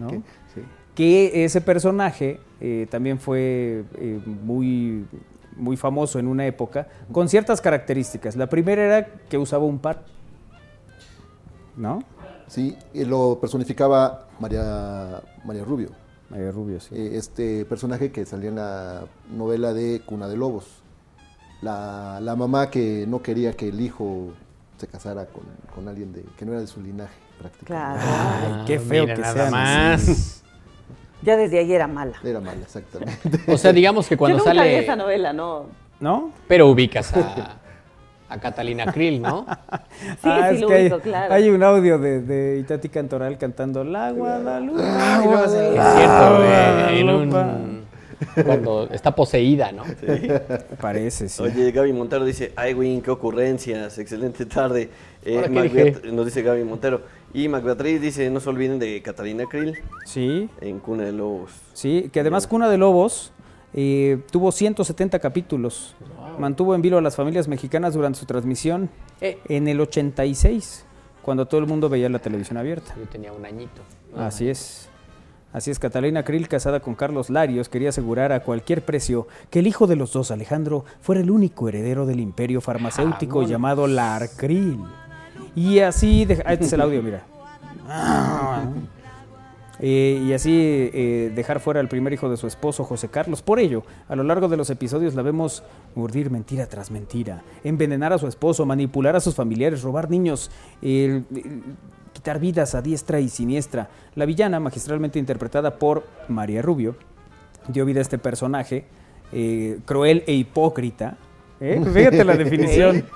¿no? 0.01 0.09
Sí. 0.55 0.63
Que 0.95 1.45
ese 1.45 1.61
personaje 1.61 2.41
eh, 2.61 2.87
también 2.91 3.19
fue 3.19 3.85
eh, 3.95 4.21
muy, 4.27 5.07
muy 5.57 5.77
famoso 5.77 6.19
en 6.19 6.27
una 6.27 6.47
época, 6.47 6.89
con 7.13 7.29
ciertas 7.29 7.61
características. 7.61 8.37
La 8.37 8.49
primera 8.49 8.83
era 8.83 9.07
que 9.29 9.39
usaba 9.39 9.65
un 9.65 9.79
par, 9.79 10.05
¿no? 11.77 12.03
Sí, 12.47 12.77
lo 12.95 13.39
personificaba 13.41 14.27
María, 14.41 15.23
María 15.45 15.65
Rubio. 15.65 15.91
María 16.29 16.51
Rubio, 16.51 16.81
sí. 16.81 16.95
Eh, 16.95 17.13
este 17.15 17.65
personaje 17.65 18.13
que 18.13 18.25
salía 18.27 18.51
en 18.51 18.57
la 18.57 19.05
novela 19.31 19.73
de 19.73 20.01
Cuna 20.05 20.29
de 20.29 20.37
Lobos. 20.37 20.83
La, 21.63 22.19
la 22.23 22.37
mamá 22.37 22.71
que 22.71 23.05
no 23.07 23.23
quería 23.23 23.53
que 23.53 23.69
el 23.69 23.81
hijo 23.81 24.33
se 24.79 24.87
casara 24.87 25.27
con, 25.27 25.45
con 25.75 25.89
alguien 25.89 26.13
de, 26.13 26.25
que 26.37 26.45
no 26.47 26.53
era 26.53 26.61
de 26.61 26.67
su 26.67 26.81
linaje, 26.81 27.19
prácticamente. 27.39 28.03
Claro. 28.07 28.57
Ay, 28.61 28.65
qué 28.67 28.79
feo 28.79 29.05
Mira 29.05 29.15
que 29.15 29.21
nada 29.21 29.35
sean 29.35 29.51
más. 29.51 30.43
Ya 31.23 31.37
desde 31.37 31.59
ahí 31.59 31.73
era 31.73 31.87
mala. 31.87 32.15
Era 32.25 32.41
mala, 32.41 32.61
exactamente. 32.63 33.13
O 33.53 33.59
sea, 33.59 33.73
digamos 33.73 34.09
que 34.09 34.17
cuando 34.17 34.39
Yo 34.39 34.45
nunca 34.45 34.53
vi 34.53 34.59
sale. 34.59 34.79
esa 34.79 34.97
novela, 34.97 35.33
¿no? 35.33 35.67
¿No? 36.01 36.31
Pero 36.49 36.69
ubicas 36.69 37.13
a, 37.15 37.59
a 38.29 38.39
Catalina 38.41 38.91
Krill, 38.93 39.21
¿no? 39.21 39.45
Sí, 40.01 40.17
sí 40.23 40.31
es 40.55 40.61
lo 40.61 40.69
que 40.69 40.75
hay, 40.75 40.83
ubico, 40.87 41.01
claro. 41.01 41.35
hay 41.35 41.51
un 41.51 41.63
audio 41.63 41.99
de, 41.99 42.23
de 42.23 42.59
Itati 42.59 42.89
Cantoral 42.89 43.37
cantando 43.37 43.85
La 43.85 44.11
Guadalupe. 44.13 44.81
Ah, 44.83 45.23
hace, 45.45 45.69
Es 45.69 45.73
cierto, 45.75 46.39
"La 46.39 46.91
eh, 46.93 47.01
en 47.01 47.11
un- 47.11 47.31
Guadalupe". 47.31 47.81
cuando 48.45 48.89
está 48.93 49.15
poseída, 49.15 49.73
¿no? 49.73 49.83
Parece, 50.81 51.29
sí. 51.29 51.43
Oye, 51.43 51.71
Gaby 51.73 51.93
Montero 51.93 52.25
dice, 52.25 52.53
ay, 52.57 52.75
Win, 52.75 53.01
qué 53.03 53.11
ocurrencias, 53.11 53.99
excelente 53.99 54.47
tarde. 54.47 54.89
Eh, 55.25 55.95
nos 56.13 56.25
dice 56.27 56.43
Gaby 56.43 56.65
Montero. 56.65 57.03
Y 57.33 57.49
Mac 57.49 57.63
Beatriz 57.63 58.01
dice, 58.01 58.29
no 58.31 58.41
se 58.41 58.49
olviden 58.49 58.79
de 58.79 59.01
Catalina 59.03 59.45
Krill 59.47 59.79
Sí, 60.05 60.49
en 60.61 60.81
Cuna 60.81 61.05
de 61.05 61.13
Lobos. 61.13 61.53
sí, 61.75 62.11
que 62.13 62.21
además 62.21 62.47
Cuna 62.47 62.69
de 62.69 62.77
Lobos 62.79 63.33
eh, 63.73 64.19
tuvo 64.33 64.51
170 64.51 65.19
capítulos. 65.21 65.95
Mantuvo 66.39 66.75
en 66.75 66.83
vilo 66.83 66.99
a 66.99 67.01
las 67.03 67.15
familias 67.17 67.47
mexicanas 67.49 67.95
durante 67.95 68.19
su 68.19 68.27
transmisión 68.27 68.91
Eh. 69.21 69.39
en 69.49 69.69
el 69.69 69.81
86, 69.81 70.85
cuando 71.23 71.47
todo 71.47 71.61
el 71.61 71.67
mundo 71.67 71.89
veía 71.89 72.09
la 72.09 72.19
televisión 72.19 72.57
abierta. 72.59 72.95
Yo 72.99 73.07
tenía 73.07 73.33
un 73.33 73.45
añito. 73.45 73.83
Así 74.17 74.49
es. 74.49 74.89
Así 75.53 75.71
es, 75.71 75.79
Catalina 75.81 76.25
Krill, 76.25 76.47
casada 76.49 76.81
con 76.81 76.95
Carlos 76.95 77.29
Larios, 77.29 77.69
quería 77.69 77.89
asegurar 77.91 78.31
a 78.33 78.41
cualquier 78.45 78.83
precio 78.83 79.27
que 79.51 79.59
el 79.59 79.67
hijo 79.67 79.87
de 79.89 79.97
los 79.97 80.13
dos, 80.13 80.31
Alejandro, 80.31 80.85
fuera 81.01 81.21
el 81.21 81.31
único 81.31 81.69
heredero 81.69 82.07
del 82.07 82.21
imperio 82.21 82.61
farmacéutico 82.61 83.35
Vámonos. 83.35 83.51
llamado 83.51 83.87
Larcril. 83.89 84.79
Y 85.61 85.81
así, 85.81 86.27
ah, 86.47 86.55
este 86.55 86.65
es 86.65 86.73
el 86.73 86.81
audio, 86.81 87.03
mira. 87.03 87.23
Eh, 89.83 90.23
y 90.27 90.35
así 90.35 90.91
eh, 90.93 91.33
dejar 91.35 91.59
fuera 91.59 91.81
al 91.81 91.89
primer 91.89 92.13
hijo 92.13 92.29
de 92.29 92.37
su 92.37 92.47
esposo, 92.47 92.85
José 92.85 93.09
Carlos. 93.09 93.41
Por 93.41 93.59
ello, 93.59 93.83
a 94.09 94.15
lo 94.15 94.23
largo 94.23 94.47
de 94.47 94.59
los 94.59 94.69
episodios 94.69 95.15
la 95.15 95.23
vemos 95.23 95.63
urdir 95.95 96.31
mentira 96.31 96.67
tras 96.67 96.91
mentira, 96.91 97.43
envenenar 97.65 98.13
a 98.13 98.19
su 98.19 98.27
esposo, 98.27 98.67
manipular 98.67 99.17
a 99.17 99.21
sus 99.21 99.35
familiares, 99.35 99.81
robar 99.81 100.11
niños, 100.11 100.51
eh, 100.83 101.23
quitar 102.13 102.39
vidas 102.39 102.75
a 102.75 102.83
diestra 102.83 103.21
y 103.21 103.31
siniestra. 103.31 103.89
La 104.17 104.27
villana, 104.27 104.61
magistralmente 104.61 105.19
interpretada 105.19 105.79
por 105.79 106.05
María 106.29 106.61
Rubio, 106.61 106.97
dio 107.69 107.87
vida 107.87 108.01
a 108.01 108.03
este 108.03 108.19
personaje 108.19 108.85
eh, 109.33 109.79
cruel 109.87 110.25
e 110.27 110.35
hipócrita. 110.35 111.17
Fíjate 111.59 112.23
la 112.23 112.37
definición. 112.37 113.07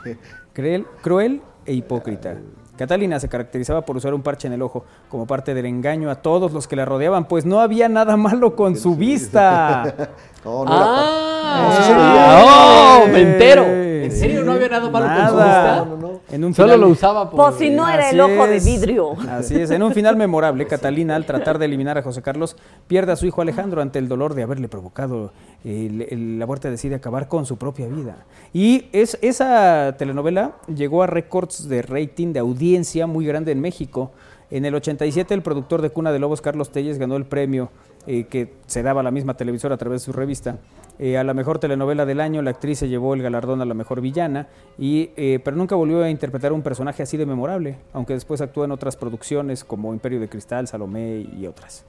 Cruel, 0.55 0.87
cruel 1.03 1.43
e 1.67 1.73
hipócrita. 1.73 2.37
Catalina 2.77 3.21
se 3.21 3.29
caracterizaba 3.29 3.83
por 3.83 3.97
usar 3.97 4.15
un 4.15 4.23
parche 4.23 4.49
en 4.49 4.55
el 4.55 4.63
ojo 4.63 4.85
como 5.09 5.27
parte 5.27 5.55
del 5.55 5.67
engaño 5.67 6.11
a 6.11 6.17
todos 6.17 6.53
los 6.53 6.67
que 6.67 6.75
la 6.75 6.85
rodeaban, 6.85 7.27
pues 7.29 7.45
no 7.47 7.61
había 7.61 7.89
nada 7.89 8.17
malo 8.17 8.57
con 8.57 8.77
su 8.77 8.97
vista. 8.97 9.95
No, 10.45 10.63
no 10.63 10.75
era 10.75 10.85
¡Ah! 10.87 11.69
No, 11.89 12.45
¡Oh! 12.45 13.07
veía. 13.07 13.13
¡Me 13.13 13.33
entero! 13.33 13.65
¿En 13.65 14.13
serio 14.13 14.45
no 14.45 14.53
había 14.53 14.69
nada 14.69 14.91
malo 14.91 15.07
con 15.07 15.29
su 15.31 15.37
vista? 15.37 16.14
En 16.35 16.43
un 16.45 16.53
Solo 16.53 16.69
final- 16.75 16.81
lo 16.81 16.89
usaba 16.89 17.31
por... 17.31 17.39
Pues 17.41 17.55
si 17.57 17.71
no 17.71 17.89
era 17.89 18.11
el 18.11 18.21
ojo 18.21 18.47
de 18.49 18.59
vidrio. 18.59 19.13
Así 19.31 19.55
es. 19.55 19.71
En 19.71 19.83
un 19.85 19.93
final 19.93 20.17
memorable, 20.17 20.67
Catalina, 20.69 21.15
al 21.15 21.27
tratar 21.27 21.59
de 21.61 21.67
eliminar 21.67 21.97
a 21.97 22.03
José 22.03 22.23
Carlos, 22.23 22.57
pierde 22.89 23.13
a 23.13 23.17
su 23.17 23.27
hijo 23.27 23.41
Alejandro 23.41 23.81
ante 23.81 24.01
el 24.01 24.09
dolor 24.09 24.35
de 24.35 24.43
haberle 24.43 24.67
provocado 24.67 25.33
el- 25.65 26.03
el- 26.11 26.39
la 26.41 26.47
muerte. 26.47 26.71
Decide 26.71 26.97
acabar 26.97 27.29
con 27.29 27.47
su 27.47 27.57
propia 27.57 27.87
vida. 27.87 28.17
Y 28.53 28.87
es, 28.93 29.17
esa 29.23 29.95
telenovela 29.97 30.57
llegó 30.75 31.05
a 31.05 31.07
récords 31.07 31.69
de 31.69 31.83
rating, 31.83 32.33
de 32.33 32.41
audiencia 32.41 33.07
muy 33.07 33.25
grande 33.27 33.53
en 33.53 33.61
México. 33.61 34.11
En 34.51 34.65
el 34.65 34.75
87, 34.75 35.35
el 35.35 35.43
productor 35.43 35.83
de 35.83 35.91
Cuna 35.91 36.11
de 36.11 36.19
Lobos, 36.19 36.41
Carlos 36.41 36.71
Telles, 36.73 36.99
ganó 36.99 37.17
el 37.17 37.27
premio 37.27 37.71
eh, 38.07 38.25
que 38.25 38.55
se 38.67 38.83
daba 38.83 39.01
a 39.01 39.03
la 39.05 39.11
misma 39.11 39.37
televisora 39.37 39.77
a 39.77 39.79
través 39.79 40.03
de 40.03 40.05
su 40.07 40.13
revista. 40.13 40.59
Eh, 40.99 41.19
a 41.19 41.25
la 41.25 41.35
mejor 41.35 41.59
telenovela 41.59 42.07
del 42.07 42.21
año, 42.21 42.41
la 42.43 42.51
actriz 42.51 42.79
se 42.79 42.89
llevó 42.89 43.15
el 43.15 43.23
galardón 43.23 43.61
a 43.61 43.65
la 43.65 43.75
mejor 43.75 44.01
villana, 44.01 44.47
y, 44.79 45.11
eh, 45.17 45.41
pero 45.43 45.57
nunca 45.57 45.75
volvió 45.75 46.03
a 46.05 46.09
interpretar 46.11 46.53
un 46.53 46.63
personaje 46.63 47.03
así 47.03 47.17
de 47.17 47.27
memorable, 47.27 47.77
aunque 47.93 48.13
después 48.15 48.41
actuó 48.41 48.65
en 48.65 48.71
otras 48.71 48.97
producciones 48.97 49.65
como 49.65 49.93
Imperio 49.93 50.21
de 50.21 50.29
Cristal, 50.29 50.69
Salomé 50.69 51.27
y 51.37 51.47
otras. 51.49 51.85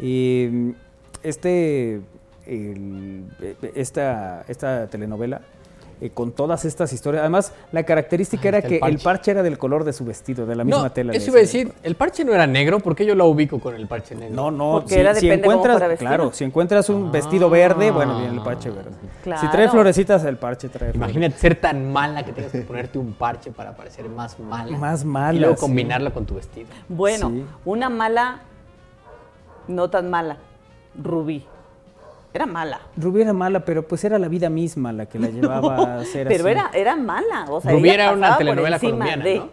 Eh, 0.00 0.72
este, 1.22 2.00
el- 2.46 3.24
eh, 3.40 3.54
esta, 3.76 4.44
esta 4.48 4.88
telenovela, 4.88 5.42
eh, 6.00 6.10
con 6.10 6.32
todas 6.32 6.64
estas 6.64 6.92
historias, 6.92 7.20
además 7.20 7.52
la 7.72 7.82
característica 7.84 8.48
era 8.48 8.58
el 8.58 8.64
que 8.64 8.80
el 8.82 8.98
parche. 8.98 9.30
era 9.32 9.42
del 9.42 9.58
color 9.58 9.84
de 9.84 9.92
su 9.92 10.04
vestido, 10.04 10.46
de 10.46 10.56
la 10.56 10.64
misma 10.64 10.82
No, 10.84 10.92
tela. 10.92 11.12
eso 11.12 11.30
iba 11.30 11.38
a 11.38 11.42
decir, 11.42 11.72
el 11.82 11.94
parche 11.94 12.24
no 12.24 12.32
era 12.32 12.46
negro, 12.46 12.80
¿por 12.80 12.96
qué 12.96 13.04
yo 13.04 13.14
lo 13.14 13.26
ubico 13.26 13.58
con 13.60 13.74
el 13.74 13.86
parche 13.86 14.14
negro? 14.14 14.34
No, 14.34 14.50
no, 14.50 14.72
Porque 14.80 14.94
si, 14.94 15.00
era 15.00 15.14
si 15.14 15.30
encuentras, 15.30 15.98
claro, 15.98 16.30
si 16.32 16.44
encuentras 16.44 16.88
un 16.88 17.12
vestido 17.12 17.50
verde, 17.50 17.90
bueno, 17.90 18.18
viene 18.18 18.34
el 18.34 18.42
parche 18.42 18.70
verde. 18.70 18.90
Si 19.22 19.22
trae 19.22 19.50
Claro. 19.50 19.70
florecitas, 19.72 20.24
el 20.24 20.36
parche 20.38 20.68
trae 20.68 20.92
Imagínate 20.94 21.36
ser 21.36 21.56
tan 21.56 21.92
mala 21.92 22.24
que 22.24 22.32
tengas 22.32 22.52
que 22.52 22.60
ponerte 22.62 22.98
un 22.98 23.12
parche 23.12 23.50
para 23.50 23.76
parecer 23.76 24.08
más 24.08 24.38
mala. 24.38 24.76
Más 24.78 25.02
Y 25.02 25.06
mala, 25.06 25.38
luego 25.40 25.56
sí. 25.56 25.60
combinarla 25.60 26.10
con 26.10 26.24
tu 26.24 26.34
vestido. 26.36 26.68
Bueno, 26.88 27.28
Sí. 27.30 27.44
una 27.64 27.90
mala, 27.90 28.40
no 29.68 29.90
tan 29.90 30.08
mala, 30.10 30.38
Rubí. 31.00 31.44
Era 32.32 32.46
mala. 32.46 32.80
Rubí 32.96 33.22
era 33.22 33.32
mala, 33.32 33.64
pero 33.64 33.86
pues 33.86 34.04
era 34.04 34.18
la 34.18 34.28
vida 34.28 34.48
misma 34.50 34.92
la 34.92 35.06
que 35.06 35.18
la 35.18 35.28
llevaba 35.30 35.96
a 36.00 36.04
ser 36.04 36.28
Pero 36.28 36.44
así. 36.44 36.52
era, 36.52 36.70
era 36.74 36.96
mala. 36.96 37.46
O 37.48 37.60
sea, 37.60 37.72
Rubí 37.72 37.88
era 37.90 38.12
una 38.12 38.38
telenovela 38.38 38.78
colombiana, 38.78 39.24
de- 39.24 39.36
¿no? 39.38 39.48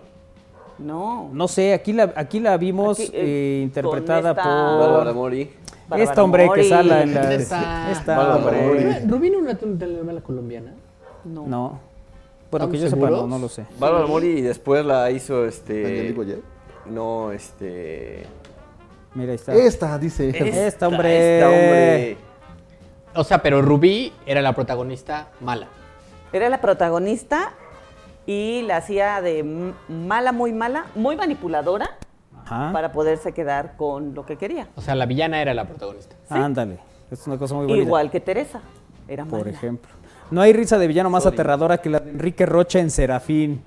No. 0.79 1.29
No 1.33 1.47
sé, 1.47 1.73
aquí 1.73 1.91
la, 1.91 2.13
aquí 2.15 2.39
la 2.39 2.55
vimos 2.57 2.99
Aquí, 2.99 3.09
eh, 3.11 3.59
eh, 3.59 3.61
interpretada 3.63 4.29
esta- 4.31 4.43
por... 4.43 4.79
Bárbara 4.87 5.13
Mori. 5.13 5.49
Esta 5.95 6.23
hombre 6.23 6.47
que 6.53 6.63
sale 6.65 7.01
en 7.01 7.13
la... 7.15 7.33
Esta- 7.33 7.91
Esta. 7.91 8.37
¿Rubí 9.07 9.29
no 9.31 9.39
era 9.39 9.49
una 9.49 9.55
telenovela 9.57 10.21
colombiana? 10.21 10.73
No. 11.25 11.47
No. 11.47 11.79
Bueno, 12.51 12.69
que 12.69 12.77
yo 12.77 12.85
¿Estamos 12.85 13.09
sepa, 13.09 13.17
no, 13.21 13.27
no 13.27 13.39
lo 13.39 13.49
sé. 13.49 13.65
Bárbara 13.79 14.05
Mori 14.05 14.27
y 14.27 14.41
después 14.41 14.85
la 14.85 15.09
hizo 15.11 15.45
este... 15.45 16.15
No, 16.85 17.31
este... 17.31 18.23
Mira, 19.15 19.31
ahí 19.31 19.35
está. 19.35 19.53
Esta, 19.55 19.97
dice. 19.97 20.29
Esta, 20.29 20.87
hombre. 20.87 21.37
Esta 21.39 21.47
hombre. 21.49 22.17
O 23.17 23.23
sea, 23.23 23.39
pero 23.39 23.61
Rubí 23.61 24.13
era 24.25 24.41
la 24.41 24.53
protagonista 24.53 25.27
mala. 25.41 25.67
Era 26.31 26.49
la 26.49 26.61
protagonista 26.61 27.51
y 28.25 28.61
la 28.63 28.77
hacía 28.77 29.21
de 29.21 29.73
mala, 29.89 30.31
muy 30.31 30.51
mala, 30.53 30.85
muy 30.95 31.15
manipuladora 31.15 31.89
Ajá. 32.45 32.71
para 32.73 32.91
poderse 32.91 33.31
quedar 33.33 33.75
con 33.75 34.13
lo 34.13 34.25
que 34.25 34.35
quería. 34.37 34.67
O 34.75 34.81
sea, 34.81 34.93
la 34.95 35.05
villana 35.05 35.41
era 35.41 35.53
la 35.53 35.65
protagonista. 35.65 36.15
Ándale. 36.29 36.79
Es 37.09 37.25
una 37.25 37.37
cosa 37.37 37.55
muy 37.55 37.65
bonita. 37.65 37.85
Igual 37.85 38.11
que 38.11 38.19
Teresa. 38.19 38.61
Era 39.07 39.23
Por 39.25 39.39
mala. 39.39 39.51
ejemplo. 39.51 39.89
No 40.29 40.41
hay 40.41 40.51
risa 40.53 40.77
de 40.77 40.87
villano 40.87 41.09
más 41.09 41.25
aterradora 41.25 41.77
que 41.77 41.89
la 41.89 41.99
de 42.01 42.09
Enrique 42.11 42.45
Rocha 42.45 42.79
en 42.79 42.91
Serafín. 42.91 43.61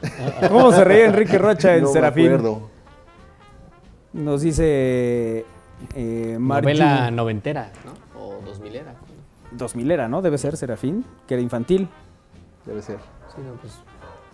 ¿Cómo 0.48 0.72
se 0.72 0.84
reía 0.84 1.06
Enrique 1.06 1.36
Rocha 1.38 1.74
en 1.74 1.82
No 1.82 1.88
me 1.88 1.92
Serafín? 1.92 2.26
acuerdo. 2.26 2.70
Nos 4.12 4.42
dice 4.42 5.44
eh, 5.96 6.36
Margie- 6.38 6.62
Novela 6.62 7.10
noventera, 7.10 7.70
¿no? 7.84 8.11
O 8.42 8.46
dos 8.46 8.60
milera. 8.60 8.94
2000 9.52 9.90
era, 9.90 10.08
¿no? 10.08 10.22
Debe 10.22 10.38
ser 10.38 10.56
Serafín, 10.56 11.04
que 11.26 11.34
era 11.34 11.42
infantil. 11.42 11.88
Debe 12.64 12.82
ser. 12.82 12.98
Sí, 13.34 13.42
no, 13.42 13.54
pues 13.60 13.78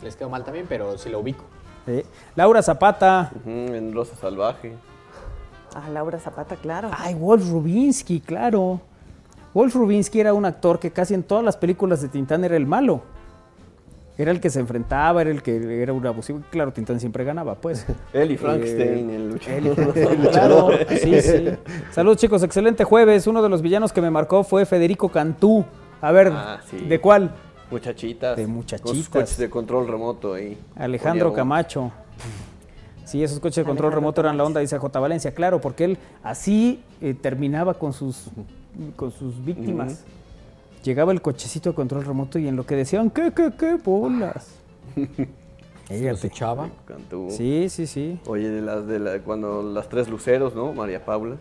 les 0.02 0.16
quedó 0.16 0.28
mal 0.28 0.44
también, 0.44 0.66
pero 0.68 0.96
sí 0.98 1.08
lo 1.08 1.20
ubico. 1.20 1.44
Eh, 1.86 2.04
Laura 2.36 2.62
Zapata. 2.62 3.32
En 3.46 3.92
Rosa 3.92 4.14
Salvaje. 4.16 4.76
Ah, 5.74 5.88
Laura 5.90 6.18
Zapata, 6.18 6.56
claro. 6.56 6.90
Ay, 6.96 7.14
Wolf 7.14 7.50
Rubinsky, 7.50 8.20
claro. 8.20 8.80
Wolf 9.54 9.74
Rubinsky 9.74 10.20
era 10.20 10.34
un 10.34 10.44
actor 10.44 10.78
que 10.78 10.90
casi 10.92 11.14
en 11.14 11.22
todas 11.22 11.44
las 11.44 11.56
películas 11.56 12.00
de 12.02 12.08
Tintán 12.08 12.44
era 12.44 12.56
el 12.56 12.66
malo. 12.66 13.02
Era 14.18 14.32
el 14.32 14.40
que 14.40 14.50
se 14.50 14.58
enfrentaba, 14.58 15.20
era 15.22 15.30
el 15.30 15.42
que 15.42 15.80
era 15.80 15.92
un 15.92 16.04
abusivo. 16.04 16.40
Claro, 16.50 16.72
Tintán 16.72 16.98
siempre 16.98 17.22
ganaba, 17.22 17.54
pues. 17.54 17.86
Él 18.12 18.32
y 18.32 18.36
Frankenstein, 18.36 19.08
Eh, 19.10 19.14
el 19.16 19.28
luchador. 19.30 19.56
él 19.58 19.66
y 19.66 19.74
Frankenstein, 19.74 20.20
claro. 20.32 20.70
Sí, 21.00 21.20
sí. 21.22 21.44
Saludos, 21.92 22.16
chicos. 22.18 22.42
Excelente 22.42 22.82
jueves. 22.82 23.26
Uno 23.28 23.42
de 23.42 23.48
los 23.48 23.62
villanos 23.62 23.92
que 23.92 24.00
me 24.02 24.10
marcó 24.10 24.42
fue 24.42 24.66
Federico 24.66 25.08
Cantú. 25.08 25.64
A 26.00 26.10
ver, 26.12 26.32
Ah, 26.34 26.60
sí. 26.68 26.78
¿de 26.78 27.00
cuál? 27.00 27.30
Muchachitas. 27.70 28.36
De 28.36 28.46
muchachitas. 28.46 29.08
coches 29.08 29.36
de 29.38 29.48
control 29.48 29.86
remoto 29.86 30.34
ahí. 30.34 30.58
Alejandro 30.74 31.32
Camacho. 31.32 31.92
Sí, 33.04 33.22
esos 33.22 33.38
coches 33.40 33.56
de 33.56 33.62
control 33.64 33.86
Alejandro 33.86 34.00
remoto 34.00 34.20
eran 34.20 34.36
la 34.36 34.44
onda, 34.44 34.60
dice 34.60 34.76
J. 34.78 34.98
Valencia, 35.00 35.32
claro, 35.32 35.60
porque 35.60 35.84
él 35.84 35.98
así 36.22 36.82
eh, 37.00 37.14
terminaba 37.14 37.74
con 37.74 37.92
sus, 37.92 38.30
con 38.96 39.10
sus 39.12 39.42
víctimas. 39.44 40.04
Llegaba 40.84 41.12
el 41.12 41.20
cochecito 41.22 41.70
de 41.70 41.74
control 41.74 42.04
remoto 42.04 42.38
y 42.38 42.48
en 42.48 42.56
lo 42.56 42.64
que 42.64 42.76
decían, 42.76 43.10
¿qué, 43.10 43.32
qué, 43.34 43.50
qué 43.58 43.74
bolas? 43.74 44.48
Los 44.96 45.98
Fíjate. 45.98 46.26
echaba. 46.26 46.68
Cantú. 46.84 47.28
Sí, 47.30 47.68
sí, 47.70 47.86
sí. 47.86 48.20
Oye, 48.26 48.48
de 48.50 48.60
las 48.60 48.86
de 48.86 48.98
la, 48.98 49.18
cuando 49.20 49.62
las 49.62 49.88
tres 49.88 50.08
luceros, 50.08 50.54
¿no? 50.54 50.72
María 50.74 51.02
Paula. 51.04 51.36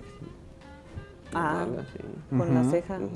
Ah, 1.34 1.66
Mala, 1.70 1.84
sí. 1.92 2.00
con 2.38 2.54
la 2.54 2.64
ceja, 2.72 2.98
¿no? 2.98 3.08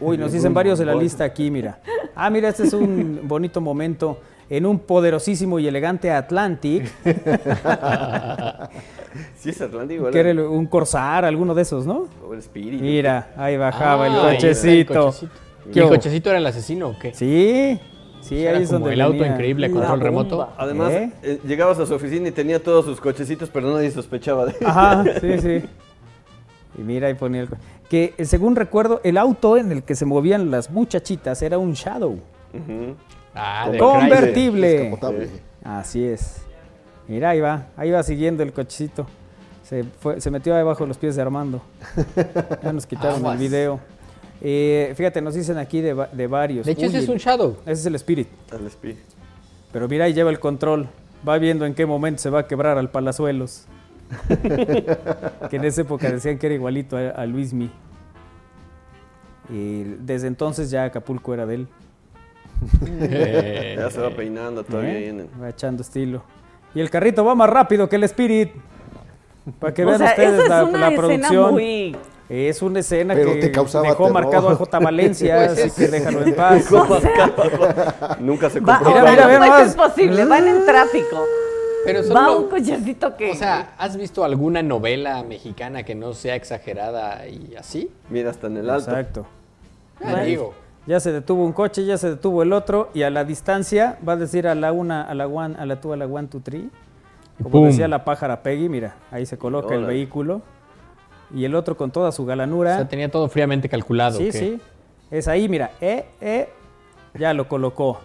Uy, 0.06 0.18
nos 0.18 0.32
dicen 0.32 0.52
varios 0.52 0.78
de 0.78 0.84
la 0.84 0.94
lista 0.94 1.24
aquí, 1.24 1.50
mira. 1.50 1.80
Ah, 2.14 2.28
mira, 2.28 2.50
este 2.50 2.64
es 2.64 2.74
un 2.74 3.20
bonito 3.24 3.60
momento. 3.62 4.20
en 4.50 4.66
un 4.66 4.78
poderosísimo 4.80 5.58
y 5.58 5.66
elegante 5.66 6.10
Atlantic, 6.10 6.92
Sí, 9.36 9.50
es 9.50 9.60
Atlántico, 9.60 10.10
que 10.10 10.18
era 10.20 10.30
el- 10.30 10.40
un 10.40 10.66
Corsair, 10.66 11.24
alguno 11.24 11.54
de 11.54 11.62
esos, 11.62 11.86
¿no? 11.86 12.08
O 12.26 12.32
el 12.32 12.38
Spirit. 12.40 12.80
Mira, 12.80 13.32
ahí 13.36 13.56
bajaba 13.56 14.06
el 14.06 14.12
Ah, 14.14 14.28
el 14.30 14.36
cochecito. 14.36 15.06
cochecito. 15.06 15.32
¿Y 15.66 15.70
¿Qué 15.70 15.78
el 15.80 15.84
hubo? 15.86 15.94
cochecito 15.94 16.30
era 16.30 16.38
el 16.38 16.46
asesino 16.46 16.88
o 16.88 16.98
qué? 16.98 17.12
Sí, 17.14 17.78
sí, 18.20 18.44
Era 18.44 18.56
ahí 18.58 18.64
es 18.64 18.68
como 18.70 18.80
donde 18.80 18.94
el 18.94 19.00
auto 19.00 19.24
increíble, 19.24 19.70
control 19.70 20.00
remoto. 20.00 20.48
Además, 20.58 20.90
¿Eh? 20.92 21.10
eh, 21.22 21.40
llegabas 21.46 21.78
a 21.78 21.86
su 21.86 21.94
oficina 21.94 22.28
y 22.28 22.32
tenía 22.32 22.62
todos 22.62 22.84
sus 22.84 23.00
cochecitos, 23.00 23.48
pero 23.52 23.72
nadie 23.72 23.90
sospechaba 23.90 24.46
de 24.46 24.52
él. 24.52 24.66
Ajá, 24.66 25.04
sí, 25.20 25.38
sí. 25.38 25.62
Y 26.78 26.80
mira, 26.82 27.08
ahí 27.08 27.14
ponía 27.14 27.42
el... 27.42 27.48
Que 27.90 28.14
eh, 28.16 28.24
según 28.24 28.56
recuerdo, 28.56 29.00
el 29.04 29.18
auto 29.18 29.56
en 29.58 29.70
el 29.70 29.82
que 29.82 29.94
se 29.94 30.06
movían 30.06 30.50
las 30.50 30.70
muchachitas 30.70 31.42
era 31.42 31.58
un 31.58 31.74
Shadow. 31.74 32.18
Ah, 33.34 33.68
de 33.70 33.78
Convertible. 33.78 34.68
Descapotable. 34.68 35.28
Así 35.62 36.02
es. 36.04 36.42
Mira, 37.08 37.30
ahí 37.30 37.40
va, 37.40 37.66
ahí 37.76 37.90
va 37.90 38.02
siguiendo 38.02 38.42
el 38.42 38.52
cochecito. 38.52 39.06
Se, 39.64 39.84
fue, 39.84 40.20
se 40.20 40.30
metió 40.30 40.54
debajo 40.54 40.84
de 40.84 40.88
los 40.88 40.98
pies 40.98 41.16
de 41.16 41.22
Armando. 41.22 41.62
Ya 42.62 42.72
nos 42.72 42.86
quitaron 42.86 43.24
el 43.26 43.38
video. 43.38 43.80
Eh, 44.40 44.92
fíjate, 44.96 45.20
nos 45.22 45.34
dicen 45.34 45.56
aquí 45.58 45.80
de, 45.80 45.94
va- 45.94 46.08
de 46.08 46.26
varios. 46.26 46.66
De 46.66 46.72
hecho, 46.72 46.86
ese 46.86 46.98
es 46.98 47.08
un 47.08 47.16
Shadow. 47.18 47.56
Ese 47.62 47.72
es 47.80 47.86
el 47.86 47.94
Spirit. 47.94 48.28
Al 48.52 48.66
Spirit. 48.66 48.98
Pero 49.72 49.88
mira, 49.88 50.04
ahí 50.06 50.12
lleva 50.12 50.30
el 50.30 50.40
control. 50.40 50.88
Va 51.26 51.38
viendo 51.38 51.64
en 51.64 51.74
qué 51.74 51.86
momento 51.86 52.20
se 52.20 52.28
va 52.30 52.40
a 52.40 52.46
quebrar 52.48 52.76
al 52.78 52.90
Palazuelos. 52.90 53.66
que 55.48 55.56
en 55.56 55.64
esa 55.64 55.82
época 55.82 56.10
decían 56.10 56.38
que 56.38 56.46
era 56.46 56.54
igualito 56.54 56.96
a, 56.96 57.10
a 57.10 57.24
Luismi. 57.26 57.70
Y 59.48 59.82
desde 60.00 60.26
entonces 60.28 60.70
ya 60.70 60.84
Acapulco 60.84 61.32
era 61.34 61.46
de 61.46 61.54
él. 61.54 61.68
Eh, 62.86 63.74
Ya 63.78 63.90
se 63.90 64.00
va 64.00 64.10
peinando 64.10 64.62
todavía 64.64 64.92
¿Eh? 64.92 64.96
ahí 64.98 65.04
en 65.06 65.20
el- 65.20 65.28
Va 65.42 65.48
echando 65.48 65.82
estilo. 65.82 66.22
Y 66.74 66.80
el 66.80 66.90
carrito 66.90 67.24
va 67.24 67.34
más 67.34 67.50
rápido 67.50 67.88
que 67.88 67.96
el 67.96 68.04
Spirit. 68.04 68.50
Para 69.58 69.74
que 69.74 69.82
O 69.84 69.86
vean 69.86 69.98
sea, 69.98 70.08
ustedes 70.10 70.32
esa 70.34 70.42
es 70.44 70.48
la, 70.48 70.64
una 70.64 70.78
la 70.78 70.88
escena 70.88 71.06
producción. 71.06 71.50
muy- 71.52 71.96
Es 72.28 72.62
una 72.62 72.80
escena 72.80 73.14
Pero 73.14 73.32
que 73.32 73.40
te 73.40 73.52
causaba 73.52 73.84
dejó 73.88 74.04
terror. 74.06 74.12
marcado 74.22 74.48
a 74.50 74.54
J. 74.54 74.78
Valencia, 74.78 75.34
Pues 75.36 75.50
así 75.52 75.60
es- 75.62 75.72
que 75.74 75.88
déjalo 75.88 76.22
en 76.22 76.34
paz. 76.34 76.70
Nunca 78.20 78.48
se 78.50 78.62
compró. 78.62 78.90
Mira, 78.90 79.38
no 79.38 79.58
ser 79.68 79.76
posible, 79.76 80.24
van 80.24 80.48
en 80.48 80.64
tráfico. 80.64 81.24
Pero 81.84 82.00
Va 82.14 82.36
un 82.36 82.48
cochecito 82.48 83.16
que... 83.16 83.32
o 83.32 83.34
sea, 83.34 83.74
¿has 83.76 83.96
visto 83.96 84.22
alguna 84.22 84.62
novela 84.62 85.24
mexicana 85.24 85.82
que 85.82 85.96
no 85.96 86.12
sea 86.14 86.36
exagerada 86.36 87.26
y 87.26 87.56
así? 87.56 87.90
Mira, 88.08 88.30
hasta 88.30 88.46
en 88.46 88.58
el 88.58 88.70
alto. 88.70 88.90
Exacto. 88.90 89.26
Ah, 90.04 90.20
digo, 90.22 90.54
Ya 90.86 90.98
se 91.00 91.12
detuvo 91.12 91.44
un 91.44 91.52
coche, 91.52 91.84
ya 91.84 91.96
se 91.96 92.10
detuvo 92.10 92.42
el 92.42 92.52
otro, 92.52 92.90
y 92.92 93.02
a 93.02 93.10
la 93.10 93.24
distancia 93.24 93.98
va 94.06 94.14
a 94.14 94.16
decir 94.16 94.48
a 94.48 94.54
la 94.54 94.72
una, 94.72 95.02
a 95.02 95.14
la 95.14 95.26
one, 95.28 95.54
a 95.58 95.64
la 95.64 95.80
two, 95.80 95.92
a 95.92 95.96
la 95.96 96.06
one, 96.06 96.26
two, 96.28 96.40
three. 96.40 96.68
Como 97.38 97.50
¡Pum! 97.50 97.66
decía 97.66 97.86
la 97.88 98.04
pájara 98.04 98.42
Peggy, 98.42 98.68
mira, 98.68 98.96
ahí 99.10 99.24
se 99.26 99.38
coloca 99.38 99.74
el 99.74 99.84
vehículo. 99.84 100.42
Y 101.34 101.44
el 101.44 101.54
otro 101.54 101.76
con 101.76 101.90
toda 101.90 102.12
su 102.12 102.22
o 102.22 102.26
galanura. 102.26 102.76
sea, 102.76 102.88
tenía 102.88 103.10
todo 103.10 103.28
fríamente 103.28 103.68
calculado. 103.68 104.18
sí, 104.18 104.26
¿qué? 104.26 104.32
sí. 104.32 104.60
Es 105.10 105.28
ahí, 105.28 105.48
mira, 105.48 105.70
eh, 105.80 106.06
eh, 106.20 106.48
ya 107.18 107.32
lo 107.32 107.48
colocó. 107.48 108.00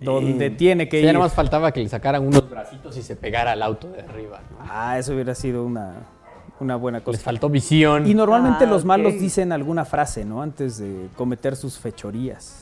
Donde 0.00 0.50
tiene 0.50 0.88
que 0.88 0.98
Sí, 0.98 1.02
ya 1.04 1.10
ir. 1.10 1.14
nomás 1.14 1.32
faltaba 1.34 1.72
que 1.72 1.80
le 1.80 1.88
sacaran 1.88 2.26
unos 2.26 2.48
bracitos 2.50 2.96
y 2.96 3.02
se 3.02 3.16
pegara 3.16 3.52
al 3.52 3.62
auto 3.62 3.88
de 3.88 4.00
arriba. 4.02 4.40
¿no? 4.50 4.56
Ah, 4.68 4.98
eso 4.98 5.12
hubiera 5.14 5.34
sido 5.34 5.64
una, 5.64 5.94
una 6.60 6.76
buena 6.76 7.00
cosa. 7.02 7.16
Les 7.16 7.22
faltó 7.22 7.48
visión. 7.48 8.06
Y 8.06 8.14
normalmente 8.14 8.64
Ah, 8.64 8.68
los 8.68 8.84
malos 8.84 9.14
dicen 9.14 9.52
alguna 9.52 9.84
frase, 9.84 10.24
¿no? 10.24 10.42
Antes 10.42 10.78
de 10.78 11.08
cometer 11.16 11.56
sus 11.56 11.78
fechorías. 11.78 12.60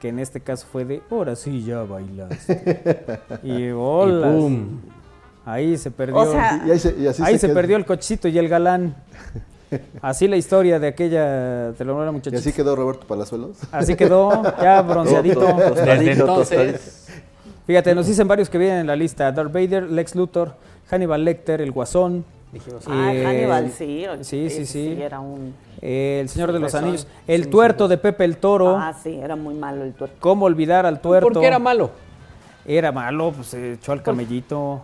Que 0.00 0.08
en 0.08 0.18
este 0.20 0.40
caso 0.40 0.66
fue 0.70 0.84
de, 0.84 1.02
ahora 1.10 1.34
sí 1.34 1.64
ya 1.64 1.82
bailaste. 1.82 3.20
y 3.42 3.68
hola. 3.74 4.28
Y 4.28 4.32
pum. 4.32 4.66
Ahí 5.44 5.76
se 5.78 5.90
perdió. 5.90 6.16
O 6.16 6.30
sea, 6.30 6.62
Y 6.66 6.70
ahí 6.70 6.78
se, 6.78 6.94
y 6.98 7.06
así 7.06 7.22
ahí 7.24 7.38
se, 7.38 7.46
queda. 7.46 7.54
perdió 7.54 7.76
el 7.76 7.84
cochecito 7.86 8.28
y 8.28 8.38
el 8.38 8.48
galán. 8.48 8.94
Así 10.00 10.28
la 10.28 10.36
historia 10.36 10.78
de 10.78 10.88
aquella 10.88 11.72
telenovela 11.76 12.10
Y 12.10 12.14
muchachita. 12.14 12.38
así 12.40 12.52
quedó 12.52 12.76
Roberto 12.76 13.06
Palazuelos. 13.06 13.58
Así 13.72 13.96
quedó, 13.96 14.42
ya 14.62 14.80
bronceadito. 14.82 15.40
Desde 15.74 16.12
entonces, 16.12 17.08
Fíjate, 17.66 17.94
nos 17.94 18.06
dicen 18.06 18.26
varios 18.28 18.48
que 18.48 18.56
vienen 18.56 18.78
en 18.80 18.86
la 18.86 18.96
lista. 18.96 19.30
Darth 19.30 19.52
Vader, 19.52 19.90
Lex 19.90 20.14
Luthor, 20.14 20.54
Hannibal 20.90 21.22
Lecter, 21.24 21.60
el 21.60 21.70
Guasón. 21.72 22.24
Dijimos, 22.52 22.82
ah, 22.86 23.12
eh, 23.14 23.24
Hannibal, 23.24 23.70
sí. 23.70 24.06
sí, 24.22 24.50
sí, 24.50 24.66
sí. 24.66 24.98
era 25.00 25.20
un... 25.20 25.54
eh, 25.80 26.18
el 26.20 26.28
Señor 26.28 26.52
de 26.52 26.60
los. 26.60 26.74
Anillos, 26.74 27.06
el 27.26 27.48
tuerto 27.48 27.88
de 27.88 27.98
Pepe 27.98 28.24
el 28.24 28.36
Toro. 28.38 28.76
Ah, 28.76 28.94
sí, 28.94 29.18
era 29.22 29.36
muy 29.36 29.54
malo 29.54 29.84
el 29.84 29.92
tuerto. 29.94 30.16
¿Cómo 30.20 30.46
olvidar 30.46 30.86
al 30.86 31.00
tuerto? 31.00 31.28
¿por 31.28 31.40
qué 31.40 31.46
era 31.46 31.58
malo? 31.58 31.90
Era 32.64 32.92
malo, 32.92 33.32
pues 33.32 33.48
se 33.48 33.74
echó 33.74 33.92
al 33.92 34.02
camellito. 34.02 34.82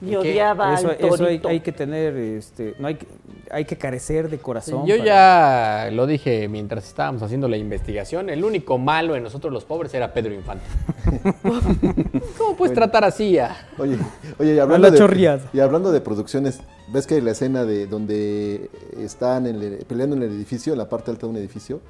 Y 0.00 0.14
odiaba 0.14 0.74
Eso, 0.74 0.90
al 0.90 0.96
eso 1.00 1.24
hay, 1.48 1.60
que 1.60 1.72
tener, 1.72 2.16
este, 2.16 2.74
no 2.78 2.86
hay 2.86 2.94
que, 2.94 3.06
hay 3.50 3.64
que 3.64 3.76
carecer 3.76 4.30
de 4.30 4.38
corazón. 4.38 4.86
Yo 4.86 4.96
para- 4.96 5.86
ya 5.86 5.90
lo 5.90 6.06
dije 6.06 6.46
mientras 6.48 6.86
estábamos 6.86 7.20
haciendo 7.22 7.48
la 7.48 7.56
investigación. 7.56 8.30
El 8.30 8.44
único 8.44 8.78
malo 8.78 9.16
en 9.16 9.24
nosotros 9.24 9.52
los 9.52 9.64
pobres 9.64 9.92
era 9.94 10.12
Pedro 10.12 10.32
Infante. 10.34 10.64
¿Cómo 12.38 12.56
puedes 12.56 12.74
tratar 12.74 13.04
así 13.04 13.38
a.? 13.38 13.56
Oye, 13.78 13.98
oye 14.38 14.54
y, 14.54 14.58
hablando 14.58 14.88
la 14.88 14.94
de, 14.94 15.40
y 15.52 15.60
hablando 15.60 15.90
de 15.92 16.00
producciones, 16.00 16.60
¿ves 16.92 17.06
que 17.06 17.20
la 17.20 17.32
escena 17.32 17.64
de 17.64 17.86
donde 17.86 18.70
están 18.98 19.46
en 19.46 19.56
el- 19.62 19.84
peleando 19.88 20.16
en 20.16 20.22
el 20.22 20.30
edificio, 20.32 20.72
en 20.72 20.78
la 20.78 20.88
parte 20.88 21.10
alta 21.10 21.26
de 21.26 21.30
un 21.32 21.36
edificio, 21.38 21.80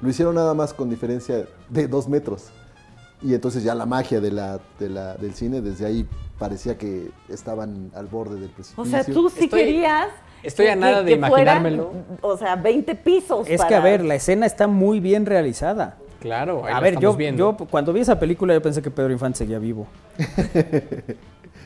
lo 0.00 0.08
hicieron 0.08 0.34
nada 0.34 0.54
más 0.54 0.72
con 0.72 0.88
diferencia 0.88 1.44
de 1.68 1.88
dos 1.88 2.08
metros? 2.08 2.46
Y 3.20 3.34
entonces 3.34 3.62
ya 3.64 3.74
la 3.74 3.84
magia 3.84 4.20
de 4.20 4.30
la, 4.30 4.60
de 4.78 4.88
la- 4.88 5.14
del 5.16 5.34
cine, 5.34 5.60
desde 5.60 5.84
ahí 5.86 6.06
parecía 6.38 6.78
que 6.78 7.10
estaban 7.28 7.90
al 7.94 8.06
borde 8.06 8.38
del 8.40 8.50
precipicio. 8.50 8.82
O 8.82 8.86
sea, 8.86 9.04
tú 9.04 9.28
sí 9.30 9.44
Estoy- 9.44 9.60
querías... 9.60 10.08
estoy 10.42 10.66
a 10.66 10.70
que- 10.74 10.76
nada 10.80 11.02
de 11.02 11.12
imaginármelo. 11.12 11.92
o 12.20 12.36
sea, 12.36 12.56
20 12.56 12.94
pisos 12.94 13.48
Es 13.48 13.64
que, 13.64 13.74
a 13.74 13.80
ver, 13.80 14.04
la 14.04 14.14
escena 14.14 14.46
está 14.46 14.66
muy 14.66 15.00
bien 15.00 15.26
realizada. 15.26 15.96
Claro, 16.20 16.64
ahí 16.64 16.72
A 16.72 16.76
lo 16.76 16.82
ver, 16.82 16.98
yo, 16.98 17.14
viendo. 17.14 17.56
yo 17.58 17.66
cuando 17.66 17.92
vi 17.92 18.00
esa 18.00 18.18
película 18.18 18.52
yo 18.54 18.60
pensé 18.62 18.82
que 18.82 18.90
Pedro 18.90 19.12
Infante 19.12 19.38
seguía 19.38 19.58
vivo. 19.60 19.86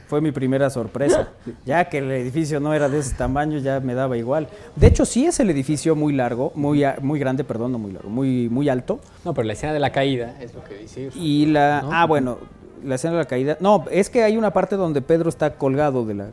Fue 0.06 0.20
mi 0.20 0.30
primera 0.30 0.68
sorpresa. 0.68 1.30
Ya 1.64 1.86
que 1.86 1.98
el 1.98 2.10
edificio 2.10 2.60
no 2.60 2.74
era 2.74 2.88
de 2.88 2.98
ese 2.98 3.14
tamaño, 3.14 3.58
ya 3.58 3.80
me 3.80 3.94
daba 3.94 4.16
igual. 4.18 4.48
De 4.76 4.88
hecho, 4.88 5.04
sí 5.06 5.24
es 5.26 5.40
el 5.40 5.48
edificio 5.48 5.94
muy 5.96 6.12
largo, 6.12 6.52
muy, 6.54 6.84
muy 7.00 7.18
grande, 7.18 7.44
perdón, 7.44 7.72
no 7.72 7.78
muy 7.78 7.92
largo, 7.92 8.10
muy, 8.10 8.48
muy 8.50 8.68
alto. 8.68 9.00
No, 9.24 9.32
pero 9.32 9.46
la 9.46 9.54
escena 9.54 9.72
de 9.72 9.78
la 9.80 9.90
caída 9.90 10.34
es 10.40 10.52
lo 10.54 10.62
que 10.64 10.74
dice. 10.76 11.08
Y 11.14 11.46
la. 11.46 11.80
¿No? 11.82 11.90
Ah, 11.92 12.04
bueno, 12.06 12.38
la 12.84 12.94
escena 12.96 13.14
de 13.14 13.18
la 13.20 13.24
caída. 13.26 13.56
No, 13.60 13.84
es 13.90 14.10
que 14.10 14.22
hay 14.22 14.36
una 14.36 14.52
parte 14.52 14.76
donde 14.76 15.02
Pedro 15.02 15.28
está 15.28 15.54
colgado 15.54 16.04
de 16.04 16.14
la 16.14 16.30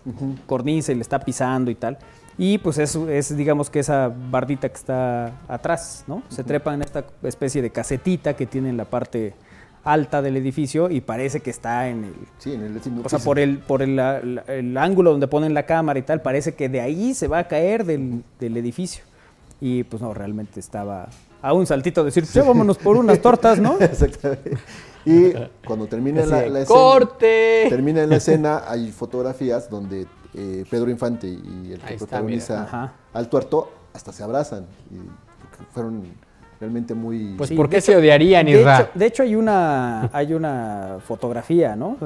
cornisa 0.48 0.92
y 0.92 0.96
le 0.96 1.02
está 1.02 1.20
pisando 1.20 1.72
y 1.72 1.76
tal. 1.76 1.98
Y 2.38 2.58
pues 2.60 2.78
es, 2.78 2.96
es, 2.96 3.36
digamos 3.36 3.70
que 3.70 3.80
esa 3.80 4.10
bardita 4.32 4.70
que 4.70 4.76
está 4.76 5.34
atrás, 5.48 6.06
¿no? 6.08 6.24
Se 6.30 6.44
trepa 6.44 6.74
en 6.74 6.82
esta 6.82 7.04
especie 7.24 7.62
de 7.62 7.70
casetita 7.70 8.36
que 8.36 8.46
tiene 8.46 8.70
en 8.70 8.78
la 8.78 8.86
parte 8.86 9.34
alta 9.84 10.22
del 10.22 10.38
edificio 10.38 10.90
y 10.90 11.02
parece 11.02 11.42
que 11.42 11.50
está 11.50 11.90
en 11.90 12.06
el. 12.06 12.14
Sí, 12.38 12.54
en 12.54 12.64
el 12.64 12.80
O 13.04 13.10
sea, 13.10 13.20
por 13.20 13.40
el, 13.40 13.60
por 13.60 13.82
el, 13.82 13.96
la- 13.98 14.20
el 14.20 14.78
ángulo 14.78 15.12
donde 15.12 15.28
ponen 15.28 15.54
la 15.54 15.64
cámara 15.64 16.00
y 16.00 16.04
tal, 16.04 16.22
parece 16.22 16.54
que 16.56 16.70
de 16.70 16.80
ahí 16.82 17.14
se 17.14 17.28
va 17.28 17.40
a 17.40 17.48
caer 17.48 17.86
del, 17.86 18.24
del 18.40 18.56
edificio. 18.58 19.04
Y 19.62 19.84
pues 19.84 20.02
no, 20.02 20.14
realmente 20.14 20.62
estaba 20.62 21.10
a 21.42 21.52
un 21.54 21.66
saltito 21.66 22.02
de 22.02 22.06
decir, 22.06 22.26
"Sí, 22.26 22.40
vámonos 22.40 22.78
por 22.78 22.96
unas 22.96 23.20
tortas, 23.22 23.60
¿no? 23.60 23.78
Exactamente. 23.80 24.58
Y 25.06 25.34
cuando 25.66 25.88
termina 25.88 26.26
la, 26.26 26.44
escena, 26.44 26.66
¡Corte! 26.66 27.66
termina 27.70 28.04
en 28.04 28.10
la 28.10 28.16
escena, 28.18 28.64
hay 28.68 28.92
fotografías 28.92 29.70
donde 29.70 30.06
eh, 30.36 30.64
Pedro 30.70 30.90
Infante 30.90 31.28
y 31.28 31.72
el 31.74 31.80
que 31.80 31.94
Ahí 31.94 31.98
protagoniza 31.98 32.94
al 33.14 33.30
tuerto 33.30 33.72
hasta 33.94 34.12
se 34.14 34.24
abrazan. 34.24 34.66
Y 34.92 34.98
fueron 35.74 36.04
realmente 36.60 36.94
muy... 36.94 37.36
Pues 37.38 37.50
Sí, 37.50 37.56
¿por 37.56 37.70
qué 37.70 37.82
se 37.82 37.92
hecho- 37.94 38.00
odiarían, 38.00 38.46
De 38.46 38.52
Isra? 38.60 38.80
hecho, 38.82 38.90
de 38.94 39.06
hecho, 39.06 39.24
hay 39.24 39.36
una 39.36 40.10
hay 40.14 40.34
una 40.34 40.98
fotografía, 41.06 41.76
¿no? 41.76 41.98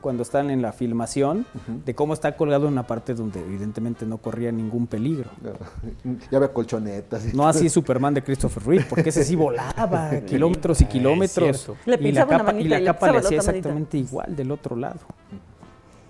Cuando 0.00 0.22
están 0.22 0.50
en 0.50 0.62
la 0.62 0.72
filmación, 0.72 1.46
de 1.84 1.94
cómo 1.94 2.14
está 2.14 2.36
colgado 2.36 2.66
en 2.66 2.72
una 2.72 2.86
parte 2.86 3.14
donde 3.14 3.40
evidentemente 3.40 4.06
no 4.06 4.18
corría 4.18 4.50
ningún 4.52 4.86
peligro. 4.86 5.30
ya 6.30 6.38
había 6.38 6.52
colchonetas. 6.52 7.32
y 7.32 7.36
No 7.36 7.46
así 7.46 7.68
Superman 7.68 8.14
de 8.14 8.22
Christopher 8.22 8.62
Reeve, 8.64 8.86
porque 8.88 9.10
ese 9.10 9.24
sí 9.24 9.36
volaba 9.36 10.10
kilómetros 10.26 10.80
y 10.80 10.86
kilómetros. 10.86 11.70
Le 11.86 11.96
y 12.08 12.12
la 12.12 12.26
capa, 12.26 12.54
y 12.58 12.64
la 12.64 12.78
le 12.78 12.84
capa 12.84 13.06
hacía 13.06 13.20
manita. 13.20 13.36
exactamente 13.36 13.98
igual 13.98 14.34
del 14.34 14.50
otro 14.50 14.76
lado. 14.76 15.00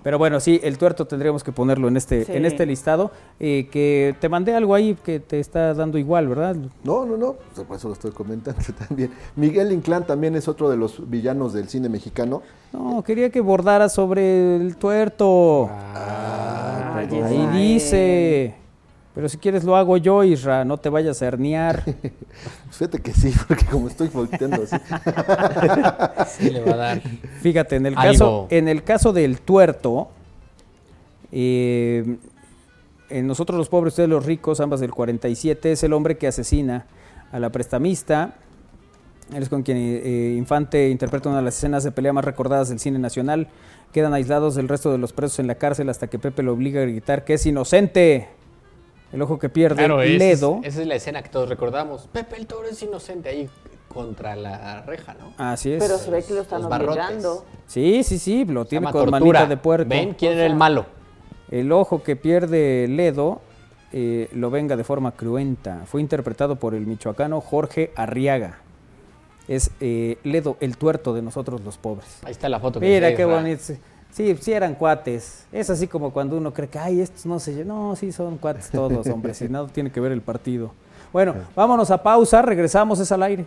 Pero 0.03 0.19
bueno, 0.19 0.41
sí, 0.41 0.61
el 0.63 0.79
tuerto 0.79 1.07
tendríamos 1.07 1.45
que 1.45 1.53
ponerlo 1.53 1.89
en 1.89 1.97
este, 1.97 2.25
Sí. 2.25 2.33
en 2.33 2.47
este 2.47 2.67
listado. 2.67 3.11
eh, 3.39 3.69
que 3.71 4.15
te 4.21 4.29
mandé 4.29 4.55
algo 4.55 4.75
ahí 4.75 4.97
que 5.05 5.19
te 5.21 5.41
está 5.41 5.73
dando 5.75 5.97
igual, 5.99 6.29
¿verdad? 6.29 6.57
No, 6.85 7.05
no, 7.07 7.17
no, 7.17 7.37
pues 7.55 7.67
por 7.67 7.77
eso 7.77 7.89
lo 7.89 7.95
estoy 7.95 8.11
comentando 8.11 8.61
también. 8.89 9.11
Miguel 9.37 9.73
Inclán 9.73 10.07
también 10.07 10.35
es 10.37 10.47
otro 10.49 10.69
de 10.71 10.77
los 10.77 11.09
villanos 11.11 11.53
del 11.53 11.69
cine 11.69 11.89
mexicano. 11.89 12.43
No, 12.73 13.03
quería 13.03 13.31
que 13.31 13.41
bordara 13.41 13.89
sobre 13.89 14.57
el 14.57 14.77
tuerto. 14.77 15.69
Ay, 15.95 17.09
Ahí 17.13 17.19
Ismael. 17.19 17.53
dice. 17.53 18.55
Pero 19.15 19.29
si 19.29 19.39
quieres 19.39 19.65
lo 19.65 19.77
hago 19.77 19.97
yo, 19.97 20.23
Isra, 20.23 20.65
no 20.65 20.79
te 20.79 20.89
vayas 20.89 21.21
a 21.21 21.27
herniar. 21.27 21.83
Fíjate 22.71 23.01
que 23.01 23.13
sí, 23.13 23.33
porque 23.49 23.65
como 23.67 23.89
estoy 23.89 24.09
volteando 24.09 24.63
así. 24.63 24.77
Sí 26.39 26.51
le 26.51 26.61
va 26.61 26.73
a 26.73 26.77
dar. 26.77 27.03
Fíjate, 27.43 27.77
en 27.77 27.87
el 27.87 27.95
Algo. 27.97 28.13
caso, 28.13 28.47
en 28.51 28.69
el 28.69 28.85
caso 28.85 29.13
del 29.13 29.41
tuerto, 29.41 30.11
eh, 31.33 32.19
en 33.09 33.27
nosotros 33.27 33.59
los 33.59 33.69
pobres, 33.69 33.93
ustedes 33.93 34.09
los 34.09 34.25
ricos, 34.25 34.61
ambas 34.61 34.81
del 34.81 34.93
47, 34.93 35.73
es 35.73 35.83
el 35.83 35.93
hombre 35.93 36.17
que 36.17 36.29
asesina 36.29 36.87
a 37.33 37.41
la 37.41 37.51
prestamista. 37.51 38.37
Él 39.35 39.43
es 39.43 39.49
con 39.49 39.63
quien 39.63 39.77
eh, 39.79 40.35
Infante 40.37 40.89
interpreta 40.89 41.29
una 41.29 41.39
de 41.39 41.45
las 41.45 41.57
escenas 41.57 41.85
de 41.85 41.93
pelea 41.93 42.13
más 42.13 42.25
recordadas 42.25 42.69
del 42.69 42.79
cine 42.79 42.99
nacional. 42.99 43.49
Quedan 43.93 44.15
aislados 44.15 44.55
del 44.55 44.69
resto 44.69 44.93
de 44.93 44.99
los 44.99 45.13
presos 45.13 45.41
en 45.41 45.49
la 45.49 45.57
cárcel 45.57 45.89
hasta 45.89 46.07
que 46.07 46.19
Pepe 46.19 46.45
lo 46.45 46.53
obliga 46.53 46.81
a 46.81 46.85
gritar 46.85 47.25
que 47.25 47.35
es 47.35 47.47
inocente. 47.47 48.29
El 49.13 49.23
ojo 49.23 49.39
que 49.39 49.49
pierde, 49.49 49.77
Claro, 49.77 50.03
esa 50.03 50.13
es- 50.13 50.19
Ledo. 50.19 50.61
Esa 50.63 50.81
es 50.83 50.87
la 50.87 50.95
escena 50.95 51.23
que 51.23 51.29
todos 51.29 51.49
recordamos. 51.49 52.09
Pepe 52.13 52.37
el 52.37 52.47
Toro 52.47 52.69
es 52.69 52.81
inocente 52.83 53.29
ahí 53.29 53.49
contra 53.89 54.37
la 54.37 54.83
reja, 54.83 55.15
¿no? 55.15 55.33
Así 55.37 55.73
es. 55.73 55.83
Pero 55.83 55.99
se 55.99 56.11
ve 56.11 56.23
que 56.23 56.35
lo 56.35 56.43
están 56.43 56.65
obligando. 56.65 57.45
Sí, 57.67 58.05
sí, 58.05 58.19
sí, 58.19 58.45
lo 58.45 58.65
tiene 58.65 58.85
con 58.87 58.93
tortura. 59.07 59.19
manita 59.21 59.47
de 59.47 59.57
puerco. 59.57 59.89
¿Ven 59.89 60.15
quién 60.15 60.35
era 60.35 60.47
el 60.47 60.55
malo? 60.55 60.87
El 61.51 61.73
ojo 61.73 62.03
que 62.05 62.15
pierde 62.15 62.87
Ledo 62.89 63.41
eh, 63.93 64.29
lo 64.33 64.51
venga 64.51 64.77
de 64.77 64.85
forma 64.85 65.11
cruenta. 65.13 65.83
Fue 65.87 66.01
interpretado 66.01 66.55
por 66.57 66.75
el 66.77 66.87
michoacano 66.87 67.41
Jorge 67.41 67.91
Arriaga. 67.97 68.59
Es 69.49 69.73
eh, 69.81 70.19
Ledo, 70.23 70.57
el 70.61 70.77
tuerto 70.77 71.13
de 71.13 71.23
nosotros 71.23 71.61
los 71.63 71.77
pobres. 71.77 72.21
Ahí 72.23 72.31
está 72.31 72.49
la 72.49 72.61
foto. 72.61 72.79
que 72.79 72.87
Mira 72.87 73.13
qué 73.17 73.25
bonito. 73.25 73.63
Sí, 74.13 74.37
sí 74.41 74.53
eran 74.53 74.75
cuates. 74.75 75.47
Es 75.53 75.71
así 75.71 75.87
como 75.87 76.13
cuando 76.13 76.37
uno 76.37 76.53
cree 76.53 76.69
que, 76.69 76.79
ay, 76.79 77.01
estos 77.01 77.27
no 77.27 77.39
se... 77.39 77.53
lle-". 77.53 77.65
No, 77.65 77.95
sí 77.97 78.13
son 78.13 78.39
cuates 78.39 78.71
todos, 78.71 79.07
hombre. 79.07 79.35
Si 79.35 79.49
nada 79.49 79.67
tiene 79.69 79.91
que 79.91 80.01
ver 80.01 80.13
el 80.13 80.21
partido. 80.21 80.73
Bueno, 81.13 81.35
vámonos 81.55 81.91
a 81.91 82.03
pausa. 82.03 82.43
Regresamos, 82.43 82.99
es 83.01 83.11
al 83.13 83.23
aire. 83.23 83.47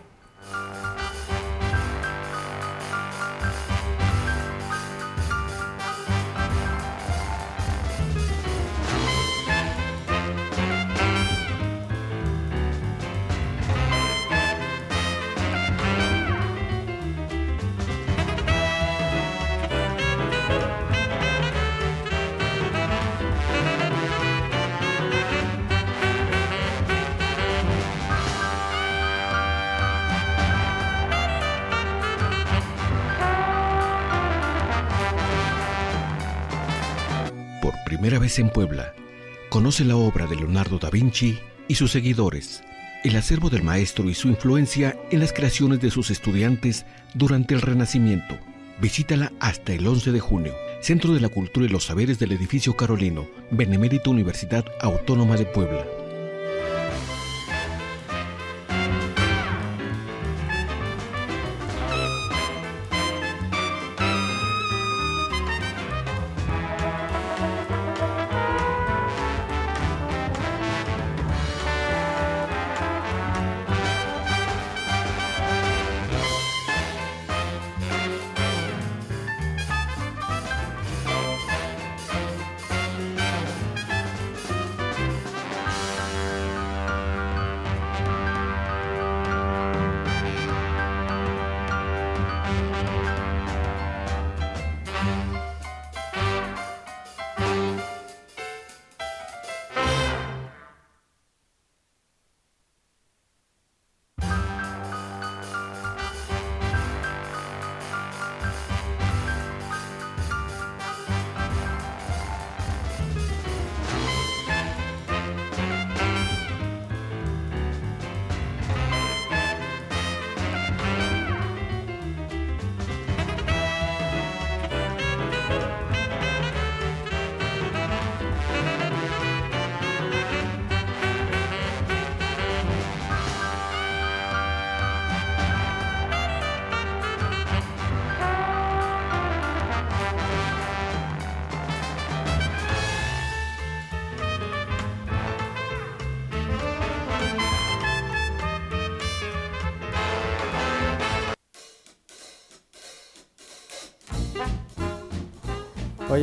En 38.38 38.50
Puebla, 38.50 38.94
conoce 39.48 39.84
la 39.84 39.96
obra 39.96 40.26
de 40.26 40.36
Leonardo 40.36 40.78
da 40.78 40.90
Vinci 40.90 41.38
y 41.68 41.74
sus 41.74 41.92
seguidores, 41.92 42.62
el 43.04 43.16
acervo 43.16 43.50
del 43.50 43.62
maestro 43.62 44.08
y 44.08 44.14
su 44.14 44.28
influencia 44.28 44.96
en 45.10 45.20
las 45.20 45.32
creaciones 45.32 45.80
de 45.80 45.90
sus 45.90 46.10
estudiantes 46.10 46.84
durante 47.14 47.54
el 47.54 47.60
Renacimiento. 47.60 48.36
Visítala 48.80 49.32
hasta 49.40 49.72
el 49.72 49.86
11 49.86 50.12
de 50.12 50.20
junio, 50.20 50.54
Centro 50.80 51.14
de 51.14 51.20
la 51.20 51.28
Cultura 51.28 51.66
y 51.66 51.68
los 51.68 51.84
Saberes 51.84 52.18
del 52.18 52.32
Edificio 52.32 52.76
Carolino, 52.76 53.26
Benemérita 53.50 54.10
Universidad 54.10 54.64
Autónoma 54.80 55.36
de 55.36 55.46
Puebla. 55.46 55.86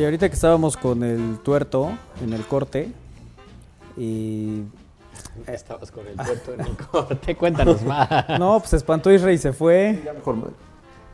Oye, 0.02 0.08
ahorita 0.08 0.28
que 0.28 0.34
estábamos 0.34 0.76
con 0.76 1.04
el 1.04 1.38
tuerto 1.44 1.96
en 2.20 2.32
el 2.32 2.44
corte 2.44 2.90
y... 3.96 4.62
Estabas 5.46 5.92
con 5.92 6.04
el 6.08 6.14
puerto 6.16 6.54
en 6.54 6.60
el 6.62 6.76
corte. 6.76 7.36
Cuéntanos 7.36 7.82
más. 7.86 8.08
No, 8.36 8.58
pues 8.58 8.72
espantó 8.72 9.12
Israel 9.12 9.36
y 9.36 9.38
se 9.38 9.52
fue. 9.52 10.02
Ya 10.04 10.12
mejor 10.12 10.34
me- 10.38 10.42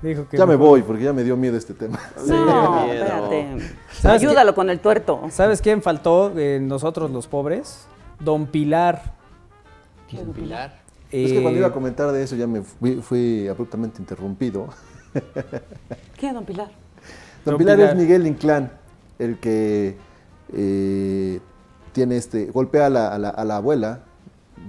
Dijo 0.01 0.27
que 0.27 0.39
ya 0.39 0.47
me 0.47 0.57
voy, 0.57 0.81
porque 0.81 1.05
ya 1.05 1.13
me 1.13 1.23
dio 1.23 1.37
miedo 1.37 1.59
este 1.59 1.75
tema. 1.75 2.01
No, 2.27 2.87
miedo. 2.87 2.95
espérate. 3.05 3.59
¿Sabes 3.93 4.23
Ayúdalo 4.23 4.55
con 4.55 4.71
el 4.71 4.81
tuerto. 4.81 5.21
¿Sabes 5.31 5.61
quién 5.61 5.83
faltó 5.83 6.31
de 6.31 6.59
nosotros 6.59 7.11
los 7.11 7.27
pobres? 7.27 7.87
Don 8.21 8.47
Pilar. 8.47 9.03
Don 10.11 10.33
Pilar. 10.33 10.79
Es 11.13 11.31
que 11.33 11.43
cuando 11.43 11.59
Eh, 11.59 11.61
iba 11.61 11.69
a 11.69 11.73
comentar 11.75 12.11
de 12.11 12.23
eso 12.23 12.37
ya 12.37 12.47
me 12.47 12.63
fui, 12.63 13.03
fui 13.03 13.49
abruptamente 13.49 14.01
interrumpido. 14.01 14.69
¿Quién 16.17 16.31
es 16.31 16.35
Don 16.35 16.45
Pilar? 16.47 16.71
Don, 17.51 17.55
Don 17.55 17.59
Pilar, 17.59 17.77
Pilar. 17.77 17.91
es 17.91 17.97
Miguel 17.97 18.27
Inclán, 18.27 18.71
el 19.19 19.39
que 19.39 19.97
eh, 20.53 21.41
tiene 21.93 22.17
este, 22.17 22.47
golpea 22.47 22.87
a 22.87 22.91
la, 22.91 23.09
a 23.09 23.19
la- 23.19 23.29
a 23.31 23.45
la 23.45 23.57
abuela. 23.57 24.01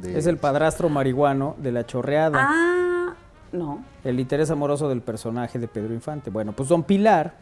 de- 0.02 0.18
Es 0.18 0.28
el 0.28 0.38
padrastro 0.38 0.90
marihuano 0.90 1.56
de 1.58 1.72
la 1.72 1.86
chorreada. 1.86 2.38
Ah, 2.42 3.14
no. 3.52 3.84
El 4.04 4.20
interés 4.20 4.50
amoroso 4.52 4.88
del 4.90 5.02
personaje 5.02 5.58
de 5.60 5.68
Pedro 5.68 5.94
Infante. 5.94 6.30
Bueno, 6.30 6.52
pues 6.54 6.70
Don 6.70 6.84
Pilar 6.84 7.34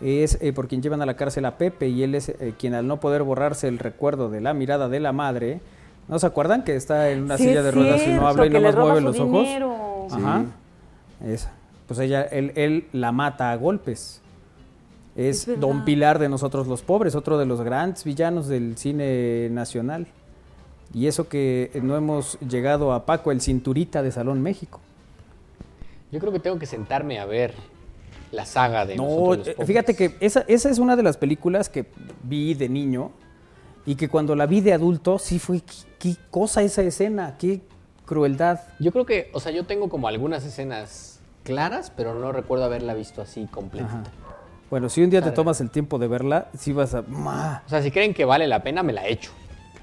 es 0.00 0.36
eh, 0.40 0.52
por 0.52 0.66
quien 0.68 0.82
llevan 0.82 1.00
a 1.02 1.06
la 1.06 1.14
cárcel 1.14 1.44
a 1.44 1.56
Pepe 1.58 1.88
y 1.88 2.02
él 2.02 2.14
es 2.14 2.28
eh, 2.30 2.54
quien 2.58 2.74
al 2.74 2.86
no 2.86 2.98
poder 2.98 3.22
borrarse 3.22 3.68
el 3.68 3.78
recuerdo 3.78 4.30
de 4.30 4.40
la 4.40 4.52
mirada 4.54 4.88
de 4.88 4.98
la 5.00 5.12
madre, 5.12 5.60
¿no 6.08 6.18
se 6.18 6.26
acuerdan 6.26 6.64
que 6.64 6.74
está 6.74 7.10
en 7.10 7.22
una 7.22 7.36
Sí, 7.38 7.44
silla 7.48 7.62
de 7.62 7.70
ruedas 7.70 8.02
y 8.06 8.10
no 8.12 8.26
habla 8.26 8.46
y 8.46 8.50
nomás 8.50 8.74
roba 8.74 8.92
mueve 8.92 9.00
los 9.02 9.20
ojos? 9.20 9.46
Ajá. 10.10 10.44
Esa. 11.24 11.52
Pues 11.86 12.00
ella, 12.00 12.22
él, 12.22 12.52
él 12.56 12.86
la 12.92 13.12
mata 13.12 13.52
a 13.52 13.56
golpes. 13.56 14.21
Es. 15.16 15.48
Don 15.60 15.84
Pilar 15.84 16.18
de 16.18 16.28
nosotros 16.28 16.66
los 16.66 16.82
pobres, 16.82 17.14
otro 17.14 17.38
de 17.38 17.46
los 17.46 17.60
grandes 17.60 18.04
villanos 18.04 18.48
del 18.48 18.76
cine 18.78 19.48
nacional. 19.50 20.06
Y 20.94 21.06
eso 21.06 21.28
que 21.28 21.70
no 21.82 21.96
hemos 21.96 22.38
llegado 22.40 22.92
a 22.92 23.06
Paco, 23.06 23.32
el 23.32 23.40
cinturita 23.40 24.02
de 24.02 24.12
Salón 24.12 24.42
México. 24.42 24.80
Yo 26.10 26.20
creo 26.20 26.32
que 26.32 26.40
tengo 26.40 26.58
que 26.58 26.66
sentarme 26.66 27.18
a 27.18 27.24
ver 27.24 27.54
la 28.30 28.44
saga 28.44 28.84
de 28.84 28.96
No, 28.96 29.04
Nosotros 29.04 29.38
los 29.38 29.48
eh, 29.48 29.52
Pobres. 29.52 29.66
fíjate 29.68 29.96
que 29.96 30.16
esa, 30.20 30.44
esa 30.48 30.70
es 30.70 30.78
una 30.78 30.96
de 30.96 31.02
las 31.02 31.16
películas 31.16 31.68
que 31.68 31.86
vi 32.22 32.54
de 32.54 32.68
niño 32.68 33.12
Y 33.84 33.96
que 33.96 34.08
cuando 34.08 34.36
la 34.36 34.46
vi 34.46 34.60
de 34.60 34.72
adulto, 34.72 35.18
sí 35.18 35.38
fue, 35.38 35.60
qué, 35.60 35.74
qué 35.98 36.16
cosa 36.30 36.62
esa 36.62 36.82
escena, 36.82 37.36
qué 37.38 37.62
crueldad. 38.04 38.60
Yo 38.78 38.92
creo 38.92 39.06
que, 39.06 39.30
o 39.32 39.40
sea, 39.40 39.50
yo 39.52 39.64
tengo 39.64 39.88
como 39.88 40.06
algunas 40.08 40.44
escenas 40.44 41.20
claras, 41.42 41.90
pero 41.96 42.14
no 42.14 42.30
recuerdo 42.30 42.64
haberla 42.64 42.94
visto 42.94 43.22
así 43.22 43.46
completa. 43.46 43.86
Ajá. 43.86 44.02
Bueno, 44.72 44.88
si 44.88 45.02
un 45.02 45.10
día 45.10 45.20
te 45.20 45.32
tomas 45.32 45.60
el 45.60 45.68
tiempo 45.68 45.98
de 45.98 46.08
verla, 46.08 46.46
sí 46.56 46.72
vas 46.72 46.94
a... 46.94 47.00
O 47.00 47.68
sea, 47.68 47.82
si 47.82 47.90
creen 47.90 48.14
que 48.14 48.24
vale 48.24 48.46
la 48.46 48.62
pena, 48.62 48.82
me 48.82 48.94
la 48.94 49.06
echo. 49.06 49.30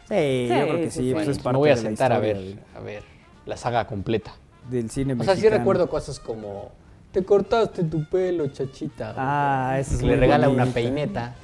Sí, 0.07 0.47
yo 0.47 0.67
creo 0.67 0.77
que 0.77 0.89
sí, 0.89 1.11
pues 1.13 1.27
es 1.27 1.37
parte 1.37 1.53
me 1.53 1.57
voy 1.59 1.69
a 1.69 1.75
de 1.75 1.83
la 1.83 1.89
sentar 1.89 2.11
a 2.11 2.17
ver, 2.17 2.55
a 2.75 2.79
ver 2.79 3.03
la 3.45 3.55
saga 3.55 3.85
completa. 3.85 4.31
del 4.67 4.89
cine 4.89 5.15
O 5.15 5.23
sea, 5.23 5.35
sí 5.35 5.47
recuerdo 5.47 5.87
cosas 5.87 6.19
como 6.19 6.71
te 7.11 7.23
cortaste 7.23 7.83
tu 7.83 8.03
pelo, 8.05 8.47
chachita. 8.47 9.13
Ah, 9.15 9.77
esa 9.79 9.93
es 9.93 10.01
Le 10.01 10.07
muy 10.07 10.15
regala 10.15 10.49
una 10.49 10.65
peineta. 10.65 11.35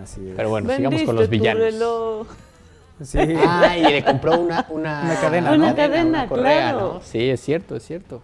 Así 0.00 0.20
es. 0.24 0.36
Pero 0.36 0.48
bueno, 0.48 0.72
sigamos 0.76 1.02
con 1.02 1.16
los 1.16 1.28
villanos. 1.28 2.28
Sí. 3.02 3.18
Ah, 3.48 3.76
y 3.76 3.82
le 3.82 4.04
compró 4.04 4.38
una, 4.38 4.64
una, 4.70 5.02
Una 5.04 5.20
cadena, 5.20 5.52
Una 5.54 5.70
¿no? 5.70 5.74
cadena, 5.74 6.04
una 6.04 6.28
correa, 6.28 6.70
claro. 6.70 6.94
¿no? 6.94 7.00
Sí, 7.00 7.30
es 7.30 7.40
cierto, 7.40 7.74
es 7.74 7.84
cierto. 7.84 8.22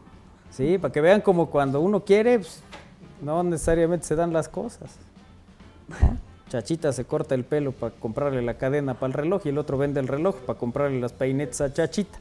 Sí, 0.50 0.78
para 0.78 0.92
que 0.92 1.00
vean 1.00 1.20
como 1.20 1.50
cuando 1.50 1.80
uno 1.80 2.04
quiere, 2.04 2.38
pues, 2.38 2.62
no 3.22 3.42
necesariamente 3.42 4.06
se 4.06 4.16
dan 4.16 4.32
las 4.32 4.48
cosas. 4.48 4.90
¿no? 5.88 5.96
Chachita 6.48 6.92
se 6.92 7.04
corta 7.04 7.34
el 7.36 7.44
pelo 7.44 7.72
para 7.72 7.94
comprarle 7.94 8.42
la 8.42 8.54
cadena 8.54 8.94
para 8.94 9.08
el 9.08 9.12
reloj 9.14 9.42
y 9.44 9.50
el 9.50 9.58
otro 9.58 9.78
vende 9.78 10.00
el 10.00 10.08
reloj 10.08 10.36
para 10.46 10.58
comprarle 10.58 10.98
las 11.00 11.12
peinetas 11.12 11.60
a 11.60 11.72
Chachita. 11.72 12.18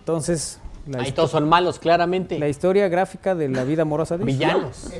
Entonces, 0.00 0.60
la, 0.86 1.00
Ahí 1.02 1.12
todos 1.12 1.30
son 1.30 1.48
malos, 1.48 1.78
claramente. 1.78 2.38
la 2.38 2.48
historia 2.48 2.88
gráfica 2.88 3.34
de 3.34 3.48
la 3.48 3.64
vida 3.64 3.82
amorosa 3.82 4.18
de. 4.18 4.24
Villanos. 4.24 4.90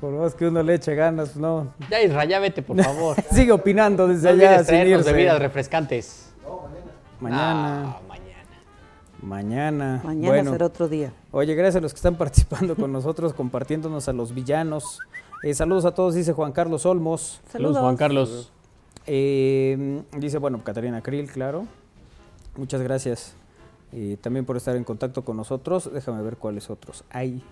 Por 0.00 0.12
más 0.14 0.34
que 0.34 0.46
uno 0.48 0.62
le 0.64 0.74
eche 0.74 0.94
ganas, 0.96 1.36
no. 1.36 1.72
Ya, 1.88 2.02
Isra, 2.02 2.24
ya 2.24 2.40
vete, 2.40 2.60
por 2.62 2.76
favor. 2.82 3.16
Sigue 3.30 3.52
opinando 3.52 4.08
desde 4.08 4.28
No 4.34 4.34
allá 4.34 4.64
sin 4.64 4.86
irse. 4.88 5.12
bebidas 5.12 5.38
refrescantes. 5.38 6.32
Mañana. 7.20 7.94
Ah, 7.96 8.00
mañana. 9.22 10.00
Mañana. 10.04 10.28
Bueno, 10.28 10.50
será 10.52 10.66
otro 10.66 10.88
día. 10.88 11.12
Oye, 11.30 11.54
gracias 11.54 11.76
a 11.76 11.80
los 11.80 11.92
que 11.92 11.96
están 11.96 12.14
participando 12.18 12.76
con 12.76 12.92
nosotros, 12.92 13.32
compartiéndonos 13.32 14.08
a 14.08 14.12
los 14.12 14.34
villanos. 14.34 14.98
Eh, 15.42 15.54
saludos 15.54 15.84
a 15.84 15.94
todos, 15.94 16.14
dice 16.14 16.32
Juan 16.32 16.52
Carlos 16.52 16.86
Olmos. 16.86 17.40
Saludos, 17.48 17.78
Juan 17.78 17.96
Carlos. 17.96 18.52
Eh, 19.06 20.02
dice, 20.16 20.38
bueno, 20.38 20.62
Catarina 20.62 21.02
Krill, 21.02 21.30
claro. 21.30 21.66
Muchas 22.56 22.82
gracias 22.82 23.34
eh, 23.92 24.16
también 24.20 24.44
por 24.44 24.56
estar 24.56 24.76
en 24.76 24.84
contacto 24.84 25.24
con 25.24 25.36
nosotros. 25.36 25.90
Déjame 25.92 26.22
ver 26.22 26.36
cuáles 26.36 26.70
otros 26.70 27.04
hay 27.10 27.42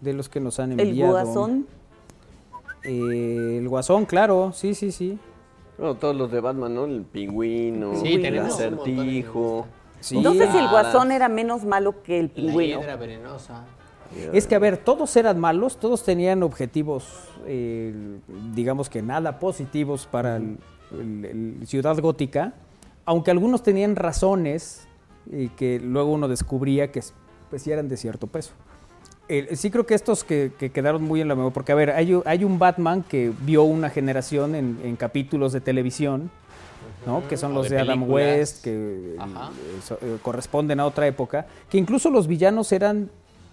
de 0.00 0.12
los 0.12 0.28
que 0.28 0.38
nos 0.40 0.60
han 0.60 0.72
El 0.72 0.80
enviado. 0.88 1.12
guasón. 1.12 1.66
Eh, 2.84 3.58
el 3.58 3.68
guasón, 3.68 4.04
claro, 4.04 4.52
sí, 4.54 4.74
sí, 4.74 4.92
sí. 4.92 5.18
Bueno, 5.78 5.94
todos 5.96 6.14
los 6.14 6.30
de 6.30 6.40
Batman, 6.40 6.74
¿no? 6.74 6.84
El 6.84 7.02
pingüino, 7.02 7.96
Sí, 7.96 8.14
el 8.14 8.38
acertijo. 8.38 9.66
Sí. 10.04 10.20
No 10.20 10.34
sé 10.34 10.50
si 10.52 10.58
el 10.58 10.68
guasón 10.68 11.12
era 11.12 11.28
menos 11.30 11.64
malo 11.64 12.02
que 12.02 12.20
el 12.20 12.26
La 12.26 12.34
pingüino. 12.34 12.80
hiedra 12.80 12.96
venenosa. 12.96 13.64
Es 14.34 14.46
que, 14.46 14.54
a 14.54 14.58
ver, 14.58 14.76
todos 14.76 15.16
eran 15.16 15.40
malos, 15.40 15.78
todos 15.78 16.04
tenían 16.04 16.42
objetivos, 16.42 17.06
eh, 17.46 18.18
digamos 18.54 18.90
que 18.90 19.00
nada 19.00 19.38
positivos 19.38 20.06
para 20.06 20.36
el, 20.36 20.58
el- 20.92 21.56
el 21.60 21.66
Ciudad 21.66 21.98
Gótica, 21.98 22.52
aunque 23.06 23.30
algunos 23.30 23.62
tenían 23.62 23.96
razones 23.96 24.86
y 25.32 25.48
que 25.48 25.80
luego 25.80 26.12
uno 26.12 26.28
descubría 26.28 26.92
que 26.92 27.02
pues, 27.48 27.62
sí 27.62 27.72
eran 27.72 27.88
de 27.88 27.96
cierto 27.96 28.26
peso. 28.26 28.52
Eh, 29.28 29.56
sí 29.56 29.70
creo 29.70 29.86
que 29.86 29.94
estos 29.94 30.22
que, 30.22 30.52
que 30.58 30.70
quedaron 30.70 31.02
muy 31.02 31.22
en 31.22 31.28
la 31.28 31.34
memoria, 31.34 31.54
porque 31.54 31.72
a 31.72 31.76
ver, 31.76 31.90
hay, 31.92 32.12
un 32.44 32.58
Batman 32.58 33.02
que 33.02 33.32
vio 33.40 33.62
una 33.62 33.88
generación 33.88 34.54
en, 34.54 34.78
en 34.84 34.96
capítulos 34.96 35.52
de 35.54 35.62
televisión, 35.62 36.30
¿no? 37.06 37.26
que 37.28 37.36
son 37.36 37.52
o 37.52 37.54
los 37.56 37.68
de 37.68 37.76
de, 37.76 37.82
Adam. 37.82 38.10
West, 38.10 38.64
que 38.64 39.14
eh, 39.14 39.18
so- 39.82 39.98
eh, 40.02 40.18
corresponden 40.22 40.80
a 40.80 40.86
otra 40.86 41.06
época, 41.06 41.46
que 41.70 41.78
incluso 41.78 42.10
los 42.10 42.26
villanos 42.26 42.72
eran 42.72 43.10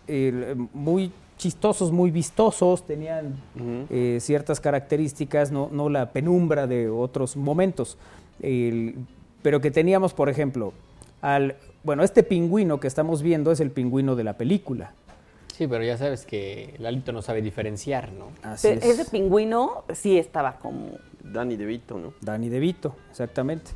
eh, 0.08 0.56
muy 0.74 1.12
chistosos, 1.38 1.92
muy 1.92 2.12
vistosos, 2.12 2.86
tenían 2.86 3.36
eh, 3.90 4.18
ciertas 4.22 4.60
características, 4.60 5.52
no, 5.52 5.70
no 5.72 5.90
la 5.90 6.12
penumbra 6.12 6.68
de 6.68 6.90
otros 6.90 7.36
momentos. 7.36 7.98
El- 8.42 8.96
pero 9.42 9.60
que 9.60 9.72
teníamos, 9.72 10.14
por 10.14 10.30
ejemplo, 10.30 10.74
al 11.22 11.56
bueno, 11.84 12.04
este 12.04 12.22
pingüino 12.22 12.80
que 12.80 12.88
estamos 12.88 13.24
viendo 13.24 13.52
es 13.52 13.60
el 13.60 13.72
pingüino 13.72 14.16
de 14.16 14.24
la 14.24 14.34
película. 14.38 14.92
Sí, 15.56 15.66
pero 15.68 15.84
ya 15.84 15.98
sabes 15.98 16.26
que 16.28 16.76
Lalito 16.78 17.12
no 17.12 17.24
sabe 17.24 17.42
diferenciar, 17.42 18.12
¿no? 18.12 18.28
Así 18.44 18.68
Pero 18.68 18.82
es. 18.82 19.00
Ese 19.00 19.10
pingüino 19.10 19.84
sí 19.94 20.18
estaba 20.20 20.58
como... 20.58 20.92
Danny 21.32 21.56
DeVito, 21.58 21.98
¿no? 21.98 22.14
Danny 22.22 22.50
DeVito, 22.50 22.96
exactamente, 23.10 23.72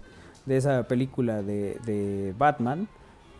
de 0.45 0.57
esa 0.57 0.83
película 0.87 1.41
de, 1.41 1.77
de 1.85 2.33
Batman, 2.37 2.87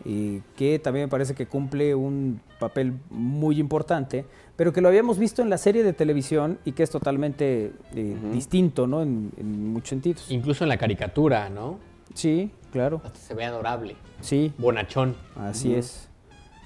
y 0.04 0.40
que 0.56 0.78
también 0.78 1.06
me 1.06 1.08
parece 1.10 1.34
que 1.34 1.46
cumple 1.46 1.94
un 1.94 2.40
papel 2.60 2.92
muy 3.10 3.58
importante, 3.58 4.24
pero 4.56 4.72
que 4.72 4.80
lo 4.80 4.88
habíamos 4.88 5.18
visto 5.18 5.42
en 5.42 5.50
la 5.50 5.58
serie 5.58 5.82
de 5.82 5.92
televisión 5.92 6.58
y 6.64 6.72
que 6.72 6.82
es 6.82 6.90
totalmente 6.90 7.72
eh, 7.94 8.16
distinto, 8.32 8.86
¿no? 8.86 9.02
En, 9.02 9.32
en 9.36 9.72
muchos 9.72 9.90
sentidos. 9.90 10.26
Incluso 10.30 10.64
en 10.64 10.68
la 10.68 10.76
caricatura, 10.78 11.48
¿no? 11.48 11.78
Sí, 12.14 12.50
claro, 12.72 13.00
Hasta 13.04 13.18
se 13.18 13.34
ve 13.34 13.44
adorable. 13.44 13.96
sí, 14.20 14.52
Bonachón. 14.58 15.16
así 15.36 15.74
es. 15.74 16.08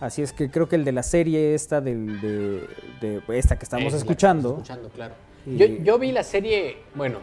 Así 0.00 0.22
es 0.22 0.32
que 0.32 0.50
creo 0.50 0.66
que 0.66 0.76
el 0.76 0.84
de 0.84 0.92
la 0.92 1.02
serie 1.02 1.54
esta, 1.54 1.80
del, 1.82 2.20
de, 2.22 2.66
de 3.02 3.22
esta 3.38 3.58
que 3.58 3.64
estamos 3.64 3.88
Es 3.88 3.92
la 3.92 3.98
que 3.98 4.02
escuchando, 4.12 4.48
estamos 4.62 4.70
escuchando, 4.70 4.88
claro. 4.94 5.14
Y- 5.46 5.56
Yo, 5.56 5.66
yo 5.84 5.98
vi 5.98 6.12
la 6.12 6.22
serie, 6.22 6.78
bueno, 6.94 7.18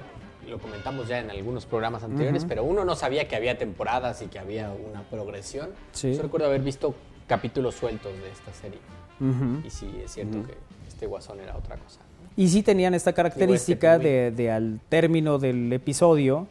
lo 0.48 0.60
comentamos 0.60 1.08
ya 1.08 1.20
en 1.20 1.30
algunos 1.30 1.66
programas 1.66 2.04
anteriores, 2.04 2.44
Ujú. 2.44 2.50
pero 2.50 2.64
uno 2.64 2.86
no 2.86 2.96
sabía 2.96 3.28
que 3.28 3.36
había 3.36 3.58
temporadas 3.58 4.22
y 4.22 4.28
que 4.28 4.40
había 4.40 4.72
una 4.72 5.02
progresión. 5.04 5.70
Sí. 5.92 6.14
Yo 6.14 6.22
recuerdo 6.22 6.48
haber 6.48 6.62
visto 6.62 6.96
capítulos 7.28 7.76
sueltos 7.76 8.14
de 8.14 8.32
esta 8.32 8.54
serie. 8.54 8.80
Ujú. 9.20 9.66
Y 9.66 9.70
sí, 9.70 9.90
es 10.04 10.12
cierto 10.12 10.44
que 10.44 10.54
este 10.88 11.08
guasón 11.08 11.40
era 11.40 11.56
otra 11.58 11.76
cosa. 11.78 12.00
Y 12.36 12.48
sí 12.50 12.62
tenían 12.64 12.94
esta 12.94 13.14
característica 13.14 13.98
Digo, 13.98 14.08
este 14.10 14.32
de, 14.32 14.32
de 14.32 14.52
al 14.52 14.80
término 14.90 15.40
del 15.40 15.74
episodio, 15.74 16.48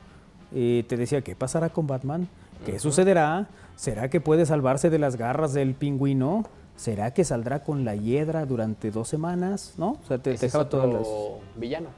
eh, 0.54 0.84
te 0.88 0.96
decía, 0.96 1.22
¿qué 1.22 1.36
pasará 1.36 1.68
con 1.70 1.86
Batman? 1.86 2.28
¿Qué 2.64 2.78
sucederá? 2.78 3.46
¿Será 3.76 4.08
que 4.10 4.20
puede 4.20 4.46
salvarse 4.46 4.90
de 4.90 4.98
las 4.98 5.16
garras 5.16 5.52
del 5.52 5.74
pingüino? 5.74 6.44
¿Será 6.76 7.12
que 7.14 7.24
saldrá 7.24 7.62
con 7.62 7.84
la 7.84 7.94
hiedra 7.94 8.46
durante 8.46 8.90
dos 8.90 9.08
semanas? 9.08 9.74
¿no? 9.78 9.92
O 10.02 10.06
sea, 10.08 10.18
te, 10.18 10.30
te 10.30 10.34
es 10.34 10.40
dejaba 10.40 10.64
otro 10.64 10.80
todas 10.82 10.94
las... 10.94 11.08
villano. 11.56 11.88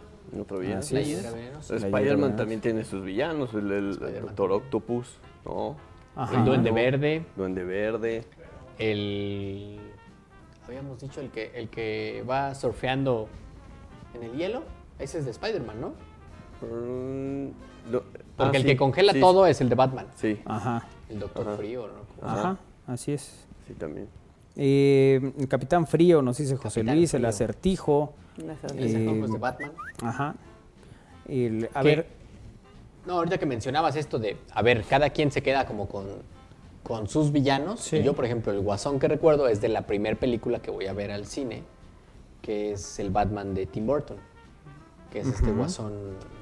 Otro 0.40 0.58
villano. 0.58 0.80
Así 0.80 0.96
es. 0.96 1.06
hiedra 1.08 1.30
Spider-Man 1.60 2.36
también 2.36 2.60
tiene 2.60 2.84
sus 2.84 3.02
villanos, 3.04 3.54
el, 3.54 3.70
el 3.72 3.98
Doctor 4.20 4.52
Octopus, 4.52 5.18
¿no? 5.44 5.76
Ajá. 6.16 6.38
El 6.38 6.44
Duende 6.44 6.70
Verde, 6.70 7.24
Duende 7.36 7.64
Verde. 7.64 8.24
el... 8.78 9.78
Habíamos 10.66 11.00
dicho 11.00 11.20
el 11.22 11.30
que, 11.30 11.52
el 11.54 11.70
que 11.70 12.22
va 12.28 12.54
surfeando 12.54 13.28
en 14.14 14.22
el 14.22 14.32
hielo. 14.36 14.64
Ese 14.98 15.18
es 15.18 15.24
de 15.24 15.30
Spider-Man, 15.30 15.80
¿no? 15.80 15.88
Mm, 16.60 17.52
Porque 18.36 18.56
ah, 18.56 18.60
el 18.60 18.62
sí, 18.62 18.68
que 18.68 18.76
congela 18.76 19.12
sí, 19.12 19.20
todo 19.20 19.46
es 19.46 19.60
el 19.60 19.68
de 19.68 19.74
Batman. 19.76 20.06
Sí, 20.16 20.40
Ajá, 20.44 20.86
El 21.08 21.20
Doctor 21.20 21.48
Ajá. 21.48 21.56
Frío, 21.56 21.86
¿no? 21.88 22.28
ajá, 22.28 22.58
así 22.86 23.12
es. 23.12 23.46
sí, 23.66 23.74
también. 23.74 24.08
Eh, 24.56 25.32
el 25.38 25.48
Capitán 25.48 25.86
Frío, 25.86 26.20
nos 26.20 26.36
dice 26.38 26.56
José 26.56 26.80
Capitán 26.80 26.96
Luis, 26.96 27.14
el 27.14 27.24
acertijo. 27.24 28.12
Ese 28.76 28.98
Eh, 28.98 29.04
de 29.04 29.38
Batman. 29.38 29.72
Ajá. 30.02 30.34
El- 31.28 31.68
a 31.74 31.82
¿Qué? 31.82 31.88
ver, 31.88 32.06
No, 33.06 33.14
ahorita 33.14 33.38
que 33.38 33.46
mencionabas 33.46 33.96
esto 33.96 34.18
de, 34.18 34.36
a 34.52 34.60
ver, 34.62 34.84
cada 34.84 35.10
quien 35.10 35.30
se 35.32 35.42
queda 35.42 35.64
como 35.66 35.88
con, 35.88 36.04
con 36.82 37.08
sus 37.08 37.32
villanos. 37.32 37.80
Sí. 37.80 37.96
Y 37.98 38.02
yo, 38.02 38.12
por 38.14 38.24
ejemplo, 38.26 38.52
el 38.52 38.60
guasón 38.60 38.98
que 38.98 39.08
recuerdo 39.08 39.48
es 39.48 39.60
de 39.62 39.68
la 39.68 39.82
primera 39.86 40.14
película 40.16 40.60
que 40.60 40.70
voy 40.70 40.86
a 40.86 40.92
ver 40.92 41.10
al 41.10 41.24
cine, 41.24 41.62
que 42.42 42.72
es 42.72 42.98
el 42.98 43.10
Batman 43.10 43.54
de 43.54 43.66
Tim 43.66 43.86
Burton, 43.86 44.18
que 45.10 45.20
es 45.20 45.26
este 45.28 45.50
guasón... 45.52 45.92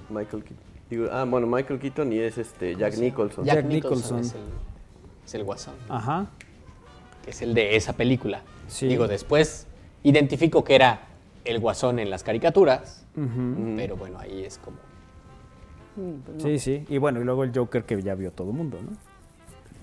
Michael 0.08 0.42
Keaton. 0.44 0.64
Digo, 0.90 1.06
ah, 1.10 1.24
bueno, 1.24 1.46
Michael 1.48 1.78
Keaton 1.80 2.12
y 2.12 2.18
es 2.18 2.38
este 2.38 2.76
Jack 2.76 2.96
Nicholson. 2.98 3.44
Jack, 3.44 3.56
Jack 3.56 3.64
Nicholson, 3.66 4.20
Nicholson. 4.20 4.20
Es, 4.20 4.34
el, 4.34 5.24
es 5.24 5.34
el 5.34 5.44
guasón, 5.44 5.74
ajá. 5.88 6.26
que 7.24 7.30
es 7.30 7.42
el 7.42 7.54
de 7.54 7.74
esa 7.76 7.92
película. 7.92 8.42
Sí. 8.68 8.86
Digo, 8.86 9.08
después 9.08 9.66
identifico 10.04 10.62
que 10.64 10.74
era 10.76 11.00
el 11.46 11.60
guasón 11.60 11.98
en 11.98 12.10
las 12.10 12.22
caricaturas, 12.22 13.06
pero 13.76 13.96
bueno, 13.96 14.18
ahí 14.18 14.44
es 14.44 14.58
como... 14.58 14.76
Sí, 16.38 16.58
sí. 16.58 16.84
Y 16.88 16.98
bueno, 16.98 17.20
y 17.20 17.24
luego 17.24 17.44
el 17.44 17.52
Joker 17.56 17.84
que 17.84 18.02
ya 18.02 18.14
vio 18.14 18.30
todo 18.30 18.50
el 18.50 18.56
mundo, 18.56 18.78
¿no? 18.82 18.90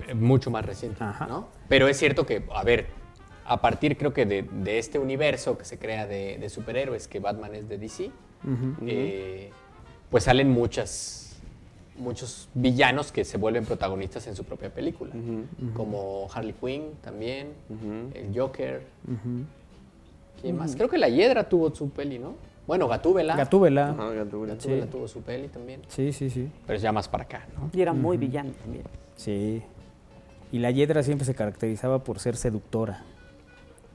eh, 0.07 0.14
mucho 0.14 0.52
más 0.52 0.65
reciente, 0.65 1.03
Ajá. 1.03 1.26
¿no? 1.26 1.48
Pero 1.68 1.88
es 1.88 1.98
cierto 1.98 2.26
que, 2.26 2.44
a 2.53 2.64
ver, 2.64 2.88
a 3.45 3.61
partir 3.61 3.98
creo 3.98 4.14
que 4.14 4.26
de, 4.26 4.44
de 4.44 4.77
este 4.77 4.99
universo 4.99 5.57
que 5.57 5.65
se 5.65 5.77
crea 5.80 6.06
de, 6.07 6.38
de 6.38 6.49
superhéroes, 6.49 7.07
que 7.07 7.19
Batman 7.19 7.56
es 7.56 7.68
de 7.68 7.77
DC, 7.77 8.11
eh, 8.85 9.52
pues 10.10 10.26
salen 10.26 10.49
muchas, 10.52 11.41
muchos 11.98 12.49
villanos 12.53 13.11
que 13.11 13.26
se 13.26 13.38
vuelven 13.38 13.65
protagonistas 13.65 14.27
en 14.27 14.35
su 14.35 14.44
propia 14.44 14.73
película, 14.73 15.14
como 15.76 16.27
Harley 16.34 16.53
Quinn 16.53 16.91
también, 17.02 17.53
el 18.14 18.38
Joker, 18.38 18.85
¿quién 20.43 20.57
más? 20.57 20.75
Creo 20.75 20.87
que 20.89 20.99
la 20.99 21.09
Hiedra 21.09 21.49
tuvo 21.49 21.73
su 21.73 21.89
peli, 21.89 22.19
¿no? 22.19 22.35
Bueno, 22.67 22.87
Gatúbela. 22.87 23.35
Gatúbela. 23.35 23.89
Ajá, 23.89 24.09
Gatúbela. 24.11 24.53
Gatúbela 24.53 24.83
Sí. 24.85 24.89
tuvo 24.91 25.07
su 25.07 25.21
peli 25.21 25.47
también. 25.47 25.81
Sí, 25.87 26.13
sí, 26.13 26.29
sí. 26.29 26.49
Pero 26.67 26.77
es 26.77 26.83
ya 26.83 26.91
más 26.91 27.07
para 27.09 27.23
acá, 27.23 27.47
¿no? 27.57 27.69
Y 27.73 27.81
era 27.81 27.91
muy 27.93 28.17
villano 28.17 28.51
también. 28.61 28.83
Sí. 29.15 29.63
Y 30.51 30.59
la 30.59 30.69
Yedra 30.71 31.01
siempre 31.01 31.25
se 31.25 31.33
caracterizaba 31.33 32.03
por 32.03 32.19
ser 32.19 32.35
seductora. 32.37 33.03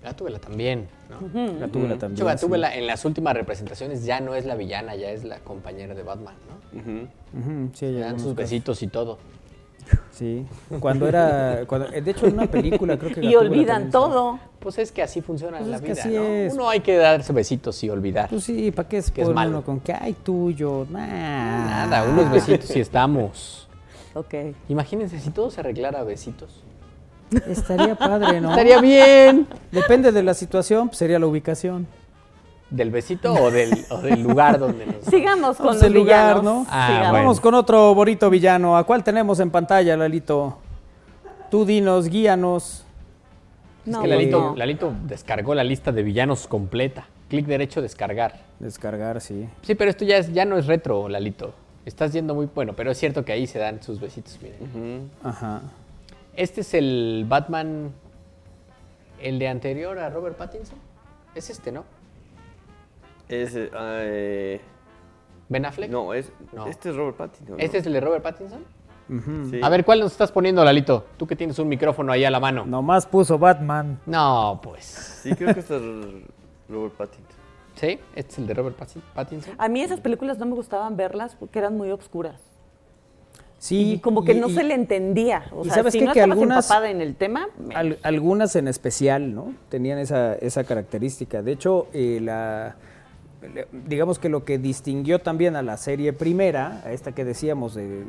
Gatúbela 0.02 0.38
también, 0.38 0.86
¿no? 1.08 1.16
Gatúbela 1.58 1.94
De 1.94 1.98
también. 2.00 2.12
hecho, 2.16 2.24
Gatúbela 2.26 2.74
en 2.76 2.86
las 2.86 3.04
últimas 3.04 3.34
representaciones 3.34 4.04
ya 4.04 4.20
no 4.20 4.34
es 4.34 4.44
la 4.46 4.54
villana, 4.54 4.94
ya 4.96 5.10
es 5.10 5.24
la 5.24 5.38
compañera 5.40 5.94
de 5.94 6.02
Batman, 6.02 6.34
¿no? 6.48 6.80
Ujú. 6.80 7.08
sí. 7.72 7.78
Sí, 7.78 7.86
hay 7.86 7.92
Le 7.92 8.00
dan 8.00 8.12
sus 8.14 8.22
casos. 8.22 8.36
besitos 8.36 8.82
y 8.82 8.86
todo. 8.88 9.18
Sí. 10.12 10.44
Cuando 10.80 11.06
era. 11.08 11.60
cuando- 11.66 11.88
de 11.88 12.10
hecho, 12.10 12.26
en 12.26 12.34
una 12.34 12.46
película 12.46 12.98
creo 12.98 13.14
que. 13.14 13.20
Y 13.20 13.32
Gatúbela 13.32 13.40
olvidan 13.50 13.90
todo. 13.90 14.38
Pues 14.58 14.78
es 14.78 14.90
que 14.90 15.02
así 15.02 15.20
funciona 15.22 15.58
Pues 15.58 15.70
la 15.70 15.76
es 15.76 15.82
que 15.82 15.92
vida, 15.92 16.00
así 16.02 16.08
¿no? 16.14 16.22
es. 16.24 16.54
Uno 16.54 16.68
hay 16.68 16.80
que 16.80 16.96
darse 16.96 17.32
besitos 17.32 17.82
y 17.84 17.90
olvidar. 17.90 18.28
Pues 18.28 18.42
sí, 18.44 18.70
¿para 18.72 18.88
qué 18.88 18.98
es 18.98 19.10
Que 19.12 19.22
es 19.22 19.28
malo. 19.28 19.50
uno 19.50 19.62
con 19.64 19.78
que 19.80 19.92
ay 19.92 20.14
tuyo? 20.14 20.86
Nah. 20.90 21.06
Nada, 21.86 22.02
unos 22.04 22.30
besitos 22.30 22.74
y 22.74 22.80
estamos. 22.80 23.68
Ok. 24.14 24.34
Imagínense 24.68 25.20
si 25.20 25.30
todo 25.30 25.50
se 25.50 25.60
arreglara 25.60 26.00
a 26.00 26.02
besitos. 26.02 26.62
Estaría 27.46 27.94
padre, 27.94 28.40
¿no? 28.40 28.50
Estaría 28.50 28.80
bien. 28.80 29.46
Depende 29.70 30.10
de 30.12 30.22
la 30.22 30.34
situación, 30.34 30.88
pues 30.88 30.98
sería 30.98 31.18
la 31.18 31.26
ubicación. 31.26 31.86
¿Del 32.70 32.90
besito 32.90 33.32
o 33.32 33.50
del, 33.50 33.86
o 33.90 33.98
del 33.98 34.22
lugar 34.22 34.58
donde 34.58 34.84
nos... 34.84 34.96
Sigamos 35.10 35.56
con 35.56 35.66
Vamos 35.66 35.76
los 35.76 35.82
el 35.84 35.92
lugar. 35.94 36.42
¿no? 36.44 36.66
Ah, 36.68 36.86
Sigamos. 36.88 37.10
bueno. 37.10 37.24
Vamos 37.24 37.40
con 37.40 37.54
otro 37.54 37.94
bonito 37.94 38.28
villano. 38.28 38.76
¿A 38.76 38.84
cuál 38.84 39.02
tenemos 39.02 39.40
en 39.40 39.50
pantalla, 39.50 39.96
Lalito? 39.96 40.58
Tú 41.50 41.64
dinos, 41.64 42.08
guíanos. 42.08 42.84
Es 43.86 43.92
No, 43.92 44.02
que 44.02 44.08
Lalito, 44.08 44.40
no. 44.40 44.56
Lalito 44.56 44.92
descargó 45.04 45.54
la 45.54 45.64
lista 45.64 45.92
de 45.92 46.02
villanos 46.02 46.46
completa. 46.46 47.06
Clic 47.30 47.46
derecho, 47.46 47.80
descargar. 47.80 48.40
Descargar, 48.58 49.20
sí. 49.22 49.48
Sí, 49.62 49.74
pero 49.74 49.90
esto 49.90 50.04
ya, 50.04 50.18
es, 50.18 50.32
ya 50.32 50.44
no 50.44 50.58
es 50.58 50.66
retro, 50.66 51.08
Lalito. 51.08 51.54
Estás 51.86 52.12
yendo 52.12 52.34
muy 52.34 52.50
bueno, 52.54 52.74
pero 52.76 52.90
es 52.90 52.98
cierto 52.98 53.24
que 53.24 53.32
ahí 53.32 53.46
se 53.46 53.58
dan 53.58 53.82
sus 53.82 53.98
besitos, 53.98 54.38
miren. 54.42 55.10
Ajá. 55.24 55.62
Este 56.36 56.60
es 56.60 56.74
el 56.74 57.24
Batman, 57.26 57.92
el 59.22 59.38
de 59.38 59.48
anterior 59.48 59.98
a 59.98 60.10
Robert 60.10 60.36
Pattinson. 60.36 60.76
Es 61.34 61.48
este, 61.48 61.72
¿no? 61.72 61.84
Ese, 63.28 63.70
ah, 63.74 63.98
eh, 64.02 64.60
Ben 65.48 65.64
Affleck. 65.66 65.90
no, 65.90 66.14
es, 66.14 66.32
No. 66.52 66.66
este 66.66 66.90
es 66.90 66.96
Robert 66.96 67.16
Pattinson. 67.16 67.56
¿no? 67.56 67.62
¿Este 67.62 67.78
es 67.78 67.86
el 67.86 67.92
de 67.92 68.00
Robert 68.00 68.22
Pattinson? 68.22 68.64
Sí. 69.50 69.60
A 69.62 69.68
ver, 69.70 69.86
¿cuál 69.86 70.00
nos 70.00 70.12
estás 70.12 70.30
poniendo, 70.30 70.62
Lalito? 70.62 71.06
Tú 71.16 71.26
que 71.26 71.34
tienes 71.34 71.58
un 71.58 71.66
micrófono 71.68 72.12
ahí 72.12 72.24
a 72.24 72.30
la 72.30 72.40
mano. 72.40 72.66
Nomás 72.66 73.06
puso 73.06 73.38
Batman. 73.38 73.98
No, 74.04 74.60
pues. 74.62 74.84
Sí, 75.22 75.34
creo 75.34 75.54
que 75.54 75.60
este 75.60 75.76
es 75.76 75.82
Robert 76.68 76.92
Pattinson. 76.94 77.38
¿Sí? 77.74 77.98
¿Este 78.14 78.32
es 78.32 78.38
el 78.38 78.46
de 78.48 78.54
Robert 78.54 78.76
Patti- 78.78 79.00
Pattinson? 79.14 79.54
A 79.56 79.68
mí 79.68 79.80
esas 79.80 80.00
películas 80.00 80.36
no 80.38 80.44
me 80.46 80.54
gustaban 80.54 80.96
verlas 80.96 81.36
porque 81.38 81.58
eran 81.60 81.76
muy 81.76 81.90
obscuras. 81.90 82.40
Sí. 83.60 83.94
y 83.94 83.98
como 83.98 84.24
que 84.24 84.32
y- 84.34 84.40
no 84.40 84.48
y- 84.48 84.54
se 84.54 84.62
le 84.62 84.74
entendía. 84.74 85.44
O 85.52 85.62
y 85.62 85.64
sea, 85.64 85.74
sabes 85.76 85.92
si 85.92 85.98
qué? 86.00 86.04
no 86.04 86.12
Que 86.12 86.20
estabas 86.20 86.32
algunas- 86.38 86.64
empapada 86.66 86.90
en 86.90 87.00
el 87.00 87.16
tema, 87.16 87.48
me- 87.58 87.74
al- 87.74 87.98
algunas 88.04 88.54
en 88.56 88.68
especial, 88.68 89.34
¿no? 89.34 89.52
Tenían 89.68 89.98
esa, 89.98 90.34
esa 90.34 90.62
característica. 90.64 91.42
De 91.42 91.52
hecho, 91.52 91.88
eh, 91.92 92.20
la, 92.22 92.76
digamos 93.86 94.18
que 94.18 94.28
lo 94.28 94.44
que 94.44 94.58
distinguió 94.58 95.20
también 95.20 95.56
a 95.56 95.62
la 95.62 95.76
serie 95.76 96.12
primera, 96.12 96.82
a 96.84 96.92
esta 96.92 97.12
que 97.12 97.24
decíamos 97.24 97.74
de 97.74 98.04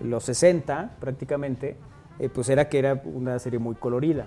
los 0.00 0.24
60 0.24 0.96
prácticamente, 1.00 1.76
eh, 2.18 2.28
pues 2.28 2.48
era 2.48 2.68
que 2.68 2.78
era 2.78 3.00
una 3.04 3.38
serie 3.38 3.58
muy 3.58 3.74
colorida. 3.74 4.26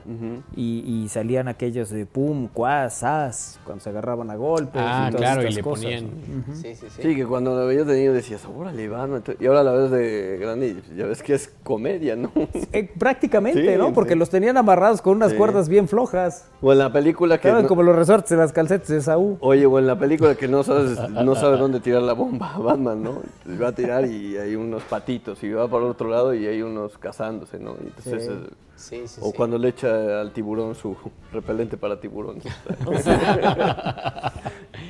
y, 0.55 0.79
y 0.85 1.09
salían 1.09 1.47
aquellos 1.47 1.89
de 1.89 2.05
pum, 2.05 2.47
cuas, 2.51 3.03
as, 3.03 3.59
cuando 3.65 3.83
se 3.83 3.89
agarraban 3.89 4.29
a 4.29 4.35
golpes. 4.35 4.81
Ah, 4.83 5.07
y 5.09 5.11
todas 5.11 5.21
claro, 5.21 5.41
y 5.41 5.45
estas 5.45 5.55
le 5.55 5.61
cosas, 5.63 5.83
ponían. 5.85 6.09
Sí, 6.53 6.75
sí, 6.75 6.87
sí. 6.89 7.01
Sí, 7.01 7.15
que 7.15 7.25
cuando 7.25 7.57
la 7.57 7.65
veías 7.65 7.87
de 7.87 7.97
niño 7.99 8.13
decías, 8.13 8.45
órale, 8.45 8.87
Batman. 8.87 9.23
Y 9.39 9.45
ahora 9.45 9.63
la 9.63 9.71
ves 9.71 9.91
de 9.91 10.37
grande 10.39 10.67
y 10.91 10.95
ya 10.97 11.05
ves 11.05 11.23
que 11.23 11.33
es 11.33 11.53
comedia, 11.63 12.15
¿no? 12.15 12.31
Eh, 12.71 12.89
prácticamente, 12.99 13.73
Sí, 13.73 13.77
¿no? 13.77 13.93
Porque 13.93 14.13
sí. 14.13 14.19
los 14.19 14.29
tenían 14.29 14.57
amarrados 14.57 15.01
con 15.01 15.15
unas 15.15 15.31
Sí. 15.31 15.37
cuerdas 15.37 15.69
bien 15.69 15.87
flojas. 15.87 16.47
O 16.61 16.71
en 16.71 16.77
la 16.79 16.91
película 16.93 17.37
que... 17.39 17.47
Estaban 17.47 17.63
no- 17.63 17.69
como 17.69 17.83
los 17.83 17.95
resortes 17.95 18.29
de 18.29 18.37
las 18.37 18.53
calcetas 18.53 18.87
de 18.89 19.01
Saúl. 19.01 19.37
Oye, 19.39 19.65
o 19.65 19.79
en 19.79 19.87
la 19.87 19.97
película 19.97 20.35
que 20.35 20.47
no 20.47 20.63
sabes, 20.63 20.97
no 21.09 21.33
sabe 21.35 21.57
dónde 21.57 21.79
tirar 21.79 22.01
la 22.03 22.13
bomba, 22.13 22.57
Batman, 22.59 23.01
¿no? 23.01 23.21
Va 23.61 23.69
a 23.69 23.71
tirar 23.75 24.05
y 24.05 24.37
hay 24.37 24.55
unos 24.55 24.83
patitos, 24.83 25.43
y 25.43 25.51
va 25.51 25.67
para 25.67 25.85
el 25.85 25.91
otro 25.91 26.09
lado 26.09 26.33
y 26.33 26.45
hay 26.45 26.61
unos 26.61 26.97
cazándose, 26.97 27.57
¿no? 27.59 27.75
Y 27.81 27.87
entonces, 27.87 28.23
Sí. 28.23 28.29
eh, 28.31 28.49
Sí, 28.75 29.01
sí, 29.07 29.19
o 29.21 29.31
sí. 29.31 29.33
cuando 29.35 29.57
le 29.57 29.67
echa 29.69 30.21
al 30.21 30.31
tiburón 30.31 30.73
su 30.73 30.95
repelente 31.33 31.75
para 31.75 31.99
tiburón. 31.99 32.37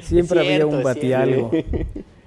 Siempre 0.01 0.39
Es 0.41 0.45
había 0.45 0.55
cierto, 0.57 0.67
un 0.69 0.75
es 0.77 0.83
batialgo. 0.83 1.51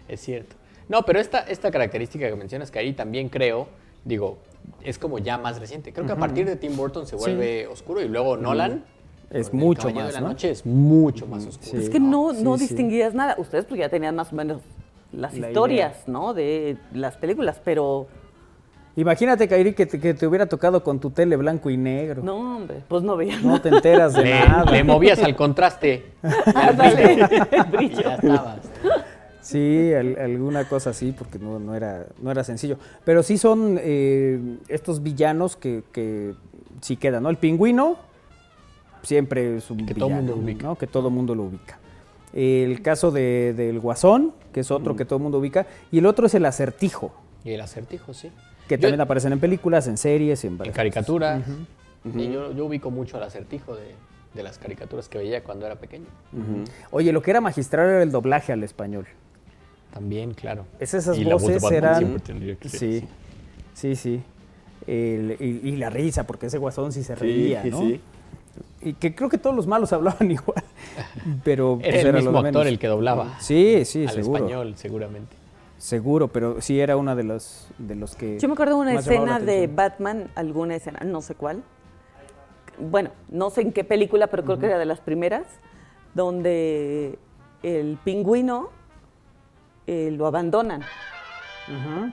Es 0.09 0.21
cierto. 0.21 0.57
No, 0.89 1.03
pero 1.05 1.21
esta, 1.21 1.41
esta 1.41 1.71
característica 1.71 2.29
que 2.29 2.37
mencionas, 2.37 2.71
que 2.71 2.79
ahí 2.79 2.93
también 2.93 3.29
creo, 3.29 3.69
digo, 4.05 4.39
es 4.83 4.99
como 4.99 5.19
ya 5.19 5.39
más 5.39 5.59
reciente. 5.61 5.93
Creo 5.93 6.07
que 6.07 6.13
a 6.13 6.17
partir 6.17 6.47
de 6.47 6.57
Tim 6.57 6.77
Burton 6.77 7.07
se 7.07 7.17
Sí. 7.17 7.23
vuelve 7.23 7.67
oscuro 7.69 8.03
y 8.03 8.09
luego 8.09 8.37
Nolan. 8.37 8.85
Es 9.31 9.53
mucho 9.55 9.89
más, 9.91 10.09
de 10.09 10.13
la 10.13 10.21
¿no? 10.21 10.29
noche 10.29 10.51
es 10.51 10.67
mucho 10.67 11.27
más 11.27 11.47
oscuro. 11.47 11.71
Sí. 11.71 11.77
es 11.79 11.89
que 11.91 11.99
no, 12.01 12.33
no 12.35 12.59
Sí, 12.59 12.67
sí. 12.67 12.75
distinguías 12.75 13.15
nada. 13.15 13.35
Ustedes 13.39 13.65
porque 13.65 13.81
ya 13.81 13.89
tenían 13.89 14.15
más 14.15 14.33
o 14.33 14.37
menos 14.37 14.61
las 15.13 15.37
La 15.39 15.49
historias, 15.49 16.07
¿no? 16.07 16.35
De 16.35 16.77
las 16.93 17.17
películas, 17.17 17.61
pero 17.65 18.09
Imagínate, 18.95 19.49
Kairi, 19.49 19.73
que 19.73 19.87
te, 19.87 19.99
que 19.99 20.13
te 20.13 20.27
hubiera 20.27 20.47
tocado 20.47 20.83
con 20.85 21.01
tu 21.01 21.11
tele 21.11 21.37
blanco 21.37 21.71
y 21.71 21.77
negro. 21.79 22.23
no, 22.23 22.57
hombre, 22.57 22.83
pues 22.89 23.03
no 23.03 23.17
veían 23.17 23.43
No 23.47 23.61
te 23.61 23.71
enteras 23.71 24.13
de 24.15 24.25
Le, 24.25 24.41
nada. 24.41 24.71
le 24.71 24.85
movías 24.85 25.23
al 25.23 25.35
contraste. 25.35 26.05
Brillo. 27.73 28.01
ya 28.03 28.15
estabas. 28.17 28.59
Sí, 29.41 29.93
al- 29.95 30.19
alguna 30.21 30.69
cosa 30.69 30.91
así, 30.91 31.13
porque 31.13 31.39
no, 31.39 31.59
no, 31.59 31.75
era, 31.75 32.07
no 32.21 32.31
era 32.31 32.45
sencillo. 32.45 32.77
Pero 33.05 33.23
sí 33.23 33.39
son 33.39 33.79
eh, 33.81 34.59
estos 34.69 35.03
villanos 35.03 35.57
que, 35.57 35.83
que 35.93 36.35
sí 36.81 36.97
quedan, 36.97 37.25
¿no? 37.25 37.31
El 37.31 37.39
pingüino 37.39 37.97
siempre 39.03 39.57
es 39.57 39.71
un 39.71 39.85
Que 39.87 39.95
todo 39.95 40.09
villano, 40.09 40.23
mundo 40.37 40.45
ubica. 40.45 40.67
¿no? 40.67 40.77
Que 40.77 40.87
todo 40.87 41.11
mundo 41.11 41.35
lo 41.35 41.45
ubica. 41.45 41.79
El 42.33 42.83
caso 42.83 43.11
de- 43.11 43.53
del 43.57 43.81
guasón, 43.81 44.33
que 44.53 44.61
es 44.61 44.71
otro 44.71 44.95
que 44.97 45.05
todo 45.05 45.17
el 45.17 45.23
mundo 45.25 45.39
ubica. 45.39 45.67
Y 45.91 45.99
el 45.99 46.07
otro 46.07 46.27
es 46.27 46.35
el 46.35 46.47
acertijo, 46.47 47.13
Y 47.45 47.51
el 47.53 47.61
acertijo, 47.63 48.15
sí. 48.15 48.31
Que 48.77 48.83
Yo- 48.83 48.89
también 48.89 49.01
aparecen 49.01 49.33
en 49.33 49.41
películas, 49.41 49.87
en 49.89 49.97
series, 49.97 50.45
en 50.45 50.53
En 50.53 50.59
varias 50.59 50.77
caricatura. 50.77 51.41
Y 52.05 52.33
yo, 52.33 52.53
yo 52.53 52.67
ubico 52.67 52.91
mucho 52.91 53.17
al 53.17 53.23
acertijo 53.25 53.77
de, 53.77 53.95
de 54.35 54.43
las 54.43 54.59
caricaturas 54.59 55.09
que 55.09 55.19
veía 55.19 55.43
cuando 55.45 55.67
era 55.67 55.77
pequeño. 55.77 56.07
Oye, 56.91 57.13
lo 57.13 57.23
que 57.23 57.31
era 57.31 57.41
magistral 57.41 57.89
era 57.89 58.03
el 58.03 58.11
doblaje 58.11 58.53
al 58.53 58.63
español. 58.65 59.07
También, 59.93 60.33
claro. 60.35 60.65
Es 60.81 60.95
esas 60.95 61.17
Y 61.19 61.25
la 61.25 61.35
voz 61.35 61.43
de 61.47 61.55
voces 61.59 61.63
Batman 61.81 62.21
eran. 62.21 62.57
que 62.57 62.69
ser 62.69 62.79
sí, 62.81 63.05
sí, 63.75 63.95
sí. 63.97 64.23
El- 64.87 65.37
y, 65.39 65.69
y 65.69 65.77
la 65.77 65.91
risa, 65.91 66.27
porque 66.27 66.47
ese 66.47 66.59
guasón 66.59 66.93
sí 66.93 67.03
se 67.05 67.15
reía, 67.15 67.63
sí, 67.63 67.71
¿no? 67.71 67.79
sí. 67.81 68.01
Y 68.81 68.95
que 68.95 69.15
creo 69.15 69.29
que 69.29 69.39
todos 69.39 69.55
los 69.55 69.67
malos 69.69 69.93
hablaban 69.93 70.29
igual. 70.31 70.65
Pero 71.45 71.79
Era 71.83 71.91
pues, 71.93 72.05
el 72.07 72.15
mismo 72.15 72.31
actor 72.39 72.43
menos. 72.53 72.67
el 72.67 72.79
que 72.79 72.87
doblaba. 72.89 73.39
Sí, 73.41 73.85
sí, 73.85 74.07
al 74.07 74.11
seguro. 74.15 74.39
español, 74.39 74.73
seguramente. 74.77 75.37
Seguro, 75.83 76.29
pero 76.29 76.61
sí 76.61 76.79
era 76.79 76.97
una 76.97 77.17
de 77.17 77.25
los 77.25 77.67
de 77.77 77.97
los 77.97 78.15
que. 78.15 78.39
Yo 78.39 78.47
me 78.47 78.55
acuerdo 78.55 78.77
de 78.77 78.83
una 78.83 78.95
escena 78.95 79.41
de. 79.41 79.67
Batman, 79.67 80.31
alguna 80.37 80.77
escena, 80.77 81.01
no 81.05 81.21
sé 81.23 81.35
cuál. 81.35 81.65
Bueno, 82.79 83.11
no 83.29 83.51
sé 83.51 83.63
en 83.63 83.73
qué 83.73 83.83
película, 83.83 84.29
pero 84.29 84.45
creo 84.45 84.61
que 84.61 84.67
era 84.67 84.79
de 84.79 84.85
las 84.85 85.01
primeras, 85.01 85.43
donde 86.15 87.19
el 87.65 87.99
pingüino 88.05 88.71
eh, 89.89 90.13
lo 90.17 90.29
abandonan. 90.29 90.83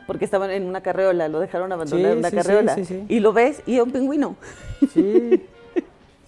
Porque 0.07 0.25
estaban 0.25 0.49
en 0.49 0.65
una 0.65 0.81
carreola, 0.81 1.27
lo 1.27 1.39
dejaron 1.39 1.71
abandonar 1.71 2.05
Sí, 2.07 2.11
en 2.11 2.17
una 2.17 2.29
sí, 2.31 2.35
carreola. 2.35 2.75
sí. 2.83 3.05
Y 3.07 3.19
lo 3.19 3.33
ves 3.33 3.61
y 3.67 3.75
es 3.75 3.83
un 3.83 3.91
pingüino. 3.91 4.35
Sí, 4.91 5.45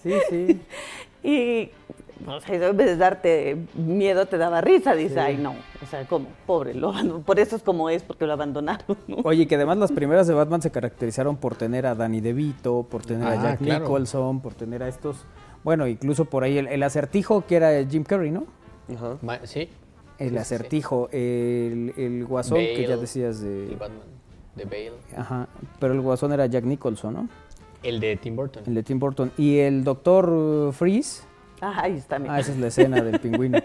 sí, 0.03 0.13
sí. 0.29 0.61
Y 1.23 1.69
o 2.27 2.39
sea, 2.41 2.69
en 2.69 2.77
vez 2.77 2.87
de 2.87 2.97
darte 2.97 3.57
miedo, 3.75 4.25
te 4.25 4.37
daba 4.37 4.61
risa. 4.61 4.95
Dices, 4.95 5.17
ay, 5.17 5.37
no. 5.37 5.55
O 5.81 5.85
sea, 5.89 6.05
como, 6.07 6.27
pobre, 6.45 6.73
lo 6.73 6.93
por 7.25 7.39
eso 7.39 7.55
es 7.55 7.63
como 7.63 7.89
es, 7.89 8.03
porque 8.03 8.25
lo 8.25 8.33
abandonaron. 8.33 8.97
¿no? 9.07 9.17
Oye, 9.23 9.47
que 9.47 9.55
además 9.55 9.77
las 9.77 9.91
primeras 9.91 10.27
de 10.27 10.33
Batman 10.33 10.61
se 10.61 10.71
caracterizaron 10.71 11.37
por 11.37 11.55
tener 11.55 11.85
a 11.85 11.95
Danny 11.95 12.21
DeVito, 12.21 12.83
por 12.89 13.05
tener 13.05 13.27
a 13.27 13.31
Ah, 13.31 13.43
Jack 13.43 13.59
claro. 13.59 13.85
Nicholson, 13.85 14.41
por 14.41 14.53
tener 14.53 14.83
a 14.83 14.87
estos. 14.87 15.25
Bueno, 15.63 15.87
incluso 15.87 16.25
por 16.25 16.43
ahí 16.43 16.57
el, 16.57 16.67
el 16.67 16.83
acertijo 16.83 17.45
que 17.45 17.55
era 17.55 17.83
Jim 17.85 18.03
Carrey, 18.03 18.31
¿no? 18.31 18.45
Ajá. 18.93 19.17
Sí. 19.45 19.69
El 20.19 20.37
acertijo, 20.37 21.09
el, 21.11 21.93
el 21.97 22.25
guasón 22.25 22.57
que 22.59 22.85
ya 22.87 22.97
decías 22.97 23.41
de. 23.41 23.69
El 23.69 23.75
Batman 23.75 24.01
de 24.55 24.65
Bale. 24.65 24.91
Ajá, 25.15 25.47
pero 25.79 25.93
el 25.93 26.01
guasón 26.01 26.33
era 26.33 26.45
Jack 26.45 26.65
Nicholson, 26.65 27.13
¿no? 27.13 27.29
El 27.83 27.99
de 27.99 28.15
Tim 28.17 28.35
Burton. 28.35 28.61
El 28.67 28.75
de 28.75 28.83
Tim 28.83 28.99
Burton. 28.99 29.31
Y 29.37 29.57
el 29.59 29.83
doctor 29.83 30.29
uh, 30.29 30.71
Freeze. 30.71 31.23
Ah, 31.61 31.81
ahí 31.83 31.93
está. 31.97 32.17
mira. 32.19 32.33
Ah, 32.33 32.39
esa 32.39 32.51
es 32.51 32.57
la 32.57 32.67
escena 32.67 33.01
del 33.01 33.19
pingüino. 33.19 33.59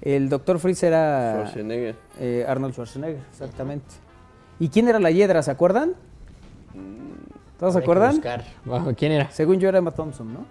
El 0.00 0.28
doctor 0.28 0.58
Freeze 0.58 0.86
era 0.88 1.34
Schwarzenegger. 1.34 1.96
eh, 2.18 2.44
Arnold 2.48 2.72
Schwarzenegger, 2.72 3.20
exactamente. 3.30 3.86
¿Y 4.58 4.68
quién 4.68 4.88
era 4.88 4.98
la 4.98 5.10
hiedra? 5.10 5.42
¿Se 5.42 5.50
acuerdan? 5.50 5.92
¿Todos 7.58 7.74
se 7.74 7.78
acuerdan? 7.80 8.12
buscar. 8.16 8.42
Wow, 8.64 8.94
¿Quién 8.96 9.12
era? 9.12 9.30
Según 9.30 9.60
yo 9.60 9.68
era 9.68 9.78
Emma 9.78 9.92
Thompson, 9.92 10.32
¿no? 10.32 10.44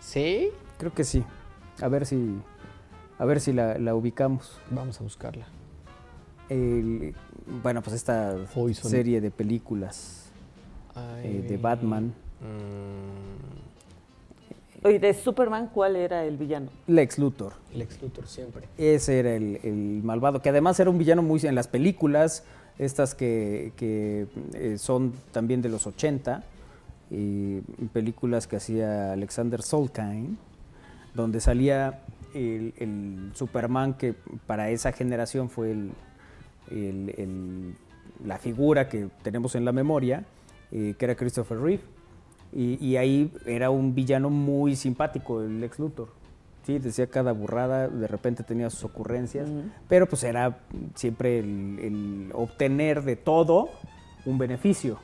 ¿Sí? 0.00 0.48
Creo 0.78 0.92
que 0.92 1.04
sí. 1.04 1.24
A 1.80 1.88
ver 1.88 2.04
si. 2.06 2.36
A 3.18 3.24
ver 3.24 3.40
si 3.40 3.52
la, 3.52 3.78
la 3.78 3.94
ubicamos. 3.94 4.58
Vamos 4.70 5.00
a 5.00 5.04
buscarla. 5.04 5.46
El- 6.48 7.14
bueno, 7.62 7.80
pues 7.82 7.96
esta 7.96 8.34
Poison. 8.54 8.90
serie 8.90 9.20
de 9.20 9.30
películas 9.30 10.30
eh, 11.22 11.46
de 11.48 11.56
Batman. 11.56 12.12
Oye, 14.82 14.98
de 14.98 15.12
Superman, 15.12 15.68
¿cuál 15.74 15.96
era 15.96 16.24
el 16.24 16.36
villano? 16.38 16.70
Lex 16.86 17.18
Luthor. 17.18 17.52
Lex 17.74 18.00
Luthor 18.00 18.26
siempre. 18.26 18.66
Ese 18.78 19.18
era 19.18 19.34
el, 19.34 19.60
el 19.62 20.00
malvado, 20.02 20.40
que 20.40 20.48
además 20.48 20.80
era 20.80 20.88
un 20.88 20.96
villano 20.98 21.22
muy 21.22 21.40
en 21.44 21.54
las 21.54 21.68
películas, 21.68 22.44
estas 22.78 23.14
que, 23.14 23.72
que, 23.76 24.26
eh, 24.54 24.78
son 24.78 25.12
también 25.32 25.60
de 25.60 25.68
los 25.68 25.86
80, 25.86 26.42
y 27.10 27.60
películas 27.92 28.46
que 28.46 28.56
hacía 28.56 29.12
Alexander 29.12 29.60
Solkine, 29.62 30.36
donde 31.14 31.40
salía 31.40 32.02
el, 32.34 32.72
el 32.78 33.32
Superman 33.34 33.94
que 33.94 34.14
para 34.46 34.70
esa 34.70 34.92
generación 34.92 35.50
fue 35.50 35.72
el, 35.72 35.90
el- 36.70 37.14
el- 37.18 37.74
la 38.24 38.38
figura 38.38 38.88
que 38.88 39.08
tenemos 39.22 39.54
en 39.56 39.64
la 39.64 39.72
memoria, 39.72 40.24
eh, 40.72 40.94
que 40.98 41.04
era 41.04 41.16
Christopher 41.16 41.58
Reeve. 41.58 41.82
Y, 42.52 42.84
y 42.84 42.96
ahí 42.96 43.32
era 43.46 43.70
un 43.70 43.94
villano 43.94 44.30
muy 44.30 44.76
simpático, 44.76 45.42
el 45.42 45.60
Lex 45.60 45.78
Luthor. 45.78 46.08
Sí, 46.64 46.78
decía 46.78 47.06
cada 47.06 47.32
burrada, 47.32 47.88
de 47.88 48.06
repente 48.06 48.42
tenía 48.42 48.68
sus 48.70 48.84
ocurrencias, 48.84 49.48
pero 49.88 50.06
pues 50.06 50.22
era 50.24 50.58
siempre 50.94 51.38
el, 51.38 51.78
el 51.82 52.30
obtener 52.34 53.02
de 53.02 53.16
todo 53.16 53.70
un 54.26 54.36
beneficio. 54.36 54.98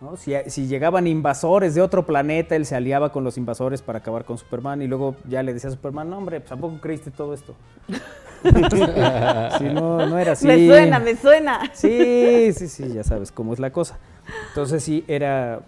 ¿no? 0.00 0.16
Si, 0.16 0.34
si 0.48 0.66
llegaban 0.66 1.06
invasores 1.06 1.76
de 1.76 1.82
otro 1.82 2.04
planeta, 2.04 2.56
él 2.56 2.66
se 2.66 2.74
aliaba 2.74 3.12
con 3.12 3.22
los 3.22 3.38
invasores 3.38 3.80
para 3.80 4.00
acabar 4.00 4.24
con 4.24 4.36
Superman 4.36 4.82
y 4.82 4.88
luego 4.88 5.14
ya 5.28 5.42
le 5.44 5.54
decía 5.54 5.68
a 5.70 5.72
Superman, 5.72 6.10
no 6.10 6.18
hombre, 6.18 6.40
pues 6.40 6.48
tampoco 6.50 6.80
creíste 6.80 7.10
todo 7.10 7.34
esto. 7.34 7.54
Sí, 8.42 9.64
no, 9.72 10.04
no 10.04 10.18
era 10.18 10.32
así. 10.32 10.48
Me 10.48 10.66
suena, 10.66 10.98
me 10.98 11.14
suena. 11.14 11.60
Sí, 11.74 12.52
sí, 12.52 12.66
sí, 12.66 12.92
ya 12.92 13.04
sabes 13.04 13.30
cómo 13.30 13.52
es 13.52 13.60
la 13.60 13.70
cosa. 13.70 14.00
Entonces 14.48 14.82
sí, 14.82 15.04
era, 15.06 15.60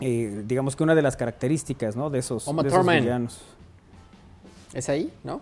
eh, 0.00 0.42
digamos 0.46 0.76
que 0.76 0.82
una 0.82 0.94
de 0.94 1.02
las 1.02 1.16
características, 1.16 1.96
¿no? 1.96 2.10
De 2.10 2.18
esos, 2.18 2.46
Uma 2.46 2.62
de 2.62 2.68
esos 2.68 2.86
villanos. 2.86 3.40
¿Es 4.72 4.88
ahí? 4.88 5.12
¿No? 5.24 5.40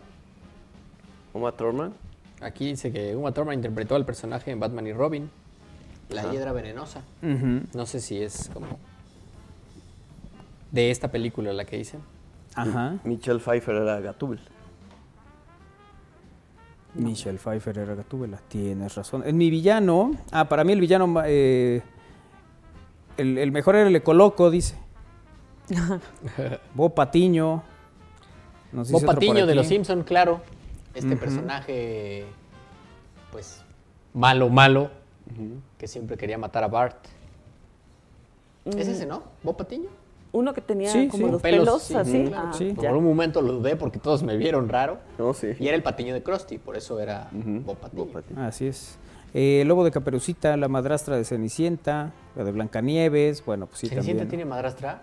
Uma 1.32 1.52
Thurman. 1.52 1.92
Aquí 2.40 2.66
dice 2.66 2.92
que 2.92 3.14
Uma 3.16 3.32
Thurman 3.32 3.54
interpretó 3.54 3.94
al 3.94 4.04
personaje 4.04 4.50
en 4.50 4.60
Batman 4.60 4.86
y 4.86 4.92
Robin. 4.92 5.30
La 6.10 6.30
hiedra 6.32 6.52
venenosa. 6.52 7.02
No 7.20 7.86
sé 7.86 8.00
si 8.00 8.22
es 8.22 8.50
como 8.52 8.66
de 10.70 10.90
esta 10.90 11.10
película 11.10 11.52
la 11.52 11.64
que 11.64 11.76
dicen. 11.76 12.00
Ajá. 12.54 12.96
Michelle 13.04 13.40
Pfeiffer 13.40 13.74
era 13.74 14.00
Gatúbel. 14.00 14.40
Michelle 16.94 17.38
Pfeiffer 17.38 17.78
era 17.78 17.94
Gatúbela, 17.94 18.38
tienes 18.48 18.94
razón. 18.94 19.22
En 19.24 19.36
mi 19.36 19.50
villano, 19.50 20.12
ah, 20.32 20.48
para 20.48 20.64
mí 20.64 20.72
el 20.72 20.80
villano, 20.80 21.22
eh, 21.26 21.82
el, 23.18 23.38
el 23.38 23.52
mejor 23.52 23.76
era 23.76 23.88
el 23.88 23.96
Ecoloco, 23.96 24.50
dice. 24.50 24.76
Bo 26.74 26.90
Patiño. 26.94 27.62
nos 28.72 28.90
por 28.90 29.04
Patiño 29.04 29.46
de. 29.46 29.54
Los 29.54 29.66
Simpson, 29.66 30.02
claro. 30.02 30.40
Este 30.94 31.16
personaje, 31.16 32.24
pues, 33.30 33.62
malo, 34.14 34.48
malo, 34.48 34.90
que 35.76 35.86
siempre 35.86 36.16
quería 36.16 36.38
matar 36.38 36.64
a 36.64 36.68
Bart. 36.68 36.96
¿Es 38.64 38.88
ese, 38.88 39.06
no? 39.06 39.22
¿Bob 39.42 39.56
Patiño? 39.56 39.88
Uno 40.32 40.52
que 40.52 40.60
tenía 40.60 40.90
Sí, 40.90 41.08
como 41.08 41.26
sí. 41.26 41.32
los 41.32 41.42
Pelos, 41.42 41.64
pelos, 41.64 41.82
sí, 41.82 41.94
así. 41.94 42.24
claro. 42.26 42.50
Ah. 42.52 42.74
Por 42.76 42.96
un 42.96 43.04
momento 43.04 43.40
lo 43.40 43.54
dudé 43.54 43.76
porque 43.76 43.98
todos 43.98 44.22
me 44.22 44.36
vieron 44.36 44.68
raro. 44.68 44.98
No, 45.18 45.32
sí. 45.32 45.52
Y 45.58 45.68
era 45.68 45.76
el 45.76 45.82
patiño 45.82 46.12
de 46.14 46.22
Krusty, 46.22 46.58
por 46.58 46.76
eso 46.76 46.98
era 47.00 47.24
Patiño. 47.30 47.60
Bob 47.62 47.78
Patiño. 47.78 48.42
Así 48.42 48.66
es. 48.66 48.98
Eh, 49.34 49.62
Lobo 49.66 49.84
de 49.84 49.90
Caperucita, 49.90 50.56
la 50.56 50.68
madrastra 50.68 51.16
de 51.16 51.24
Cenicienta, 51.24 52.12
la 52.34 52.44
de 52.44 52.52
Blancanieves, 52.52 53.44
bueno, 53.44 53.66
pues 53.66 53.80
sí 53.80 53.88
¿Cenicienta 53.88 54.22
también. 54.22 54.28
tiene 54.28 54.44
madrastra? 54.46 55.02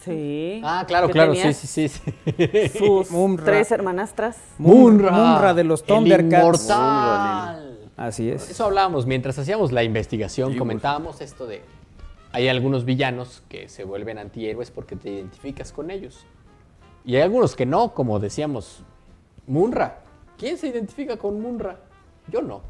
Sí. 0.00 0.60
Ah, 0.64 0.84
claro, 0.86 1.10
claro, 1.10 1.34
sí, 1.34 1.52
sí, 1.52 1.88
sí. 1.88 1.88
sí. 1.88 2.68
Sus 2.78 3.10
Munra. 3.10 3.44
tres 3.44 3.70
hermanastras. 3.70 4.38
Munra. 4.58 5.10
Munra 5.12 5.54
de 5.54 5.64
los 5.64 5.82
el 5.82 5.86
Thundercats. 5.86 6.32
inmortal. 6.42 7.90
Así 7.96 8.30
es. 8.30 8.50
Eso 8.50 8.64
hablábamos 8.64 9.04
mientras 9.06 9.38
hacíamos 9.38 9.72
la 9.72 9.82
investigación, 9.84 10.56
comentábamos 10.56 11.20
esto 11.20 11.46
de 11.46 11.62
hay 12.32 12.48
algunos 12.48 12.84
villanos 12.84 13.42
que 13.48 13.68
se 13.68 13.84
vuelven 13.84 14.16
antihéroes 14.18 14.70
porque 14.70 14.96
te 14.96 15.10
identificas 15.10 15.72
con 15.72 15.90
ellos. 15.90 16.24
Y 17.04 17.16
hay 17.16 17.22
algunos 17.22 17.56
que 17.56 17.66
no, 17.66 17.92
como 17.92 18.18
decíamos, 18.20 18.82
Munra. 19.46 20.00
¿Quién 20.38 20.56
se 20.56 20.68
identifica 20.68 21.16
con 21.18 21.40
Munra? 21.40 21.76
Yo 22.28 22.40
no. 22.40 22.62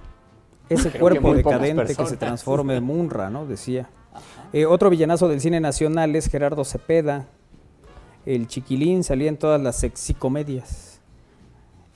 Ese 0.71 0.89
Creo 0.91 1.01
cuerpo 1.01 1.35
decadente 1.35 1.95
que 1.97 2.07
se 2.07 2.17
transforme 2.17 2.77
en 2.77 2.85
Munra, 2.85 3.29
¿no? 3.29 3.45
Decía. 3.45 3.89
Eh, 4.53 4.67
otro 4.67 4.89
villanazo 4.89 5.29
del 5.29 5.41
cine 5.41 5.61
nacional 5.61 6.15
es 6.15 6.29
Gerardo 6.29 6.65
Cepeda. 6.65 7.27
El 8.25 8.47
chiquilín 8.47 9.03
salía 9.03 9.29
en 9.29 9.37
todas 9.37 9.61
las 9.61 9.77
sexicomedias. 9.77 11.01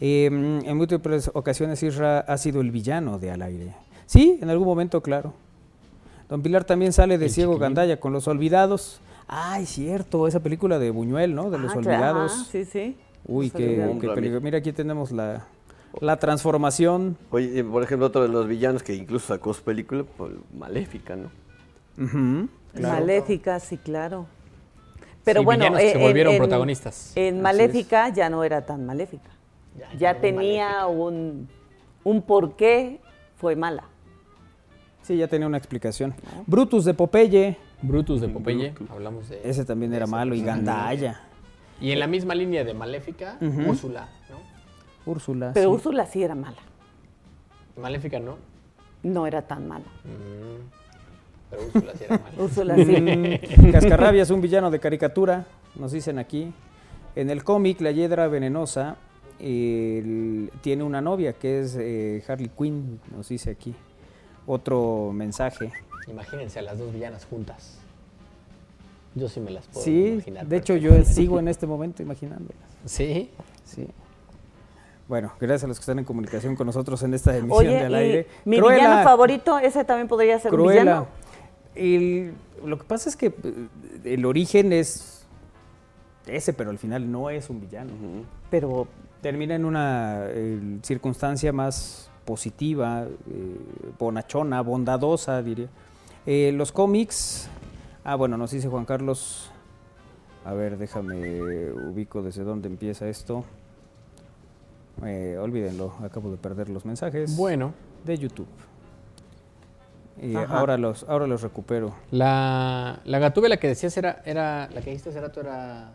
Eh, 0.00 0.26
en 0.26 0.76
múltiples 0.76 1.30
ocasiones 1.34 1.82
Isra 1.84 2.18
ha 2.20 2.36
sido 2.36 2.60
el 2.60 2.72
villano 2.72 3.18
de 3.18 3.30
Al 3.30 3.42
aire. 3.42 3.74
Sí, 4.06 4.38
en 4.42 4.50
algún 4.50 4.66
momento, 4.66 5.00
claro. 5.02 5.32
Don 6.28 6.42
Pilar 6.42 6.64
también 6.64 6.92
sale 6.92 7.16
de 7.16 7.26
El 7.26 7.30
Ciego 7.30 7.52
chiquilín. 7.52 7.62
Gandaya 7.62 8.00
con 8.00 8.12
Los 8.12 8.26
Olvidados. 8.26 9.00
Ay, 9.28 9.66
cierto, 9.66 10.26
esa 10.26 10.40
película 10.40 10.80
de 10.80 10.90
Buñuel, 10.90 11.34
¿no? 11.34 11.48
De 11.50 11.58
Los 11.58 11.70
Ah, 11.76 11.80
claro. 11.80 11.96
Olvidados. 11.96 12.32
Ah, 12.40 12.46
sí, 12.50 12.64
sí. 12.64 12.96
Uy, 13.26 13.46
Los 13.46 13.54
qué, 13.54 13.96
qué 14.00 14.08
peligro. 14.08 14.40
Mira, 14.40 14.58
aquí 14.58 14.72
tenemos 14.72 15.12
la, 15.12 15.46
la 16.00 16.18
transformación. 16.18 17.16
Oye, 17.30 17.64
por 17.64 17.82
ejemplo, 17.82 18.06
otro 18.06 18.22
de 18.22 18.28
los 18.28 18.46
villanos 18.46 18.82
que 18.82 18.94
incluso 18.94 19.28
sacó 19.28 19.54
su 19.54 19.62
película, 19.62 20.04
pues, 20.16 20.32
Maléfica, 20.56 21.16
¿no? 21.16 21.30
Claro. 22.74 22.94
Maléfica, 22.94 23.60
sí, 23.60 23.76
claro. 23.76 24.26
Pero 25.24 25.40
Sí, 25.40 25.44
bueno, 25.44 25.72
que 25.76 25.92
se 25.92 25.98
volvieron 25.98 26.36
protagonistas. 26.36 27.12
En 27.16 27.40
Maléfica 27.40 28.08
ya 28.10 28.28
no 28.28 28.44
era 28.44 28.66
tan 28.66 28.84
maléfica. 28.84 29.30
Ya, 29.98 30.20
tenía 30.20 30.86
un, 30.86 31.48
un 32.04 32.22
porqué, 32.22 33.00
fue 33.36 33.56
mala. 33.56 33.84
Sí, 35.02 35.16
ya 35.16 35.28
tenía 35.28 35.46
una 35.46 35.58
explicación. 35.58 36.14
Brutus 36.46 36.84
de 36.84 36.94
Popeye, 36.94 37.56
Brutus 37.82 38.20
de 38.20 38.28
Popeye, 38.28 38.72
hablamos 38.90 39.28
de... 39.28 39.40
ese 39.44 39.64
también 39.64 39.92
era 39.92 40.06
malo, 40.06 40.34
y 40.34 40.42
Gandaya. 40.42 41.20
Y 41.80 41.90
en 41.90 41.98
la 41.98 42.06
misma 42.06 42.34
línea 42.34 42.64
de 42.64 42.72
Maléfica. 42.72 43.36
Úrsula, 43.66 44.08
¿no? 44.30 44.53
Úrsula. 45.06 45.52
Pero 45.54 45.70
sí. 45.70 45.74
Úrsula 45.74 46.06
sí 46.06 46.22
era 46.22 46.34
mala. 46.34 46.58
Maléfica 47.80 48.18
no. 48.20 48.36
No 49.02 49.26
era 49.26 49.42
tan 49.42 49.68
mala. 49.68 49.84
Mm, 50.04 51.50
Pero 51.50 51.62
Úrsula 51.66 51.92
sí 51.94 52.04
era 52.04 52.18
mala. 52.18 52.34
Úrsula 52.42 52.76
sí. 52.76 53.00
Mm, 53.00 53.70
Cascarrabia 53.72 54.22
es 54.22 54.30
un 54.30 54.40
villano 54.40 54.70
de 54.70 54.80
caricatura, 54.80 55.46
nos 55.76 55.92
dicen 55.92 56.18
aquí. 56.18 56.52
En 57.16 57.30
el 57.30 57.44
cómic, 57.44 57.80
la 57.80 57.90
Hiedra 57.92 58.26
Venenosa 58.28 58.96
el- 59.38 60.50
tiene 60.62 60.82
una 60.84 61.00
novia 61.00 61.32
que 61.34 61.60
es 61.60 61.76
eh, 61.78 62.22
Harley 62.26 62.50
Quinn, 62.56 63.00
nos 63.14 63.28
dice 63.28 63.50
aquí. 63.50 63.74
Otro 64.46 65.10
mensaje. 65.12 65.70
Imagínense 66.08 66.58
a 66.58 66.62
las 66.62 66.78
dos 66.78 66.92
villanas 66.92 67.24
juntas. 67.24 67.78
Yo 69.14 69.28
sí 69.28 69.40
me 69.40 69.50
las 69.52 69.66
puedo 69.68 69.84
Sí, 69.84 70.08
imaginar. 70.14 70.46
de 70.46 70.56
hecho 70.56 70.76
yo 70.76 71.02
sigo 71.04 71.38
en 71.38 71.48
este 71.48 71.66
momento 71.66 72.02
imaginándolas. 72.02 72.56
Sí. 72.84 73.30
Sí. 73.64 73.86
Bueno, 75.08 75.32
gracias 75.38 75.64
a 75.64 75.66
los 75.66 75.76
que 75.78 75.82
están 75.82 75.98
en 75.98 76.04
comunicación 76.04 76.56
con 76.56 76.66
nosotros 76.66 77.02
en 77.02 77.12
esta 77.14 77.36
emisión 77.36 77.58
Oye, 77.58 77.68
de 77.76 77.84
al 77.84 77.92
y 77.92 77.94
aire. 77.96 78.26
mi 78.46 78.58
Cruella, 78.58 78.76
villano 78.76 79.04
favorito, 79.04 79.58
ese 79.58 79.84
también 79.84 80.08
podría 80.08 80.38
ser 80.38 80.52
un 80.52 80.60
Cruella. 80.60 80.80
villano. 80.82 81.06
El- 81.74 82.32
lo 82.64 82.78
que 82.78 82.84
pasa 82.84 83.10
es 83.10 83.16
que 83.16 83.26
eh, 83.26 83.68
el 84.04 84.24
origen 84.24 84.72
es 84.72 85.26
ese, 86.26 86.54
pero 86.54 86.70
al 86.70 86.78
final 86.78 87.10
no 87.12 87.28
es 87.28 87.50
un 87.50 87.60
villano. 87.60 87.90
Pero 88.50 88.86
Termina 89.20 89.54
en 89.54 89.64
una 89.64 90.24
eh, 90.28 90.78
circunstancia 90.82 91.50
más 91.50 92.10
positiva, 92.26 93.04
eh, 93.06 93.56
bonachona, 93.98 94.60
bondadosa, 94.60 95.42
diría. 95.42 95.68
Eh, 96.26 96.52
los 96.54 96.72
cómics, 96.72 97.48
ah, 98.04 98.16
bueno, 98.16 98.36
nos 98.36 98.50
dice 98.50 98.68
Juan 98.68 98.84
Carlos, 98.84 99.50
a 100.44 100.52
ver, 100.52 100.76
déjame, 100.76 101.72
ubico 101.72 102.20
desde 102.22 102.44
dónde 102.44 102.68
empieza 102.68 103.08
esto. 103.08 103.46
Eh, 105.04 105.36
olvídenlo, 105.40 105.92
acabo 106.02 106.30
de 106.30 106.36
perder 106.36 106.68
los 106.68 106.84
mensajes. 106.84 107.36
Bueno. 107.36 107.72
De 108.04 108.16
YouTube. 108.18 108.46
Y 110.20 110.36
Ajá. 110.36 110.58
ahora 110.58 110.78
los, 110.78 111.04
ahora 111.08 111.26
los 111.26 111.42
recupero. 111.42 111.94
La, 112.10 113.00
la 113.04 113.18
gatúbela 113.18 113.56
que 113.56 113.66
decías 113.68 113.96
era, 113.96 114.22
era. 114.24 114.68
La 114.72 114.80
que 114.80 114.90
dijiste 114.90 115.10
hace 115.10 115.20
rato 115.20 115.40
era. 115.40 115.92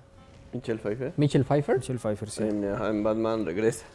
Michelle 0.52 0.80
Pfeiffer. 0.80 1.14
Michelle 1.16 1.46
Pfeiffer. 1.46 1.78
Michelle 1.78 2.00
Pfeiffer, 2.00 2.30
sí. 2.30 2.44
En, 2.44 2.66
ajá, 2.66 2.90
en 2.90 3.04
Batman 3.04 3.46
regresa. 3.46 3.86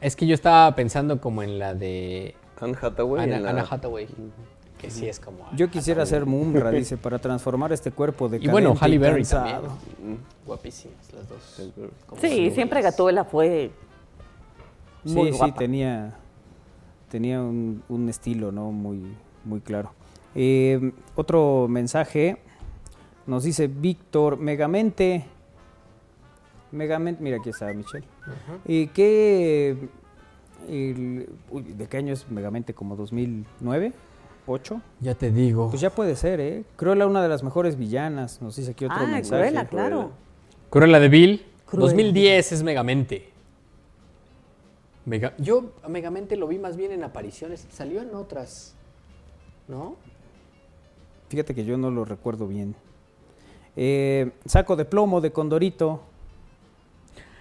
Es 0.00 0.16
que 0.16 0.26
yo 0.26 0.34
estaba 0.34 0.74
pensando 0.74 1.20
como 1.20 1.42
en 1.42 1.58
la 1.58 1.74
de. 1.74 2.34
Anne 2.60 2.76
Hathaway. 2.80 3.24
Anna, 3.24 3.36
en 3.36 3.42
la- 3.42 3.50
Anna 3.50 3.66
Hathaway. 3.68 4.08
Que 4.78 4.90
sí 4.90 5.08
es 5.08 5.18
como. 5.20 5.44
Yo 5.54 5.68
quisiera 5.70 6.06
ser 6.06 6.24
Mumra, 6.24 6.70
dice, 6.70 6.96
para 6.96 7.18
transformar 7.18 7.72
este 7.72 7.90
cuerpo 7.90 8.28
de 8.28 8.38
Y 8.38 8.48
bueno, 8.48 8.74
Halle 8.80 8.98
Berry 8.98 9.24
también. 9.24 9.58
Mm. 9.58 10.46
Guapísimas 10.46 11.12
las 11.12 11.28
dos. 11.28 12.20
sí, 12.20 12.50
siempre 12.52 12.80
Gatúbela 12.80 13.24
fue 13.24 13.70
Muy 15.04 15.32
sí, 15.32 15.38
sí, 15.44 15.52
tenía, 15.52 16.14
tenía 17.10 17.40
un, 17.40 17.82
un 17.88 18.08
estilo, 18.08 18.52
¿no? 18.52 18.70
Muy, 18.72 19.02
muy 19.44 19.60
claro. 19.60 19.92
Eh, 20.34 20.92
otro 21.16 21.66
mensaje 21.68 22.36
nos 23.26 23.44
dice 23.44 23.66
Víctor, 23.68 24.38
Megamente. 24.38 25.24
Megamente, 26.70 27.22
mira, 27.22 27.38
aquí 27.38 27.50
está 27.50 27.72
Michelle. 27.72 28.06
¿Y 28.66 28.88
qué. 28.88 29.76
el- 30.68 31.28
uy, 31.50 31.62
¿De 31.62 31.86
qué 31.86 31.96
año 31.96 32.12
es 32.12 32.30
Megamente? 32.30 32.74
¿Como 32.74 32.94
2009? 32.96 33.92
¿8? 34.46 34.80
Ya 35.00 35.14
te 35.14 35.30
digo. 35.30 35.68
Pues 35.70 35.80
ya 35.80 35.90
puede 35.90 36.14
ser, 36.16 36.40
¿eh? 36.40 36.64
Cruella, 36.76 37.06
una 37.06 37.22
de 37.22 37.28
las 37.28 37.42
mejores 37.42 37.76
villanas. 37.76 38.42
Nos 38.42 38.56
dice 38.56 38.72
aquí 38.72 38.84
otro 38.84 38.96
Ah, 38.98 39.06
mensaje. 39.06 39.42
Cruella, 39.42 39.64
claro. 39.66 40.10
Cruella 40.70 41.00
de 41.00 41.08
Bill. 41.08 41.46
Cruella. 41.66 41.86
2010 41.86 42.52
es 42.52 42.62
Megamente. 42.62 43.30
Mega- 45.08 45.34
yo 45.38 45.72
a 45.82 45.88
Megamente 45.88 46.36
lo 46.36 46.46
vi 46.48 46.58
más 46.58 46.76
bien 46.76 46.92
en 46.92 47.02
apariciones. 47.02 47.66
Salió 47.70 48.02
en 48.02 48.14
otras. 48.14 48.74
¿No? 49.66 49.96
Fíjate 51.30 51.54
que 51.54 51.64
yo 51.64 51.76
no 51.78 51.90
lo 51.90 52.04
recuerdo 52.04 52.46
bien. 52.46 52.74
Eh, 53.76 54.32
saco 54.44 54.76
de 54.76 54.84
plomo 54.84 55.20
de 55.20 55.32
Condorito. 55.32 56.02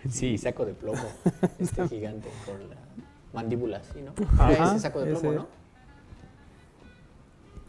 Sí, 0.09 0.37
saco 0.37 0.65
de 0.65 0.73
plomo. 0.73 1.01
Este 1.59 1.87
gigante 1.89 2.29
con 2.45 2.69
la 2.69 2.75
mandíbula 3.33 3.77
así, 3.79 4.01
¿no? 4.01 4.13
Ajá, 4.39 4.71
ese 4.71 4.79
saco 4.79 4.99
de 5.01 5.11
plomo, 5.11 5.27
ese. 5.29 5.35
¿no? 5.35 5.47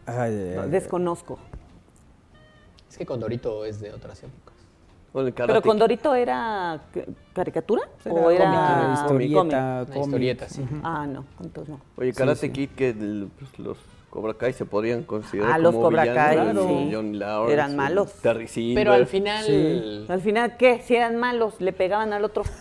Ay, 0.05 0.33
ay, 0.33 0.53
No, 0.55 0.61
ay. 0.63 0.69
desconozco. 0.69 1.39
Es 2.89 2.97
que 2.97 3.05
Condorito 3.05 3.65
es 3.65 3.79
de 3.81 3.91
otras 3.91 4.23
épocas. 4.23 4.48
¿Pero 5.13 5.61
Condorito 5.61 6.13
era 6.13 6.79
caricatura? 7.33 7.83
Era 8.05 8.13
¿O 8.13 8.29
era 8.31 8.91
historieta, 8.93 9.35
cómic? 9.35 9.53
Una 9.53 9.85
cómic. 9.87 10.03
historieta, 10.05 10.49
sí. 10.49 10.65
Ah, 10.83 11.07
no, 11.07 11.25
entonces 11.41 11.69
no. 11.75 11.81
Oye, 11.97 12.11
Sí, 12.11 12.17
Karate 12.17 12.39
sí. 12.41 12.49
Kid, 12.51 12.69
que 12.75 12.89
el- 12.89 13.29
pues, 13.39 13.57
los 13.59 13.77
Cobra 14.11 14.33
Kai 14.35 14.53
se 14.53 14.65
podrían 14.65 15.03
considerar 15.03 15.51
Ah, 15.53 15.57
los 15.57 15.71
como 15.73 15.85
Cobra 15.85 16.03
villanos, 16.03 16.23
Kai, 16.25 16.35
claro. 16.35 16.67
sí. 16.67 17.13
Lawrence, 17.17 17.53
Eran 17.53 17.75
malos. 17.75 18.13
Terry 18.21 18.47
Silver. 18.47 18.75
Pero 18.83 18.93
al 18.93 19.05
final. 19.07 19.45
Sí. 19.45 20.05
Al 20.09 20.21
final, 20.21 20.57
¿qué? 20.57 20.81
Si 20.81 20.95
eran 20.95 21.15
malos, 21.17 21.59
le 21.59 21.73
pegaban 21.73 22.13
al 22.13 22.23
otro. 22.25 22.43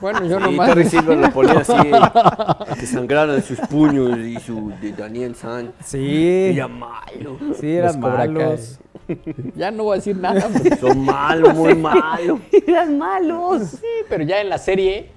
Bueno, 0.00 0.24
yo 0.24 0.38
Sí, 0.38 0.44
nomás. 0.44 0.68
Terry 0.70 0.84
Silver 0.86 1.18
lo 1.18 1.30
ponía 1.30 1.58
así, 1.58 1.74
que 2.80 2.86
sangraran 2.86 3.42
sus 3.42 3.60
puños 3.60 4.16
y 4.18 4.40
su 4.40 4.72
de 4.80 4.92
Daniel 4.92 5.34
San. 5.34 5.72
Sí. 5.84 6.52
Era 6.54 6.68
malo. 6.68 7.36
Sí, 7.60 7.70
eran 7.76 7.88
Los 7.88 7.96
Cobra 7.98 8.16
Kai. 8.20 8.28
malos. 8.30 8.78
Ya 9.56 9.70
no 9.70 9.84
voy 9.84 9.94
a 9.94 9.96
decir 9.96 10.16
nada. 10.16 10.48
Son 10.80 11.04
malos, 11.04 11.54
muy 11.54 11.74
malos. 11.74 12.40
eran 12.66 12.98
malos. 12.98 13.62
Sí, 13.80 13.86
pero 14.08 14.24
ya 14.24 14.40
en 14.40 14.48
la 14.48 14.58
serie. 14.58 15.10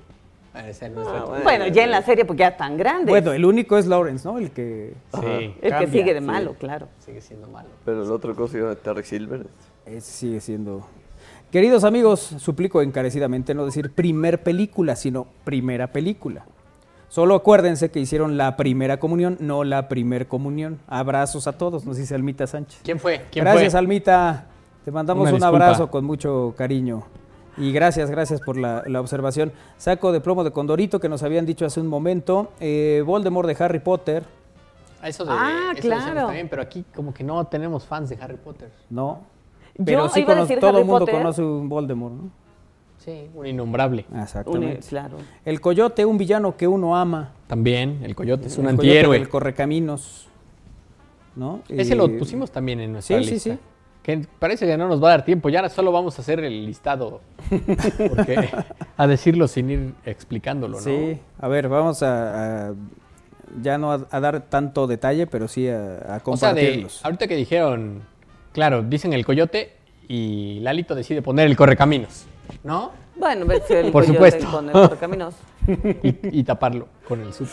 Ah. 0.53 1.39
Bueno, 1.43 1.67
ya 1.67 1.83
en 1.83 1.91
la 1.91 2.01
serie, 2.01 2.25
porque 2.25 2.39
ya 2.39 2.47
están 2.47 2.77
grandes. 2.77 3.09
Bueno, 3.09 3.31
el 3.31 3.45
único 3.45 3.77
es 3.77 3.85
Lawrence, 3.85 4.27
¿no? 4.27 4.39
El 4.39 4.51
que. 4.51 4.93
Sí, 5.13 5.53
el 5.61 5.77
que 5.77 5.87
sigue 5.87 6.13
de 6.13 6.19
sí. 6.19 6.25
malo, 6.25 6.55
claro. 6.59 6.87
Sigue 6.99 7.21
siendo 7.21 7.47
malo. 7.47 7.69
Pero 7.85 8.03
el 8.03 8.11
otro 8.11 8.35
cosa 8.35 8.57
era 8.57 8.75
Terry 8.75 9.03
Silver. 9.03 9.45
Ese 9.85 10.11
sigue 10.11 10.39
siendo. 10.39 10.85
Queridos 11.51 11.83
amigos, 11.83 12.19
suplico 12.19 12.81
encarecidamente 12.81 13.53
no 13.53 13.65
decir 13.65 13.91
primer 13.93 14.43
película, 14.43 14.95
sino 14.95 15.27
primera 15.43 15.87
película. 15.87 16.45
Solo 17.09 17.35
acuérdense 17.35 17.89
que 17.89 17.99
hicieron 17.99 18.37
la 18.37 18.57
primera 18.57 18.99
comunión, 18.99 19.37
no 19.39 19.63
la 19.63 19.87
primer 19.87 20.27
comunión. 20.27 20.79
Abrazos 20.87 21.47
a 21.47 21.53
todos, 21.53 21.85
nos 21.85 21.97
dice 21.97 22.13
Almita 22.15 22.47
Sánchez. 22.47 22.81
¿Quién 22.83 22.99
fue? 22.99 23.25
¿Quién 23.31 23.45
gracias, 23.45 23.71
fue? 23.71 23.79
Almita. 23.79 24.45
Te 24.83 24.91
mandamos 24.91 25.21
Una 25.23 25.31
un 25.31 25.37
disculpa. 25.37 25.65
abrazo 25.65 25.89
con 25.89 26.03
mucho 26.05 26.53
cariño. 26.57 27.03
Y 27.57 27.71
gracias, 27.71 28.11
gracias 28.11 28.39
por 28.41 28.57
la, 28.57 28.83
la 28.87 28.99
observación. 29.01 29.51
Saco 29.77 30.11
de 30.11 30.19
plomo 30.21 30.43
de 30.43 30.51
Condorito 30.51 30.99
que 30.99 31.09
nos 31.09 31.23
habían 31.23 31.45
dicho 31.45 31.65
hace 31.65 31.79
un 31.79 31.87
momento. 31.87 32.51
Eh, 32.59 33.01
Voldemort 33.05 33.47
de 33.47 33.63
Harry 33.63 33.79
Potter. 33.79 34.23
Ah, 35.01 35.09
eso 35.09 35.25
de. 35.25 35.31
Ah, 35.33 35.71
eso 35.75 35.81
claro. 35.87 36.25
también, 36.27 36.49
pero 36.49 36.61
aquí 36.61 36.83
como 36.95 37.13
que 37.13 37.23
no 37.23 37.45
tenemos 37.47 37.85
fans 37.85 38.09
de 38.09 38.17
Harry 38.21 38.37
Potter. 38.37 38.69
No. 38.89 39.21
Yo 39.75 39.85
Pero 39.85 40.09
sí 40.09 40.19
iba 40.21 40.33
a 40.33 40.35
cono- 40.35 40.41
decir 40.45 40.59
todo 40.59 40.69
Harry 40.71 40.79
el 40.81 40.85
mundo 40.85 40.99
Potter. 40.99 41.15
conoce 41.15 41.41
un 41.41 41.69
Voldemort, 41.69 42.13
¿no? 42.15 42.29
Sí, 43.07 43.29
un 43.33 43.47
innombrable. 43.47 44.03
Exactamente. 44.21 44.75
Un- 44.75 44.81
claro. 44.81 45.17
El 45.45 45.61
coyote, 45.61 46.03
un 46.03 46.17
villano 46.17 46.57
que 46.57 46.67
uno 46.67 46.97
ama. 46.97 47.31
También, 47.47 48.01
el 48.03 48.15
coyote 48.15 48.47
es 48.47 48.57
un 48.57 48.65
El 48.67 48.75
coyote 48.75 48.87
antihéroe. 48.89 49.17
del 49.17 49.29
correcaminos. 49.29 50.27
¿No? 51.37 51.61
Ese 51.69 51.93
Eh, 51.93 51.95
lo 51.95 52.17
pusimos 52.17 52.51
también 52.51 52.81
en 52.81 52.91
nuestra 52.91 53.17
sí, 53.19 53.23
sí, 53.23 53.31
lista. 53.31 53.53
sí. 53.53 53.59
Que 54.03 54.25
parece 54.39 54.65
que 54.65 54.75
no 54.77 54.89
nos 54.89 55.01
va 55.01 55.07
a 55.07 55.11
dar 55.11 55.23
tiempo. 55.25 55.47
Ya 55.47 55.69
solo 55.69 55.93
vamos 55.93 56.17
a 56.19 56.21
hacer 56.21 56.41
el 56.41 56.65
listado. 56.65 57.21
Porque 58.09 58.49
a 58.97 59.07
decirlo 59.07 59.47
sin 59.47 59.69
ir 59.69 59.93
explicándolo, 60.05 60.75
¿no? 60.77 60.83
Sí, 60.83 61.17
a 61.39 61.47
ver, 61.47 61.69
vamos 61.69 62.03
a, 62.03 62.67
a- 62.69 62.73
ya 63.61 63.77
no 63.77 63.93
a, 63.93 64.05
a 64.11 64.19
dar 64.19 64.41
tanto 64.49 64.85
detalle, 64.87 65.27
pero 65.27 65.47
sí 65.47 65.69
a, 65.69 66.15
a 66.15 66.21
O 66.25 66.35
sea, 66.35 66.53
de, 66.53 66.61
compartirlos. 66.61 67.05
ahorita 67.05 67.27
que 67.29 67.35
dijeron, 67.37 68.01
claro, 68.51 68.81
dicen 68.83 69.13
el 69.13 69.25
coyote 69.25 69.71
y 70.09 70.59
Lalito 70.59 70.93
decide 70.95 71.21
poner 71.21 71.47
el 71.47 71.55
correcaminos, 71.55 72.25
¿no? 72.63 72.91
Bueno, 73.15 73.45
ves 73.45 73.69
el 73.71 73.91
Por 73.91 74.05
supuesto. 74.05 74.45
con 74.51 74.65
el 74.67 74.71
correcaminos. 74.71 75.35
Y, 75.67 76.39
y 76.39 76.43
taparlo 76.45 76.87
con 77.05 77.19
el 77.19 77.33
sub. 77.33 77.45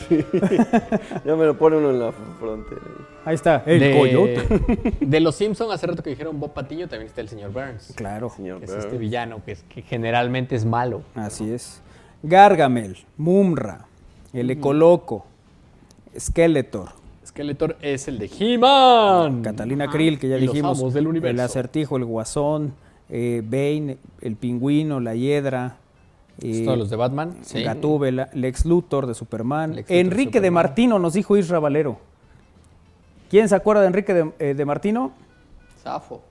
Ya 1.24 1.34
me 1.34 1.46
lo 1.46 1.58
pone 1.58 1.78
uno 1.78 1.90
en 1.90 1.98
la 1.98 2.12
frontera. 2.38 2.80
Ahí 3.24 3.34
está, 3.34 3.64
el 3.66 3.80
de, 3.80 3.98
coyote. 3.98 4.94
De 5.00 5.18
los 5.18 5.34
Simpsons, 5.34 5.72
hace 5.72 5.88
rato 5.88 6.00
que 6.00 6.10
dijeron 6.10 6.38
Bob 6.38 6.52
Patiño, 6.52 6.86
también 6.86 7.08
está 7.08 7.22
el 7.22 7.28
señor 7.28 7.50
Burns. 7.50 7.92
Claro, 7.96 8.30
Señor 8.30 8.58
Que 8.60 8.66
es 8.66 8.70
Burns. 8.70 8.84
este 8.84 8.98
villano 8.98 9.42
que, 9.44 9.52
es, 9.52 9.64
que 9.64 9.82
generalmente 9.82 10.54
es 10.54 10.64
malo. 10.64 11.02
así 11.16 11.50
es. 11.52 11.80
Gargamel, 12.22 12.98
Mumra, 13.16 13.86
el 14.32 14.48
Ecoloco, 14.50 15.26
Skeletor, 16.16 16.90
Skeletor 17.26 17.76
es 17.82 18.06
el 18.06 18.18
de 18.20 18.30
He-Man. 18.38 19.42
Catalina 19.42 19.90
Krill, 19.90 20.20
que 20.20 20.28
ya 20.28 20.36
Y 20.36 20.42
los 20.44 20.52
dijimos, 20.52 20.78
amos 20.78 20.94
del 20.94 21.08
universo. 21.08 21.32
el 21.34 21.40
acertijo, 21.40 21.96
el 21.96 22.04
guasón, 22.04 22.74
eh, 23.08 23.42
Bane, 23.44 23.98
el 24.20 24.36
pingüino, 24.36 25.00
la 25.00 25.14
hiedra, 25.14 25.76
eh, 26.40 26.64
Todos 26.64 26.78
los 26.78 26.90
de 26.90 26.96
Batman. 26.96 27.36
Sí. 27.42 27.62
Gatúbela, 27.62 28.28
Lex 28.32 28.64
Luthor 28.66 29.06
de 29.06 29.14
Superman, 29.14 29.76
Lex 29.76 29.90
Enrique 29.90 30.40
de. 30.40 30.50
Martino, 30.50 30.98
nos 30.98 31.12
dijo 31.14 31.36
Isra 31.36 31.58
Valero. 31.60 31.98
¿Quién 33.30 33.48
se 33.48 33.54
acuerda 33.54 33.82
de 33.82 33.88
Enrique 33.88 34.14
de, 34.14 34.32
eh, 34.38 34.54
de 34.54 34.64
Martino? 34.64 35.12
Zafo. 35.82 36.22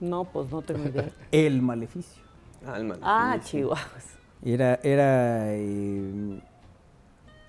No, 0.00 0.24
pues 0.24 0.50
no 0.50 0.62
tengo 0.62 0.88
idea. 0.88 1.10
El 1.32 1.62
maleficio. 1.62 2.22
Alma. 2.66 2.96
Ah, 3.02 3.38
chihuahuas. 3.42 4.16
Era, 4.44 4.80
era 4.82 5.44
eh, 5.54 6.40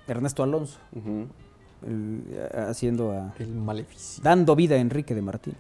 Ernesto 0.08 0.44
Alonso, 0.44 0.78
el- 1.86 2.24
haciendo 2.70 3.12
a, 3.12 3.34
El 3.40 3.54
maleficio. 3.56 4.24
dando 4.24 4.56
vida 4.56 4.76
a 4.76 4.80
Enrique 4.80 5.16
de 5.16 5.22
Martino. 5.22 5.58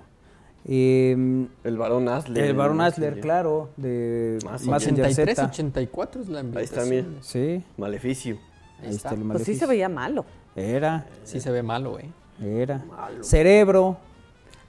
Eh, 0.65 1.47
El 1.63 1.77
varón 1.77 2.07
Asler. 2.07 2.45
el 2.45 2.55
varón 2.55 2.77
¿no? 2.77 2.83
Asler, 2.83 3.19
claro, 3.19 3.69
de 3.75 4.39
Más 4.45 4.63
Mazinger 4.65 5.05
83, 5.05 5.35
Z. 5.35 5.45
84 5.49 6.21
es 6.21 6.29
la 6.29 6.39
Ahí 6.39 6.45
ambientación. 6.45 6.79
está, 6.93 6.95
mira. 7.11 7.21
Sí, 7.23 7.63
Maleficio. 7.77 8.35
Ahí 8.79 8.87
ahí 8.87 8.95
está. 8.95 9.09
está 9.09 9.09
el 9.09 9.15
Pues 9.15 9.21
sí 9.21 9.27
maleficio. 9.27 9.59
se 9.59 9.65
veía 9.67 9.89
malo. 9.89 10.25
Era, 10.55 11.05
Sí 11.23 11.39
se 11.41 11.51
ve 11.51 11.63
malo, 11.63 11.99
¿eh? 11.99 12.09
era. 12.41 12.83
Cerebro, 13.21 13.97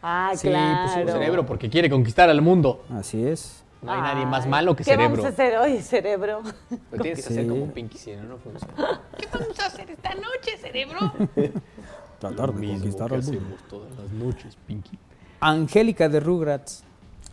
Ah, 0.07 0.33
Sí, 0.35 0.49
claro. 0.49 0.87
pusimos 0.93 1.12
cerebro 1.12 1.47
porque 1.47 1.71
quiere 1.71 1.89
conquistar 1.89 2.29
al 2.29 2.43
mundo. 2.43 2.85
así 2.91 3.25
es. 3.27 3.62
No 3.81 3.93
hay 3.93 4.01
nadie 4.01 4.21
Ay, 4.25 4.27
más 4.31 4.47
malo 4.47 4.75
que 4.75 4.83
¿Qué 4.85 4.91
cerebro. 4.93 5.16
vamos 5.23 5.27
a 5.27 5.29
hacer 5.29 5.57
hoy, 5.59 5.81
cerebro? 5.81 6.43
Lo 6.91 7.03
tienes 7.03 7.27
que 7.27 7.33
hacer 7.33 7.45
Sí. 7.45 7.49
como 7.51 7.66
Pinky, 7.73 7.99
si 7.99 8.16
no, 8.16 8.23
no 8.25 8.37
funciona. 8.39 9.01
¿Qué 9.19 9.27
vamos 9.33 9.61
a 9.61 9.66
hacer 9.66 9.91
esta 9.91 10.15
noche, 10.15 10.57
cerebro? 10.61 10.99
Tratar 12.19 12.53
de 12.55 12.66
conquistar 12.69 13.12
al 13.12 13.23
mundo. 13.23 13.57
todas 13.69 13.91
las 13.97 14.11
noches, 14.11 14.57
Pinky. 14.66 14.99
Angélica 15.40 16.09
de 16.09 16.20
Rugrats. 16.20 16.85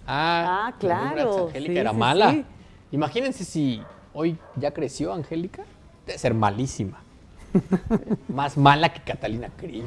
Ah, 0.08 0.68
Ah, 0.68 0.74
claro, 0.80 1.16
Rugrats, 1.24 1.48
Angélica 1.48 1.74
sí, 1.74 1.78
era 1.80 1.92
sí, 1.92 1.98
mala. 1.98 2.32
sí. 2.32 2.46
Imagínense 2.92 3.46
si 3.46 3.82
hoy 4.14 4.38
ya 4.56 4.72
creció 4.72 5.14
Angélica. 5.14 5.64
Debe 6.06 6.18
ser 6.20 6.34
malísima. 6.34 7.02
Más 8.28 8.58
mala 8.58 8.94
que 8.94 9.02
Catalina 9.02 9.50
Krill. 9.58 9.86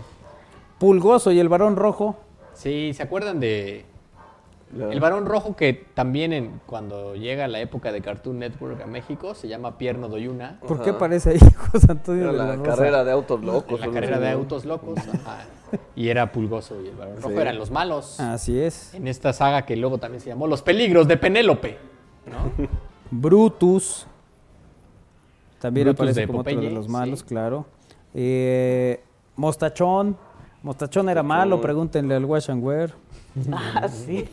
Pulgoso 0.78 1.32
y 1.32 1.40
el 1.40 1.48
varón 1.48 1.76
rojo. 1.76 2.16
Sí, 2.54 2.92
¿se 2.94 3.02
acuerdan 3.02 3.40
de 3.40 3.84
el 4.90 4.98
varón 4.98 5.26
rojo 5.26 5.54
que 5.54 5.72
también 5.72 6.32
en, 6.32 6.60
cuando 6.66 7.14
llega 7.14 7.46
la 7.46 7.60
época 7.60 7.92
de 7.92 8.00
Cartoon 8.00 8.40
Network 8.40 8.80
a 8.82 8.86
México 8.86 9.34
se 9.34 9.46
llama 9.46 9.78
Pierno 9.78 10.08
Doyuna? 10.08 10.58
¿Por 10.66 10.82
qué 10.82 10.92
parece 10.92 11.30
ahí 11.30 11.38
José 11.72 11.86
Antonio 11.90 12.24
Era 12.24 12.32
de 12.32 12.38
la 12.38 12.56
la 12.56 12.62
carrera 12.62 13.04
de 13.04 13.12
autos 13.12 13.42
locos. 13.44 13.80
En 13.82 13.88
la 13.88 13.94
carrera 14.00 14.18
de 14.18 14.30
autos 14.30 14.64
locos. 14.64 14.98
ajá. 14.98 15.44
Y 15.96 16.08
era 16.08 16.30
Pulgoso 16.32 16.80
y 16.82 16.88
el 16.88 16.94
varón 16.96 17.16
rojo 17.16 17.30
Sí. 17.30 17.36
eran 17.36 17.58
los 17.58 17.70
malos. 17.70 18.20
Así 18.20 18.58
es. 18.60 18.94
En 18.94 19.06
esta 19.08 19.32
saga 19.32 19.62
que 19.66 19.76
luego 19.76 19.98
también 19.98 20.20
se 20.20 20.28
llamó 20.30 20.46
Los 20.46 20.62
peligros 20.62 21.06
de 21.08 21.16
Penélope. 21.16 21.78
¿no? 22.26 22.66
Brutus. 23.10 24.06
También 25.60 25.86
Brutus 25.86 26.00
aparece 26.00 26.26
como 26.26 26.40
otro 26.40 26.50
de 26.50 26.56
Popeye, 26.56 26.70
los 26.74 26.88
malos, 26.88 27.20
sí. 27.20 27.24
claro. 27.26 27.66
Eh, 28.12 29.02
Mostachón. 29.36 30.16
Mostachón 30.62 31.08
era 31.10 31.22
malo, 31.22 31.60
pregúntenle 31.60 32.14
al 32.14 32.24
Wash 32.24 32.50
and 32.50 32.64
Wear. 32.64 32.90
Ah, 33.52 33.86
sí. 33.88 34.26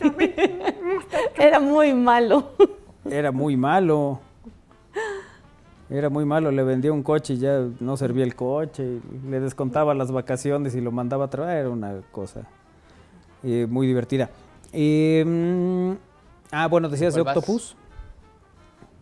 Era 1.37 1.59
muy 1.59 1.93
malo. 1.93 2.51
Era 3.09 3.31
muy 3.31 3.57
malo. 3.57 4.19
Era 5.91 6.09
muy 6.09 6.23
malo, 6.23 6.51
le 6.51 6.63
vendía 6.63 6.93
un 6.93 7.03
coche 7.03 7.33
y 7.33 7.37
ya 7.37 7.67
no 7.81 7.97
servía 7.97 8.23
el 8.23 8.33
coche, 8.33 9.01
le 9.27 9.41
descontaba 9.41 9.93
las 9.93 10.09
vacaciones 10.09 10.73
y 10.73 10.79
lo 10.79 10.93
mandaba 10.93 11.25
a 11.25 11.29
trabajar, 11.29 11.57
era 11.57 11.69
una 11.69 12.01
cosa 12.13 12.47
eh, 13.43 13.67
muy 13.69 13.87
divertida. 13.87 14.29
Eh, 14.71 15.21
mm, 15.27 15.91
ah, 16.51 16.67
bueno, 16.69 16.87
decías 16.87 17.13
de. 17.13 17.19
Octopus, 17.19 17.75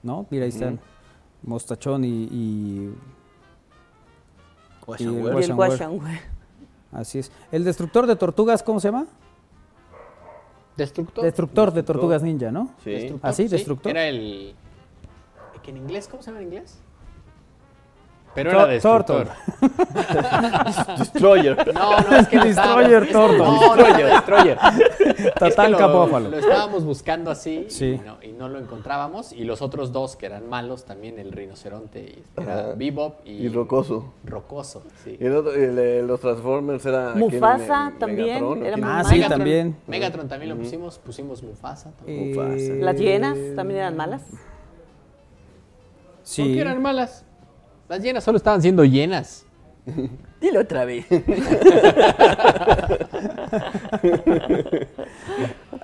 ¿no? 0.01 0.25
Mira, 0.31 0.45
ahí 0.45 0.49
están, 0.49 0.79
Mostachón 1.43 2.03
y... 2.05 2.27
y 2.31 2.77
el. 2.77 2.93
Wash 4.87 5.01
Y 5.01 5.03
el 5.05 5.09
and 5.09 5.59
wash 5.59 5.69
Wear. 5.69 5.83
and 5.83 6.03
wear. 6.03 6.19
Así 6.91 7.19
es. 7.19 7.31
¿El 7.51 7.63
destructor 7.65 8.07
de 8.07 8.15
tortugas 8.15 8.63
cómo 8.63 8.79
se 8.79 8.87
llama? 8.87 9.05
Destructor. 10.75 11.23
Destructor 11.23 11.71
de 11.71 11.83
tortugas 11.83 12.23
ninja, 12.23 12.51
¿no? 12.51 12.71
Sí. 12.83 12.89
Destructor, 12.89 13.29
¿Ah, 13.29 13.33
sí? 13.33 13.47
Destructor. 13.47 13.91
Era 13.91 14.07
el. 14.07 14.55
¿Que 15.63 15.71
en 15.71 15.77
inglés? 15.77 16.07
¿Cómo 16.09 16.21
se 16.23 16.31
llama 16.31 16.41
en 16.41 16.47
inglés? 16.47 16.79
Pero 18.35 18.51
era 18.51 18.67
destructor. 18.67 19.27
Destroyer. 20.99 21.73
No, 21.73 21.99
no, 21.99 22.15
es 22.15 22.27
que 22.27 22.39
Destroyer 22.39 23.11
Turtle. 23.11 23.37
No, 23.39 23.75
no, 23.75 23.83
Destroyer. 23.83 24.57
Es 24.99 25.15
que 25.15 25.31
Tatanka 25.31 25.87
lo, 25.87 25.93
Bófalo. 25.93 26.29
lo 26.29 26.37
estábamos 26.37 26.83
buscando 26.85 27.31
así 27.31 27.65
Sí. 27.69 27.99
y, 28.01 28.05
no, 28.05 28.17
y 28.21 28.31
no 28.31 28.47
lo 28.47 28.59
encontrábamos. 28.59 29.33
Y 29.33 29.45
los 29.45 29.63
otros 29.63 29.91
dos 29.91 30.15
que 30.15 30.27
eran 30.27 30.47
malos, 30.47 30.85
también 30.85 31.17
el 31.19 31.31
rinoceronte, 31.31 32.01
y- 32.01 32.23
era. 32.41 32.73
Bebop 32.75 33.25
y, 33.25 33.31
Y 33.31 33.49
Rocoso. 33.49 34.13
Rocoso, 34.23 34.83
sí. 35.03 35.17
Y 35.19 35.25
el 35.25 35.35
otro- 35.35 35.53
el 35.53 36.05
los 36.07 36.19
Transformers 36.19 36.85
era. 36.85 37.13
Mufasa 37.15 37.89
Me- 37.89 37.99
también, 37.99 38.27
Megatron, 38.27 38.61
¿o 38.61 38.65
era 38.65 38.77
Ah, 38.83 39.03
sí, 39.03 39.15
Megatron- 39.15 39.29
también. 39.29 39.75
Megatron 39.87 40.27
también 40.27 40.49
lo 40.51 40.57
pusimos, 40.63 40.99
pusimos 40.99 41.41
Mufasa. 41.43 41.91
también. 41.97 42.29
Mufasa. 42.29 42.53
Eh, 42.55 42.77
Las 42.79 42.95
hienas 42.95 43.37
también 43.55 43.79
eran 43.79 43.97
malas. 43.97 44.21
¿Por 46.29 46.45
Sí. 46.45 46.53
qué 46.53 46.61
eran 46.61 46.81
malas? 46.81 47.25
Las 47.87 48.01
llenas 48.03 48.23
solo 48.23 48.37
estaban 48.37 48.61
siendo 48.61 48.83
llenas. 48.85 49.45
Dilo 50.39 50.59
otra 50.61 50.85
vez. 50.85 51.05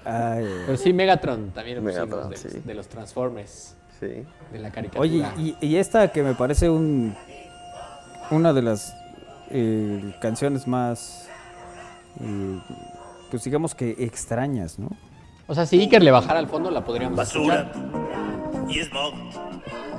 Ay, 0.05 0.45
Pero 0.65 0.77
sí, 0.77 0.93
Megatron 0.93 1.49
también 1.51 1.83
Megatron, 1.83 2.29
de, 2.29 2.37
sí. 2.37 2.47
de 2.63 2.73
los 2.75 2.87
Transformers, 2.87 3.75
Sí. 3.99 4.23
de 4.51 4.59
la 4.59 4.69
caricatura. 4.71 5.01
Oye, 5.01 5.25
y, 5.37 5.55
y 5.65 5.77
esta 5.77 6.09
que 6.11 6.21
me 6.21 6.35
parece 6.35 6.69
un 6.69 7.15
una 8.31 8.53
de 8.53 8.61
las 8.61 8.95
eh, 9.49 10.15
canciones 10.21 10.67
más, 10.67 11.27
eh, 12.21 12.59
pues 13.31 13.43
digamos 13.43 13.73
que 13.75 13.95
extrañas, 13.99 14.77
¿no? 14.79 14.89
O 15.47 15.53
sea, 15.55 15.65
si 15.65 15.79
Iker 15.79 16.01
le 16.03 16.09
bajara 16.11 16.39
al 16.39 16.47
fondo, 16.47 16.71
la 16.71 16.83
podríamos 16.83 17.19
escuchar. 17.19 17.71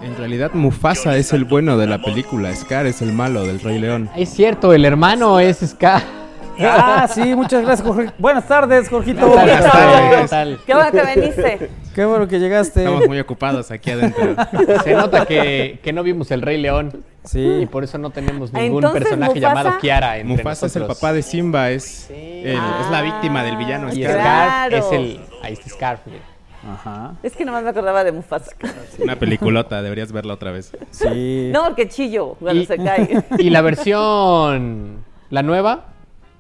En 0.03 0.17
realidad 0.17 0.51
Mufasa 0.55 1.17
es 1.17 1.33
el 1.33 1.45
bueno 1.45 1.77
de 1.77 1.87
la 1.87 2.01
película, 2.01 2.55
Scar 2.55 2.87
es 2.87 3.03
el 3.03 3.13
malo 3.13 3.45
del 3.47 3.61
Rey 3.61 3.79
León. 3.79 4.09
Es 4.17 4.31
cierto, 4.31 4.73
el 4.73 4.85
hermano 4.85 5.41
es 5.41 5.59
Ska. 5.59 6.03
Ah, 6.59 7.07
sí, 7.13 7.35
muchas 7.35 7.63
gracias, 7.65 7.87
Jorge. 7.87 8.11
Buenas 8.19 8.47
tardes, 8.49 8.89
Jorgito. 8.89 9.27
Buenas 9.29 9.63
tardes. 9.71 10.21
¿qué 10.23 10.29
tal? 10.29 10.59
Qué 10.65 10.75
bueno 10.75 10.91
que 10.93 11.21
viniste. 11.21 11.71
Qué 11.95 12.05
bueno 12.07 12.29
que 12.29 12.39
llegaste. 12.39 12.81
Estamos 12.85 13.07
muy 13.09 13.19
ocupados 13.21 13.71
aquí 13.71 13.91
adentro. 13.91 14.37
Se 14.85 14.95
nota 14.95 15.27
que, 15.27 15.81
que 15.83 15.93
no 15.93 16.03
vimos 16.03 16.31
el 16.31 16.41
Rey 16.41 16.59
León. 16.61 17.05
Sí. 17.25 17.41
Y 17.63 17.67
por 17.67 17.85
eso 17.85 17.99
no 17.99 18.09
tenemos 18.11 18.51
Ah, 18.55 18.61
ningún 18.61 18.85
entonces, 18.85 19.03
personaje 19.03 19.33
Mufasa- 19.35 19.41
llamado 19.41 19.79
Kiara 19.81 20.17
entre 20.19 20.37
Mufasa 20.37 20.67
es 20.67 20.77
el 20.77 20.83
nosotros. 20.83 20.99
papá 21.01 21.13
de 21.13 21.23
Simba, 21.23 21.71
es, 21.71 22.09
el- 22.11 22.47
es 22.55 22.91
la 22.91 23.03
víctima 23.03 23.43
del 23.43 23.57
villano. 23.57 23.93
Y 23.93 24.03
Scar. 24.05 24.13
Scar 24.13 24.69
Claro. 24.71 24.77
es 24.77 24.93
el... 24.93 25.21
Ahí 25.43 25.53
está 25.55 25.69
Scar. 25.69 26.01
mira. 26.07 26.23
Ajá. 26.69 27.15
Es 27.23 27.37
que 27.37 27.45
nomás 27.45 27.63
me 27.63 27.71
acordaba 27.71 28.03
de 28.05 28.13
Mufasa. 28.13 28.53
Una 29.03 29.17
peliculota, 29.17 29.83
deberías 29.83 30.11
verla 30.13 30.35
otra 30.35 30.51
vez. 30.51 30.73
Sí. 30.91 31.51
No, 31.53 31.65
porque 31.67 31.89
chillo 31.89 32.35
cuando 32.41 32.63
Y- 32.63 32.67
se 32.67 32.77
cae. 32.77 33.25
Y 33.39 33.51
la 33.51 33.61
versión... 33.63 35.05
La 35.31 35.43
nueva, 35.43 35.87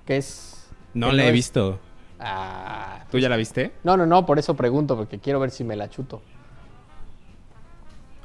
que 0.04 0.16
es... 0.16 0.68
No 0.94 1.10
la 1.12 1.24
he 1.24 1.28
es- 1.28 1.32
visto. 1.32 1.78
Ah, 2.18 3.04
¿Tú 3.10 3.18
ya 3.18 3.28
la 3.28 3.36
viste? 3.36 3.72
no, 3.84 3.96
no, 3.96 4.06
no, 4.06 4.24
por 4.24 4.38
eso 4.38 4.54
pregunto, 4.54 4.96
porque 4.96 5.18
quiero 5.18 5.38
ver 5.40 5.50
si 5.50 5.64
me 5.64 5.76
la 5.76 5.90
chuto. 5.90 6.22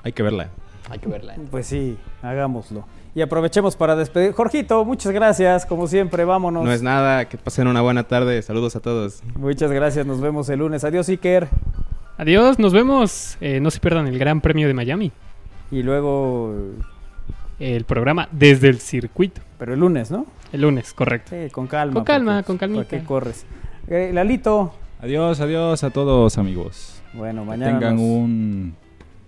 Hay 0.04 0.14
que 0.14 0.24
verla. 0.24 0.50
Hay 0.90 1.00
que 1.00 1.08
verla. 1.08 1.36
Pues 1.52 1.68
sí, 1.68 1.98
hagámoslo. 2.22 2.86
Y 3.14 3.22
aprovechemos 3.22 3.76
para 3.76 3.96
despedir. 3.96 4.32
Jorgito, 4.34 4.86
muchas 4.86 5.12
gracias, 5.12 5.66
como 5.66 5.88
siempre, 5.88 6.24
vámonos. 6.26 6.64
No 6.64 6.72
es 6.72 6.82
nada, 6.82 7.26
que 7.28 7.38
pasen 7.38 7.68
una 7.68 7.82
buena 7.82 8.04
tarde. 8.08 8.42
Saludos 8.42 8.76
a 8.76 8.80
todos. 8.80 9.22
Muchas 9.36 9.72
gracias, 9.72 10.06
nos 10.06 10.22
vemos 10.22 10.48
el 10.50 10.60
lunes. 10.60 10.84
Adiós, 10.86 11.10
Iker. 11.10 11.50
Adiós, 12.18 12.60
nos 12.60 12.74
vemos. 12.74 13.38
Eh, 13.42 13.60
no 13.60 13.72
se 13.72 13.80
pierdan 13.80 14.08
el 14.08 14.20
Gran 14.20 14.42
Premio 14.42 14.68
de 14.68 14.74
Miami. 14.74 15.12
Y 15.72 15.84
luego, 15.84 16.54
El 17.60 17.86
programa 17.86 18.28
desde 18.32 18.70
el 18.70 18.80
circuito. 18.80 19.42
pero 19.58 19.74
el 19.74 19.80
lunes, 19.80 20.12
¿no? 20.12 20.26
El 20.52 20.62
lunes, 20.62 20.94
correcto. 20.94 21.32
Sí, 21.32 21.50
con 21.52 21.68
calma. 21.68 21.94
Con 21.94 22.04
calma, 22.04 22.34
porque- 22.38 22.48
con 22.48 22.58
calmita. 22.58 22.84
¿Para 22.90 23.02
qué 23.02 23.06
corres? 23.08 23.46
Eh, 23.88 24.12
Lalito. 24.14 24.74
Adiós, 25.02 25.40
adiós 25.40 25.84
a 25.84 25.90
todos 25.90 26.38
amigos. 26.38 27.02
Bueno, 27.14 27.42
Que 27.44 27.48
mañana 27.50 27.72
tengan 27.80 27.96
nos, 27.96 28.04
un 28.06 28.76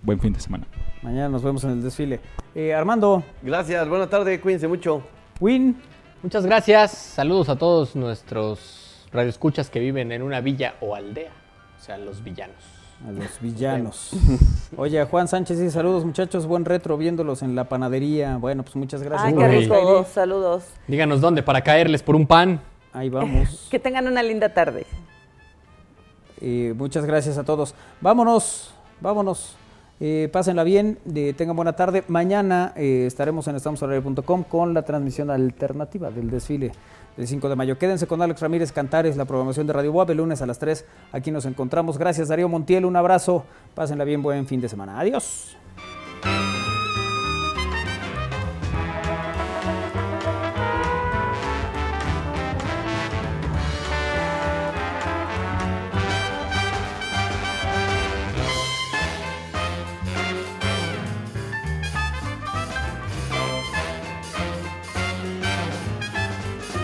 buen 0.02 0.20
fin 0.20 0.32
de 0.32 0.40
semana. 0.40 0.66
mañana 1.02 1.28
nos 1.28 1.42
vemos 1.42 1.64
en 1.64 1.70
el 1.70 1.82
desfile. 1.82 2.20
Eh, 2.54 2.72
Armando, 2.74 3.22
Gracias, 3.42 3.88
buena 3.88 4.08
tarde, 4.08 4.40
cuídense 4.40 4.68
mucho. 4.68 5.02
Win. 5.40 5.76
Muchas 6.22 6.46
gracias. 6.46 6.92
Saludos 6.92 7.48
a 7.48 7.56
todos 7.56 7.94
nuestros 7.96 9.06
radioescuchas 9.12 9.68
que 9.70 9.80
viven 9.80 10.10
en 10.12 10.22
una 10.22 10.40
villa 10.40 10.74
o 10.80 10.94
aldea. 10.94 11.30
O 11.78 11.82
sea, 11.84 11.98
los 11.98 12.22
villanos. 12.24 12.56
A 13.06 13.12
los 13.12 13.40
villanos. 13.40 14.12
Oye, 14.76 15.00
a 15.00 15.06
Juan 15.06 15.28
Sánchez 15.28 15.60
y 15.60 15.70
saludos 15.70 16.04
muchachos, 16.04 16.46
buen 16.46 16.64
retro 16.64 16.96
viéndolos 16.96 17.42
en 17.42 17.54
la 17.54 17.64
panadería. 17.64 18.36
Bueno, 18.36 18.62
pues 18.62 18.76
muchas 18.76 19.02
gracias. 19.02 19.32
Ay, 19.32 19.34
qué 19.34 19.48
rico. 19.48 20.06
Saludos. 20.12 20.64
Díganos 20.86 21.20
dónde 21.20 21.42
para 21.42 21.62
caerles 21.62 22.02
por 22.02 22.14
un 22.14 22.26
pan. 22.26 22.60
Ahí 22.92 23.08
vamos. 23.08 23.66
Que 23.70 23.78
tengan 23.78 24.06
una 24.06 24.22
linda 24.22 24.54
tarde. 24.54 24.86
Eh, 26.40 26.74
muchas 26.76 27.04
gracias 27.04 27.38
a 27.38 27.44
todos. 27.44 27.74
Vámonos, 28.00 28.74
vámonos. 29.00 29.56
Eh, 30.00 30.28
pásenla 30.32 30.64
bien, 30.64 30.98
eh, 31.14 31.34
tengan 31.36 31.54
buena 31.54 31.74
tarde. 31.74 32.02
Mañana 32.08 32.72
eh, 32.76 33.04
estaremos 33.06 33.46
en 33.46 33.56
estamosalaire.com 33.56 34.44
con 34.44 34.74
la 34.74 34.82
transmisión 34.82 35.30
alternativa 35.30 36.10
del 36.10 36.30
desfile 36.30 36.72
del 37.16 37.26
5 37.26 37.48
de 37.48 37.56
mayo. 37.56 37.78
Quédense 37.78 38.06
con 38.06 38.20
Alex 38.22 38.40
Ramírez 38.40 38.72
Cantares, 38.72 39.16
la 39.16 39.24
programación 39.24 39.66
de 39.66 39.72
Radio 39.72 39.92
Web, 39.92 40.10
el 40.10 40.18
lunes 40.18 40.42
a 40.42 40.46
las 40.46 40.58
3. 40.58 40.84
Aquí 41.12 41.30
nos 41.30 41.46
encontramos. 41.46 41.98
Gracias, 41.98 42.28
Darío 42.28 42.48
Montiel. 42.48 42.84
Un 42.84 42.96
abrazo. 42.96 43.44
Pásenla 43.74 44.04
bien, 44.04 44.22
buen 44.22 44.46
fin 44.46 44.60
de 44.60 44.68
semana. 44.68 44.98
Adiós. 44.98 45.56